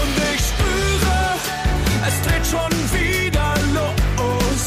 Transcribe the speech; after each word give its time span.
Und 0.00 0.16
ich 0.34 0.40
spüre, 0.50 1.18
es 2.06 2.16
dreht 2.22 2.46
schon 2.46 2.72
wieder 2.92 3.54
los. 3.74 4.62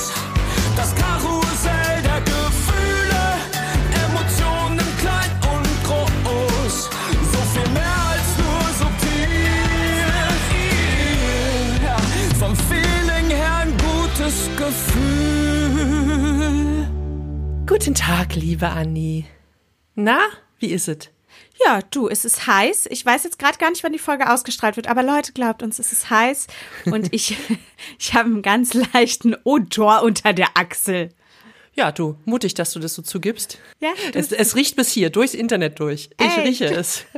Das 0.75 0.93
Karussell 0.95 2.01
der 2.03 2.21
Gefühle, 2.21 3.23
Emotionen 4.05 4.89
klein 4.99 5.31
und 5.53 5.69
groß. 5.83 6.75
So 7.31 7.41
viel 7.53 7.69
mehr 7.71 7.99
als 8.11 8.29
nur 8.41 8.63
subtil. 8.81 9.55
Vom 12.39 12.55
Feeling 12.55 13.29
her 13.29 13.55
ein 13.63 13.73
gutes 13.77 14.35
Gefühl. 14.57 15.95
Guten 17.67 17.95
Tag, 17.95 18.35
liebe 18.35 18.69
Anni. 18.69 19.25
Na, 19.95 20.19
wie 20.59 20.71
ist 20.71 20.87
es? 20.87 21.14
Ja, 21.65 21.81
du, 21.89 22.07
es 22.07 22.25
ist 22.25 22.45
heiß. 22.45 22.87
Ich 22.91 23.03
weiß 23.05 23.23
jetzt 23.23 23.39
gerade 23.39 23.57
gar 23.57 23.71
nicht, 23.71 23.83
wann 23.83 23.93
die 23.93 23.99
Folge 23.99 24.31
ausgestrahlt 24.31 24.75
wird, 24.75 24.87
aber 24.87 25.01
Leute, 25.01 25.33
glaubt 25.33 25.63
uns, 25.63 25.79
es 25.79 25.91
ist 25.91 26.09
heiß 26.09 26.47
und 26.85 27.07
ich, 27.11 27.37
ich 27.97 28.13
habe 28.13 28.25
einen 28.29 28.41
ganz 28.41 28.73
leichten 28.73 29.35
Odor 29.43 30.03
unter 30.03 30.33
der 30.33 30.49
Achsel. 30.55 31.09
Ja, 31.73 31.91
du, 31.91 32.15
mutig, 32.23 32.53
dass 32.53 32.71
du 32.71 32.79
das 32.79 32.93
so 32.93 33.01
zugibst. 33.01 33.59
Ja, 33.81 33.89
es, 34.13 34.31
es 34.31 34.55
riecht 34.55 34.75
bis 34.77 34.91
hier, 34.91 35.09
durchs 35.09 35.33
Internet 35.33 35.79
durch. 35.79 36.09
Ich 36.19 36.25
Echt? 36.25 36.37
rieche 36.37 36.65
es. 36.65 37.05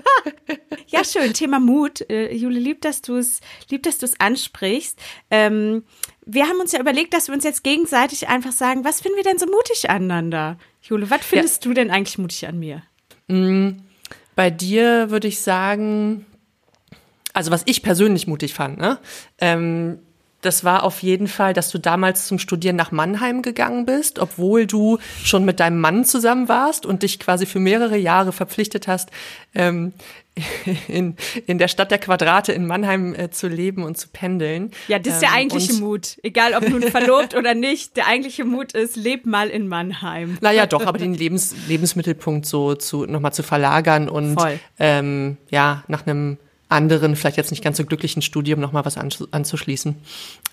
Ja, 0.90 1.04
schön. 1.04 1.34
Thema 1.34 1.60
Mut. 1.60 2.10
Äh, 2.10 2.34
Jule, 2.34 2.60
lieb, 2.60 2.80
dass 2.80 3.02
du 3.02 3.18
es, 3.18 3.42
lieb, 3.70 3.84
dass 3.84 3.98
du 3.98 4.06
es 4.06 4.18
ansprichst. 4.22 4.98
Ähm, 5.30 5.84
wir 6.26 6.48
haben 6.48 6.62
uns 6.62 6.72
ja 6.72 6.80
überlegt, 6.80 7.14
dass 7.14 7.28
wir 7.28 7.36
uns 7.36 7.44
jetzt 7.44 7.66
gegenseitig 7.66 8.30
einfach 8.30 8.54
sagen, 8.54 8.86
was 8.86 9.02
finden 9.02 9.18
wir 9.18 9.24
denn 9.26 9.38
so 9.38 9.48
mutig 9.48 9.90
aneinander? 9.90 10.58
Jule, 10.82 11.10
was 11.10 11.26
findest 11.26 11.66
du 11.66 11.74
denn 11.74 11.92
eigentlich 11.92 12.18
mutig 12.18 12.48
an 12.48 12.58
mir? 12.58 12.84
Bei 14.38 14.52
dir 14.52 15.10
würde 15.10 15.28
ich 15.28 15.42
sagen, 15.42 16.28
also 17.34 17.50
was 17.50 17.64
ich 17.66 17.82
persönlich 17.82 18.28
mutig 18.28 18.54
fand, 18.54 18.78
ne? 18.78 19.00
Ähm, 19.40 19.98
das 20.48 20.64
war 20.64 20.84
auf 20.84 21.04
jeden 21.04 21.28
Fall, 21.28 21.54
dass 21.54 21.70
du 21.70 21.78
damals 21.78 22.26
zum 22.28 22.40
Studieren 22.40 22.76
nach 22.76 22.92
Mannheim 22.92 23.42
gegangen 23.44 23.86
bist, 23.86 24.18
obwohl 24.18 24.66
du 24.66 24.98
schon 25.24 25.46
mit 25.46 25.60
deinem 25.60 25.80
Mann 25.80 26.06
zusammen 26.06 26.48
warst 26.50 26.86
und 26.86 27.04
dich 27.04 27.20
quasi 27.20 27.46
für 27.46 27.60
mehrere 27.60 27.98
Jahre 27.98 28.32
verpflichtet 28.32 28.88
hast, 28.88 29.10
ähm, 29.54 29.94
in, 30.88 31.16
in 31.48 31.58
der 31.58 31.68
Stadt 31.68 31.90
der 31.92 31.98
Quadrate 31.98 32.54
in 32.54 32.66
Mannheim 32.68 33.16
äh, 33.16 33.30
zu 33.32 33.48
leben 33.48 33.84
und 33.84 33.98
zu 33.98 34.08
pendeln. 34.08 34.72
Ja, 34.88 35.00
das 35.00 35.16
ist 35.16 35.22
der 35.22 35.30
Ähm, 35.30 35.36
eigentliche 35.36 35.74
und- 35.74 35.80
Mut. 35.82 36.18
Egal, 36.24 36.54
ob 36.54 36.70
nun 36.70 36.84
verlobt 36.84 37.36
oder 37.36 37.54
nicht. 37.56 37.98
Der 37.98 38.08
eigentliche 38.08 38.46
Mut 38.46 38.72
ist, 38.74 38.96
leb 38.96 39.26
mal 39.26 39.50
in 39.50 39.68
Mannheim. 39.68 40.38
Naja, 40.42 40.66
doch, 40.68 40.86
aber 40.86 40.98
den 41.00 41.14
Lebens, 41.16 41.56
Lebensmittelpunkt 41.68 42.46
so 42.46 42.76
zu 42.76 43.06
nochmal 43.06 43.34
zu 43.34 43.44
verlagern 43.44 44.10
und 44.10 44.40
Voll. 44.40 44.60
ähm, 44.80 45.38
ja, 45.50 45.84
nach 45.88 46.06
einem 46.06 46.38
anderen, 46.70 47.16
vielleicht 47.16 47.38
jetzt 47.38 47.52
nicht 47.52 47.64
ganz 47.64 47.78
so 47.78 47.86
glücklichen 47.86 48.22
Studium 48.22 48.60
nochmal 48.60 48.86
was 48.86 48.98
anzu- 48.98 49.28
anzuschließen. 49.32 49.96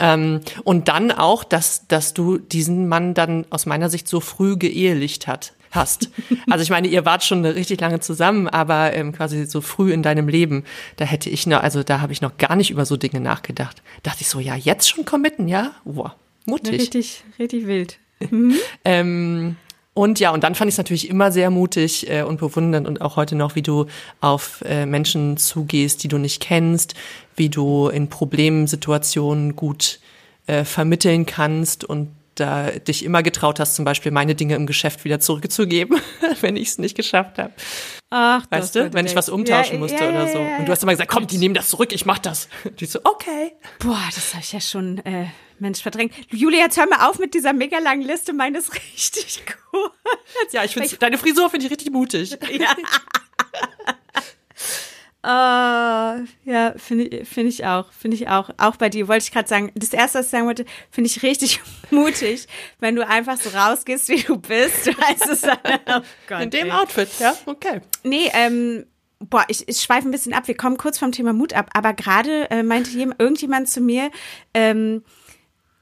Ähm, 0.01 0.41
und 0.65 0.89
dann 0.89 1.11
auch, 1.11 1.45
dass, 1.45 1.87
dass 1.89 2.15
du 2.15 2.39
diesen 2.39 2.89
Mann 2.89 3.15
dann 3.15 3.47
aus 3.51 3.67
meiner 3.67 3.91
Sicht 3.91 4.09
so 4.09 4.21
früh 4.21 4.57
geehelicht 4.57 5.27
hat, 5.27 5.55
hast. 5.73 6.11
Also 6.51 6.63
ich 6.63 6.71
meine, 6.71 6.87
ihr 6.89 7.05
wart 7.05 7.25
schon 7.25 7.45
richtig 7.45 7.81
lange 7.81 7.99
zusammen, 8.01 8.49
aber 8.49 8.93
ähm, 8.93 9.13
quasi 9.13 9.47
so 9.47 9.61
früh 9.61 9.93
in 9.93 10.03
deinem 10.03 10.29
Leben, 10.29 10.65
da 10.97 11.05
hätte 11.05 11.31
ich 11.31 11.47
noch, 11.47 11.63
also 11.63 11.83
da 11.83 12.01
habe 12.01 12.13
ich 12.13 12.21
noch 12.21 12.37
gar 12.37 12.55
nicht 12.55 12.71
über 12.71 12.85
so 12.87 12.97
Dinge 12.97 13.19
nachgedacht. 13.21 13.83
Dachte 14.03 14.19
ich 14.21 14.29
so, 14.29 14.39
ja, 14.41 14.55
jetzt 14.55 14.89
schon 14.89 15.05
committen, 15.05 15.49
ja? 15.49 15.73
Wow, 15.85 16.13
mutig. 16.47 16.81
Richtig, 16.81 17.25
richtig 17.39 17.67
wild. 17.67 17.99
Ähm, 18.85 19.57
und 19.95 20.19
ja, 20.19 20.33
und 20.33 20.43
dann 20.43 20.57
fand 20.57 20.69
ich 20.69 20.75
es 20.75 20.79
natürlich 20.79 21.09
immer 21.09 21.31
sehr 21.31 21.51
mutig 21.51 22.11
äh, 22.11 22.23
und 22.23 22.41
bewundernd 22.41 22.89
und 22.89 23.01
auch 23.01 23.15
heute 23.15 23.37
noch, 23.37 23.55
wie 23.55 23.63
du 23.63 23.87
auf 24.21 24.63
äh, 24.67 24.87
Menschen 24.87 25.37
zugehst, 25.37 26.03
die 26.03 26.09
du 26.09 26.19
nicht 26.19 26.43
kennst, 26.43 26.95
wie 27.37 27.49
du 27.49 27.89
in 27.89 28.09
Problemsituationen 28.09 29.55
gut 29.55 30.01
äh, 30.49 30.65
vermitteln 30.65 31.27
kannst 31.27 31.85
und 31.85 32.09
da 32.35 32.71
dich 32.71 33.05
immer 33.05 33.23
getraut 33.23 33.61
hast, 33.61 33.75
zum 33.77 33.85
Beispiel 33.85 34.13
meine 34.13 34.35
Dinge 34.35 34.55
im 34.55 34.67
Geschäft 34.67 35.05
wieder 35.05 35.21
zurückzugeben, 35.21 36.01
wenn 36.41 36.57
ich 36.57 36.69
es 36.69 36.79
nicht 36.79 36.97
geschafft 36.97 37.39
habe. 37.39 37.53
Ach, 38.11 38.45
Weißt 38.51 38.75
du, 38.77 38.93
wenn 38.93 39.07
ich 39.07 39.17
was 39.17 39.29
umtauschen 39.29 39.75
Ja, 39.75 39.81
musste 39.81 39.97
ja, 40.05 40.09
oder 40.11 40.27
ja, 40.27 40.33
so. 40.33 40.39
ja, 40.39 40.57
Und 40.59 40.67
du 40.67 40.73
hast 40.73 40.83
immer 40.83 40.93
gesagt, 40.93 41.11
komm, 41.11 41.27
die 41.27 41.39
nehmen 41.39 41.55
das 41.55 41.69
zurück, 41.71 41.93
ich 41.93 42.07
mach 42.07 42.19
das. 42.19 42.49
Und 42.65 42.81
ich 42.81 42.91
so, 42.91 43.01
okay. 43.05 43.53
Boah, 43.81 44.03
das 44.15 44.35
habe 44.35 44.43
ich 44.43 44.53
ja 44.53 44.61
schon, 44.61 44.99
äh, 44.99 45.27
Mensch, 45.59 45.81
verdrängt. 45.83 46.13
Julia, 46.31 46.61
jetzt 46.61 46.77
hör 46.77 46.87
mal 46.87 47.09
auf 47.09 47.19
mit 47.19 47.35
dieser 47.35 47.53
mega 47.53 47.79
langen 47.79 48.03
Liste 48.03 48.33
meines 48.33 48.73
richtig 48.95 49.43
gut. 49.73 49.91
Ja, 50.53 50.65
ich 50.65 50.73
finde 50.75 50.89
deine 50.97 51.19
Frisur 51.19 51.51
finde 51.51 51.67
ich 51.67 51.73
richtig 51.73 51.91
mutig. 51.91 52.37
Äh, 55.25 56.25
ja, 56.45 56.75
finde 56.77 57.05
ich, 57.07 57.29
finde 57.29 57.49
ich 57.49 57.65
auch, 57.65 57.91
finde 57.93 58.17
ich 58.17 58.29
auch. 58.29 58.51
Auch 58.59 58.77
bei 58.77 58.89
dir 58.91 59.09
wollte 59.09 59.25
ich 59.25 59.33
gerade 59.33 59.49
sagen, 59.49 59.73
das 59.75 59.93
erste, 59.95 60.19
was 60.19 60.27
ich 60.27 60.31
sagen 60.33 60.47
wollte, 60.47 60.67
finde 60.91 61.09
ich 61.09 61.23
richtig 61.23 61.61
mutig, 61.91 62.47
wenn 62.79 62.95
du 62.95 63.07
einfach 63.07 63.39
so 63.39 63.49
rausgehst, 63.57 64.09
wie 64.09 64.23
du 64.23 64.37
bist. 64.37 64.87
Du 64.87 64.93
heißt 64.97 65.29
es 65.31 65.41
dann, 65.41 65.59
oh 65.89 66.01
Gott, 66.29 66.43
In 66.43 66.51
dem 66.51 66.67
ey. 66.67 66.73
Outfit, 66.73 67.09
ja, 67.21 67.35
okay. 67.47 67.81
Nee, 68.03 68.31
ähm, 68.35 68.85
boah, 69.19 69.45
ich, 69.49 69.67
ich 69.69 69.79
schweife 69.81 70.07
ein 70.07 70.11
bisschen 70.13 70.35
ab. 70.35 70.47
Wir 70.47 70.57
kommen 70.57 70.77
kurz 70.77 70.99
vom 70.99 71.11
Thema 71.13 71.33
Mut 71.33 71.55
ab. 71.55 71.71
Aber 71.73 71.95
gerade 71.95 72.51
äh, 72.51 72.63
meinte 72.63 72.91
jem- 72.91 73.15
irgendjemand 73.19 73.69
zu 73.69 73.81
mir, 73.81 74.11
ähm, 74.53 75.03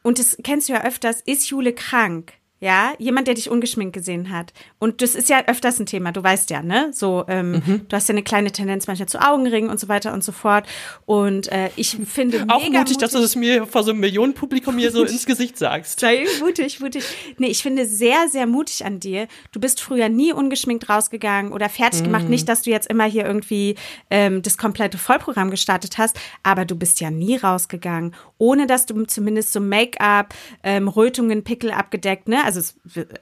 und 0.05 0.19
das 0.19 0.37
kennst 0.45 0.69
du 0.69 0.73
ja 0.75 0.85
öfters, 0.85 1.21
ist 1.21 1.49
Jule 1.51 1.73
krank? 1.75 2.33
Ja, 2.63 2.93
jemand, 2.99 3.27
der 3.27 3.35
dich 3.35 3.51
ungeschminkt 3.51 3.93
gesehen 3.93 4.31
hat. 4.31 4.53
Und 4.79 5.03
das 5.03 5.17
ist 5.17 5.29
ja 5.29 5.45
öfters 5.49 5.81
ein 5.81 5.87
Thema, 5.87 6.13
du 6.13 6.23
weißt 6.23 6.49
ja, 6.51 6.63
ne? 6.63 6.91
So, 6.93 7.25
ähm, 7.27 7.53
Mhm. 7.53 7.81
du 7.89 7.97
hast 7.97 8.09
ja 8.09 8.13
eine 8.13 8.23
kleine 8.23 8.53
Tendenz 8.53 8.87
manchmal 8.87 9.09
zu 9.09 9.19
Augenringen 9.21 9.69
und 9.69 9.81
so 9.81 9.89
weiter 9.89 10.13
und 10.13 10.23
so 10.23 10.31
fort. 10.31 10.65
Und 11.05 11.51
äh, 11.51 11.71
ich 11.75 11.97
finde 12.07 12.45
Auch 12.49 12.63
mega 12.63 12.79
mutig, 12.79 12.99
dass 12.99 13.11
du 13.11 13.19
das 13.19 13.35
mir 13.35 13.67
vor 13.67 13.83
so 13.83 13.91
einem 13.91 13.99
Millionenpublikum 13.99 14.79
hier 14.79 14.93
so 14.93 15.03
ins 15.03 15.27
Gesicht 15.27 15.59
sagst. 15.59 15.99
Sei 15.99 16.25
mutig, 16.41 16.79
mutig. 16.79 17.03
Nee, 17.37 17.49
ich 17.49 17.63
finde 17.65 17.85
sehr, 17.85 18.29
sehr 18.29 18.47
mutig 18.47 18.85
an 18.85 19.01
dir. 19.01 19.27
Du 19.51 19.59
bist 19.59 19.81
früher 19.81 20.09
nie 20.09 20.33
ungeschminkt 20.33 20.89
rausgegangen 20.89 21.51
oder 21.53 21.69
fertig 21.69 22.05
gemacht. 22.05 22.29
Nicht, 22.29 22.49
dass 22.49 22.63
du 22.63 22.71
jetzt 22.71 22.87
immer 22.87 23.07
hier 23.07 23.27
irgendwie 23.27 23.75
ähm, 24.09 24.41
das 24.41 24.57
komplette 24.57 24.99
Vollprogramm 24.99 25.51
gestartet 25.51 25.99
hast, 25.99 26.17
aber 26.45 26.65
du 26.65 26.77
bist 26.77 27.01
ja 27.01 27.11
nie 27.11 27.35
rausgegangen, 27.39 28.15
ohne 28.39 28.69
dass 28.69 28.87
du 28.87 29.03
zumindest 29.07 29.53
so 29.53 29.59
Make-up, 29.59 30.33
ähm, 30.63 30.87
Rötungen, 30.87 31.43
Pickel 31.43 31.73
abgedeckt, 31.73 32.29
ne? 32.29 32.45
Also, 32.45 32.52
es- 32.61 32.75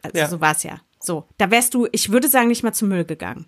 also 0.03 0.19
Ja. 0.19 0.29
so 0.29 0.41
war 0.41 0.53
es 0.53 0.63
ja. 0.63 0.81
So, 1.01 1.27
da 1.39 1.51
wärst 1.51 1.75
du, 1.75 1.87
ich 1.93 2.11
würde 2.13 2.29
sagen, 2.29 2.49
nicht 2.49 2.63
mal 2.63 2.73
zum 2.73 2.89
Müll 2.89 3.05
gegangen. 3.05 3.47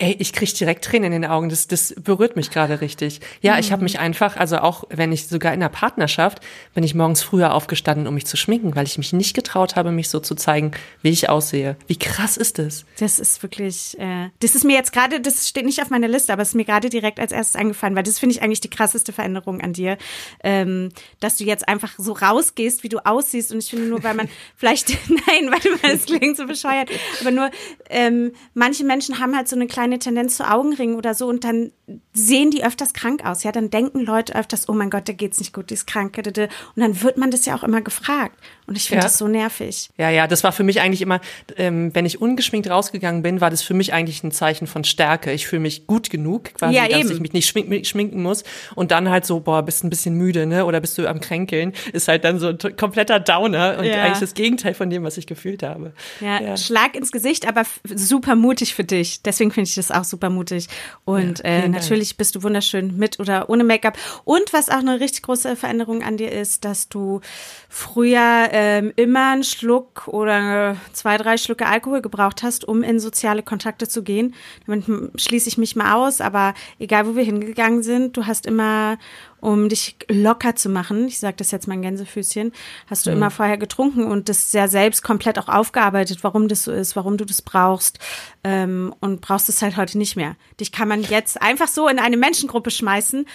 Ey, 0.00 0.16
ich 0.18 0.32
krieg 0.32 0.54
direkt 0.54 0.82
Tränen 0.82 1.12
in 1.12 1.20
den 1.20 1.30
Augen. 1.30 1.50
Das, 1.50 1.68
das 1.68 1.94
berührt 1.94 2.34
mich 2.34 2.50
gerade 2.50 2.80
richtig. 2.80 3.20
Ja, 3.42 3.58
ich 3.58 3.70
habe 3.70 3.82
mich 3.82 3.98
einfach, 3.98 4.38
also 4.38 4.56
auch 4.56 4.84
wenn 4.88 5.12
ich 5.12 5.28
sogar 5.28 5.52
in 5.52 5.60
der 5.60 5.68
Partnerschaft, 5.68 6.40
bin 6.72 6.82
ich 6.82 6.94
morgens 6.94 7.22
früher 7.22 7.52
aufgestanden, 7.52 8.06
um 8.06 8.14
mich 8.14 8.24
zu 8.24 8.38
schminken, 8.38 8.74
weil 8.74 8.86
ich 8.86 8.96
mich 8.96 9.12
nicht 9.12 9.34
getraut 9.34 9.76
habe, 9.76 9.92
mich 9.92 10.08
so 10.08 10.18
zu 10.18 10.34
zeigen, 10.34 10.70
wie 11.02 11.10
ich 11.10 11.28
aussehe. 11.28 11.76
Wie 11.86 11.98
krass 11.98 12.38
ist 12.38 12.58
das? 12.58 12.86
Das 12.98 13.18
ist 13.18 13.42
wirklich, 13.42 13.98
äh, 13.98 14.30
das 14.40 14.54
ist 14.54 14.64
mir 14.64 14.72
jetzt 14.72 14.94
gerade, 14.94 15.20
das 15.20 15.46
steht 15.46 15.66
nicht 15.66 15.82
auf 15.82 15.90
meiner 15.90 16.08
Liste, 16.08 16.32
aber 16.32 16.40
es 16.40 16.48
ist 16.48 16.54
mir 16.54 16.64
gerade 16.64 16.88
direkt 16.88 17.20
als 17.20 17.32
erstes 17.32 17.56
eingefallen, 17.56 17.94
weil 17.94 18.02
das 18.02 18.18
finde 18.18 18.34
ich 18.34 18.42
eigentlich 18.42 18.62
die 18.62 18.70
krasseste 18.70 19.12
Veränderung 19.12 19.60
an 19.60 19.74
dir, 19.74 19.98
ähm, 20.42 20.88
dass 21.20 21.36
du 21.36 21.44
jetzt 21.44 21.68
einfach 21.68 21.92
so 21.98 22.12
rausgehst, 22.14 22.84
wie 22.84 22.88
du 22.88 23.04
aussiehst. 23.04 23.52
Und 23.52 23.58
ich 23.58 23.68
finde 23.68 23.84
nur, 23.84 24.02
weil 24.02 24.14
man 24.14 24.30
vielleicht, 24.56 24.88
nein, 25.08 25.50
warte 25.50 25.68
mal, 25.72 25.92
das 25.92 26.06
klingt 26.06 26.38
so 26.38 26.46
bescheuert, 26.46 26.88
aber 27.20 27.32
nur, 27.32 27.50
ähm, 27.90 28.32
manche 28.54 28.84
Menschen 28.84 29.18
haben 29.18 29.36
halt 29.36 29.46
so 29.46 29.56
eine 29.56 29.66
kleine 29.66 29.89
Tendenz 29.98 30.36
zu 30.36 30.48
Augenringen 30.50 30.96
oder 30.96 31.14
so 31.14 31.26
und 31.28 31.44
dann 31.44 31.72
sehen 32.12 32.50
die 32.50 32.64
öfters 32.64 32.92
krank 32.92 33.24
aus. 33.24 33.42
Ja, 33.42 33.50
dann 33.52 33.70
denken 33.70 34.00
Leute 34.00 34.36
öfters, 34.36 34.68
oh 34.68 34.72
mein 34.72 34.90
Gott, 34.90 35.08
der 35.08 35.14
geht's 35.16 35.38
nicht 35.38 35.52
gut, 35.52 35.70
die 35.70 35.74
ist 35.74 35.86
krank. 35.86 36.16
Und 36.18 36.36
dann 36.76 37.02
wird 37.02 37.16
man 37.16 37.30
das 37.30 37.46
ja 37.46 37.56
auch 37.56 37.64
immer 37.64 37.80
gefragt. 37.80 38.38
Und 38.66 38.76
ich 38.76 38.84
finde 38.84 39.00
Ja. 39.00 39.02
das 39.08 39.18
so 39.18 39.26
nervig. 39.26 39.88
Ja, 39.98 40.08
ja, 40.10 40.26
das 40.28 40.44
war 40.44 40.52
für 40.52 40.62
mich 40.62 40.80
eigentlich 40.80 41.02
immer, 41.02 41.20
ähm, 41.56 41.90
wenn 41.94 42.06
ich 42.06 42.20
ungeschminkt 42.20 42.70
rausgegangen 42.70 43.22
bin, 43.22 43.40
war 43.40 43.50
das 43.50 43.62
für 43.62 43.74
mich 43.74 43.92
eigentlich 43.92 44.22
ein 44.22 44.30
Zeichen 44.30 44.68
von 44.68 44.84
Stärke. 44.84 45.32
Ich 45.32 45.48
fühle 45.48 45.60
mich 45.62 45.86
gut 45.88 46.10
genug, 46.10 46.54
quasi, 46.54 46.76
Ja, 46.76 46.86
dass 46.86 47.10
ich 47.10 47.18
mich 47.20 47.32
nicht 47.32 47.48
schminken, 47.48 47.84
schminken 47.84 48.22
muss. 48.22 48.44
Und 48.76 48.92
dann 48.92 49.10
halt 49.10 49.26
so, 49.26 49.40
boah, 49.40 49.62
bist 49.62 49.82
ein 49.82 49.90
bisschen 49.90 50.14
müde, 50.14 50.46
ne? 50.46 50.66
Oder 50.66 50.80
bist 50.80 50.96
du 50.98 51.08
am 51.08 51.20
Kränkeln, 51.20 51.72
ist 51.92 52.06
halt 52.06 52.22
dann 52.24 52.38
so 52.38 52.48
ein 52.48 52.58
kompletter 52.76 53.18
Downer 53.18 53.78
und 53.78 53.84
Ja. 53.86 54.02
eigentlich 54.02 54.20
das 54.20 54.34
Gegenteil 54.34 54.74
von 54.74 54.90
dem, 54.90 55.02
was 55.02 55.16
ich 55.16 55.26
gefühlt 55.26 55.64
habe. 55.64 55.92
Ja, 56.20 56.56
Schlag 56.56 56.94
ins 56.94 57.10
Gesicht, 57.10 57.48
aber 57.48 57.62
super 57.84 58.36
mutig 58.36 58.74
für 58.74 58.84
dich. 58.84 59.22
Deswegen 59.22 59.50
finde 59.50 59.68
ich 59.68 59.74
das 59.80 59.90
auch 59.90 60.04
super 60.04 60.30
mutig. 60.30 60.68
Und 61.04 61.38
Ja, 61.38 61.44
äh, 61.44 61.60
vielen 61.60 61.72
Dank. 61.72 61.74
natürlich 61.74 62.16
bist 62.16 62.34
du 62.34 62.42
wunderschön 62.42 62.96
mit 62.96 63.18
oder 63.18 63.48
ohne 63.50 63.64
Make-up. 63.64 63.96
Und 64.24 64.52
was 64.52 64.68
auch 64.68 64.78
eine 64.78 65.00
richtig 65.00 65.22
große 65.22 65.56
Veränderung 65.56 66.02
an 66.02 66.16
dir 66.16 66.30
ist, 66.30 66.64
dass 66.64 66.88
du 66.88 67.20
früher 67.68 68.48
ähm, 68.52 68.92
immer 68.96 69.32
einen 69.32 69.44
Schluck 69.44 70.08
oder 70.08 70.76
zwei, 70.92 71.16
drei 71.16 71.36
Schlucke 71.36 71.66
Alkohol 71.66 72.02
gebraucht 72.02 72.42
hast, 72.42 72.66
um 72.66 72.82
in 72.82 73.00
soziale 73.00 73.42
Kontakte 73.42 73.88
zu 73.88 74.02
gehen. 74.02 74.34
Damit 74.66 74.84
schließe 75.20 75.48
ich 75.48 75.58
mich 75.58 75.76
mal 75.76 75.94
aus, 75.94 76.20
aber 76.20 76.54
egal 76.78 77.06
wo 77.06 77.16
wir 77.16 77.24
hingegangen 77.24 77.82
sind, 77.82 78.16
du 78.16 78.26
hast 78.26 78.46
immer 78.46 78.98
um 79.40 79.68
dich 79.68 79.96
locker 80.08 80.56
zu 80.56 80.68
machen, 80.68 81.06
ich 81.08 81.18
sage 81.18 81.36
das 81.36 81.50
jetzt 81.50 81.66
mal 81.68 81.74
in 81.74 81.82
Gänsefüßchen, 81.82 82.52
hast 82.86 83.06
du 83.06 83.10
immer 83.10 83.30
vorher 83.30 83.58
getrunken 83.58 84.04
und 84.04 84.28
das 84.28 84.50
sehr 84.50 84.68
selbst 84.68 85.02
komplett 85.02 85.38
auch 85.38 85.48
aufgearbeitet, 85.48 86.18
warum 86.22 86.48
das 86.48 86.64
so 86.64 86.72
ist, 86.72 86.96
warum 86.96 87.16
du 87.16 87.24
das 87.24 87.42
brauchst 87.42 87.98
ähm, 88.44 88.94
und 89.00 89.20
brauchst 89.20 89.48
es 89.48 89.62
halt 89.62 89.76
heute 89.76 89.98
nicht 89.98 90.16
mehr. 90.16 90.36
Dich 90.58 90.72
kann 90.72 90.88
man 90.88 91.02
jetzt 91.02 91.40
einfach 91.40 91.68
so 91.68 91.88
in 91.88 91.98
eine 91.98 92.16
Menschengruppe 92.16 92.70
schmeißen, 92.70 93.26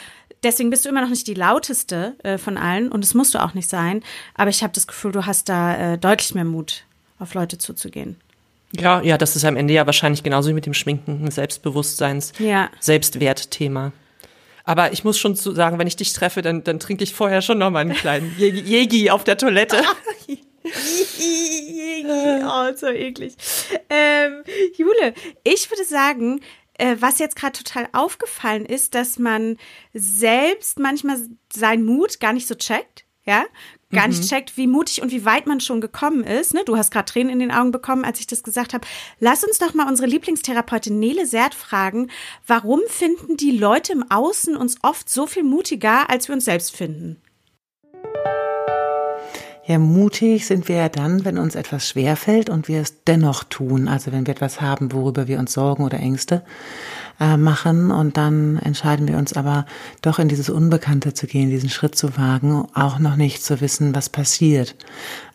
deswegen 0.43 0.69
bist 0.69 0.85
du 0.85 0.89
immer 0.89 1.01
noch 1.01 1.09
nicht 1.09 1.27
die 1.27 1.33
lauteste 1.33 2.15
äh, 2.23 2.37
von 2.37 2.57
allen 2.57 2.91
und 2.91 3.03
das 3.03 3.13
musst 3.13 3.33
du 3.33 3.43
auch 3.43 3.53
nicht 3.53 3.69
sein. 3.69 4.03
Aber 4.35 4.49
ich 4.49 4.63
habe 4.63 4.73
das 4.73 4.87
Gefühl, 4.87 5.11
du 5.11 5.25
hast 5.25 5.49
da 5.49 5.93
äh, 5.93 5.97
deutlich 5.97 6.35
mehr 6.35 6.45
Mut, 6.45 6.85
auf 7.19 7.33
Leute 7.33 7.57
zuzugehen. 7.57 8.17
Ja, 8.71 9.01
ja, 9.01 9.17
das 9.17 9.35
ist 9.35 9.45
am 9.45 9.55
Ende 9.55 9.73
ja 9.73 9.85
wahrscheinlich 9.85 10.23
genauso 10.23 10.49
wie 10.49 10.53
mit 10.53 10.65
dem 10.65 10.73
Schminken 10.73 11.23
ein 11.25 11.31
Selbstbewusstseins, 11.31 12.33
Ja. 12.39 12.69
Selbstwertthema. 12.79 13.91
Aber 14.65 14.91
ich 14.91 15.03
muss 15.03 15.19
schon 15.19 15.35
sagen, 15.35 15.77
wenn 15.77 15.87
ich 15.87 15.95
dich 15.95 16.11
treffe, 16.13 16.41
dann, 16.41 16.63
dann 16.63 16.79
trinke 16.79 17.03
ich 17.03 17.13
vorher 17.13 17.41
schon 17.41 17.59
noch 17.59 17.69
mal 17.69 17.79
einen 17.79 17.93
kleinen 17.93 18.35
Jegi 18.37 19.11
auf 19.11 19.23
der 19.23 19.37
Toilette. 19.37 19.77
oh, 22.43 22.75
so 22.75 22.87
eklig. 22.87 23.35
Ähm, 23.89 24.43
Jule, 24.75 25.13
ich 25.43 25.69
würde 25.69 25.85
sagen, 25.85 26.41
äh, 26.77 26.95
was 26.99 27.19
jetzt 27.19 27.35
gerade 27.35 27.57
total 27.57 27.87
aufgefallen 27.93 28.65
ist, 28.65 28.95
dass 28.95 29.19
man 29.19 29.57
selbst 29.93 30.79
manchmal 30.79 31.19
seinen 31.53 31.85
Mut 31.85 32.19
gar 32.19 32.33
nicht 32.33 32.47
so 32.47 32.55
checkt, 32.55 33.05
ja, 33.23 33.45
gar 33.91 34.07
nicht 34.07 34.27
checkt, 34.27 34.57
wie 34.57 34.67
mutig 34.67 35.01
und 35.01 35.11
wie 35.11 35.25
weit 35.25 35.47
man 35.47 35.59
schon 35.59 35.81
gekommen 35.81 36.23
ist. 36.23 36.53
Ne? 36.53 36.63
Du 36.65 36.77
hast 36.77 36.91
gerade 36.91 37.05
Tränen 37.05 37.31
in 37.31 37.39
den 37.39 37.51
Augen 37.51 37.71
bekommen, 37.71 38.05
als 38.05 38.19
ich 38.19 38.27
das 38.27 38.43
gesagt 38.43 38.73
habe. 38.73 38.85
Lass 39.19 39.43
uns 39.43 39.57
doch 39.57 39.73
mal 39.73 39.87
unsere 39.87 40.07
Lieblingstherapeutin 40.07 40.99
Nele 40.99 41.25
Sert 41.25 41.55
fragen, 41.55 42.09
warum 42.45 42.81
finden 42.87 43.37
die 43.37 43.57
Leute 43.57 43.93
im 43.93 44.09
Außen 44.09 44.55
uns 44.55 44.77
oft 44.81 45.09
so 45.09 45.27
viel 45.27 45.43
mutiger, 45.43 46.09
als 46.09 46.27
wir 46.27 46.35
uns 46.35 46.45
selbst 46.45 46.75
finden? 46.75 47.21
Ja, 49.67 49.79
mutig 49.79 50.45
sind 50.45 50.67
wir 50.67 50.75
ja 50.75 50.89
dann, 50.89 51.25
wenn 51.25 51.39
uns 51.39 51.55
etwas 51.55 51.89
schwerfällt 51.89 52.51
und 52.51 52.67
wir 52.67 52.81
es 52.81 53.03
dennoch 53.05 53.43
tun. 53.43 53.87
Also 53.87 54.11
wenn 54.11 54.27
wir 54.27 54.33
etwas 54.35 54.61
haben, 54.61 54.91
worüber 54.91 55.27
wir 55.27 55.39
uns 55.39 55.53
Sorgen 55.53 55.83
oder 55.83 55.97
Ängste 55.97 56.43
äh, 57.19 57.35
machen 57.35 57.89
und 57.89 58.15
dann 58.15 58.59
entscheiden 58.59 59.07
wir 59.07 59.17
uns 59.17 59.33
aber 59.33 59.65
doch 60.03 60.19
in 60.19 60.27
dieses 60.27 60.51
Unbekannte 60.51 61.15
zu 61.15 61.25
gehen, 61.25 61.49
diesen 61.49 61.69
Schritt 61.69 61.95
zu 61.95 62.15
wagen, 62.15 62.67
auch 62.75 62.99
noch 62.99 63.15
nicht 63.15 63.43
zu 63.43 63.59
wissen, 63.59 63.95
was 63.95 64.07
passiert. 64.09 64.75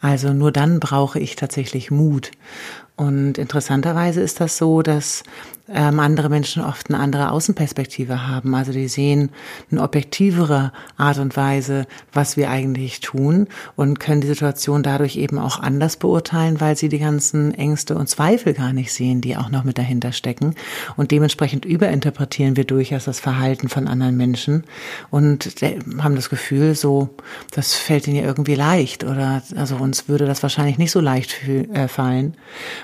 Also 0.00 0.32
nur 0.32 0.52
dann 0.52 0.78
brauche 0.78 1.18
ich 1.18 1.34
tatsächlich 1.34 1.90
Mut. 1.90 2.30
Und 2.94 3.36
interessanterweise 3.36 4.20
ist 4.20 4.40
das 4.40 4.58
so, 4.58 4.82
dass 4.82 5.24
ähm, 5.72 6.00
andere 6.00 6.28
Menschen 6.28 6.62
oft 6.62 6.90
eine 6.90 6.98
andere 6.98 7.30
Außenperspektive 7.30 8.26
haben. 8.26 8.54
Also 8.54 8.72
die 8.72 8.88
sehen 8.88 9.30
eine 9.70 9.82
objektivere 9.82 10.72
Art 10.96 11.18
und 11.18 11.36
Weise, 11.36 11.86
was 12.12 12.36
wir 12.36 12.50
eigentlich 12.50 13.00
tun 13.00 13.46
und 13.76 14.00
können 14.00 14.20
die 14.20 14.26
Situation 14.26 14.82
dadurch 14.82 15.16
eben 15.16 15.38
auch 15.38 15.60
anders 15.60 15.96
beurteilen, 15.96 16.60
weil 16.60 16.76
sie 16.76 16.88
die 16.88 16.98
ganzen 16.98 17.54
Ängste 17.54 17.94
und 17.94 18.08
Zweifel 18.08 18.54
gar 18.54 18.72
nicht 18.72 18.92
sehen, 18.92 19.20
die 19.20 19.36
auch 19.36 19.50
noch 19.50 19.64
mit 19.64 19.78
dahinter 19.78 20.12
stecken. 20.12 20.54
Und 20.96 21.10
dementsprechend 21.10 21.64
überinterpretieren 21.64 22.56
wir 22.56 22.64
durchaus 22.64 23.04
das 23.04 23.20
Verhalten 23.20 23.68
von 23.68 23.86
anderen 23.86 24.16
Menschen 24.16 24.64
und 25.10 25.62
äh, 25.62 25.78
haben 25.98 26.16
das 26.16 26.30
Gefühl, 26.30 26.74
so, 26.74 27.10
das 27.52 27.74
fällt 27.74 28.08
ihnen 28.08 28.16
ja 28.16 28.24
irgendwie 28.24 28.54
leicht 28.54 29.04
oder 29.04 29.42
also 29.56 29.76
uns 29.76 30.08
würde 30.08 30.26
das 30.26 30.42
wahrscheinlich 30.42 30.78
nicht 30.78 30.90
so 30.90 31.00
leicht 31.00 31.36
äh, 31.48 31.88
fallen, 31.88 32.34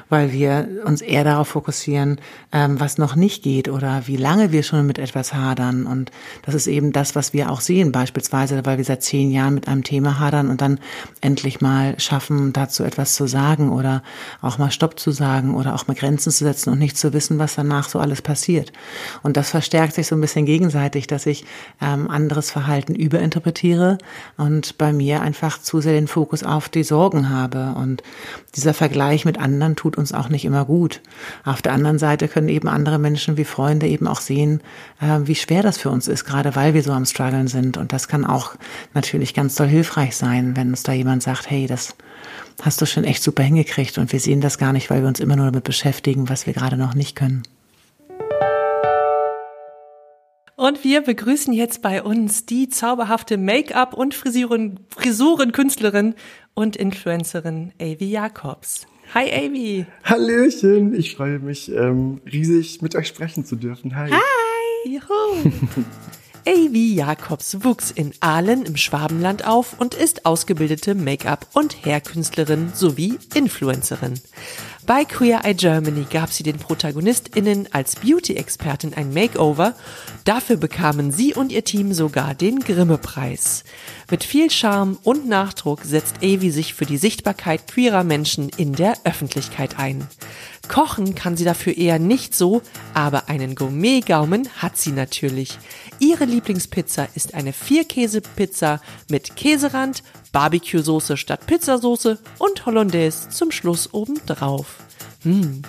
weil 0.08 0.32
wir 0.32 0.68
uns 0.84 1.00
eher 1.00 1.24
darauf 1.24 1.48
fokussieren, 1.48 2.20
ähm, 2.52 2.75
was 2.80 2.98
noch 2.98 3.16
nicht 3.16 3.42
geht 3.42 3.68
oder 3.68 4.02
wie 4.06 4.16
lange 4.16 4.52
wir 4.52 4.62
schon 4.62 4.86
mit 4.86 4.98
etwas 4.98 5.34
hadern. 5.34 5.86
Und 5.86 6.10
das 6.42 6.54
ist 6.54 6.66
eben 6.66 6.92
das, 6.92 7.14
was 7.14 7.32
wir 7.32 7.50
auch 7.50 7.60
sehen, 7.60 7.92
beispielsweise, 7.92 8.64
weil 8.64 8.78
wir 8.78 8.84
seit 8.84 9.02
zehn 9.02 9.30
Jahren 9.30 9.54
mit 9.54 9.68
einem 9.68 9.84
Thema 9.84 10.18
hadern 10.18 10.48
und 10.48 10.60
dann 10.60 10.78
endlich 11.20 11.60
mal 11.60 11.98
schaffen, 11.98 12.52
dazu 12.52 12.84
etwas 12.84 13.14
zu 13.14 13.26
sagen 13.26 13.70
oder 13.70 14.02
auch 14.42 14.58
mal 14.58 14.70
Stopp 14.70 14.98
zu 14.98 15.10
sagen 15.10 15.54
oder 15.54 15.74
auch 15.74 15.86
mal 15.86 15.94
Grenzen 15.94 16.30
zu 16.30 16.44
setzen 16.44 16.70
und 16.70 16.78
nicht 16.78 16.96
zu 16.96 17.12
wissen, 17.12 17.38
was 17.38 17.54
danach 17.54 17.88
so 17.88 17.98
alles 17.98 18.22
passiert. 18.22 18.72
Und 19.22 19.36
das 19.36 19.50
verstärkt 19.50 19.94
sich 19.94 20.06
so 20.06 20.14
ein 20.14 20.20
bisschen 20.20 20.46
gegenseitig, 20.46 21.06
dass 21.06 21.26
ich 21.26 21.44
ähm, 21.80 22.10
anderes 22.10 22.50
Verhalten 22.50 22.94
überinterpretiere 22.94 23.98
und 24.36 24.78
bei 24.78 24.92
mir 24.92 25.22
einfach 25.22 25.60
zu 25.60 25.80
sehr 25.80 25.92
den 25.92 26.08
Fokus 26.08 26.42
auf 26.42 26.68
die 26.68 26.84
Sorgen 26.84 27.30
habe. 27.30 27.74
Und 27.76 28.02
dieser 28.54 28.74
Vergleich 28.74 29.24
mit 29.24 29.38
anderen 29.38 29.76
tut 29.76 29.96
uns 29.96 30.12
auch 30.12 30.28
nicht 30.28 30.44
immer 30.44 30.64
gut. 30.64 31.00
Auf 31.44 31.62
der 31.62 31.72
anderen 31.72 31.98
Seite 31.98 32.28
können 32.28 32.48
eben 32.48 32.65
andere 32.68 32.98
Menschen 32.98 33.36
wie 33.36 33.44
Freunde 33.44 33.86
eben 33.86 34.06
auch 34.06 34.20
sehen, 34.20 34.60
äh, 35.00 35.20
wie 35.24 35.34
schwer 35.34 35.62
das 35.62 35.78
für 35.78 35.90
uns 35.90 36.08
ist, 36.08 36.24
gerade 36.24 36.56
weil 36.56 36.74
wir 36.74 36.82
so 36.82 36.92
am 36.92 37.06
struggeln 37.06 37.48
sind. 37.48 37.76
Und 37.76 37.92
das 37.92 38.08
kann 38.08 38.24
auch 38.24 38.54
natürlich 38.94 39.34
ganz 39.34 39.54
doll 39.54 39.68
hilfreich 39.68 40.16
sein, 40.16 40.56
wenn 40.56 40.70
uns 40.70 40.82
da 40.82 40.92
jemand 40.92 41.22
sagt, 41.22 41.50
hey, 41.50 41.66
das 41.66 41.94
hast 42.62 42.80
du 42.80 42.86
schon 42.86 43.04
echt 43.04 43.22
super 43.22 43.42
hingekriegt 43.42 43.98
und 43.98 44.12
wir 44.12 44.20
sehen 44.20 44.40
das 44.40 44.58
gar 44.58 44.72
nicht, 44.72 44.90
weil 44.90 45.02
wir 45.02 45.08
uns 45.08 45.20
immer 45.20 45.36
nur 45.36 45.46
damit 45.46 45.64
beschäftigen, 45.64 46.28
was 46.28 46.46
wir 46.46 46.54
gerade 46.54 46.76
noch 46.76 46.94
nicht 46.94 47.16
können. 47.16 47.42
Und 50.56 50.84
wir 50.84 51.02
begrüßen 51.02 51.52
jetzt 51.52 51.82
bei 51.82 52.02
uns 52.02 52.46
die 52.46 52.70
zauberhafte 52.70 53.36
Make-up- 53.36 53.92
und 53.92 54.14
Frisuren, 54.14 54.80
Frisurenkünstlerin 54.88 56.14
und 56.54 56.76
Influencerin 56.76 57.72
Avi 57.78 58.06
Jacobs. 58.06 58.86
Hi 59.14 59.32
Avi. 59.32 59.86
Hallöchen, 60.04 60.94
ich 60.94 61.14
freue 61.14 61.38
mich 61.38 61.70
ähm, 61.72 62.20
riesig 62.30 62.82
mit 62.82 62.96
euch 62.96 63.06
sprechen 63.06 63.44
zu 63.44 63.56
dürfen. 63.56 63.94
Hi. 63.96 64.10
Juhu. 64.84 65.52
Avi 66.46 66.94
Jacobs 66.94 67.64
wuchs 67.64 67.90
in 67.90 68.12
Aalen 68.20 68.64
im 68.64 68.76
Schwabenland 68.76 69.46
auf 69.46 69.80
und 69.80 69.94
ist 69.94 70.26
ausgebildete 70.26 70.94
Make-up- 70.94 71.48
und 71.54 71.84
Hairkünstlerin 71.84 72.70
sowie 72.74 73.18
Influencerin. 73.34 74.14
Bei 74.86 75.04
Queer 75.04 75.44
Eye 75.44 75.54
Germany 75.54 76.06
gab 76.08 76.32
sie 76.32 76.44
den 76.44 76.58
ProtagonistInnen 76.58 77.66
als 77.72 77.96
Beauty-Expertin 77.96 78.94
ein 78.94 79.12
Makeover. 79.12 79.74
Dafür 80.24 80.56
bekamen 80.56 81.10
sie 81.10 81.34
und 81.34 81.50
ihr 81.50 81.64
Team 81.64 81.92
sogar 81.92 82.36
den 82.36 82.60
Grimme-Preis. 82.60 83.64
Mit 84.08 84.22
viel 84.22 84.48
Charme 84.48 84.96
und 85.02 85.26
Nachdruck 85.26 85.80
setzt 85.82 86.18
Avi 86.18 86.52
sich 86.52 86.74
für 86.74 86.86
die 86.86 86.98
Sichtbarkeit 86.98 87.66
queerer 87.66 88.04
Menschen 88.04 88.48
in 88.50 88.74
der 88.74 88.94
Öffentlichkeit 89.02 89.76
ein. 89.76 90.06
Kochen 90.68 91.16
kann 91.16 91.36
sie 91.36 91.44
dafür 91.44 91.76
eher 91.76 91.98
nicht 91.98 92.36
so, 92.36 92.62
aber 92.94 93.28
einen 93.28 93.56
Gourmet-Gaumen 93.56 94.48
hat 94.58 94.76
sie 94.76 94.92
natürlich. 94.92 95.58
Ihre 95.98 96.26
Lieblingspizza 96.26 97.08
ist 97.14 97.34
eine 97.34 97.52
Vierkäse-Pizza 97.52 98.80
mit 99.08 99.34
Käserand, 99.34 100.04
Barbecue-Soße 100.36 101.16
statt 101.16 101.46
Pizzasoße 101.46 102.18
und 102.36 102.66
Hollandaise 102.66 103.30
zum 103.30 103.50
Schluss 103.50 103.94
obendrauf. 103.94 104.80
Hm. 105.22 105.62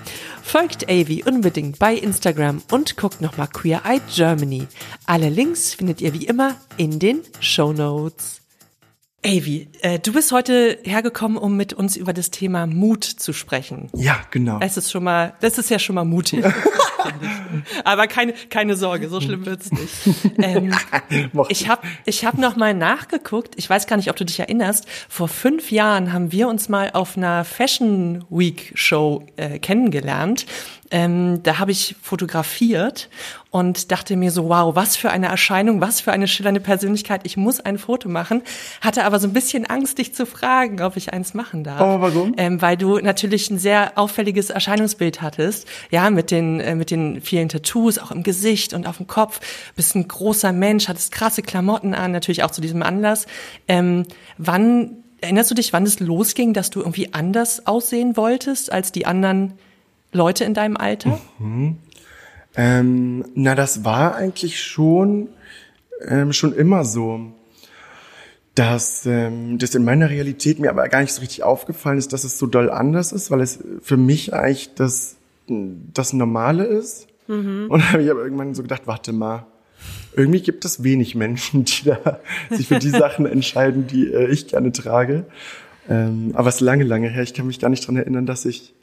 Folgt 0.43 0.89
Avi 0.89 1.23
unbedingt 1.25 1.79
bei 1.79 1.93
Instagram 1.95 2.61
und 2.69 2.97
guckt 2.97 3.21
nochmal 3.21 3.47
Queer 3.47 3.83
Eye 3.85 4.01
Germany. 4.13 4.67
Alle 5.05 5.29
Links 5.29 5.73
findet 5.73 6.01
ihr 6.01 6.13
wie 6.13 6.25
immer 6.25 6.55
in 6.75 6.99
den 6.99 7.21
Show 7.39 7.71
Notes. 7.71 8.36
Avi, 9.27 9.67
äh, 9.81 9.99
du 9.99 10.13
bist 10.13 10.31
heute 10.31 10.79
hergekommen, 10.83 11.37
um 11.37 11.57
mit 11.57 11.73
uns 11.73 11.97
über 11.97 12.13
das 12.13 12.31
Thema 12.31 12.65
Mut 12.65 13.03
zu 13.03 13.33
sprechen. 13.33 13.89
Ja, 13.93 14.21
genau. 14.31 14.59
Es 14.61 14.77
ist 14.77 14.89
schon 14.89 15.03
mal, 15.03 15.33
das 15.41 15.57
ist 15.57 15.69
ja 15.69 15.79
schon 15.79 15.95
mal 15.95 16.05
mutig. 16.05 16.45
Aber 17.83 18.07
keine, 18.07 18.33
keine 18.49 18.77
Sorge, 18.77 19.09
so 19.09 19.19
schlimm 19.19 19.45
wird's 19.45 19.71
nicht. 19.71 19.93
Ähm, 20.37 20.73
ich 21.49 21.67
habe 21.67 21.85
ich 22.05 22.25
hab 22.25 22.37
noch 22.37 22.55
mal 22.55 22.73
nachgeguckt. 22.73 23.55
Ich 23.57 23.69
weiß 23.69 23.87
gar 23.87 23.97
nicht, 23.97 24.09
ob 24.09 24.15
du 24.15 24.25
dich 24.25 24.39
erinnerst. 24.39 24.85
Vor 25.09 25.27
fünf 25.27 25.71
Jahren 25.71 26.13
haben 26.13 26.31
wir 26.31 26.47
uns 26.47 26.69
mal 26.69 26.91
auf 26.93 27.17
einer 27.17 27.43
Fashion 27.43 28.23
Week 28.29 28.71
Show 28.75 29.25
äh, 29.35 29.59
kennengelernt. 29.59 30.45
Ähm, 30.91 31.43
da 31.43 31.59
habe 31.59 31.71
ich 31.71 31.95
fotografiert 32.01 33.09
und 33.49 33.91
dachte 33.91 34.15
mir 34.15 34.31
so, 34.31 34.49
wow, 34.49 34.75
was 34.75 34.95
für 34.95 35.09
eine 35.09 35.27
Erscheinung, 35.27 35.81
was 35.81 36.01
für 36.01 36.11
eine 36.11 36.27
schillernde 36.27 36.61
Persönlichkeit. 36.61 37.21
Ich 37.23 37.37
muss 37.37 37.59
ein 37.59 37.77
Foto 37.77 38.07
machen. 38.09 38.41
Hatte 38.81 39.03
aber 39.03 39.19
so 39.19 39.27
ein 39.27 39.33
bisschen 39.33 39.65
Angst, 39.65 39.97
dich 39.97 40.13
zu 40.13 40.25
fragen, 40.25 40.81
ob 40.81 40.95
ich 40.95 41.13
eins 41.13 41.33
machen 41.33 41.63
darf. 41.63 41.81
Oh, 41.81 42.01
warum? 42.01 42.33
Ähm, 42.37 42.61
weil 42.61 42.77
du 42.77 42.99
natürlich 42.99 43.49
ein 43.49 43.59
sehr 43.59 43.93
auffälliges 43.95 44.49
Erscheinungsbild 44.49 45.21
hattest. 45.21 45.67
Ja, 45.91 46.09
mit 46.09 46.31
den, 46.31 46.59
äh, 46.59 46.75
mit 46.75 46.91
den 46.91 47.21
vielen 47.21 47.49
Tattoos, 47.49 47.97
auch 47.97 48.11
im 48.11 48.23
Gesicht 48.23 48.73
und 48.73 48.87
auf 48.87 48.97
dem 48.97 49.07
Kopf. 49.07 49.39
Bist 49.75 49.95
ein 49.95 50.07
großer 50.07 50.53
Mensch, 50.53 50.87
hattest 50.87 51.11
krasse 51.11 51.41
Klamotten 51.41 51.93
an, 51.93 52.11
natürlich 52.11 52.43
auch 52.43 52.51
zu 52.51 52.61
diesem 52.61 52.83
Anlass. 52.83 53.27
Ähm, 53.67 54.03
wann, 54.37 55.03
erinnerst 55.19 55.51
du 55.51 55.55
dich, 55.55 55.73
wann 55.73 55.83
es 55.83 55.99
losging, 55.99 56.53
dass 56.53 56.69
du 56.69 56.79
irgendwie 56.79 57.13
anders 57.13 57.65
aussehen 57.67 58.15
wolltest 58.15 58.71
als 58.71 58.91
die 58.91 59.05
anderen 59.05 59.53
Leute 60.11 60.43
in 60.43 60.53
deinem 60.53 60.77
Alter? 60.77 61.19
Ähm, 62.55 63.25
na, 63.35 63.55
das 63.55 63.85
war 63.85 64.15
eigentlich 64.15 64.61
schon, 64.61 65.29
ähm, 66.07 66.33
schon 66.33 66.53
immer 66.53 66.85
so, 66.85 67.33
dass 68.55 69.05
ähm, 69.05 69.59
das 69.59 69.75
in 69.75 69.83
meiner 69.83 70.09
Realität 70.09 70.57
mir 70.57 70.71
aber 70.71 70.89
gar 70.89 71.01
nicht 71.01 71.13
so 71.13 71.21
richtig 71.21 71.43
aufgefallen 71.43 71.99
ist, 71.99 72.13
dass 72.13 72.23
es 72.23 72.39
so 72.39 72.47
doll 72.47 72.71
anders 72.71 73.11
ist, 73.11 73.29
weil 73.29 73.41
es 73.41 73.59
für 73.83 73.97
mich 73.97 74.33
eigentlich 74.33 74.73
das, 74.73 75.17
das 75.47 76.13
Normale 76.13 76.63
ist. 76.63 77.07
Und 77.69 77.79
dann 77.81 77.93
habe 77.93 78.03
ich 78.03 78.09
aber 78.09 78.23
irgendwann 78.23 78.55
so 78.55 78.63
gedacht, 78.63 78.83
warte 78.85 79.13
mal, 79.13 79.45
irgendwie 80.15 80.41
gibt 80.41 80.65
es 80.65 80.83
wenig 80.83 81.13
Menschen, 81.13 81.65
die 81.65 81.83
da 81.85 82.19
sich 82.49 82.67
für 82.67 82.79
die 82.79 82.89
Sachen 82.89 83.25
entscheiden, 83.27 83.85
die 83.85 84.11
äh, 84.11 84.27
ich 84.27 84.47
gerne 84.47 84.71
trage. 84.71 85.25
Ähm, 85.87 86.31
aber 86.33 86.49
es 86.49 86.55
ist 86.55 86.61
lange, 86.61 86.83
lange 86.83 87.09
her. 87.09 87.21
Ich 87.21 87.35
kann 87.35 87.45
mich 87.45 87.59
gar 87.59 87.69
nicht 87.69 87.85
dran 87.85 87.97
erinnern, 87.97 88.25
dass 88.25 88.45
ich 88.45 88.73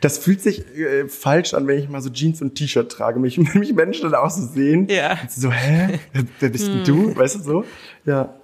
Das 0.00 0.18
fühlt 0.18 0.40
sich 0.40 0.64
äh, 0.78 1.08
falsch 1.08 1.54
an, 1.54 1.66
wenn 1.66 1.78
ich 1.78 1.88
mal 1.88 2.00
so 2.00 2.10
Jeans 2.10 2.40
und 2.42 2.54
T-Shirt 2.54 2.90
trage. 2.90 3.20
Mich, 3.20 3.36
mich 3.54 3.72
Menschen 3.74 4.10
dann 4.10 4.14
auch 4.14 4.30
so 4.30 4.46
sehen. 4.46 4.88
Ja. 4.88 5.18
So, 5.28 5.50
hä? 5.52 5.98
Wer- 6.40 6.48
bist 6.48 6.66
denn 6.68 6.84
du? 6.84 7.14
Weißt 7.16 7.36
du 7.36 7.40
so? 7.40 7.64
Ja. 8.04 8.34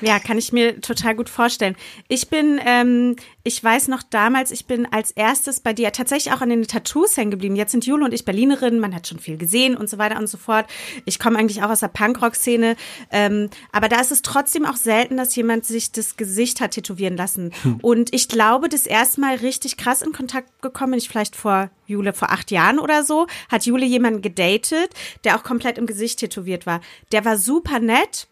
Ja, 0.00 0.18
kann 0.18 0.36
ich 0.36 0.52
mir 0.52 0.80
total 0.80 1.14
gut 1.14 1.28
vorstellen. 1.28 1.76
Ich 2.08 2.28
bin, 2.28 2.60
ähm, 2.64 3.16
ich 3.44 3.62
weiß 3.62 3.88
noch 3.88 4.02
damals, 4.02 4.50
ich 4.50 4.66
bin 4.66 4.86
als 4.92 5.10
erstes 5.12 5.60
bei 5.60 5.72
dir 5.72 5.92
tatsächlich 5.92 6.34
auch 6.34 6.40
an 6.40 6.50
den 6.50 6.66
Tattoos 6.66 7.16
hängen 7.16 7.30
geblieben. 7.30 7.56
Jetzt 7.56 7.72
sind 7.72 7.86
Jule 7.86 8.04
und 8.04 8.12
ich 8.12 8.24
Berlinerin, 8.24 8.80
man 8.80 8.94
hat 8.94 9.06
schon 9.06 9.18
viel 9.18 9.38
gesehen 9.38 9.76
und 9.76 9.88
so 9.88 9.96
weiter 9.96 10.18
und 10.18 10.26
so 10.26 10.36
fort. 10.36 10.66
Ich 11.06 11.18
komme 11.18 11.38
eigentlich 11.38 11.62
auch 11.62 11.70
aus 11.70 11.80
der 11.80 11.88
Punkrock-Szene, 11.88 12.76
ähm, 13.10 13.48
aber 13.72 13.88
da 13.88 14.00
ist 14.00 14.12
es 14.12 14.22
trotzdem 14.22 14.66
auch 14.66 14.76
selten, 14.76 15.16
dass 15.16 15.34
jemand 15.34 15.64
sich 15.64 15.92
das 15.92 16.16
Gesicht 16.16 16.60
hat 16.60 16.72
tätowieren 16.72 17.16
lassen. 17.16 17.52
Und 17.82 18.12
ich 18.14 18.28
glaube, 18.28 18.68
das 18.68 18.86
erste 18.86 19.20
Mal 19.20 19.36
richtig 19.36 19.76
krass 19.76 20.02
in 20.02 20.12
Kontakt 20.12 20.60
gekommen 20.60 20.98
bin 20.98 21.04
ich 21.04 21.08
vielleicht 21.08 21.36
vor 21.36 21.70
Jule 21.86 22.12
vor 22.12 22.30
acht 22.30 22.50
Jahren 22.50 22.80
oder 22.80 23.04
so, 23.04 23.28
hat 23.48 23.66
Jule 23.66 23.86
jemanden 23.86 24.20
gedatet, 24.20 24.90
der 25.22 25.36
auch 25.36 25.44
komplett 25.44 25.78
im 25.78 25.86
Gesicht 25.86 26.18
tätowiert 26.18 26.66
war. 26.66 26.80
Der 27.12 27.24
war 27.24 27.38
super 27.38 27.78
nett. 27.78 28.26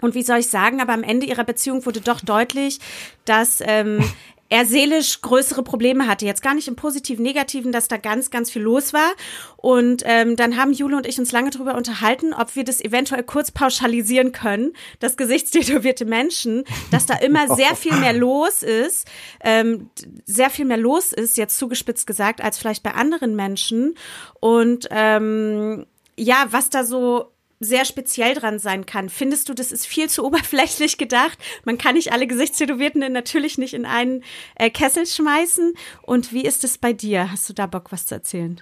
Und 0.00 0.14
wie 0.14 0.22
soll 0.22 0.38
ich 0.38 0.48
sagen, 0.48 0.80
aber 0.80 0.92
am 0.92 1.02
Ende 1.02 1.26
ihrer 1.26 1.44
Beziehung 1.44 1.84
wurde 1.86 2.00
doch 2.00 2.20
deutlich, 2.20 2.78
dass 3.24 3.60
ähm, 3.60 4.02
er 4.50 4.64
seelisch 4.64 5.20
größere 5.20 5.62
Probleme 5.62 6.06
hatte. 6.06 6.24
Jetzt 6.24 6.42
gar 6.42 6.54
nicht 6.54 6.68
im 6.68 6.76
positiven, 6.76 7.22
negativen, 7.22 7.70
dass 7.70 7.88
da 7.88 7.98
ganz, 7.98 8.30
ganz 8.30 8.50
viel 8.50 8.62
los 8.62 8.92
war. 8.92 9.10
Und 9.56 10.02
ähm, 10.06 10.36
dann 10.36 10.56
haben 10.56 10.72
Jule 10.72 10.96
und 10.96 11.06
ich 11.06 11.18
uns 11.18 11.32
lange 11.32 11.50
darüber 11.50 11.74
unterhalten, 11.74 12.32
ob 12.32 12.56
wir 12.56 12.64
das 12.64 12.80
eventuell 12.80 13.24
kurz 13.24 13.50
pauschalisieren 13.50 14.32
können, 14.32 14.72
dass 15.00 15.16
gesichtstätowierte 15.16 16.06
Menschen, 16.06 16.64
dass 16.90 17.04
da 17.04 17.14
immer 17.16 17.54
sehr 17.56 17.76
viel 17.76 17.96
mehr 17.96 18.14
los 18.14 18.62
ist, 18.62 19.06
ähm, 19.40 19.90
sehr 20.24 20.48
viel 20.48 20.64
mehr 20.64 20.78
los 20.78 21.12
ist, 21.12 21.36
jetzt 21.36 21.58
zugespitzt 21.58 22.06
gesagt, 22.06 22.40
als 22.40 22.56
vielleicht 22.56 22.82
bei 22.82 22.94
anderen 22.94 23.36
Menschen. 23.36 23.96
Und 24.40 24.88
ähm, 24.90 25.84
ja, 26.16 26.46
was 26.50 26.70
da 26.70 26.84
so 26.84 27.32
sehr 27.60 27.84
speziell 27.84 28.34
dran 28.34 28.58
sein 28.58 28.86
kann. 28.86 29.08
Findest 29.08 29.48
du, 29.48 29.54
das 29.54 29.72
ist 29.72 29.86
viel 29.86 30.08
zu 30.08 30.24
oberflächlich 30.26 30.98
gedacht? 30.98 31.38
Man 31.64 31.78
kann 31.78 31.94
nicht 31.94 32.12
alle 32.12 32.26
Gesichtstätowierten 32.26 33.12
natürlich 33.12 33.58
nicht 33.58 33.74
in 33.74 33.84
einen 33.86 34.22
äh, 34.56 34.70
Kessel 34.70 35.06
schmeißen. 35.06 35.74
Und 36.02 36.32
wie 36.32 36.44
ist 36.44 36.64
es 36.64 36.78
bei 36.78 36.92
dir? 36.92 37.30
Hast 37.30 37.48
du 37.48 37.52
da 37.52 37.66
Bock, 37.66 37.90
was 37.92 38.06
zu 38.06 38.14
erzählen? 38.14 38.60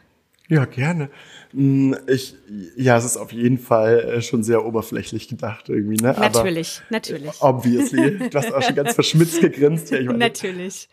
Ja, 0.48 0.64
gerne. 0.64 1.10
Mm, 1.52 1.94
Ich, 2.06 2.36
ja, 2.76 2.96
es 2.96 3.04
ist 3.04 3.16
auf 3.16 3.32
jeden 3.32 3.58
Fall 3.58 3.98
äh, 3.98 4.22
schon 4.22 4.44
sehr 4.44 4.64
oberflächlich 4.64 5.26
gedacht 5.28 5.68
irgendwie, 5.68 5.96
ne? 5.96 6.10
Aber 6.10 6.20
Natürlich, 6.20 6.82
natürlich. 6.88 7.32
Obviously. 7.40 8.28
Du 8.30 8.38
hast 8.38 8.52
auch 8.52 8.62
schon 8.62 8.76
ganz 8.76 8.94
verschmitzt 8.94 9.40
gegrinst. 9.40 9.90
Ja, 9.90 9.98
ich 9.98 10.06
meine, 10.06 10.18
Natürlich. 10.18 10.88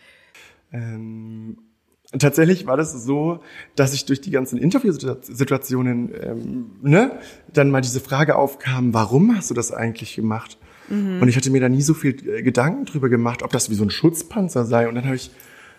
Ähm, 0.71 1.57
tatsächlich 2.19 2.65
war 2.67 2.77
das 2.77 2.93
so, 3.05 3.39
dass 3.75 3.93
ich 3.93 4.05
durch 4.05 4.21
die 4.21 4.31
ganzen 4.31 4.57
Interviewsituationen, 4.57 6.11
ähm, 6.21 6.65
ne, 6.81 7.11
dann 7.51 7.69
mal 7.71 7.81
diese 7.81 7.99
Frage 7.99 8.35
aufkam, 8.35 8.93
warum 8.93 9.35
hast 9.35 9.49
du 9.49 9.53
das 9.53 9.71
eigentlich 9.71 10.15
gemacht? 10.15 10.57
Und 11.21 11.27
ich 11.29 11.37
hatte 11.37 11.49
mir 11.49 11.61
da 11.61 11.69
nie 11.69 11.81
so 11.81 11.93
viel 11.93 12.15
äh, 12.27 12.43
Gedanken 12.43 12.85
drüber 12.85 13.07
gemacht, 13.09 13.41
ob 13.41 13.51
das 13.51 13.69
wie 13.69 13.75
so 13.75 13.83
ein 13.83 13.89
Schutzpanzer 13.89 14.65
sei. 14.65 14.87
Und 14.89 14.95
dann 14.95 15.05
habe 15.05 15.15
ich 15.15 15.31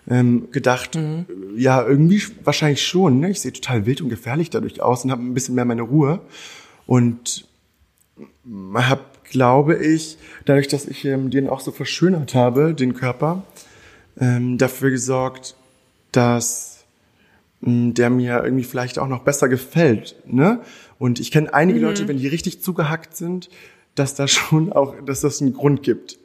ähm, 0.08 0.48
gedacht, 0.50 0.96
äh, 0.96 1.24
ja, 1.56 1.86
irgendwie 1.86 2.18
sch- 2.18 2.32
wahrscheinlich 2.42 2.82
schon. 2.84 3.20
Ne? 3.20 3.30
Ich 3.30 3.40
sehe 3.40 3.52
total 3.52 3.84
wild 3.86 4.00
und 4.00 4.08
gefährlich 4.08 4.48
dadurch 4.50 4.80
aus 4.80 5.04
und 5.04 5.10
habe 5.10 5.22
ein 5.22 5.34
bisschen 5.34 5.54
mehr 5.54 5.66
meine 5.66 5.82
Ruhe. 5.82 6.20
Und 6.86 7.46
habe, 8.74 9.02
glaube 9.30 9.76
ich, 9.76 10.18
dadurch, 10.46 10.68
dass 10.68 10.86
ich 10.86 11.04
ähm, 11.04 11.30
den 11.30 11.48
auch 11.48 11.60
so 11.60 11.70
verschönert 11.70 12.34
habe, 12.34 12.74
den 12.74 12.94
Körper, 12.94 13.44
ähm, 14.18 14.58
dafür 14.58 14.90
gesorgt, 14.90 15.54
dass 16.16 16.84
mh, 17.60 17.92
der 17.92 18.10
mir 18.10 18.42
irgendwie 18.44 18.64
vielleicht 18.64 18.98
auch 18.98 19.08
noch 19.08 19.20
besser 19.22 19.48
gefällt. 19.48 20.16
Ne? 20.26 20.60
Und 20.98 21.20
ich 21.20 21.30
kenne 21.30 21.52
einige 21.54 21.80
Leute, 21.80 22.08
wenn 22.08 22.18
die 22.18 22.28
richtig 22.28 22.62
zugehackt 22.62 23.16
sind, 23.16 23.48
dass 23.94 24.14
da 24.14 24.26
schon 24.28 24.72
auch, 24.72 24.94
dass 25.04 25.20
das 25.20 25.40
einen 25.40 25.52
Grund 25.54 25.82
gibt. 25.82 26.18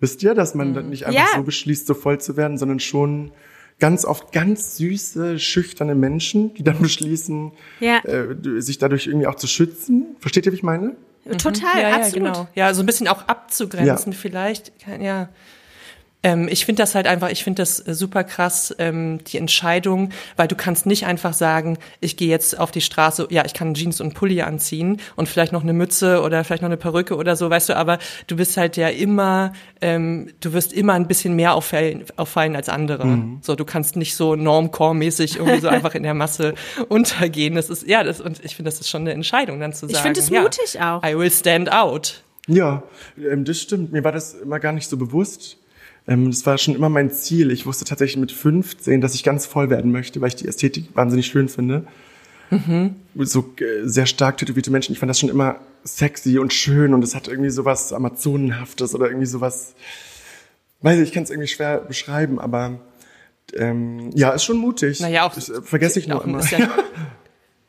Wisst 0.00 0.22
ihr, 0.24 0.34
dass 0.34 0.54
man 0.54 0.74
dann 0.74 0.90
nicht 0.90 1.06
einfach 1.06 1.20
Ja. 1.20 1.26
so 1.36 1.42
beschließt, 1.44 1.86
so 1.86 1.94
voll 1.94 2.20
zu 2.20 2.36
werden, 2.36 2.58
sondern 2.58 2.80
schon 2.80 3.30
ganz 3.78 4.04
oft 4.04 4.32
ganz 4.32 4.76
süße, 4.76 5.38
schüchterne 5.38 5.94
Menschen, 5.94 6.54
die 6.54 6.64
dann 6.64 6.78
beschließen, 6.82 7.52
Ja. 7.80 7.98
äh, 8.04 8.34
sich 8.60 8.78
dadurch 8.78 9.06
irgendwie 9.06 9.26
auch 9.28 9.36
zu 9.36 9.46
schützen. 9.46 10.16
Versteht 10.18 10.46
ihr, 10.46 10.52
wie 10.52 10.56
ich 10.56 10.62
meine? 10.64 10.96
Total, 11.38 11.80
ja, 11.80 11.88
ja, 11.90 11.96
absolut. 11.96 12.14
genau. 12.32 12.48
Ja, 12.56 12.74
so 12.74 12.82
ein 12.82 12.86
bisschen 12.86 13.06
auch 13.06 13.28
abzugrenzen 13.28 14.12
vielleicht. 14.12 14.72
Ja. 15.00 15.28
Ähm, 16.22 16.48
ich 16.48 16.64
finde 16.64 16.82
das 16.82 16.94
halt 16.94 17.06
einfach, 17.06 17.30
ich 17.30 17.44
finde 17.44 17.62
das 17.62 17.86
äh, 17.86 17.94
super 17.94 18.24
krass, 18.24 18.74
ähm, 18.78 19.18
die 19.24 19.38
Entscheidung, 19.38 20.10
weil 20.36 20.48
du 20.48 20.54
kannst 20.54 20.86
nicht 20.86 21.06
einfach 21.06 21.32
sagen, 21.34 21.78
ich 22.00 22.16
gehe 22.16 22.28
jetzt 22.28 22.58
auf 22.58 22.70
die 22.70 22.80
Straße, 22.80 23.26
ja, 23.30 23.44
ich 23.44 23.54
kann 23.54 23.74
Jeans 23.74 24.00
und 24.00 24.14
Pulli 24.14 24.42
anziehen 24.42 25.00
und 25.16 25.28
vielleicht 25.28 25.52
noch 25.52 25.62
eine 25.62 25.72
Mütze 25.72 26.22
oder 26.22 26.44
vielleicht 26.44 26.62
noch 26.62 26.68
eine 26.68 26.76
Perücke 26.76 27.16
oder 27.16 27.36
so, 27.36 27.50
weißt 27.50 27.70
du, 27.70 27.76
aber 27.76 27.98
du 28.26 28.36
bist 28.36 28.56
halt 28.56 28.76
ja 28.76 28.88
immer, 28.88 29.52
ähm, 29.80 30.30
du 30.40 30.52
wirst 30.52 30.72
immer 30.72 30.92
ein 30.94 31.08
bisschen 31.08 31.34
mehr 31.34 31.54
auffallen, 31.54 32.04
auffallen 32.16 32.56
als 32.56 32.68
andere. 32.68 33.02
So, 33.40 33.56
du 33.56 33.64
kannst 33.64 33.96
nicht 33.96 34.14
so 34.14 34.36
normcore-mäßig 34.36 35.36
irgendwie 35.36 35.60
so 35.60 35.68
einfach 35.68 35.94
in 35.94 36.02
der 36.02 36.14
Masse 36.14 36.54
untergehen. 36.88 37.54
Das 37.54 37.68
ist, 37.70 37.86
ja, 37.86 38.04
das, 38.04 38.20
und 38.20 38.44
ich 38.44 38.56
finde, 38.56 38.70
das 38.70 38.80
ist 38.80 38.88
schon 38.88 39.02
eine 39.02 39.12
Entscheidung, 39.12 39.60
dann 39.60 39.72
zu 39.72 39.86
sagen. 39.86 39.92
Ich 39.92 39.98
finde 39.98 40.20
es 40.20 40.28
ja, 40.28 40.42
mutig 40.42 40.80
auch. 40.80 41.04
I 41.04 41.18
will 41.18 41.30
stand 41.30 41.72
out. 41.72 42.22
Ja, 42.46 42.82
ähm, 43.18 43.44
das 43.44 43.60
stimmt. 43.60 43.92
Mir 43.92 44.04
war 44.04 44.12
das 44.12 44.34
immer 44.34 44.60
gar 44.60 44.72
nicht 44.72 44.88
so 44.88 44.96
bewusst. 44.96 45.58
Ähm, 46.08 46.30
das 46.30 46.44
war 46.46 46.58
schon 46.58 46.74
immer 46.74 46.88
mein 46.88 47.10
Ziel. 47.10 47.50
Ich 47.50 47.64
wusste 47.66 47.84
tatsächlich 47.84 48.16
mit 48.18 48.32
15, 48.32 49.00
dass 49.00 49.14
ich 49.14 49.22
ganz 49.22 49.46
voll 49.46 49.70
werden 49.70 49.92
möchte, 49.92 50.20
weil 50.20 50.28
ich 50.28 50.36
die 50.36 50.48
Ästhetik 50.48 50.86
wahnsinnig 50.94 51.26
schön 51.26 51.48
finde. 51.48 51.86
So 53.16 53.54
äh, 53.60 53.88
sehr 53.88 54.04
stark 54.04 54.36
tätowierte 54.36 54.70
Menschen, 54.70 54.92
ich 54.92 54.98
fand 54.98 55.08
das 55.08 55.18
schon 55.18 55.30
immer 55.30 55.56
sexy 55.84 56.38
und 56.38 56.52
schön 56.52 56.92
und 56.92 57.02
es 57.02 57.14
hat 57.14 57.26
irgendwie 57.26 57.48
sowas 57.48 57.94
Amazonenhaftes 57.94 58.94
oder 58.94 59.06
irgendwie 59.06 59.24
sowas, 59.26 59.74
weiß 60.82 60.98
ich, 61.00 61.08
ich 61.08 61.12
kann 61.14 61.22
es 61.22 61.30
irgendwie 61.30 61.48
schwer 61.48 61.78
beschreiben, 61.78 62.38
aber 62.38 62.78
ähm, 63.54 64.10
ja, 64.14 64.30
ist 64.32 64.44
schon 64.44 64.58
mutig. 64.58 65.00
Naja, 65.00 65.24
auch- 65.26 65.34
das 65.34 65.48
äh, 65.48 65.62
vergesse 65.62 65.98
ich 65.98 66.12
auch- 66.12 66.26
immer. 66.26 66.40
ist 66.40 66.50
ja- 66.58 66.68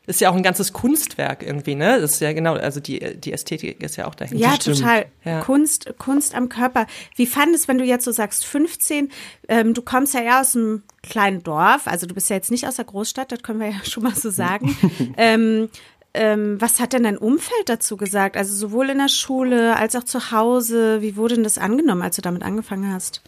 Ist 0.05 0.19
ja 0.19 0.29
auch 0.29 0.35
ein 0.35 0.43
ganzes 0.43 0.73
Kunstwerk 0.73 1.43
irgendwie, 1.43 1.75
ne? 1.75 2.01
Das 2.01 2.13
ist 2.13 2.19
ja 2.19 2.33
genau, 2.33 2.55
also 2.55 2.81
die, 2.81 3.17
die 3.17 3.31
Ästhetik 3.31 3.81
ist 3.81 3.95
ja 3.95 4.05
auch 4.05 4.15
dahinter. 4.15 4.43
Ja, 4.43 4.55
stimmt. 4.55 4.79
total. 4.79 5.05
Ja. 5.23 5.39
Kunst, 5.39 5.93
Kunst 5.97 6.35
am 6.35 6.49
Körper. 6.49 6.87
Wie 7.15 7.25
fandest, 7.25 7.69
wenn 7.69 7.77
du 7.77 7.85
jetzt 7.85 8.03
so 8.03 8.11
sagst, 8.11 8.45
15, 8.45 9.09
ähm, 9.47 9.73
du 9.73 9.81
kommst 9.81 10.13
ja 10.13 10.21
eher 10.21 10.41
aus 10.41 10.57
einem 10.57 10.83
kleinen 11.03 11.41
Dorf, 11.41 11.87
also 11.87 12.05
du 12.05 12.13
bist 12.13 12.29
ja 12.29 12.35
jetzt 12.35 12.51
nicht 12.51 12.67
aus 12.67 12.75
der 12.75 12.85
Großstadt, 12.85 13.31
das 13.31 13.43
können 13.43 13.61
wir 13.61 13.69
ja 13.69 13.79
schon 13.85 14.03
mal 14.03 14.13
so 14.13 14.29
sagen. 14.29 14.75
ähm, 15.17 15.69
ähm, 16.13 16.59
was 16.59 16.81
hat 16.81 16.91
denn 16.91 17.03
dein 17.03 17.17
Umfeld 17.17 17.67
dazu 17.67 17.95
gesagt? 17.95 18.35
Also 18.35 18.53
sowohl 18.53 18.89
in 18.89 18.97
der 18.97 19.07
Schule 19.07 19.77
als 19.77 19.95
auch 19.95 20.03
zu 20.03 20.31
Hause. 20.31 21.01
Wie 21.01 21.15
wurde 21.15 21.35
denn 21.35 21.43
das 21.45 21.57
angenommen, 21.57 22.01
als 22.01 22.17
du 22.17 22.21
damit 22.21 22.43
angefangen 22.43 22.93
hast? 22.93 23.21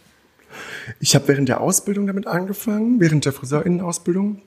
Ich 1.00 1.14
habe 1.14 1.26
während 1.28 1.48
der 1.48 1.60
Ausbildung 1.60 2.06
damit 2.06 2.26
angefangen, 2.26 3.00
während 3.00 3.24
der 3.24 3.32
Friseurinnenausbildung. 3.32 4.42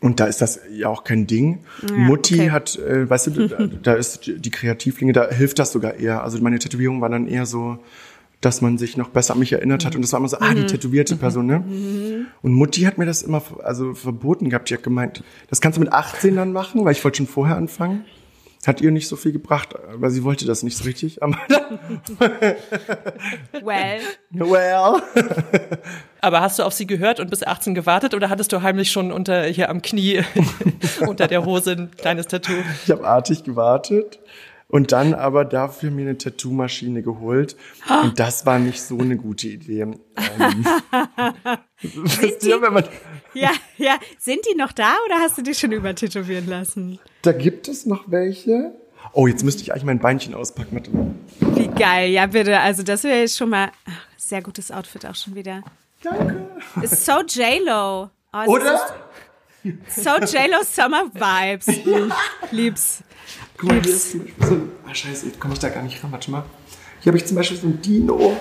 Und 0.00 0.20
da 0.20 0.26
ist 0.26 0.40
das 0.40 0.60
ja 0.72 0.88
auch 0.88 1.04
kein 1.04 1.26
Ding. 1.26 1.60
Mutti 1.92 2.34
okay. 2.34 2.50
hat, 2.50 2.78
äh, 2.78 3.08
weißt 3.08 3.28
du, 3.28 3.48
da, 3.48 3.66
da 3.82 3.94
ist 3.94 4.26
die 4.26 4.50
Kreativlinge, 4.50 5.12
da 5.12 5.28
hilft 5.28 5.58
das 5.58 5.72
sogar 5.72 5.94
eher. 5.94 6.22
Also 6.22 6.38
meine 6.40 6.58
Tätowierung 6.58 7.00
war 7.00 7.08
dann 7.08 7.28
eher 7.28 7.46
so, 7.46 7.78
dass 8.40 8.60
man 8.60 8.78
sich 8.78 8.96
noch 8.96 9.08
besser 9.08 9.34
an 9.34 9.40
mich 9.40 9.52
erinnert 9.52 9.84
hat. 9.84 9.96
Und 9.96 10.02
das 10.02 10.12
war 10.12 10.20
immer 10.20 10.28
so, 10.28 10.38
ah, 10.38 10.54
die 10.54 10.66
tätowierte 10.66 11.16
Person, 11.16 11.46
ne? 11.46 11.64
Und 12.42 12.52
Mutti 12.52 12.82
hat 12.82 12.98
mir 12.98 13.06
das 13.06 13.22
immer 13.22 13.42
also 13.62 13.94
verboten 13.94 14.50
gehabt. 14.50 14.70
Die 14.70 14.74
hat 14.74 14.82
gemeint, 14.82 15.24
das 15.48 15.60
kannst 15.60 15.78
du 15.78 15.80
mit 15.80 15.92
18 15.92 16.36
dann 16.36 16.52
machen, 16.52 16.84
weil 16.84 16.92
ich 16.92 17.02
wollte 17.02 17.18
schon 17.18 17.26
vorher 17.26 17.56
anfangen. 17.56 18.04
Hat 18.66 18.80
ihr 18.80 18.90
nicht 18.90 19.06
so 19.06 19.14
viel 19.14 19.30
gebracht, 19.32 19.74
weil 19.94 20.10
sie 20.10 20.24
wollte 20.24 20.44
das 20.44 20.62
nicht 20.64 20.76
so 20.76 20.84
richtig. 20.84 21.20
Well. 23.62 24.00
well. 24.30 25.02
Aber 26.26 26.40
hast 26.40 26.58
du 26.58 26.64
auf 26.64 26.72
sie 26.72 26.88
gehört 26.88 27.20
und 27.20 27.30
bis 27.30 27.44
18 27.44 27.76
gewartet 27.76 28.12
oder 28.12 28.28
hattest 28.28 28.52
du 28.52 28.60
heimlich 28.60 28.90
schon 28.90 29.12
unter 29.12 29.44
hier 29.44 29.70
am 29.70 29.80
Knie 29.80 30.24
unter 31.06 31.28
der 31.28 31.44
Hose 31.44 31.70
ein 31.70 31.90
kleines 31.92 32.26
Tattoo? 32.26 32.52
Ich 32.84 32.90
habe 32.90 33.06
artig 33.06 33.44
gewartet 33.44 34.18
und 34.66 34.90
dann 34.90 35.14
aber 35.14 35.44
dafür 35.44 35.92
mir 35.92 36.02
eine 36.02 36.18
Tattoo-Maschine 36.18 37.02
geholt. 37.02 37.54
Und 38.02 38.18
das 38.18 38.44
war 38.44 38.58
nicht 38.58 38.82
so 38.82 38.98
eine 38.98 39.16
gute 39.16 39.46
Idee. 39.46 39.82
Ähm, 39.82 39.96
wisst 41.82 42.42
ihr, 42.42 42.60
wenn 42.60 42.72
man, 42.72 42.84
Ja, 43.32 43.52
ja. 43.78 43.94
Sind 44.18 44.40
die 44.50 44.56
noch 44.56 44.72
da 44.72 44.94
oder 45.06 45.20
hast 45.20 45.38
du 45.38 45.42
dich 45.42 45.56
schon 45.60 45.70
übertätowieren 45.70 46.48
lassen? 46.48 46.98
da 47.22 47.30
gibt 47.30 47.68
es 47.68 47.86
noch 47.86 48.10
welche. 48.10 48.72
Oh, 49.12 49.28
jetzt 49.28 49.44
müsste 49.44 49.62
ich 49.62 49.70
eigentlich 49.70 49.84
mein 49.84 50.00
Beinchen 50.00 50.34
auspacken. 50.34 50.74
Warte 50.74 50.90
mal. 50.90 51.14
Wie 51.54 51.68
geil, 51.68 52.10
ja 52.10 52.26
bitte. 52.26 52.58
Also 52.58 52.82
das 52.82 53.04
wäre 53.04 53.20
jetzt 53.20 53.36
schon 53.36 53.50
mal 53.50 53.70
ach, 53.88 54.06
sehr 54.16 54.42
gutes 54.42 54.72
Outfit 54.72 55.06
auch 55.06 55.14
schon 55.14 55.36
wieder. 55.36 55.62
Danke. 56.02 56.46
Ist 56.82 57.04
so 57.04 57.20
J-Lo. 57.22 58.10
Oh, 58.32 58.44
Oder? 58.46 58.74
ist 59.64 60.04
So 60.04 60.10
J-Lo 60.10 60.62
Summer 60.64 61.04
Vibes. 61.12 61.66
Mm, 61.86 62.12
Lieb's. 62.50 63.02
Guck 63.56 63.70
mal, 63.70 63.80
hier 63.82 63.92
ist 63.92 64.10
zum 64.12 64.20
Beispiel 64.24 64.46
so 64.46 64.54
ein, 64.54 64.72
ah 64.88 64.94
scheiße, 64.94 65.26
jetzt 65.26 65.40
komme 65.40 65.54
ich 65.54 65.60
da 65.60 65.68
gar 65.68 65.82
nicht 65.82 66.02
ran. 66.02 66.12
Warte 66.12 66.30
mal. 66.30 66.44
Hier 67.00 67.10
habe 67.10 67.18
ich 67.18 67.26
zum 67.26 67.36
Beispiel 67.36 67.56
so 67.56 67.66
ein 67.66 67.80
Dino. 67.80 68.36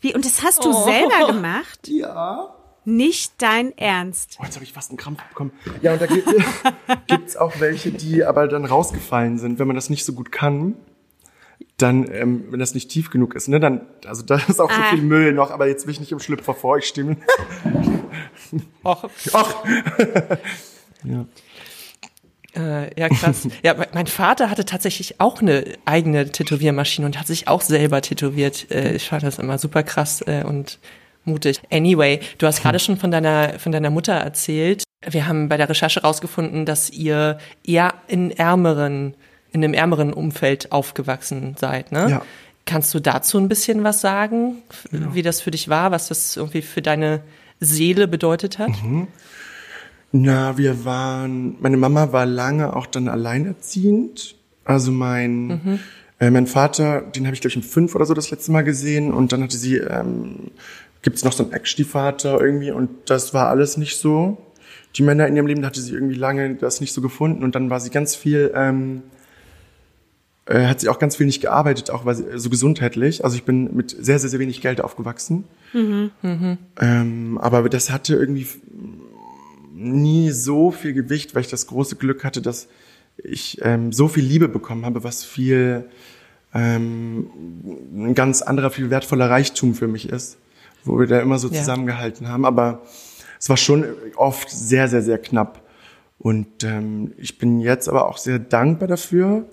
Wie, 0.00 0.14
und 0.14 0.24
das 0.24 0.42
hast 0.42 0.64
du 0.64 0.72
selber 0.72 1.26
gemacht? 1.32 1.80
Ja. 1.88 2.52
Nicht 2.88 3.32
dein 3.38 3.76
Ernst. 3.76 4.36
Oh, 4.40 4.44
jetzt 4.44 4.54
habe 4.54 4.64
ich 4.64 4.72
fast 4.72 4.90
einen 4.90 4.96
Krampf 4.96 5.20
bekommen. 5.24 5.50
Ja, 5.82 5.94
und 5.94 6.00
da 6.00 6.06
gibt 6.06 6.28
es 7.28 7.36
auch 7.36 7.58
welche, 7.58 7.90
die 7.90 8.24
aber 8.24 8.46
dann 8.46 8.64
rausgefallen 8.64 9.38
sind, 9.38 9.58
wenn 9.58 9.66
man 9.66 9.74
das 9.74 9.90
nicht 9.90 10.04
so 10.04 10.12
gut 10.12 10.30
kann. 10.30 10.76
Dann, 11.78 12.10
ähm, 12.10 12.44
wenn 12.50 12.58
das 12.60 12.72
nicht 12.74 12.90
tief 12.90 13.10
genug 13.10 13.34
ist, 13.34 13.48
ne, 13.48 13.60
dann, 13.60 13.82
also 14.06 14.22
da 14.22 14.36
ist 14.48 14.60
auch 14.60 14.70
so 14.70 14.80
Ah. 14.80 14.90
viel 14.90 15.02
Müll 15.02 15.32
noch, 15.32 15.50
aber 15.50 15.68
jetzt 15.68 15.86
will 15.86 15.92
ich 15.92 16.00
nicht 16.00 16.12
im 16.12 16.18
Schlüpfer 16.20 16.54
vor 16.54 16.72
euch 16.76 16.86
stimmen. 16.86 17.18
Och, 18.84 19.08
Ach, 19.32 19.54
Äh, 22.54 22.98
ja, 22.98 23.08
krass. 23.10 23.46
ja, 23.62 23.74
mein- 23.74 23.88
mein 23.92 24.06
Vater 24.06 24.48
hatte 24.48 24.64
tatsächlich 24.64 25.20
auch 25.20 25.42
eine 25.42 25.64
eigene 25.84 26.30
Tätowiermaschine 26.32 27.06
und 27.06 27.18
hat 27.18 27.26
sich 27.26 27.48
auch 27.48 27.60
selber 27.60 28.00
tätowiert. 28.00 28.70
Äh, 28.70 28.94
ich 28.94 29.08
fand 29.08 29.22
das 29.24 29.38
immer 29.38 29.58
super 29.58 29.82
krass 29.82 30.22
äh, 30.22 30.42
und 30.42 30.78
mutig. 31.24 31.60
Anyway, 31.70 32.20
du 32.38 32.46
hast 32.46 32.62
gerade 32.62 32.78
schon 32.78 32.96
von 32.96 33.10
deiner, 33.10 33.58
von 33.58 33.72
deiner 33.72 33.90
Mutter 33.90 34.14
erzählt. 34.14 34.84
Wir 35.06 35.26
haben 35.26 35.50
bei 35.50 35.58
der 35.58 35.68
Recherche 35.68 36.00
rausgefunden, 36.00 36.64
dass 36.64 36.88
ihr 36.88 37.36
eher 37.62 37.92
in 38.08 38.30
ärmeren, 38.30 39.14
in 39.56 39.64
einem 39.64 39.74
ärmeren 39.74 40.12
Umfeld 40.12 40.70
aufgewachsen 40.72 41.56
seid, 41.58 41.90
ne? 41.92 42.08
Ja. 42.10 42.22
Kannst 42.66 42.92
du 42.94 43.00
dazu 43.00 43.38
ein 43.38 43.48
bisschen 43.48 43.84
was 43.84 44.00
sagen, 44.00 44.56
f- 44.70 44.88
wie 45.14 45.22
das 45.22 45.40
für 45.40 45.50
dich 45.52 45.68
war, 45.68 45.90
was 45.92 46.08
das 46.08 46.36
irgendwie 46.36 46.62
für 46.62 46.82
deine 46.82 47.20
Seele 47.60 48.08
bedeutet 48.08 48.58
hat? 48.58 48.72
Na, 50.12 50.56
wir 50.56 50.84
waren, 50.84 51.56
meine 51.60 51.76
Mama 51.76 52.12
war 52.12 52.26
lange 52.26 52.74
auch 52.74 52.86
dann 52.86 53.08
alleinerziehend. 53.08 54.34
Also 54.64 54.90
mein, 54.90 55.80
äh, 56.18 56.30
mein 56.30 56.46
Vater, 56.46 57.02
den 57.02 57.26
habe 57.26 57.34
ich 57.34 57.40
glaube 57.40 57.50
ich 57.52 57.56
um 57.56 57.62
fünf 57.62 57.94
oder 57.94 58.04
so 58.06 58.14
das 58.14 58.30
letzte 58.30 58.50
Mal 58.52 58.62
gesehen 58.62 59.12
und 59.12 59.32
dann 59.32 59.42
hatte 59.42 59.56
sie, 59.56 59.76
ähm, 59.76 60.50
gibt's 61.02 61.22
noch 61.24 61.32
so 61.32 61.44
einen 61.44 61.52
Ex-Stiefvater 61.52 62.40
irgendwie 62.40 62.70
und 62.72 62.88
das 63.06 63.32
war 63.34 63.48
alles 63.48 63.76
nicht 63.76 63.96
so. 63.96 64.38
Die 64.96 65.02
Männer 65.02 65.26
in 65.28 65.36
ihrem 65.36 65.46
Leben 65.46 65.60
da 65.62 65.68
hatte 65.68 65.80
sie 65.80 65.92
irgendwie 65.92 66.14
lange 66.16 66.54
das 66.56 66.80
nicht 66.80 66.92
so 66.92 67.00
gefunden 67.00 67.44
und 67.44 67.54
dann 67.54 67.68
war 67.70 67.78
sie 67.80 67.90
ganz 67.90 68.16
viel, 68.16 68.50
ähm, 68.56 69.02
äh, 70.46 70.66
hat 70.66 70.80
sie 70.80 70.88
auch 70.88 70.98
ganz 70.98 71.16
viel 71.16 71.26
nicht 71.26 71.40
gearbeitet, 71.40 71.90
auch 71.90 72.04
weil 72.04 72.14
sie, 72.14 72.24
so 72.36 72.50
gesundheitlich. 72.50 73.24
Also 73.24 73.36
ich 73.36 73.44
bin 73.44 73.74
mit 73.76 73.90
sehr, 73.90 74.18
sehr, 74.18 74.30
sehr 74.30 74.38
wenig 74.40 74.60
Geld 74.60 74.80
aufgewachsen. 74.80 75.44
Ähm, 76.80 77.38
aber 77.40 77.68
das 77.68 77.90
hatte 77.90 78.14
irgendwie 78.14 78.46
nie 79.74 80.30
so 80.30 80.70
viel 80.70 80.92
Gewicht, 80.92 81.34
weil 81.34 81.42
ich 81.42 81.48
das 81.48 81.66
große 81.66 81.96
Glück 81.96 82.24
hatte, 82.24 82.40
dass 82.42 82.68
ich 83.22 83.58
ähm, 83.62 83.92
so 83.92 84.08
viel 84.08 84.24
Liebe 84.24 84.48
bekommen 84.48 84.84
habe, 84.86 85.04
was 85.04 85.24
viel 85.24 85.84
ähm, 86.54 87.26
ein 87.94 88.14
ganz 88.14 88.42
anderer, 88.42 88.70
viel 88.70 88.90
wertvoller 88.90 89.28
Reichtum 89.28 89.74
für 89.74 89.88
mich 89.88 90.08
ist, 90.08 90.38
wo 90.84 90.98
wir 90.98 91.06
da 91.06 91.20
immer 91.20 91.38
so 91.38 91.48
Ja. 91.48 91.54
zusammengehalten 91.60 92.28
haben. 92.28 92.44
Aber 92.44 92.82
es 93.38 93.48
war 93.48 93.56
schon 93.56 93.84
oft 94.16 94.48
sehr, 94.50 94.88
sehr, 94.88 95.02
sehr 95.02 95.18
knapp. 95.18 95.62
Und 96.18 96.64
ähm, 96.64 97.12
ich 97.18 97.36
bin 97.38 97.60
jetzt 97.60 97.88
aber 97.88 98.08
auch 98.08 98.16
sehr 98.16 98.38
dankbar 98.38 98.88
dafür, 98.88 99.44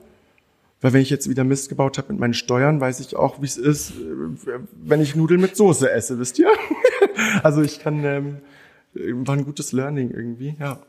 weil 0.84 0.94
wenn 0.94 1.02
ich 1.02 1.10
jetzt 1.10 1.30
wieder 1.30 1.44
Mist 1.46 1.70
gebaut 1.70 1.98
habe 1.98 2.12
mit 2.12 2.20
meinen 2.20 2.34
Steuern, 2.36 2.80
weiß 2.80 3.00
ich 3.00 3.16
auch, 3.16 3.42
wie 3.42 3.46
es 3.46 3.58
ist, 3.58 3.92
äh, 3.92 4.60
wenn 4.74 5.02
ich 5.02 5.16
Nudeln 5.16 5.42
mit 5.42 5.56
Soße 5.56 5.90
esse, 5.90 6.20
wisst 6.20 6.38
ihr? 6.38 6.52
also 7.44 7.62
ich 7.64 7.80
kann, 7.80 8.04
ähm, 8.04 8.38
war 9.26 9.36
ein 9.36 9.46
gutes 9.46 9.72
Learning 9.72 10.12
irgendwie, 10.12 10.56
ja. 10.60 10.80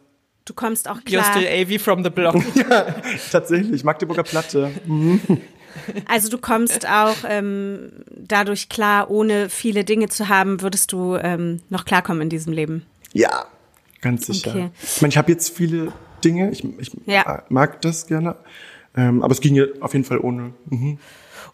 Du 0.44 0.52
kommst 0.52 0.88
auch 0.90 0.98
You're 1.02 1.20
klar. 1.20 1.32
still 1.40 1.46
AV 1.46 1.80
from 1.80 2.04
the 2.04 2.10
block. 2.10 2.36
Tatsächlich, 3.32 3.82
Magdeburger 3.82 4.24
Platte. 4.24 4.72
Also 6.06 6.28
du 6.28 6.36
kommst 6.36 6.86
auch 6.86 7.16
ähm, 7.26 7.90
dadurch 8.10 8.68
klar, 8.68 9.10
ohne 9.10 9.48
viele 9.48 9.84
Dinge 9.84 10.08
zu 10.08 10.28
haben, 10.28 10.60
würdest 10.60 10.92
du 10.92 11.16
ähm, 11.16 11.60
noch 11.70 11.84
klarkommen 11.86 12.22
in 12.22 12.28
diesem 12.28 12.52
Leben. 12.52 12.84
Ja, 13.14 13.46
ganz 14.02 14.26
sicher. 14.26 14.50
Okay. 14.50 14.70
Ich 14.82 15.00
meine, 15.00 15.12
ich 15.12 15.16
habe 15.18 15.32
jetzt 15.32 15.56
viele 15.56 15.92
Dinge, 16.22 16.50
ich, 16.50 16.62
ich 16.78 16.90
Ja. 17.06 17.44
mag 17.48 17.80
das 17.80 18.06
gerne, 18.06 18.36
ähm, 18.96 19.22
aber 19.22 19.32
es 19.32 19.40
ging 19.40 19.54
ja 19.54 19.64
auf 19.80 19.92
jeden 19.92 20.04
Fall 20.04 20.18
ohne. 20.18 20.54
Mhm. 20.70 20.98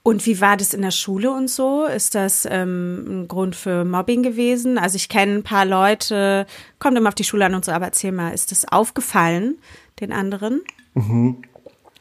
Und 0.02 0.24
wie 0.24 0.40
war 0.40 0.56
das 0.56 0.72
in 0.72 0.80
der 0.80 0.92
Schule 0.92 1.30
und 1.30 1.50
so? 1.50 1.84
Ist 1.84 2.14
das 2.14 2.48
ähm, 2.50 3.04
ein 3.06 3.28
Grund 3.28 3.54
für 3.54 3.84
Mobbing 3.84 4.22
gewesen? 4.22 4.78
Also 4.78 4.96
ich 4.96 5.10
kenne 5.10 5.34
ein 5.34 5.42
paar 5.42 5.66
Leute, 5.66 6.46
kommt 6.78 6.96
immer 6.96 7.08
auf 7.08 7.14
die 7.14 7.24
Schule 7.24 7.44
an 7.44 7.54
und 7.54 7.64
so, 7.64 7.72
aber 7.72 7.86
erzähl 7.86 8.12
mal, 8.12 8.30
ist 8.30 8.50
das 8.50 8.66
aufgefallen 8.66 9.58
den 10.00 10.12
anderen? 10.12 10.62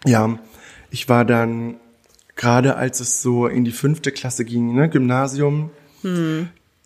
Ja, 0.06 0.40
ich 0.92 1.10
war 1.10 1.26
dann, 1.26 1.76
gerade 2.38 2.78
als 2.78 3.02
es 3.02 3.22
so 3.22 3.48
in 3.48 3.66
die 3.66 3.72
fünfte 3.72 4.14
Klasse 4.14 4.46
ging, 4.46 4.74
ne, 4.74 4.90
Gymnasium, 4.90 5.72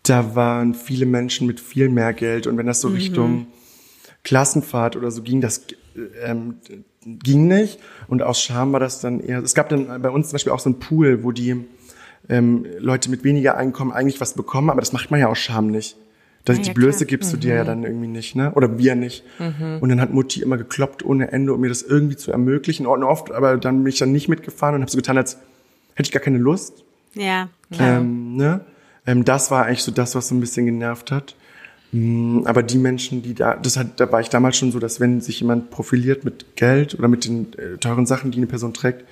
da 0.02 0.34
waren 0.34 0.74
viele 0.74 1.06
Menschen 1.06 1.46
mit 1.46 1.60
viel 1.60 1.88
mehr 1.88 2.12
Geld 2.12 2.48
und 2.48 2.58
wenn 2.58 2.66
das 2.66 2.80
so 2.80 2.88
Richtung 2.88 3.46
Klassenfahrt 4.24 4.96
oder 4.96 5.12
so 5.12 5.22
ging, 5.22 5.40
das 5.40 5.64
ähm, 6.24 6.56
ging 7.04 7.48
nicht 7.48 7.78
und 8.08 8.22
aus 8.22 8.40
Scham 8.40 8.72
war 8.72 8.80
das 8.80 9.00
dann 9.00 9.20
eher, 9.20 9.42
es 9.42 9.54
gab 9.54 9.68
dann 9.68 10.00
bei 10.02 10.10
uns 10.10 10.28
zum 10.28 10.34
Beispiel 10.34 10.52
auch 10.52 10.60
so 10.60 10.70
einen 10.70 10.78
Pool, 10.78 11.22
wo 11.22 11.32
die 11.32 11.64
ähm, 12.28 12.66
Leute 12.78 13.10
mit 13.10 13.24
weniger 13.24 13.56
Einkommen 13.56 13.92
eigentlich 13.92 14.20
was 14.20 14.34
bekommen, 14.34 14.70
aber 14.70 14.80
das 14.80 14.92
macht 14.92 15.10
man 15.10 15.20
ja 15.20 15.28
aus 15.28 15.38
Scham 15.38 15.68
nicht. 15.68 15.96
Das, 16.44 16.58
Ja, 16.58 16.62
die 16.62 16.68
ja, 16.68 16.74
Blöße 16.74 16.98
klar. 16.98 17.08
gibst 17.08 17.32
du 17.32 17.36
dir 17.38 17.54
ja 17.54 17.64
dann 17.64 17.84
irgendwie 17.84 18.06
nicht, 18.06 18.36
ne? 18.36 18.52
Oder 18.52 18.76
wir 18.76 18.94
nicht. 18.96 19.24
Und 19.80 19.88
dann 19.88 19.98
hat 19.98 20.12
Mutti 20.12 20.42
immer 20.42 20.58
gekloppt 20.58 21.02
ohne 21.02 21.32
Ende, 21.32 21.54
um 21.54 21.60
mir 21.60 21.70
das 21.70 21.82
irgendwie 21.82 22.16
zu 22.16 22.32
ermöglichen. 22.32 22.86
Und 22.86 23.02
oft, 23.02 23.32
aber 23.32 23.56
dann 23.56 23.82
bin 23.82 23.90
ich 23.90 23.98
dann 23.98 24.12
nicht 24.12 24.28
mitgefahren 24.28 24.74
und 24.74 24.82
habe 24.82 24.90
so 24.90 24.98
getan, 24.98 25.16
als 25.16 25.38
hätte 25.94 26.08
ich 26.08 26.12
gar 26.12 26.22
keine 26.22 26.36
Lust. 26.36 26.84
Ja, 27.14 27.48
klar. 27.70 27.98
Ähm, 27.98 28.36
ne? 28.36 28.60
ähm, 29.06 29.24
das 29.24 29.50
war 29.50 29.64
eigentlich 29.64 29.84
so 29.84 29.92
das, 29.92 30.14
was 30.14 30.28
so 30.28 30.34
ein 30.34 30.40
bisschen 30.40 30.66
genervt 30.66 31.10
hat. 31.12 31.34
Mm, 31.96 32.42
Aber 32.46 32.62
die 32.62 32.78
Menschen, 32.78 33.22
die 33.22 33.34
da, 33.34 33.54
das 33.56 33.76
hat, 33.76 34.00
da 34.00 34.10
war 34.10 34.20
ich 34.20 34.28
damals 34.28 34.56
schon 34.56 34.72
so, 34.72 34.78
dass 34.80 34.98
wenn 35.00 35.20
sich 35.20 35.40
jemand 35.40 35.70
profiliert 35.70 36.24
mit 36.24 36.56
Geld 36.56 36.94
oder 36.98 37.06
mit 37.08 37.24
den 37.24 37.52
äh, 37.54 37.76
teuren 37.78 38.04
Sachen, 38.06 38.30
die 38.32 38.38
eine 38.38 38.46
Person 38.46 38.74
trägt, 38.74 39.04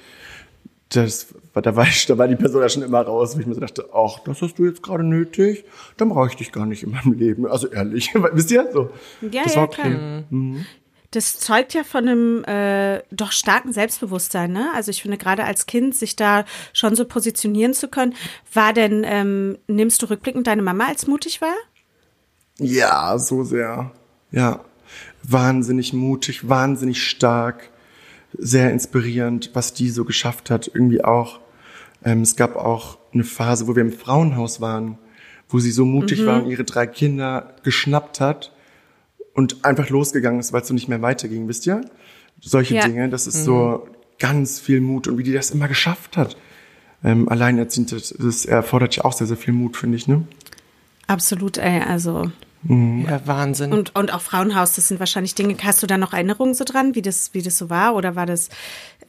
das, 0.89 1.29
war- 1.55 1.63
da 1.63 1.77
war 1.77 1.87
ich, 1.87 2.07
da 2.07 2.19
war 2.19 2.27
die 2.29 2.37
Person 2.37 2.61
ja 2.61 2.69
schon 2.69 2.83
immer 2.83 3.01
raus, 3.01 3.37
wo 3.37 3.41
ich 3.41 3.47
mir 3.47 3.55
so 3.55 3.61
dachte, 3.61 3.87
ach, 3.95 4.19
das 4.25 4.43
hast 4.43 4.59
du 4.59 4.65
jetzt 4.67 4.83
gerade 4.83 5.05
nötig, 5.05 5.65
dann 5.97 6.09
brauche 6.11 6.29
ich 6.29 6.37
dich 6.37 6.51
gar 6.53 6.67
nicht 6.67 6.83
in 6.83 6.91
meinem 6.91 7.13
Leben. 7.13 7.47
Also 7.47 7.69
ehrlich, 7.69 8.11
wisst 8.33 8.51
ihr? 8.51 8.69
So. 8.73 8.91
Ja, 9.31 9.45
das 9.45 9.55
ja, 9.55 9.61
war 9.61 9.69
okay. 9.69 9.91
klar. 10.31 10.65
Das 11.13 11.39
zeugt 11.39 11.75
ja 11.75 11.85
von 11.85 12.09
einem 12.09 12.45
äh, 12.45 13.03
doch 13.11 13.33
starken 13.33 13.73
Selbstbewusstsein, 13.75 14.51
ne? 14.51 14.71
Also 14.75 14.91
ich 14.91 15.03
finde 15.03 15.19
gerade 15.19 15.45
als 15.45 15.67
Kind 15.67 15.95
sich 15.95 16.17
da 16.17 16.47
schon 16.73 16.95
so 16.97 17.05
positionieren 17.05 17.75
zu 17.75 17.89
können. 17.89 18.15
War 18.55 18.73
denn, 18.73 19.03
ähm, 19.07 19.59
nimmst 19.67 20.01
du 20.03 20.07
rückblickend 20.09 20.47
deine 20.47 20.63
Mama 20.63 20.87
als 20.89 21.07
mutig 21.07 21.43
war? 21.43 21.53
Ja, 22.63 23.19
so 23.19 23.45
sehr. 23.45 23.91
Ja. 24.31 24.61
Wahnsinnig 25.23 25.93
mutig, 25.93 26.49
wahnsinnig 26.49 27.03
stark, 27.03 27.71
sehr 28.37 28.71
inspirierend, 28.73 29.51
was 29.55 29.73
die 29.75 29.91
so 29.91 30.05
geschafft 30.05 30.51
hat. 30.51 30.71
Irgendwie 30.73 31.05
auch. 31.05 31.41
Ähm, 32.05 32.23
es 32.23 32.37
gab 32.37 32.57
auch 32.57 32.99
eine 33.13 33.25
Phase, 33.25 33.69
wo 33.69 33.77
wir 33.77 33.83
im 33.83 33.93
Frauenhaus 33.93 34.61
waren, 34.61 34.99
wo 35.49 35.59
sie 35.59 35.71
so 35.71 35.85
mutig 35.85 36.25
war 36.27 36.43
und 36.43 36.51
ihre 36.51 36.65
drei 36.65 36.87
Kinder 36.87 37.55
geschnappt 37.63 38.21
hat 38.21 38.53
und 39.35 39.65
einfach 39.65 39.89
losgegangen 39.91 40.41
ist, 40.41 40.53
weil 40.53 40.63
es 40.63 40.69
so 40.69 40.75
nicht 40.75 40.89
mehr 40.89 41.03
weiterging, 41.03 41.47
wisst 41.47 41.67
ihr? 41.67 41.83
Solche 42.41 42.75
Ja. 42.75 42.87
Dinge, 42.87 43.09
das 43.09 43.27
ist 43.27 43.45
so 43.45 43.87
ganz 44.19 44.59
viel 44.59 44.81
Mut 44.81 45.09
und 45.09 45.19
wie 45.19 45.23
die 45.23 45.33
das 45.33 45.51
immer 45.51 45.69
geschafft 45.69 46.17
hat. 46.17 46.37
Ähm, 47.05 47.29
alleinerziehend, 47.29 47.93
das, 47.93 48.15
das 48.19 48.47
erfordert 48.47 48.97
ja 48.97 49.05
auch 49.05 49.13
sehr, 49.13 49.27
sehr 49.27 49.37
viel 49.37 49.53
Mut, 49.53 49.77
finde 49.77 49.97
ich, 49.97 50.07
ne? 50.07 50.25
Absolut, 51.07 51.59
ey, 51.59 51.81
also. 51.81 52.31
Ja, 52.65 53.27
Wahnsinn. 53.27 53.73
Und, 53.73 53.95
und 53.97 54.15
auch 54.15 54.21
Frauenhaus, 54.21 54.75
das 54.75 54.89
sind 54.89 55.01
wahrscheinlich 55.01 55.35
Dinge. 55.35 55.57
Hast 55.63 55.83
du 55.83 55.87
da 55.87 55.99
noch 55.99 56.13
Erinnerungen 56.13 56.55
so 56.55 56.65
dran, 56.65 56.95
wie 56.95 57.03
das, 57.03 57.35
wie 57.35 57.43
das 57.43 57.59
so 57.59 57.71
war? 57.71 57.95
Oder 57.97 58.15
war 58.15 58.27
das, 58.27 58.51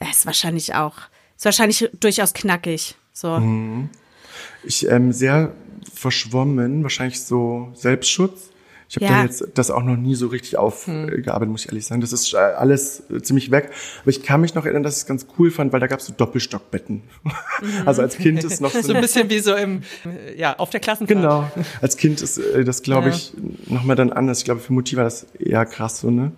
es 0.00 0.18
ist 0.18 0.26
wahrscheinlich 0.26 0.74
auch, 0.74 0.94
ist 1.36 1.44
wahrscheinlich 1.44 1.88
durchaus 2.00 2.34
knackig. 2.34 2.96
So. 3.12 3.40
Ich 4.64 4.88
ähm, 4.88 5.12
sehr 5.12 5.54
verschwommen, 5.92 6.82
wahrscheinlich 6.82 7.22
so 7.22 7.70
Selbstschutz. 7.74 8.50
Ich 8.96 9.02
habe 9.02 9.06
Ja. 9.12 9.18
da 9.18 9.24
jetzt 9.24 9.44
das 9.54 9.70
auch 9.72 9.82
noch 9.82 9.96
nie 9.96 10.14
so 10.14 10.28
richtig 10.28 10.56
aufgearbeitet, 10.56 11.48
muss 11.50 11.62
ich 11.62 11.68
ehrlich 11.68 11.84
sagen. 11.84 12.00
Das 12.00 12.12
ist 12.12 12.32
äh, 12.32 12.36
alles 12.36 13.02
äh, 13.10 13.20
ziemlich 13.22 13.50
weg. 13.50 13.70
Aber 14.02 14.10
ich 14.10 14.22
kann 14.22 14.40
mich 14.40 14.54
noch 14.54 14.64
erinnern, 14.64 14.82
dass 14.84 14.94
ich 14.96 15.02
es 15.02 15.06
ganz 15.06 15.26
cool 15.38 15.50
fand, 15.50 15.72
weil 15.72 15.80
da 15.80 15.86
gab 15.88 15.98
es 16.00 16.06
so 16.06 16.12
Doppelstockbetten. 16.16 17.02
Also 17.86 18.02
als 18.02 18.16
Kind 18.18 18.42
ist 18.44 18.60
noch 18.60 18.70
so, 18.70 18.80
so 18.82 18.92
ein 18.92 19.00
bisschen 19.00 19.30
wie 19.30 19.38
so 19.38 19.54
im, 19.54 19.82
äh, 20.04 20.38
ja, 20.38 20.56
auf 20.58 20.70
der 20.70 20.80
Klassenfahrt. 20.80 21.18
genau. 21.20 21.50
Als 21.80 21.96
Kind 21.96 22.20
ist 22.20 22.40
das, 22.64 22.82
glaube 22.82 23.08
Ja. 23.08 23.14
ich, 23.14 23.32
noch 23.66 23.84
mal 23.84 23.94
dann 23.94 24.12
anders. 24.12 24.38
Ich 24.38 24.44
glaube, 24.44 24.60
für 24.60 24.72
Mutti 24.72 24.96
war 24.96 25.04
das 25.04 25.26
eher 25.38 25.64
krass 25.66 26.00
so, 26.00 26.10
ne? 26.10 26.32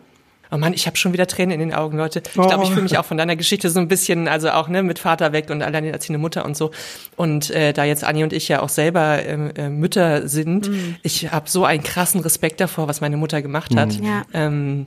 Oh 0.51 0.57
Mann, 0.59 0.73
ich 0.73 0.87
habe 0.87 0.97
schon 0.97 1.13
wieder 1.13 1.27
Tränen 1.27 1.53
in 1.53 1.61
den 1.61 1.75
Augen, 1.75 1.97
Leute. 1.99 2.23
Ich 2.25 2.33
glaube, 2.33 2.63
ich 2.65 2.71
Oh. 2.71 2.73
fühle 2.73 2.83
mich 2.83 2.99
auch 2.99 3.05
von 3.05 3.17
deiner 3.17 3.37
Geschichte 3.37 3.69
so 3.71 3.81
ein 3.81 3.89
bisschen, 3.89 4.29
also 4.29 4.51
auch 4.51 4.69
ne, 4.69 4.83
mit 4.83 4.99
Vater 4.99 5.33
weg 5.33 5.51
und 5.51 5.63
alleinerziehende 5.63 6.19
Mutter 6.19 6.45
und 6.45 6.57
so. 6.57 6.71
Und 7.17 7.51
äh, 7.51 7.73
da 7.73 7.85
jetzt 7.85 8.05
Anni 8.05 8.23
und 8.23 8.33
ich 8.33 8.49
ja 8.49 8.63
auch 8.63 8.69
selber 8.69 9.25
ähm, 9.25 9.51
äh, 9.57 9.69
Mütter 9.69 10.29
sind, 10.29 10.71
ich 11.03 11.33
habe 11.33 11.49
so 11.51 11.65
einen 11.65 11.83
krassen 11.83 12.21
Respekt 12.21 12.61
davor, 12.61 12.87
was 12.89 13.01
meine 13.01 13.17
Mutter 13.17 13.43
gemacht 13.43 13.75
hat. 13.77 13.93
Ja. 13.95 14.25
Ähm, 14.33 14.87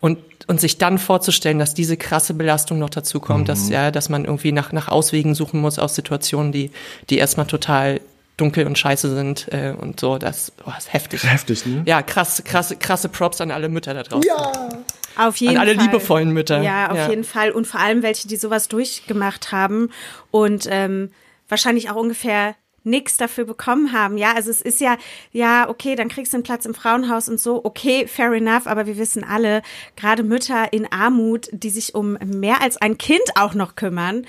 und, 0.00 0.18
und 0.46 0.60
sich 0.60 0.78
dann 0.78 0.98
vorzustellen, 0.98 1.58
dass 1.58 1.74
diese 1.74 1.96
krasse 1.96 2.34
Belastung 2.34 2.78
noch 2.78 2.90
dazu 2.90 3.18
kommt, 3.18 3.48
dass, 3.48 3.68
ja, 3.70 3.90
dass 3.90 4.08
man 4.08 4.24
irgendwie 4.24 4.52
nach, 4.52 4.70
nach 4.72 4.88
Auswegen 4.88 5.34
suchen 5.34 5.60
muss 5.60 5.78
aus 5.78 5.94
Situationen, 5.94 6.52
die, 6.52 6.70
die 7.10 7.18
erstmal 7.18 7.46
total 7.46 8.00
dunkel 8.36 8.66
und 8.66 8.78
scheiße 8.78 9.14
sind 9.14 9.48
äh, 9.52 9.74
und 9.78 9.98
so. 10.00 10.18
Das 10.18 10.52
oh, 10.66 10.72
ist 10.76 10.92
heftig. 10.92 11.22
Heftig, 11.24 11.64
ne? 11.66 11.82
Ja, 11.86 12.02
krass, 12.02 12.42
krasse, 12.44 12.76
krasse 12.76 13.08
Props 13.08 13.40
an 13.40 13.50
alle 13.50 13.68
Mütter 13.68 13.94
da 13.94 14.02
draußen. 14.02 14.28
Ja. 14.28 14.68
Auf 15.18 15.36
jeden 15.38 15.56
An 15.56 15.62
alle 15.62 15.74
Fall. 15.74 15.84
liebevollen 15.86 16.30
Mütter. 16.32 16.60
Ja, 16.60 16.90
auf 16.90 16.96
Ja. 16.98 17.08
jeden 17.08 17.24
Fall. 17.24 17.50
Und 17.50 17.66
vor 17.66 17.80
allem 17.80 18.02
welche, 18.02 18.28
die 18.28 18.36
sowas 18.36 18.68
durchgemacht 18.68 19.50
haben 19.50 19.90
und 20.30 20.66
ähm, 20.70 21.10
wahrscheinlich 21.48 21.88
auch 21.90 21.96
ungefähr 21.96 22.54
nichts 22.84 23.16
dafür 23.16 23.46
bekommen 23.46 23.92
haben. 23.92 24.16
Ja, 24.18 24.34
also 24.34 24.50
es 24.50 24.60
ist 24.60 24.80
ja, 24.80 24.96
ja, 25.32 25.68
okay, 25.68 25.96
dann 25.96 26.08
kriegst 26.08 26.32
du 26.32 26.36
einen 26.36 26.44
Platz 26.44 26.66
im 26.66 26.74
Frauenhaus 26.74 27.28
und 27.28 27.40
so, 27.40 27.64
okay, 27.64 28.06
fair 28.06 28.30
enough, 28.32 28.66
aber 28.66 28.86
wir 28.86 28.96
wissen 28.98 29.24
alle, 29.24 29.62
gerade 29.96 30.22
Mütter 30.22 30.72
in 30.72 30.86
Armut, 30.92 31.48
die 31.50 31.70
sich 31.70 31.94
um 31.94 32.12
mehr 32.24 32.60
als 32.62 32.76
ein 32.76 32.96
Kind 32.98 33.24
auch 33.34 33.54
noch 33.54 33.74
kümmern, 33.74 34.24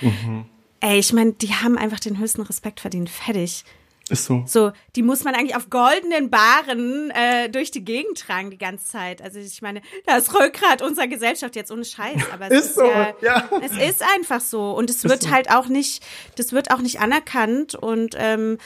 ey, 0.79 0.97
ich 0.97 1.13
meine, 1.13 1.33
die 1.33 1.53
haben 1.53 1.77
einfach 1.77 1.99
den 1.99 2.17
höchsten 2.17 2.41
Respekt 2.41 2.79
verdient. 2.79 3.09
Fertig. 3.09 3.63
Ist 4.09 4.25
so. 4.25 4.43
So, 4.47 4.71
die 4.95 5.01
muss 5.03 5.23
man 5.23 5.35
eigentlich 5.35 5.55
auf 5.55 5.69
goldenen 5.69 6.29
Baren 6.29 7.11
äh, 7.11 7.49
durch 7.49 7.71
die 7.71 7.83
Gegend 7.83 8.17
tragen 8.19 8.49
die 8.51 8.57
ganze 8.57 8.85
Zeit. 8.85 9.21
Also 9.21 9.39
ich 9.39 9.61
meine, 9.61 9.81
das 10.05 10.33
Rückgrat 10.33 10.81
unserer 10.81 11.07
Gesellschaft 11.07 11.55
jetzt 11.55 11.71
ohne 11.71 11.83
Scheiß, 11.85 12.21
aber 12.31 12.45
es 12.49 12.51
Ist 12.59 12.65
ist, 12.67 12.75
so, 12.75 12.85
ja, 12.85 13.13
ja. 13.21 13.49
es 13.61 13.71
ist 13.73 14.03
einfach 14.15 14.41
so 14.41 14.71
und 14.71 14.89
es 14.89 15.03
wird 15.03 15.29
halt 15.31 15.49
auch 15.51 15.67
nicht, 15.67 16.03
das 16.35 16.53
wird 16.53 16.71
auch 16.71 16.79
nicht 16.79 16.99
anerkannt 17.01 17.75
und 17.75 18.15
ähm, 18.17 18.57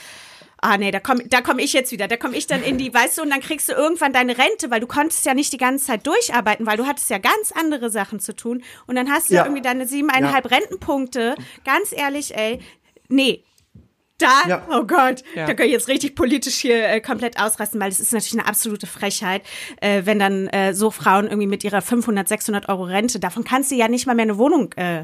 Ah 0.64 0.78
nee, 0.78 0.92
da 0.92 1.00
komme 1.00 1.24
da 1.28 1.42
komm 1.42 1.58
ich 1.58 1.74
jetzt 1.74 1.92
wieder. 1.92 2.08
Da 2.08 2.18
komme 2.18 2.38
ich 2.38 2.46
dann 2.46 2.62
in 2.62 2.78
die, 2.78 2.94
weißt 2.94 3.18
du, 3.18 3.24
und 3.24 3.32
dann 3.32 3.40
kriegst 3.42 3.68
du 3.68 3.74
irgendwann 3.74 4.14
deine 4.14 4.38
Rente, 4.38 4.70
weil 4.70 4.80
du 4.80 4.86
konntest 4.86 5.26
ja 5.26 5.34
nicht 5.34 5.52
die 5.52 5.58
ganze 5.58 5.88
Zeit 5.88 6.06
durcharbeiten, 6.06 6.68
weil 6.68 6.78
du 6.78 6.86
hattest 6.86 7.10
ja 7.10 7.18
ganz 7.18 7.52
andere 7.52 7.90
Sachen 7.90 8.20
zu 8.20 8.36
tun. 8.36 8.62
Und 8.86 8.96
dann 8.96 9.10
hast 9.12 9.32
du 9.32 9.34
Ja. 9.34 9.44
irgendwie 9.46 9.64
deine 9.64 9.88
siebeneinhalb 9.88 10.52
Rentenpunkte. 10.52 11.34
Ganz 11.66 11.92
ehrlich, 11.92 12.38
ey, 12.38 12.60
nee, 13.10 13.44
da, 14.22 14.48
Ja. 14.48 14.68
oh 14.72 14.84
Gott, 14.86 15.24
Ja. 15.36 15.46
da 15.48 15.54
kann 15.54 15.66
ich 15.66 15.72
jetzt 15.72 15.88
richtig 15.88 16.16
politisch 16.16 16.56
hier 16.56 16.88
äh, 16.88 17.02
komplett 17.02 17.40
ausrasten, 17.40 17.80
weil 17.80 17.90
das 17.90 18.00
ist 18.00 18.14
natürlich 18.14 18.40
eine 18.40 18.48
absolute 18.48 18.88
Frechheit, 18.88 19.42
äh, 19.82 20.02
wenn 20.06 20.20
dann 20.20 20.48
äh, 20.48 20.74
so 20.74 20.92
Frauen 20.92 21.26
irgendwie 21.26 21.48
mit 21.48 21.64
ihrer 21.64 21.82
500, 21.82 22.28
600 22.28 22.70
Euro 22.70 22.84
Rente, 22.84 23.20
davon 23.20 23.44
kannst 23.44 23.72
du 23.72 23.76
ja 23.76 23.88
nicht 23.88 24.06
mal 24.08 24.16
mehr 24.16 24.24
eine 24.24 24.38
Wohnung, 24.38 24.72
äh, 24.78 25.04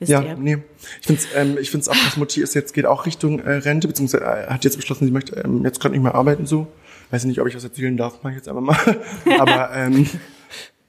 Ja, 0.00 0.20
ihr. 0.20 0.36
nee. 0.36 0.58
Ich 1.00 1.06
finde 1.06 1.22
es 1.22 1.28
ähm, 1.36 1.58
ich 1.60 1.70
find's 1.70 1.88
auch, 1.88 1.94
dass 1.94 2.16
Mutti 2.16 2.40
ist 2.42 2.54
jetzt, 2.54 2.74
geht 2.74 2.86
auch 2.86 3.06
Richtung 3.06 3.38
äh, 3.38 3.52
Rente, 3.52 3.86
beziehungsweise 3.88 4.24
äh, 4.24 4.46
hat 4.48 4.64
jetzt 4.64 4.76
beschlossen, 4.76 5.06
sie 5.06 5.12
möchte 5.12 5.36
ähm, 5.36 5.64
jetzt 5.64 5.78
gerade 5.80 5.94
nicht 5.94 6.02
mehr 6.02 6.14
arbeiten 6.14 6.44
so. 6.46 6.66
Weiß 7.10 7.24
nicht, 7.24 7.40
ob 7.40 7.46
ich 7.46 7.54
was 7.54 7.62
erzählen 7.64 7.96
darf, 7.96 8.20
mach 8.22 8.30
ich 8.30 8.36
jetzt 8.36 8.48
einfach 8.48 8.62
mal. 8.62 8.76
aber 9.38 9.70
ähm, 9.76 10.08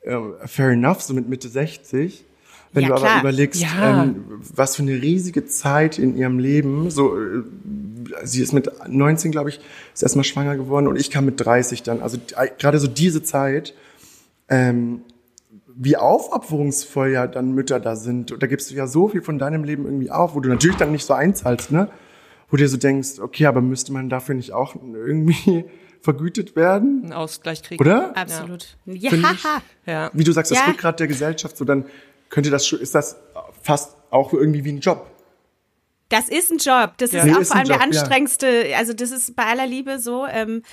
ähm, 0.06 0.34
fair 0.46 0.70
enough, 0.70 1.02
so 1.02 1.14
mit 1.14 1.28
Mitte 1.30 1.48
60. 1.50 2.26
Wenn 2.74 2.84
Ja, 2.84 2.90
du 2.90 2.94
aber 2.96 3.06
klar. 3.06 3.20
überlegst, 3.22 3.62
Ja. 3.62 4.04
ähm, 4.04 4.26
was 4.56 4.76
für 4.76 4.82
eine 4.82 4.94
riesige 5.02 5.46
Zeit 5.46 6.00
in 6.00 6.18
ihrem 6.18 6.40
Leben, 6.40 6.90
so, 6.90 7.16
äh, 7.18 7.44
sie 8.24 8.42
ist 8.42 8.52
mit 8.52 8.70
19, 8.88 9.32
glaube 9.32 9.50
ich, 9.50 9.60
ist 9.94 10.02
erstmal 10.04 10.24
schwanger 10.24 10.56
geworden 10.58 10.88
und 10.88 11.00
ich 11.00 11.12
kam 11.12 11.26
mit 11.26 11.40
30 11.40 11.84
dann. 11.84 12.02
Also 12.02 12.18
äh, 12.36 12.48
gerade 12.58 12.80
so 12.80 12.88
diese 12.88 13.22
Zeit, 13.24 13.74
ähm, 14.50 15.02
wie 15.76 15.98
aufopferungsvoll 15.98 17.10
ja 17.12 17.28
dann 17.28 17.54
Mütter 17.54 17.80
da 17.80 17.96
sind. 17.96 18.32
Und 18.32 18.44
da 18.44 18.48
gibst 18.48 18.70
du 18.72 18.76
ja 18.76 18.86
so 18.88 19.08
viel 19.08 19.22
von 19.22 19.40
deinem 19.40 19.64
Leben 19.64 19.86
irgendwie 19.86 20.12
auf, 20.12 20.36
wo 20.36 20.40
du 20.40 20.50
natürlich 20.50 20.78
dann 20.78 20.92
nicht 20.92 21.06
so 21.06 21.14
einzahlst, 21.14 21.72
ne? 21.72 21.90
Wo 22.50 22.58
du 22.58 22.64
dir 22.64 22.70
so 22.70 22.78
denkst, 22.78 23.20
okay, 23.20 23.48
aber 23.48 23.62
müsste 23.62 23.92
man 23.94 24.10
dafür 24.10 24.36
nicht 24.36 24.52
auch 24.54 24.76
irgendwie 24.76 25.66
vergütet 26.02 26.56
werden? 26.56 27.02
Einen 27.04 27.14
Ausgleich 27.14 27.64
kriegen. 27.64 27.82
Oder? 27.84 28.16
Absolut. 28.16 28.78
Ja. 28.86 29.12
Ja. 29.86 30.12
Wie 30.14 30.24
du 30.24 30.32
sagst, 30.32 30.52
das 30.52 30.60
Ja. 30.60 30.66
Rückgrat 30.68 31.00
der 31.00 31.08
Gesellschaft, 31.08 31.58
so 31.58 31.66
dann 31.66 31.86
könnte 32.34 32.50
das 32.50 32.68
schon, 32.68 32.80
ist 32.80 32.96
das 32.96 33.16
fast 33.62 33.96
auch 34.10 34.34
irgendwie 34.34 34.66
wie 34.66 34.72
ein 34.74 34.80
Job. 34.80 35.08
das 36.10 36.28
ist 36.30 36.52
ein 36.52 36.58
Job. 36.58 36.94
Das 36.98 37.14
ist 37.14 37.24
Nee, 37.24 37.34
auch 37.34 37.40
ist 37.40 37.48
vor 37.50 37.58
allem 37.58 37.68
der 37.68 37.78
Job, 37.78 37.94
ja. 37.94 38.00
anstrengendste, 38.02 38.76
also 38.78 38.94
das 38.94 39.12
ist 39.12 39.36
bei 39.36 39.44
aller 39.46 39.66
Liebe 39.68 40.00
so, 40.00 40.26
ähm, 40.28 40.64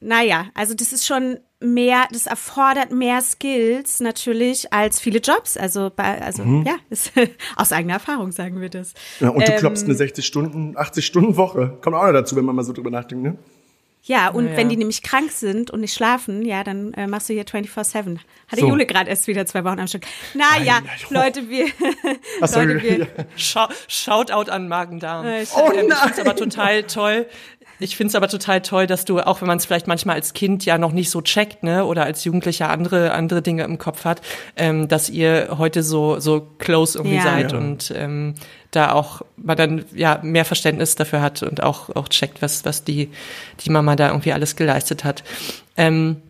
naja, 0.00 0.46
also 0.54 0.74
das 0.74 0.92
ist 0.92 1.06
schon 1.06 1.38
mehr, 1.58 2.04
das 2.12 2.26
erfordert 2.26 2.92
mehr 2.92 3.22
Skills 3.22 4.00
natürlich 4.00 4.72
als 4.72 5.00
viele 5.00 5.20
Jobs. 5.20 5.56
Also 5.56 5.90
bei, 5.94 6.20
also 6.20 6.44
Mhm. 6.44 6.64
ja, 6.66 6.76
ist, 6.90 7.12
aus 7.56 7.72
eigener 7.72 7.94
Erfahrung 7.94 8.30
sagen 8.32 8.60
wir 8.60 8.68
das. 8.68 8.92
Ja, 9.20 9.30
und 9.30 9.46
du 9.48 9.52
Ähm, 9.52 9.58
klopfst 9.58 9.84
eine 9.84 9.94
60 9.94 10.26
Stunden, 10.26 10.76
80 10.76 11.06
Stunden 11.06 11.36
Woche. 11.38 11.78
Kommt 11.80 11.96
auch 11.96 12.04
noch 12.06 12.12
dazu, 12.12 12.36
wenn 12.36 12.44
man 12.44 12.54
mal 12.56 12.64
so 12.64 12.72
drüber 12.74 12.90
nachdenkt, 12.90 13.24
ne? 13.24 13.38
Ja, 14.08 14.28
und 14.28 14.46
Ja. 14.50 14.56
wenn 14.56 14.68
die 14.68 14.76
nämlich 14.76 15.02
krank 15.02 15.32
sind 15.32 15.70
und 15.72 15.80
nicht 15.80 15.92
schlafen, 15.92 16.42
ja, 16.44 16.62
dann 16.62 16.94
äh, 16.94 17.06
machst 17.08 17.28
du 17.28 17.32
hier 17.34 17.44
24-7. 17.44 18.18
Hatte 18.48 18.60
So. 18.60 18.68
Jule 18.68 18.86
gerade 18.86 19.10
erst 19.10 19.26
wieder 19.26 19.46
zwei 19.46 19.64
Wochen 19.64 19.80
am 19.80 19.88
Stück. 19.88 20.04
Naja, 20.34 20.80
Nein, 20.80 20.84
nein, 20.84 20.96
Leute, 21.10 21.48
wir, 21.50 21.66
Ach. 22.40 22.54
Leute, 22.54 22.82
wir, 22.82 23.08
Shoutout 23.88 24.50
an 24.50 24.68
Magen-Darm. 24.68 25.26
Äh, 25.26 25.44
Oh 25.56 25.70
Ähm, 25.72 25.80
ich 25.82 25.88
nein. 25.88 25.98
finde 26.14 26.20
aber 26.30 26.36
total 26.36 26.82
toll. 26.84 27.26
Ich 27.78 27.96
finde 27.96 28.08
es 28.08 28.14
aber 28.14 28.28
total 28.28 28.62
toll, 28.62 28.86
dass 28.86 29.04
du, 29.04 29.20
auch 29.20 29.40
wenn 29.40 29.48
man 29.48 29.58
es 29.58 29.66
vielleicht 29.66 29.86
manchmal 29.86 30.16
als 30.16 30.32
Kind 30.32 30.64
ja 30.64 30.78
noch 30.78 30.92
nicht 30.92 31.10
so 31.10 31.20
checkt, 31.20 31.62
ne, 31.62 31.84
oder 31.84 32.04
als 32.04 32.24
Jugendlicher 32.24 32.70
andere 32.70 33.12
andere 33.12 33.42
Dinge 33.42 33.64
im 33.64 33.78
Kopf 33.78 34.04
hat, 34.04 34.22
ähm, 34.56 34.88
dass 34.88 35.08
ihr 35.10 35.56
heute 35.58 35.82
so 35.82 36.18
so 36.20 36.46
close 36.58 36.98
irgendwie 36.98 37.16
Ja. 37.16 37.22
seid 37.22 37.52
Ja. 37.52 37.58
und 37.58 37.92
ähm, 37.94 38.34
da 38.70 38.92
auch 38.92 39.22
man 39.36 39.56
dann 39.56 39.84
ja 39.94 40.20
mehr 40.22 40.44
Verständnis 40.44 40.94
dafür 40.96 41.20
hat 41.20 41.42
und 41.42 41.62
auch 41.62 41.94
auch 41.94 42.08
checkt, 42.08 42.42
was 42.42 42.64
was 42.64 42.84
die 42.84 43.10
die 43.60 43.70
Mama 43.70 43.96
da 43.96 44.08
irgendwie 44.08 44.32
alles 44.32 44.56
geleistet 44.56 45.04
hat. 45.04 45.22
Ähm, 45.76 46.22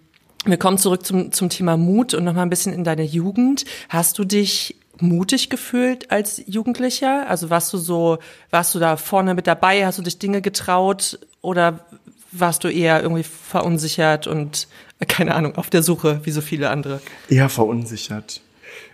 wir 0.44 0.58
kommen 0.58 0.78
zurück 0.78 1.04
zum, 1.04 1.32
zum 1.32 1.48
Thema 1.48 1.76
Mut 1.76 2.14
und 2.14 2.22
nochmal 2.22 2.44
ein 2.46 2.50
bisschen 2.50 2.72
in 2.72 2.84
deine 2.84 3.02
Jugend. 3.02 3.64
Hast 3.88 4.16
du 4.18 4.24
dich 4.24 4.76
mutig 5.00 5.50
gefühlt 5.50 6.10
als 6.10 6.42
Jugendlicher? 6.46 7.28
Also 7.28 7.50
warst 7.50 7.72
du 7.72 7.78
so, 7.78 8.18
warst 8.50 8.74
du 8.74 8.78
da 8.78 8.96
vorne 8.96 9.34
mit 9.34 9.46
dabei? 9.46 9.86
Hast 9.86 9.98
du 9.98 10.02
dich 10.02 10.18
Dinge 10.18 10.42
getraut 10.42 11.18
oder 11.42 11.86
warst 12.32 12.64
du 12.64 12.68
eher 12.68 13.02
irgendwie 13.02 13.22
verunsichert 13.22 14.26
und 14.26 14.68
äh, 14.98 15.06
keine 15.06 15.34
Ahnung, 15.34 15.56
auf 15.56 15.70
der 15.70 15.82
Suche, 15.82 16.20
wie 16.24 16.30
so 16.30 16.40
viele 16.40 16.70
andere? 16.70 17.00
Eher 17.28 17.48
verunsichert. 17.48 18.40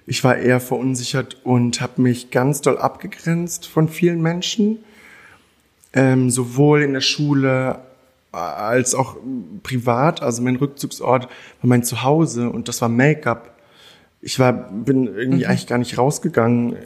Ich 0.06 0.24
war 0.24 0.36
eher 0.36 0.60
verunsichert 0.60 1.38
und 1.44 1.80
habe 1.80 2.02
mich 2.02 2.30
ganz 2.30 2.60
doll 2.60 2.78
abgegrenzt 2.78 3.66
von 3.66 3.88
vielen 3.88 4.20
Menschen, 4.20 4.78
ähm, 5.92 6.30
sowohl 6.30 6.82
in 6.82 6.92
der 6.92 7.00
Schule 7.00 7.80
äh, 8.32 8.36
als 8.36 8.94
auch 8.94 9.16
privat. 9.62 10.22
Also 10.22 10.42
mein 10.42 10.56
Rückzugsort 10.56 11.24
war 11.24 11.30
mein 11.62 11.84
Zuhause 11.84 12.50
und 12.50 12.68
das 12.68 12.80
war 12.80 12.88
Make-up. 12.88 13.51
Ich 14.24 14.38
war, 14.38 14.52
bin 14.70 15.06
irgendwie 15.08 15.46
eigentlich 15.46 15.66
gar 15.66 15.78
nicht 15.78 15.98
rausgegangen 15.98 16.76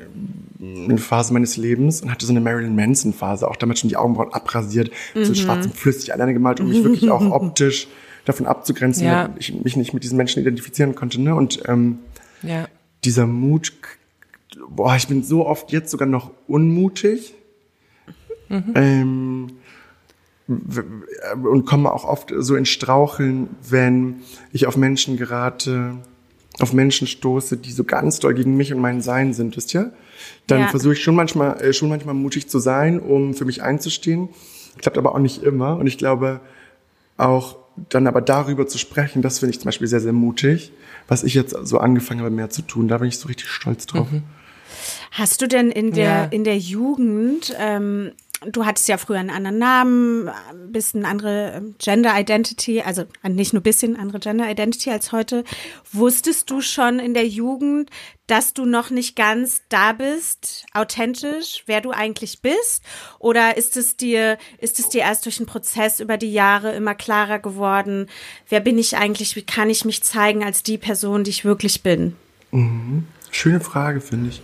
in 0.59 0.85
eine 0.87 0.99
Phase 0.99 1.35
meines 1.35 1.59
Lebens 1.59 2.01
und 2.01 2.11
hatte 2.11 2.25
so 2.25 2.33
eine 2.33 2.41
Marilyn 2.41 2.75
Manson 2.75 3.13
Phase, 3.13 3.47
auch 3.47 3.57
damals 3.57 3.81
schon 3.81 3.91
die 3.91 3.97
Augenbrauen 3.97 4.33
abrasiert, 4.33 4.91
so 5.15 5.35
schwarz 5.35 5.67
und 5.67 5.77
flüssig 5.77 6.15
alleine 6.15 6.33
gemalt, 6.33 6.61
um 6.61 6.69
mich 6.69 6.83
wirklich 6.83 7.11
auch 7.11 7.21
optisch 7.31 7.89
davon 8.25 8.47
abzugrenzen, 8.47 9.05
Ja. 9.05 9.35
ich 9.39 9.53
mich 9.63 9.77
nicht 9.77 9.93
mit 9.93 10.03
diesen 10.03 10.17
Menschen 10.17 10.41
identifizieren 10.43 10.95
konnte. 10.95 11.21
Ne? 11.21 11.35
Und 11.35 11.63
ähm, 11.69 11.99
Ja. 12.43 12.67
dieser 13.05 13.27
Mut, 13.27 13.73
boah, 14.71 14.97
ich 14.97 15.07
bin 15.07 15.23
so 15.23 15.47
oft 15.47 15.71
jetzt 15.73 15.91
sogar 15.91 16.09
noch 16.09 16.31
unmutig. 16.49 17.35
Ähm, 18.49 19.49
w- 20.47 20.83
w- 21.37 21.49
und 21.49 21.67
komme 21.67 21.93
auch 21.93 22.05
oft 22.05 22.33
so 22.39 22.55
in 22.57 22.65
Straucheln, 22.65 23.49
wenn 23.69 24.23
ich 24.53 24.67
auf 24.67 24.77
Menschen 24.77 25.17
gerate, 25.17 25.97
auf 26.61 26.73
Menschen 26.73 27.07
stoße, 27.07 27.57
die 27.57 27.73
so 27.73 27.85
ganz 27.85 28.19
doll 28.21 28.35
gegen 28.35 28.57
mich 28.57 28.73
und 28.73 28.81
mein 28.81 29.01
Sein 29.03 29.35
sind, 29.35 29.57
wisst 29.57 29.75
ihr? 29.75 29.93
Dann 30.47 30.61
Ja. 30.63 30.69
versuche 30.69 30.95
ich 30.95 31.03
schon 31.03 31.15
manchmal, 31.15 31.61
äh, 31.61 31.73
schon 31.73 31.89
manchmal 31.89 32.15
mutig 32.15 32.49
zu 32.49 32.59
sein, 32.59 32.99
um 33.01 33.35
für 33.35 33.45
mich 33.45 33.63
einzustehen. 33.63 34.29
Klappt 34.81 34.97
aber 34.99 35.15
auch 35.15 35.19
nicht 35.19 35.43
immer. 35.43 35.77
Und 35.77 35.87
ich 35.87 35.99
glaube, 35.99 36.41
auch 37.17 37.57
dann 37.91 38.07
aber 38.07 38.21
darüber 38.23 38.67
zu 38.67 38.79
sprechen, 38.79 39.21
das 39.23 39.39
finde 39.41 39.51
ich 39.51 39.61
zum 39.61 39.67
Beispiel 39.67 39.87
sehr, 39.87 40.01
sehr 40.01 40.13
mutig, 40.15 40.73
was 41.09 41.25
ich 41.25 41.35
jetzt 41.35 41.55
so 41.65 41.79
angefangen 41.79 42.21
habe, 42.21 42.31
mehr 42.31 42.49
zu 42.51 42.63
tun. 42.63 42.89
Da 42.89 42.99
bin 42.99 43.09
ich 43.09 43.19
so 43.19 43.29
richtig 43.29 43.49
stolz 43.49 43.85
drauf. 43.87 44.09
Hast 45.11 45.41
du 45.43 45.47
denn 45.49 45.71
in 45.71 45.93
der, 45.93 46.05
Ja. 46.05 46.25
in 46.25 46.45
der 46.45 46.59
Jugend, 46.59 47.55
ähm, 47.59 48.13
du 48.45 48.67
hattest 48.67 48.89
ja 48.89 48.99
früher 48.99 49.19
einen 49.19 49.31
anderen 49.31 49.59
Namen, 49.59 50.29
ein 50.29 50.73
bisschen 50.73 51.05
andere 51.05 51.53
ähm, 51.57 51.75
Gender 51.79 52.19
Identity, 52.19 52.83
also 52.83 53.05
nicht 53.23 53.53
nur 53.53 53.61
ein 53.61 53.65
bisschen 53.65 53.97
andere 53.97 54.21
Gender 54.21 54.51
Identity 54.51 54.91
als 54.91 55.13
heute. 55.13 55.45
Wusstest 55.93 56.51
du 56.51 56.61
schon 56.61 56.99
in 56.99 57.15
der 57.15 57.27
Jugend, 57.27 57.91
dass 58.27 58.53
du 58.53 58.65
noch 58.65 58.91
nicht 58.91 59.17
ganz 59.17 59.63
da 59.69 59.93
bist, 59.93 60.67
authentisch, 60.73 61.63
wer 61.67 61.81
du 61.81 61.93
eigentlich 61.93 62.43
bist? 62.43 62.83
Oder 63.19 63.57
ist 63.57 63.77
es 63.77 63.97
dir, 63.97 64.37
ist 64.59 64.79
es 64.79 64.89
dir 64.89 65.03
erst 65.03 65.25
durch 65.25 65.39
den 65.39 65.47
Prozess 65.47 66.01
über 66.01 66.17
die 66.17 66.33
Jahre 66.33 66.75
immer 66.75 66.95
klarer 66.95 67.39
geworden? 67.39 68.09
Wer 68.49 68.61
bin 68.61 68.79
ich 68.79 68.97
eigentlich? 68.97 69.37
Wie 69.37 69.43
kann 69.43 69.71
ich 69.71 69.85
mich 69.85 70.03
zeigen 70.03 70.45
als 70.45 70.63
die 70.63 70.79
Person, 70.79 71.25
die 71.25 71.31
ich 71.31 71.45
wirklich 71.45 71.83
bin? 71.83 72.17
Schöne 73.31 73.61
Frage, 73.61 74.01
finde 74.01 74.31
ich. 74.31 74.43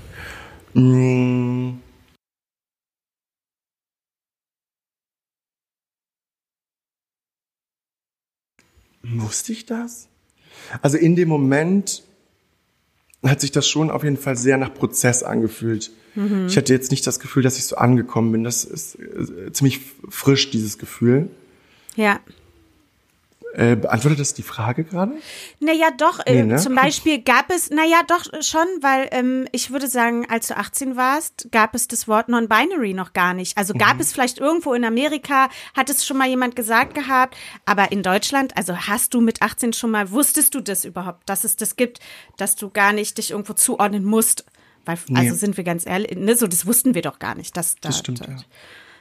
Mm. 0.75 1.79
Wusste 9.03 9.53
ich 9.53 9.67
das? 9.67 10.09
Also 10.81 10.97
in 10.97 11.17
dem 11.17 11.29
Moment, 11.29 12.03
hat 13.25 13.41
sich 13.41 13.53
das 13.53 13.69
schon 13.69 13.91
auf 13.91 14.03
jeden 14.03 14.17
Fall 14.17 14.37
sehr 14.37 14.57
nach 14.59 14.75
Prozess 14.75 15.23
angefühlt. 15.23 15.93
Ich 16.47 16.57
hatte 16.59 16.75
jetzt 16.75 16.91
nicht 16.91 17.07
das 17.07 17.21
Gefühl, 17.21 17.43
dass 17.43 17.57
ich 17.57 17.65
so 17.65 17.77
angekommen 17.77 18.33
bin. 18.33 18.45
Das 18.45 18.65
ist 18.65 18.99
äh, 18.99 19.51
ziemlich 19.53 19.81
frisch, 20.11 20.51
dieses 20.51 20.77
Gefühl. 20.77 21.31
Ja. 21.97 22.21
Äh, 23.55 23.77
beantwortet 23.77 24.19
das 24.19 24.33
die 24.33 24.43
Frage 24.43 24.83
gerade? 24.85 25.13
Naja, 25.61 25.91
doch, 25.97 26.21
äh, 26.25 26.43
Nee, 26.43 26.55
ne? 26.55 26.57
zum 26.57 26.75
Beispiel 26.75 27.21
gab 27.21 27.51
es, 27.51 27.69
naja, 27.71 28.01
doch 28.09 28.25
schon, 28.43 28.67
weil 28.81 29.09
ähm, 29.13 29.47
ich 29.53 29.71
würde 29.71 29.89
sagen, 29.89 30.27
als 30.31 30.49
du 30.49 30.57
18 30.57 30.97
warst, 30.97 31.49
gab 31.51 31.75
es 31.75 31.87
das 31.87 32.09
Wort 32.09 32.31
Non-Binary 32.31 32.95
noch 32.95 33.13
gar 33.13 33.35
nicht. 33.35 33.59
Also 33.59 33.75
gab 33.75 34.01
es 34.01 34.13
vielleicht 34.13 34.39
irgendwo 34.39 34.73
in 34.73 34.85
Amerika, 34.85 35.51
hat 35.77 35.91
es 35.91 36.07
schon 36.07 36.17
mal 36.17 36.29
jemand 36.29 36.57
gesagt 36.57 36.95
gehabt, 36.95 37.37
aber 37.67 37.93
in 37.93 38.03
Deutschland, 38.03 38.57
also 38.57 38.75
hast 38.75 39.13
du 39.13 39.21
mit 39.21 39.43
18 39.43 39.75
schon 39.75 39.91
mal, 39.91 40.11
wusstest 40.11 40.55
du 40.55 40.61
das 40.63 40.87
überhaupt, 40.87 41.29
dass 41.29 41.45
es 41.45 41.57
das 41.57 41.77
gibt, 41.77 42.01
dass 42.39 42.57
du 42.57 42.71
gar 42.71 42.95
nicht 42.95 43.19
dich 43.19 43.33
irgendwo 43.33 43.53
zuordnen 43.53 44.05
musst? 44.05 44.47
Weil, 44.87 44.99
also 45.15 45.35
sind 45.37 45.57
wir 45.57 45.65
ganz 45.65 45.87
ehrlich, 45.87 46.17
ne, 46.17 46.35
so 46.37 46.47
das 46.47 46.67
wussten 46.67 46.95
wir 46.95 47.03
doch 47.03 47.19
gar 47.19 47.35
nicht, 47.35 47.57
dass, 47.57 47.77
da, 47.77 47.91
Das 47.91 47.99
stimmt, 47.99 48.21
ja. 48.21 48.37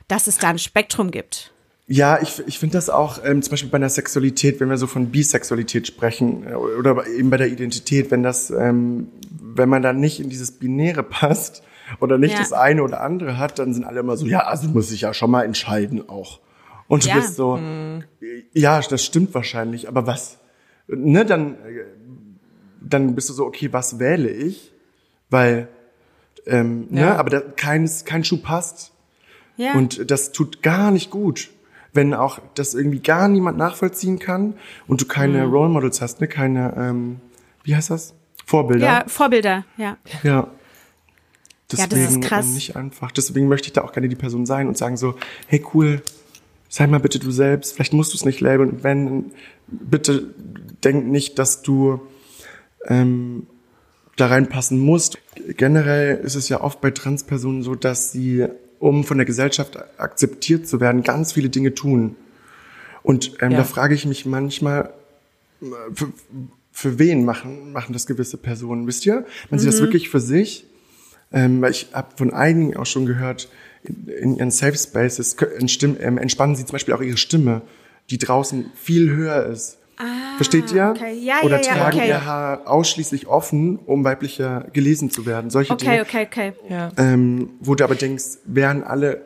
dass 0.07 0.27
es 0.27 0.37
da 0.37 0.49
ein 0.49 0.59
Spektrum 0.59 1.09
gibt. 1.09 1.53
Ja, 1.93 2.21
ich, 2.21 2.41
ich 2.47 2.57
finde 2.57 2.77
das 2.77 2.89
auch 2.89 3.19
ähm, 3.25 3.41
zum 3.41 3.51
Beispiel 3.51 3.69
bei 3.69 3.77
der 3.77 3.89
Sexualität, 3.89 4.61
wenn 4.61 4.69
wir 4.69 4.77
so 4.77 4.87
von 4.87 5.07
Bisexualität 5.11 5.87
sprechen 5.87 6.47
äh, 6.47 6.53
oder 6.55 7.05
eben 7.05 7.29
bei 7.29 7.35
der 7.35 7.47
Identität, 7.49 8.11
wenn 8.11 8.23
das, 8.23 8.49
ähm, 8.49 9.09
wenn 9.29 9.67
man 9.67 9.81
dann 9.81 9.99
nicht 9.99 10.21
in 10.21 10.29
dieses 10.29 10.53
Binäre 10.53 11.03
passt 11.03 11.63
oder 11.99 12.17
nicht 12.17 12.31
Ja. 12.35 12.39
das 12.39 12.53
eine 12.53 12.81
oder 12.83 13.01
andere 13.01 13.37
hat, 13.37 13.59
dann 13.59 13.73
sind 13.73 13.83
alle 13.83 13.99
immer 13.99 14.15
so, 14.15 14.25
ja, 14.25 14.39
also 14.39 14.69
muss 14.69 14.89
ich 14.93 15.01
ja 15.01 15.13
schon 15.13 15.29
mal 15.31 15.43
entscheiden 15.43 16.07
auch. 16.07 16.39
Und 16.87 17.03
du 17.03 17.09
Ja. 17.09 17.15
bist 17.15 17.35
so, 17.35 17.59
ja, 18.53 18.79
das 18.79 19.03
stimmt 19.03 19.33
wahrscheinlich, 19.33 19.89
aber 19.89 20.07
was? 20.07 20.37
Ne, 20.87 21.25
dann, 21.25 21.55
äh, 21.55 21.83
dann 22.81 23.15
bist 23.15 23.27
du 23.27 23.33
so, 23.33 23.45
okay, 23.45 23.67
was 23.73 23.99
wähle 23.99 24.29
ich? 24.29 24.71
Weil, 25.29 25.67
ähm, 26.45 26.87
ne, 26.89 27.01
Ja. 27.01 27.15
aber 27.17 27.29
da, 27.29 27.41
keins, 27.41 28.05
kein 28.05 28.23
Schuh 28.23 28.37
passt. 28.41 28.91
Ja. 29.57 29.73
Und 29.73 30.09
das 30.09 30.31
tut 30.31 30.61
gar 30.63 30.91
nicht 30.91 31.09
gut, 31.11 31.49
wenn 31.93 32.13
auch 32.13 32.39
das 32.55 32.73
irgendwie 32.73 32.99
gar 32.99 33.27
niemand 33.27 33.57
nachvollziehen 33.57 34.19
kann 34.19 34.53
und 34.87 35.01
du 35.01 35.05
keine 35.05 35.45
Mhm. 35.45 35.53
Role 35.53 35.69
Models 35.69 36.01
hast, 36.01 36.21
ne? 36.21 36.27
keine, 36.27 36.73
ähm, 36.77 37.19
wie 37.63 37.75
heißt 37.75 37.89
das? 37.89 38.13
Vorbilder. 38.45 38.85
ja, 38.85 39.03
Vorbilder, 39.07 39.65
ja. 39.77 39.97
Ja. 40.23 40.47
Ja, 41.73 41.87
Deswegen 41.87 41.89
das 42.03 42.11
ist 42.11 42.21
krass. 42.21 42.45
ähm, 42.47 42.53
nicht 42.53 42.75
einfach. 42.75 43.11
Deswegen 43.11 43.47
möchte 43.47 43.67
ich 43.67 43.73
da 43.73 43.81
auch 43.83 43.93
gerne 43.93 44.09
die 44.09 44.15
Person 44.17 44.45
sein 44.45 44.67
und 44.67 44.77
sagen 44.77 44.97
so, 44.97 45.15
hey 45.47 45.63
cool, 45.73 46.01
sei 46.67 46.85
mal 46.87 46.99
bitte 46.99 47.17
du 47.19 47.31
selbst. 47.31 47.73
Vielleicht 47.75 47.93
musst 47.93 48.11
du 48.13 48.17
es 48.17 48.25
nicht 48.25 48.41
labeln. 48.41 48.71
Und 48.71 48.83
wenn, 48.83 49.31
bitte 49.67 50.33
denk 50.83 51.07
nicht, 51.07 51.39
dass 51.39 51.61
du 51.61 52.01
ähm, 52.87 53.47
da 54.17 54.27
reinpassen 54.27 54.79
musst. 54.79 55.17
Generell 55.55 56.17
ist 56.17 56.35
es 56.35 56.49
ja 56.49 56.59
oft 56.59 56.81
bei 56.81 56.91
Transpersonen 56.91 57.63
so, 57.63 57.75
dass 57.75 58.11
sie, 58.11 58.47
um 58.81 59.03
von 59.03 59.17
der 59.17 59.25
Gesellschaft 59.25 59.77
akzeptiert 59.99 60.67
zu 60.67 60.81
werden, 60.81 61.03
ganz 61.03 61.33
viele 61.33 61.49
Dinge 61.49 61.75
tun. 61.75 62.15
Und 63.03 63.33
ähm, 63.39 63.51
Ja. 63.51 63.59
da 63.59 63.63
frage 63.63 63.93
ich 63.93 64.05
mich 64.05 64.25
manchmal, 64.25 64.91
für, 65.93 66.11
für 66.71 66.97
wen 66.97 67.23
machen, 67.23 67.71
machen 67.71 67.93
das 67.93 68.07
gewisse 68.07 68.37
Personen, 68.37 68.87
wisst 68.87 69.05
ihr? 69.05 69.25
Man 69.51 69.59
sieht 69.59 69.69
das 69.69 69.79
wirklich 69.79 70.09
für 70.09 70.19
sich. 70.19 70.65
Ähm, 71.33 71.61
weil 71.61 71.71
ich 71.71 71.89
habe 71.93 72.09
von 72.17 72.33
einigen 72.33 72.75
auch 72.75 72.85
schon 72.85 73.05
gehört, 73.05 73.47
in, 73.83 74.07
in 74.07 74.35
ihren 74.35 74.51
Safe 74.51 74.75
Spaces 74.77 75.37
ähm, 75.39 76.17
entspannen 76.17 76.55
sie 76.55 76.65
zum 76.65 76.73
Beispiel 76.73 76.93
auch 76.93 77.01
ihre 77.01 77.17
Stimme, 77.17 77.61
die 78.09 78.17
draußen 78.17 78.65
viel 78.75 79.11
höher 79.11 79.45
ist. 79.45 79.77
Versteht 80.37 80.71
ihr? 80.71 80.85
Ah, 80.85 80.91
okay. 80.91 81.13
Ja, 81.13 81.41
Oder 81.43 81.61
ja, 81.61 81.67
ja, 81.67 81.73
tragen 81.75 81.97
okay. 81.97 82.07
ihr 82.07 82.25
Haar 82.25 82.61
ausschließlich 82.67 83.27
offen, 83.27 83.77
um 83.85 84.03
weiblicher 84.03 84.65
gelesen 84.73 85.11
zu 85.11 85.25
werden. 85.25 85.49
Solche 85.51 85.73
Okay, 85.73 85.85
Dinge. 85.85 86.01
okay, 86.01 86.27
okay. 86.29 86.53
Ja. 86.69 86.91
Ähm, 86.97 87.51
wo 87.59 87.75
du 87.75 87.83
aber 87.83 87.95
denkst, 87.95 88.39
wären 88.45 88.83
alle 88.83 89.21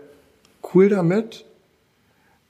cool 0.74 0.90
damit, 0.90 1.46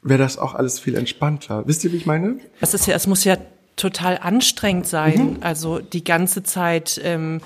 wäre 0.01 0.19
das 0.19 0.37
auch 0.37 0.55
alles 0.55 0.79
viel 0.79 0.95
entspannter. 0.95 1.63
Wisst 1.67 1.83
ihr, 1.83 1.91
wie 1.91 1.97
ich 1.97 2.05
meine? 2.05 2.39
Das 2.61 2.73
ist 2.73 2.87
ja, 2.87 2.95
es 2.95 3.05
muss 3.05 3.23
ja 3.23 3.37
total 3.75 4.17
anstrengend 4.17 4.87
sein, 4.87 5.37
also 5.41 5.79
die 5.79 6.03
ganze 6.03 6.43
Zeit 6.43 6.99
ähm, 7.03 7.41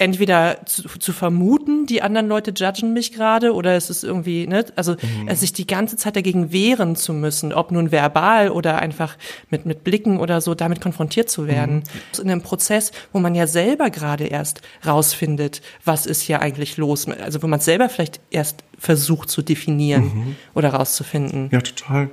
entweder 0.00 0.64
zu, 0.64 0.88
zu 0.98 1.12
vermuten, 1.12 1.84
die 1.84 2.00
anderen 2.00 2.26
Leute 2.26 2.52
judgen 2.56 2.94
mich 2.94 3.12
gerade, 3.12 3.54
oder 3.54 3.76
es 3.76 3.90
ist 3.90 4.02
irgendwie, 4.02 4.46
ne, 4.46 4.64
also 4.74 4.96
äh, 5.26 5.34
sich 5.34 5.52
die 5.52 5.66
ganze 5.66 5.96
Zeit 5.96 6.16
dagegen 6.16 6.52
wehren 6.52 6.96
zu 6.96 7.12
müssen, 7.12 7.52
ob 7.52 7.70
nun 7.70 7.92
verbal 7.92 8.48
oder 8.50 8.78
einfach 8.78 9.16
mit 9.50 9.66
mit 9.66 9.84
Blicken 9.84 10.18
oder 10.18 10.40
so, 10.40 10.54
damit 10.54 10.80
konfrontiert 10.80 11.28
zu 11.28 11.46
werden. 11.46 11.82
In 12.18 12.30
einem 12.30 12.42
Prozess, 12.42 12.92
wo 13.12 13.18
man 13.18 13.34
ja 13.34 13.46
selber 13.46 13.90
gerade 13.90 14.24
erst 14.24 14.62
rausfindet, 14.86 15.60
was 15.84 16.06
ist 16.06 16.22
hier 16.22 16.40
eigentlich 16.40 16.78
los, 16.78 17.06
also 17.06 17.42
wo 17.42 17.46
man 17.46 17.60
selber 17.60 17.90
vielleicht 17.90 18.20
erst 18.30 18.64
versucht 18.78 19.28
zu 19.28 19.42
definieren 19.42 20.36
oder 20.54 20.70
rauszufinden. 20.70 21.50
Ja, 21.52 21.60
total. 21.60 22.10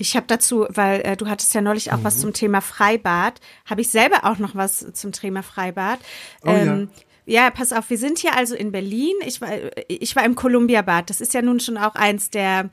Ich 0.00 0.16
habe 0.16 0.26
dazu, 0.28 0.64
weil 0.70 1.00
äh, 1.02 1.16
du 1.16 1.26
hattest 1.28 1.52
ja 1.54 1.60
neulich 1.60 1.92
auch 1.92 1.98
Mhm. 1.98 2.04
was 2.04 2.18
zum 2.18 2.32
Thema 2.32 2.60
Freibad, 2.62 3.40
habe 3.66 3.80
ich 3.82 3.90
selber 3.90 4.24
auch 4.24 4.38
noch 4.38 4.54
was 4.54 4.86
zum 4.94 5.12
Thema 5.12 5.42
Freibad. 5.42 5.98
Oh 6.46 6.50
ja. 6.50 6.86
ja, 7.26 7.50
pass 7.50 7.72
auf, 7.72 7.90
wir 7.90 7.98
sind 7.98 8.18
hier 8.18 8.36
also 8.36 8.54
in 8.54 8.72
Berlin. 8.72 9.14
Ich 9.26 9.40
war, 9.40 9.50
ich 9.88 10.14
war 10.16 10.24
im 10.24 10.34
Columbia-Bad. 10.36 11.10
Das 11.10 11.20
ist 11.20 11.34
ja 11.34 11.42
nun 11.42 11.60
schon 11.60 11.76
auch 11.76 11.96
eins 11.96 12.30
der 12.30 12.70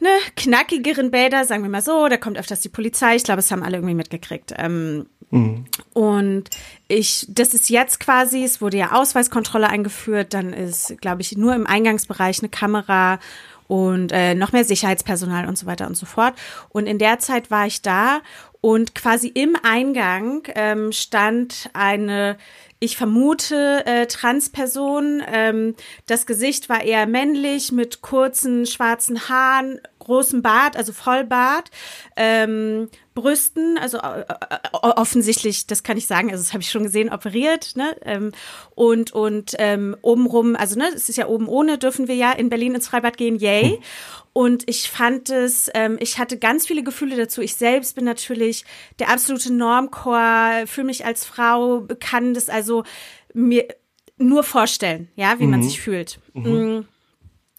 ne, 0.00 0.08
knackigeren 0.36 1.10
Bäder, 1.10 1.44
sagen 1.44 1.62
wir 1.62 1.70
mal 1.70 1.82
so. 1.82 2.08
Da 2.08 2.18
kommt 2.18 2.38
öfters 2.38 2.60
die 2.60 2.68
Polizei. 2.68 3.16
Ich 3.16 3.24
glaube, 3.24 3.40
es 3.40 3.50
haben 3.50 3.62
alle 3.62 3.78
irgendwie 3.78 3.94
mitgekriegt. 3.94 4.54
Ähm, 4.56 5.06
Und 5.92 6.44
ich, 6.88 7.26
das 7.28 7.52
ist 7.54 7.68
jetzt 7.68 8.00
quasi, 8.00 8.44
es 8.44 8.60
wurde 8.60 8.76
ja 8.78 8.92
Ausweiskontrolle 8.92 9.68
eingeführt, 9.68 10.32
dann 10.34 10.52
ist, 10.52 11.00
glaube 11.00 11.22
ich, 11.22 11.36
nur 11.36 11.54
im 11.54 11.66
Eingangsbereich 11.66 12.38
eine 12.40 12.48
Kamera 12.48 13.18
und 13.68 14.10
äh, 14.10 14.34
noch 14.34 14.52
mehr 14.52 14.64
Sicherheitspersonal 14.64 15.46
und 15.46 15.56
so 15.56 15.66
weiter 15.66 15.86
und 15.86 15.96
so 15.96 16.06
fort. 16.06 16.34
Und 16.70 16.86
in 16.86 16.98
der 16.98 17.20
Zeit 17.20 17.50
war 17.50 17.66
ich 17.66 17.82
da 17.82 18.20
und 18.60 18.94
quasi 18.94 19.28
im 19.28 19.56
Eingang 19.62 20.42
ähm, 20.56 20.90
stand 20.90 21.70
eine, 21.74 22.36
ich 22.80 22.96
vermute, 22.96 23.86
äh, 23.86 24.06
Transperson. 24.06 25.22
Ähm, 25.30 25.74
das 26.06 26.26
Gesicht 26.26 26.68
war 26.68 26.82
eher 26.82 27.06
männlich 27.06 27.70
mit 27.70 28.00
kurzen 28.00 28.66
schwarzen 28.66 29.28
Haaren, 29.28 29.80
großem 30.08 30.42
Bart, 30.42 30.76
also 30.76 30.92
Vollbart, 30.92 31.70
ähm, 32.16 32.88
Brüsten, 33.14 33.78
also 33.78 33.98
äh, 33.98 34.20
äh, 34.20 34.58
offensichtlich, 34.72 35.66
das 35.66 35.82
kann 35.82 35.96
ich 35.96 36.06
sagen, 36.06 36.30
also 36.30 36.42
das 36.42 36.52
habe 36.52 36.62
ich 36.62 36.70
schon 36.70 36.82
gesehen, 36.82 37.10
operiert, 37.10 37.76
ne? 37.76 37.96
Ähm, 38.04 38.32
und 38.74 39.12
und 39.12 39.54
ähm, 39.58 39.96
obenrum, 40.02 40.56
also 40.56 40.78
ne, 40.78 40.88
es 40.94 41.08
ist 41.08 41.16
ja 41.16 41.28
oben 41.28 41.46
ohne, 41.46 41.78
dürfen 41.78 42.08
wir 42.08 42.14
ja 42.14 42.32
in 42.32 42.48
Berlin 42.48 42.74
ins 42.74 42.88
Freibad 42.88 43.16
gehen, 43.16 43.36
yay. 43.36 43.78
Und 44.32 44.68
ich 44.68 44.90
fand 44.90 45.30
es, 45.30 45.70
ähm, 45.74 45.96
ich 46.00 46.18
hatte 46.18 46.38
ganz 46.38 46.66
viele 46.66 46.82
Gefühle 46.82 47.16
dazu. 47.16 47.40
Ich 47.42 47.56
selbst 47.56 47.96
bin 47.96 48.04
natürlich 48.04 48.64
der 48.98 49.10
absolute 49.10 49.52
Normcore, 49.52 50.64
fühle 50.66 50.86
mich 50.86 51.04
als 51.04 51.24
Frau, 51.24 51.86
kann 51.98 52.34
das 52.34 52.48
also 52.48 52.84
mir 53.34 53.66
nur 54.16 54.42
vorstellen, 54.42 55.08
ja, 55.16 55.38
wie 55.38 55.46
man 55.46 55.62
sich 55.62 55.80
fühlt. 55.80 56.20
Mm. 56.34 56.80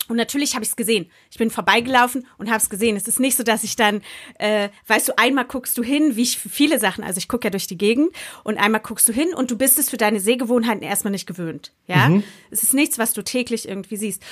Und 0.10 0.18
natürlich 0.18 0.56
habe 0.56 0.64
ich 0.64 0.72
es 0.72 0.76
gesehen. 0.76 1.10
Ich 1.32 1.38
bin 1.38 1.50
vorbeigelaufen 1.50 2.28
und 2.38 2.50
habe 2.50 2.58
es 2.58 2.70
gesehen. 2.70 2.98
Es 2.98 3.08
ist 3.08 3.20
nicht 3.20 3.38
so, 3.38 3.44
dass 3.44 3.64
ich 3.64 3.78
dann, 3.78 4.02
äh, 4.38 4.70
weißt 4.88 5.08
du, 5.08 5.18
einmal 5.18 5.46
guckst 5.46 5.78
du 5.78 5.84
hin, 5.84 6.18
wie 6.18 6.24
ich 6.24 6.38
für 6.38 6.50
viele 6.50 6.80
Sachen, 6.80 7.04
also 7.04 7.20
ich 7.20 7.28
gucke 7.30 7.48
ja 7.48 7.52
durch 7.52 7.68
die 7.68 7.78
Gegend 7.78 8.12
und 8.44 8.58
einmal 8.58 8.82
guckst 8.82 9.08
du 9.08 9.14
hin 9.14 9.34
und 9.34 9.52
du 9.52 9.58
bist 9.58 9.80
es 9.80 9.90
für 9.90 9.98
deine 9.98 10.20
Sehgewohnheiten 10.20 10.84
erstmal 10.84 11.12
nicht 11.12 11.28
gewöhnt. 11.28 11.72
Ja, 11.88 12.10
es 12.52 12.64
ist 12.64 12.74
nichts, 12.74 13.00
was 13.00 13.14
du 13.14 13.24
täglich 13.24 13.68
irgendwie 13.70 13.98
siehst. 13.98 14.24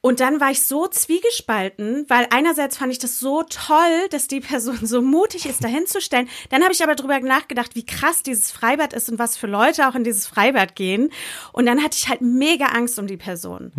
Und 0.00 0.20
dann 0.20 0.40
war 0.40 0.52
ich 0.52 0.62
so 0.62 0.86
zwiegespalten, 0.86 2.04
weil 2.08 2.28
einerseits 2.30 2.76
fand 2.76 2.92
ich 2.92 3.00
das 3.00 3.18
so 3.18 3.42
toll, 3.42 4.08
dass 4.10 4.28
die 4.28 4.40
Person 4.40 4.78
so 4.82 5.02
mutig 5.02 5.44
ist, 5.46 5.64
dahin 5.64 5.86
zu 5.86 6.00
stellen. 6.00 6.28
Dann 6.50 6.62
habe 6.62 6.72
ich 6.72 6.82
aber 6.84 6.94
drüber 6.94 7.18
nachgedacht, 7.18 7.74
wie 7.74 7.84
krass 7.84 8.22
dieses 8.22 8.52
Freibad 8.52 8.92
ist 8.92 9.10
und 9.10 9.18
was 9.18 9.36
für 9.36 9.48
Leute 9.48 9.88
auch 9.88 9.96
in 9.96 10.04
dieses 10.04 10.26
Freibad 10.26 10.76
gehen. 10.76 11.10
Und 11.52 11.66
dann 11.66 11.82
hatte 11.82 11.98
ich 11.98 12.08
halt 12.08 12.20
mega 12.20 12.66
Angst 12.66 12.98
um 12.98 13.08
die 13.08 13.16
Person. 13.16 13.72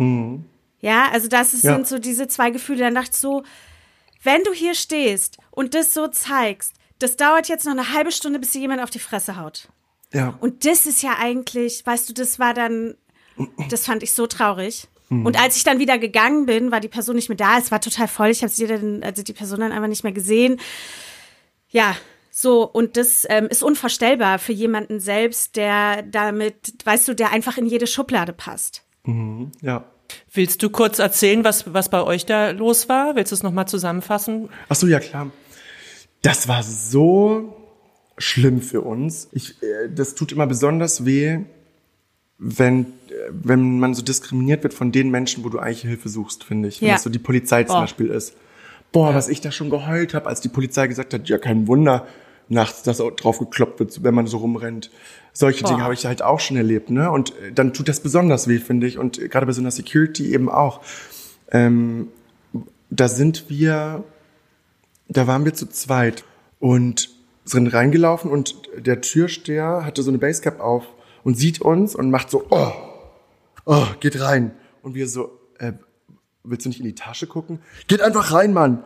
Ja, 0.80 1.08
also 1.12 1.28
das 1.28 1.52
ist, 1.54 1.64
Ja. 1.64 1.74
sind 1.74 1.86
so 1.86 1.98
diese 1.98 2.26
zwei 2.28 2.50
Gefühle. 2.50 2.80
Dann 2.80 2.94
dachte 2.94 3.10
ich 3.12 3.18
so, 3.18 3.42
wenn 4.22 4.42
du 4.44 4.52
hier 4.52 4.74
stehst 4.74 5.38
und 5.50 5.74
das 5.74 5.94
so 5.94 6.08
zeigst, 6.08 6.74
das 6.98 7.16
dauert 7.16 7.48
jetzt 7.48 7.64
noch 7.64 7.72
eine 7.72 7.92
halbe 7.92 8.12
Stunde, 8.12 8.38
bis 8.38 8.52
dir 8.52 8.60
jemand 8.60 8.82
auf 8.82 8.90
die 8.90 8.98
Fresse 8.98 9.36
haut. 9.36 9.68
Ja. 10.12 10.36
Und 10.40 10.64
das 10.66 10.86
ist 10.86 11.02
ja 11.02 11.16
eigentlich, 11.18 11.84
weißt 11.86 12.08
du, 12.08 12.12
das 12.12 12.38
war 12.38 12.52
dann, 12.52 12.94
das 13.70 13.86
fand 13.86 14.02
ich 14.02 14.12
so 14.12 14.26
traurig. 14.26 14.88
Und 15.12 15.40
als 15.40 15.56
ich 15.56 15.64
dann 15.64 15.80
wieder 15.80 15.98
gegangen 15.98 16.46
bin, 16.46 16.70
war 16.70 16.78
die 16.78 16.86
Person 16.86 17.16
nicht 17.16 17.28
mehr 17.28 17.36
da. 17.36 17.58
Es 17.58 17.72
war 17.72 17.80
total 17.80 18.06
voll. 18.06 18.28
Ich 18.28 18.42
habe 18.42 18.52
sie 18.52 18.68
dann, 18.68 19.02
also 19.02 19.24
die 19.24 19.32
Person 19.32 19.58
dann 19.58 19.72
einfach 19.72 19.88
nicht 19.88 20.04
mehr 20.04 20.12
gesehen. 20.12 20.60
Ja, 21.68 21.96
so 22.30 22.62
und 22.64 22.96
das 22.96 23.26
ähm, 23.28 23.46
ist 23.48 23.64
unvorstellbar 23.64 24.38
für 24.38 24.52
jemanden 24.52 25.00
selbst, 25.00 25.56
der 25.56 26.02
damit, 26.04 26.74
weißt 26.84 27.08
du, 27.08 27.14
der 27.14 27.32
einfach 27.32 27.56
in 27.58 27.66
jede 27.66 27.88
Schublade 27.88 28.32
passt. 28.32 28.82
ja. 29.60 29.84
Willst 30.32 30.62
du 30.62 30.70
kurz 30.70 30.98
erzählen, 30.98 31.44
was, 31.44 31.72
was 31.72 31.88
bei 31.88 32.02
euch 32.02 32.26
da 32.26 32.50
los 32.50 32.88
war? 32.88 33.16
Willst 33.16 33.32
du 33.32 33.36
es 33.36 33.42
nochmal 33.42 33.66
zusammenfassen? 33.68 34.48
Ach 34.68 34.76
so, 34.76 34.86
ja 34.86 35.00
klar. 35.00 35.30
Das 36.22 36.48
war 36.48 36.62
so 36.62 37.56
schlimm 38.18 38.60
für 38.60 38.82
uns. 38.82 39.28
Ich, 39.32 39.62
äh, 39.62 39.88
das 39.94 40.14
tut 40.14 40.32
immer 40.32 40.46
besonders 40.46 41.04
weh, 41.06 41.40
wenn, 42.38 42.82
äh, 42.82 42.86
wenn 43.30 43.78
man 43.78 43.94
so 43.94 44.02
diskriminiert 44.02 44.62
wird 44.62 44.74
von 44.74 44.92
den 44.92 45.10
Menschen, 45.10 45.44
wo 45.44 45.48
du 45.48 45.58
eigentlich 45.58 45.82
Hilfe 45.82 46.08
suchst, 46.08 46.44
finde 46.44 46.68
ich. 46.68 46.80
Wenn 46.80 46.88
Ja. 46.88 46.94
das 46.94 47.02
so 47.02 47.10
die 47.10 47.18
Polizei 47.18 47.64
zum 47.64 47.76
Boah. 47.76 47.80
Beispiel 47.82 48.08
ist. 48.08 48.34
Boah, 48.92 49.14
was 49.14 49.28
ich 49.28 49.40
da 49.40 49.52
schon 49.52 49.70
geheult 49.70 50.14
habe, 50.14 50.26
als 50.26 50.40
die 50.40 50.48
Polizei 50.48 50.86
gesagt 50.86 51.14
hat, 51.14 51.28
ja, 51.28 51.38
kein 51.38 51.66
Wunder, 51.68 52.06
nachts, 52.50 52.82
dass 52.82 52.98
drauf 52.98 53.38
gekloppt 53.38 53.80
wird, 53.80 54.02
wenn 54.02 54.14
man 54.14 54.26
so 54.26 54.38
rumrennt. 54.38 54.90
Solche 55.32 55.64
Dinge 55.64 55.82
habe 55.82 55.94
ich 55.94 56.04
halt 56.04 56.22
auch 56.22 56.40
schon 56.40 56.56
erlebt, 56.56 56.90
ne? 56.90 57.10
Und 57.10 57.30
äh, 57.38 57.52
dann 57.52 57.72
tut 57.72 57.88
das 57.88 58.00
besonders 58.00 58.48
weh, 58.48 58.58
finde 58.58 58.86
ich. 58.86 58.98
Und 58.98 59.18
äh, 59.18 59.28
gerade 59.28 59.46
bei 59.46 59.52
so 59.52 59.60
einer 59.60 59.70
Security 59.70 60.34
eben 60.34 60.50
auch. 60.50 60.80
Ähm, 61.52 62.08
da 62.90 63.08
sind 63.08 63.48
wir, 63.48 64.04
da 65.08 65.26
waren 65.28 65.44
wir 65.44 65.54
zu 65.54 65.66
zweit 65.68 66.24
und 66.58 67.10
sind 67.44 67.68
reingelaufen 67.68 68.30
und 68.30 68.56
der 68.76 69.00
Türsteher 69.00 69.84
hatte 69.84 70.02
so 70.02 70.10
eine 70.10 70.18
Basecap 70.18 70.60
auf 70.60 70.84
und 71.22 71.36
sieht 71.36 71.60
uns 71.60 71.94
und 71.94 72.10
macht 72.10 72.30
so, 72.30 72.46
oh, 72.50 72.72
oh, 73.64 73.86
geht 74.00 74.20
rein. 74.20 74.52
Und 74.82 74.94
wir 74.94 75.08
so, 75.08 75.38
äh, 75.58 75.72
willst 76.42 76.64
du 76.64 76.70
nicht 76.70 76.80
in 76.80 76.86
die 76.86 76.94
Tasche 76.94 77.26
gucken? 77.26 77.60
Geht 77.86 78.02
einfach 78.02 78.32
rein, 78.32 78.52
Mann. 78.52 78.82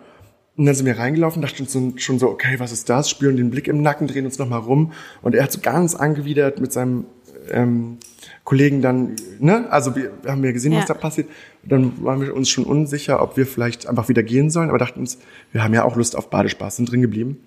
Und 0.56 0.66
dann 0.66 0.74
sind 0.74 0.86
wir 0.86 0.98
reingelaufen, 0.98 1.42
dachten 1.42 1.62
uns 1.64 2.02
schon 2.02 2.18
so, 2.18 2.28
okay, 2.28 2.56
was 2.58 2.70
ist 2.70 2.88
das? 2.88 3.10
Spüren 3.10 3.36
den 3.36 3.50
Blick 3.50 3.66
im 3.66 3.82
Nacken, 3.82 4.06
drehen 4.06 4.24
uns 4.24 4.38
nochmal 4.38 4.60
rum. 4.60 4.92
Und 5.22 5.34
er 5.34 5.42
hat 5.42 5.52
so 5.52 5.60
ganz 5.60 5.94
angewidert 5.96 6.60
mit 6.60 6.72
seinem 6.72 7.06
ähm, 7.50 7.98
Kollegen 8.44 8.80
dann, 8.80 9.16
ne? 9.38 9.70
Also 9.70 9.96
wir 9.96 10.12
haben 10.26 10.44
ja 10.44 10.52
gesehen, 10.52 10.72
Ja. 10.72 10.78
was 10.78 10.86
da 10.86 10.94
passiert. 10.94 11.28
Und 11.64 11.72
dann 11.72 12.04
waren 12.04 12.20
wir 12.20 12.34
uns 12.36 12.48
schon 12.48 12.64
unsicher, 12.64 13.20
ob 13.20 13.36
wir 13.36 13.46
vielleicht 13.46 13.86
einfach 13.86 14.08
wieder 14.08 14.22
gehen 14.22 14.48
sollen, 14.50 14.68
aber 14.68 14.78
dachten 14.78 15.00
uns, 15.00 15.18
wir 15.52 15.64
haben 15.64 15.74
ja 15.74 15.84
auch 15.84 15.96
Lust 15.96 16.14
auf 16.16 16.30
Badespaß, 16.30 16.76
sind 16.76 16.90
drin 16.90 17.00
geblieben. 17.02 17.38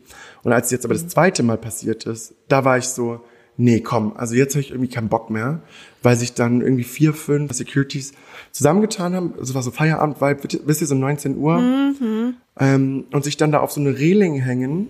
Und 0.44 0.52
als 0.54 0.66
es 0.68 0.72
jetzt 0.72 0.86
aber 0.86 0.94
das 0.94 1.08
zweite 1.08 1.44
Mal 1.44 1.58
passiert 1.58 2.06
ist, 2.06 2.34
da 2.48 2.66
war 2.66 2.78
ich 2.78 2.86
so, 2.90 3.22
nee, 3.58 3.80
komm, 3.80 4.14
also 4.18 4.36
jetzt 4.36 4.54
habe 4.54 4.62
ich 4.62 4.72
irgendwie 4.72 4.90
keinen 4.90 5.10
Bock 5.10 5.30
mehr, 5.30 5.62
weil 6.04 6.16
sich 6.16 6.34
dann 6.34 6.62
irgendwie 6.62 6.84
vier, 6.84 7.14
fünf 7.14 7.54
Securities 7.54 8.14
zusammengetan 8.52 9.16
haben. 9.16 9.34
Es 9.42 9.54
war 9.54 9.64
so 9.64 9.72
Feierabend-Vibe, 9.72 10.62
wisst 10.66 10.82
ihr, 10.82 10.88
so 10.88 10.96
19 10.96 11.38
Uhr. 11.38 11.62
Ähm, 12.60 13.06
und 13.12 13.24
sich 13.24 13.38
dann 13.38 13.52
da 13.52 13.60
auf 13.60 13.72
so 13.72 13.80
eine 13.80 13.98
Reling 13.98 14.36
hängen 14.36 14.90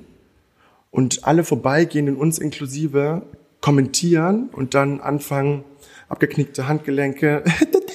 und 0.92 1.26
alle 1.26 1.44
vorbeigehenden, 1.44 2.16
uns 2.16 2.40
inklusive, 2.40 3.24
kommentieren 3.62 4.50
und 4.52 4.74
dann 4.74 5.00
anfangen, 5.00 5.64
abgeknickte 6.10 6.68
Handgelenke 6.68 7.44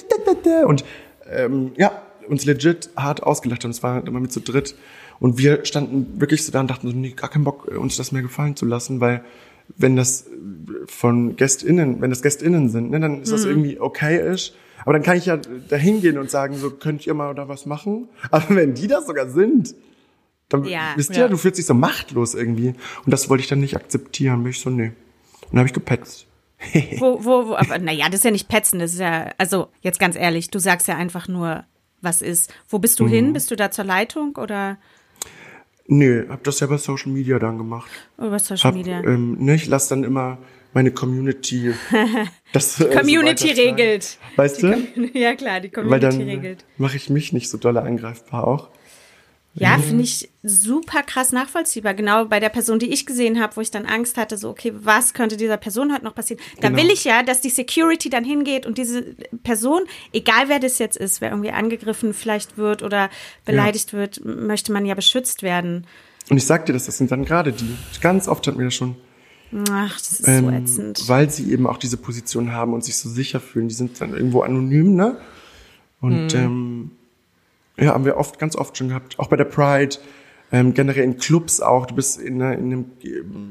und 0.67 0.85
ähm, 1.29 1.71
ja, 1.77 2.03
uns 2.27 2.45
legit 2.45 2.89
hart 2.95 3.23
ausgelacht 3.23 3.63
haben. 3.63 3.71
Es 3.71 3.83
war 3.83 4.05
immer 4.05 4.19
mit 4.19 4.31
zu 4.31 4.39
dritt. 4.39 4.75
Und 5.19 5.37
wir 5.37 5.65
standen 5.65 6.19
wirklich 6.19 6.45
so 6.45 6.51
da 6.51 6.59
und 6.59 6.69
dachten 6.69 6.89
so, 6.89 6.95
nee, 6.95 7.11
gar 7.11 7.29
keinen 7.29 7.43
Bock, 7.43 7.67
uns 7.67 7.97
das 7.97 8.11
mehr 8.11 8.21
gefallen 8.21 8.55
zu 8.55 8.65
lassen, 8.65 8.99
weil 8.99 9.23
wenn 9.77 9.95
das 9.95 10.25
von 10.87 11.35
GästInnen, 11.35 12.01
wenn 12.01 12.09
das 12.09 12.21
GästInnen 12.21 12.69
sind, 12.69 12.91
ne, 12.91 12.99
dann 12.99 13.21
ist 13.21 13.31
das 13.31 13.45
irgendwie 13.45 13.79
okay-ish. 13.79 14.53
Aber 14.83 14.93
dann 14.93 15.03
kann 15.03 15.17
ich 15.17 15.25
ja 15.25 15.37
da 15.37 15.75
hingehen 15.75 16.17
und 16.17 16.29
sagen, 16.29 16.55
so, 16.55 16.69
könnt 16.71 17.05
ihr 17.07 17.13
mal 17.13 17.33
da 17.35 17.47
was 17.47 17.65
machen? 17.65 18.09
Aber 18.31 18.55
wenn 18.55 18.73
die 18.73 18.87
das 18.87 19.07
sogar 19.07 19.29
sind, 19.29 19.75
dann 20.49 20.65
Ja. 20.65 20.93
wisst 20.95 21.11
ihr, 21.11 21.17
Ja. 21.23 21.27
du 21.27 21.37
fühlst 21.37 21.57
dich 21.57 21.65
so 21.65 21.73
machtlos 21.73 22.35
irgendwie. 22.35 22.69
Und 23.05 23.11
das 23.11 23.29
wollte 23.29 23.43
ich 23.43 23.49
dann 23.49 23.59
nicht 23.61 23.75
akzeptieren. 23.75 24.43
Bin 24.43 24.51
ich 24.51 24.59
so, 24.59 24.69
nee. 24.69 24.87
Und 24.87 25.51
dann 25.51 25.59
habe 25.59 25.67
ich 25.67 25.73
gepetzt. 25.73 26.27
Wo, 26.99 27.23
wo, 27.25 27.47
wo, 27.49 27.55
aber 27.55 27.77
naja, 27.79 28.05
das 28.07 28.19
ist 28.19 28.23
ja 28.23 28.31
nicht 28.31 28.47
petzen, 28.47 28.79
das 28.79 28.93
ist 28.93 28.99
ja, 28.99 29.31
also 29.37 29.67
jetzt 29.81 29.99
ganz 29.99 30.15
ehrlich, 30.15 30.49
du 30.49 30.59
sagst 30.59 30.87
ja 30.87 30.95
einfach 30.95 31.27
nur, 31.27 31.65
was 32.01 32.21
ist. 32.21 32.53
Wo 32.69 32.79
bist 32.79 32.99
du 33.01 33.05
Mhm. 33.05 33.09
hin? 33.09 33.33
Bist 33.33 33.51
du 33.51 33.55
da 33.57 33.69
zur 33.71 33.83
Leitung 33.85 34.35
oder 34.37 34.77
Nö, 35.87 36.25
hab 36.29 36.43
das 36.45 36.61
ja 36.61 36.67
bei 36.67 36.77
Social 36.77 37.11
Media 37.11 37.39
dann 37.39 37.57
gemacht. 37.57 37.89
über 38.17 38.39
Social 38.39 38.69
Hab, 38.71 38.75
Media? 38.75 39.01
ähm, 39.03 39.35
ne, 39.39 39.55
ich 39.55 39.67
lasse 39.67 39.89
dann 39.89 40.03
immer 40.05 40.37
meine 40.73 40.91
Community. 40.91 41.73
Das, 42.53 42.79
äh, 42.79 42.95
Community 42.95 43.55
so 43.55 43.61
regelt. 43.63 44.17
Weißt 44.35 44.61
du? 44.61 44.87
ja 45.15 45.33
klar, 45.33 45.59
die 45.59 45.69
Weil 45.75 45.83
Community 45.83 46.01
dann 46.19 46.21
regelt. 46.21 46.65
mache 46.77 46.97
ich 46.97 47.09
mich 47.09 47.33
nicht 47.33 47.49
so 47.49 47.57
doll 47.57 47.75
angreifbar 47.79 48.45
auch. 48.47 48.69
Ja, 49.55 49.77
finde 49.79 50.03
ich 50.03 50.29
super 50.43 51.01
krass 51.03 51.31
nachvollziehbar. 51.31 51.93
Genau 51.95 52.25
bei 52.25 52.39
der 52.39 52.49
Person, 52.49 52.77
die 52.79 52.91
ich 52.91 53.05
gesehen 53.07 53.39
habe, 53.41 53.55
wo 53.55 53.61
ich 53.61 53.69
dann 53.71 53.85
Angst 53.85 54.17
hatte, 54.17 54.35
so, 54.37 54.49
okay, 54.49 54.71
was 54.75 55.13
könnte 55.15 55.35
dieser 55.37 55.57
Person 55.57 55.93
heute 55.93 56.03
noch 56.03 56.13
passieren? 56.15 56.41
Da 56.59 56.69
Genau. 56.69 56.81
will 56.81 56.89
ich 56.91 57.03
ja, 57.05 57.21
dass 57.23 57.41
die 57.41 57.49
Security 57.49 58.09
dann 58.09 58.23
hingeht 58.23 58.65
und 58.67 58.77
diese 58.79 59.15
Person, 59.43 59.81
egal 60.11 60.47
wer 60.49 60.59
das 60.59 60.77
jetzt 60.79 60.97
ist, 60.97 61.21
wer 61.21 61.29
irgendwie 61.31 61.51
angegriffen 61.51 62.13
vielleicht 62.15 62.57
wird 62.57 62.81
oder 62.83 63.09
beleidigt 63.45 63.93
wird, 63.93 64.17
m- 64.23 64.47
möchte 64.47 64.71
man 64.71 64.85
ja 64.87 64.93
beschützt 64.95 65.41
werden. 65.43 65.85
Und 66.31 66.37
ich 66.37 66.45
sag 66.45 66.65
dir, 66.67 66.73
das, 66.73 66.85
das 66.87 66.97
sind 66.99 67.11
dann 67.11 67.25
gerade 67.25 67.51
die. 67.51 67.75
Ganz 68.01 68.27
oft 68.27 68.45
hatten 68.47 68.57
wir 68.59 68.65
das 68.65 68.73
schon. 68.75 68.95
Ach, 69.71 69.97
das 69.97 70.19
ist 70.19 70.25
so 70.25 70.31
Ähm, 70.31 70.53
ätzend. 70.53 71.03
weil 71.07 71.29
sie 71.29 71.51
eben 71.51 71.67
auch 71.67 71.77
diese 71.77 71.97
Position 71.97 72.51
haben 72.51 72.73
und 72.73 72.83
sich 72.83 72.97
so 72.97 73.09
sicher 73.09 73.39
fühlen. 73.39 73.67
Die 73.67 73.75
sind 73.75 73.99
dann 74.01 74.13
irgendwo 74.13 74.41
anonym, 74.41 74.95
ne? 74.95 75.17
Und 76.01 76.33
ähm, 76.33 76.91
ja, 77.77 77.93
haben 77.93 78.05
wir 78.05 78.17
oft, 78.17 78.39
ganz 78.39 78.55
oft 78.55 78.77
schon 78.77 78.89
gehabt. 78.89 79.17
Auch 79.19 79.27
bei 79.27 79.35
der 79.37 79.45
Pride, 79.45 79.97
ähm, 80.51 80.73
generell 80.73 81.03
in 81.03 81.17
Clubs 81.17 81.61
auch. 81.61 81.85
Du 81.85 81.95
bist 81.95 82.19
in 82.19 82.41
einer, 82.41 82.57
in 82.57 82.65
einem, 82.71 82.85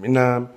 in 0.03 0.17
einer 0.17 0.51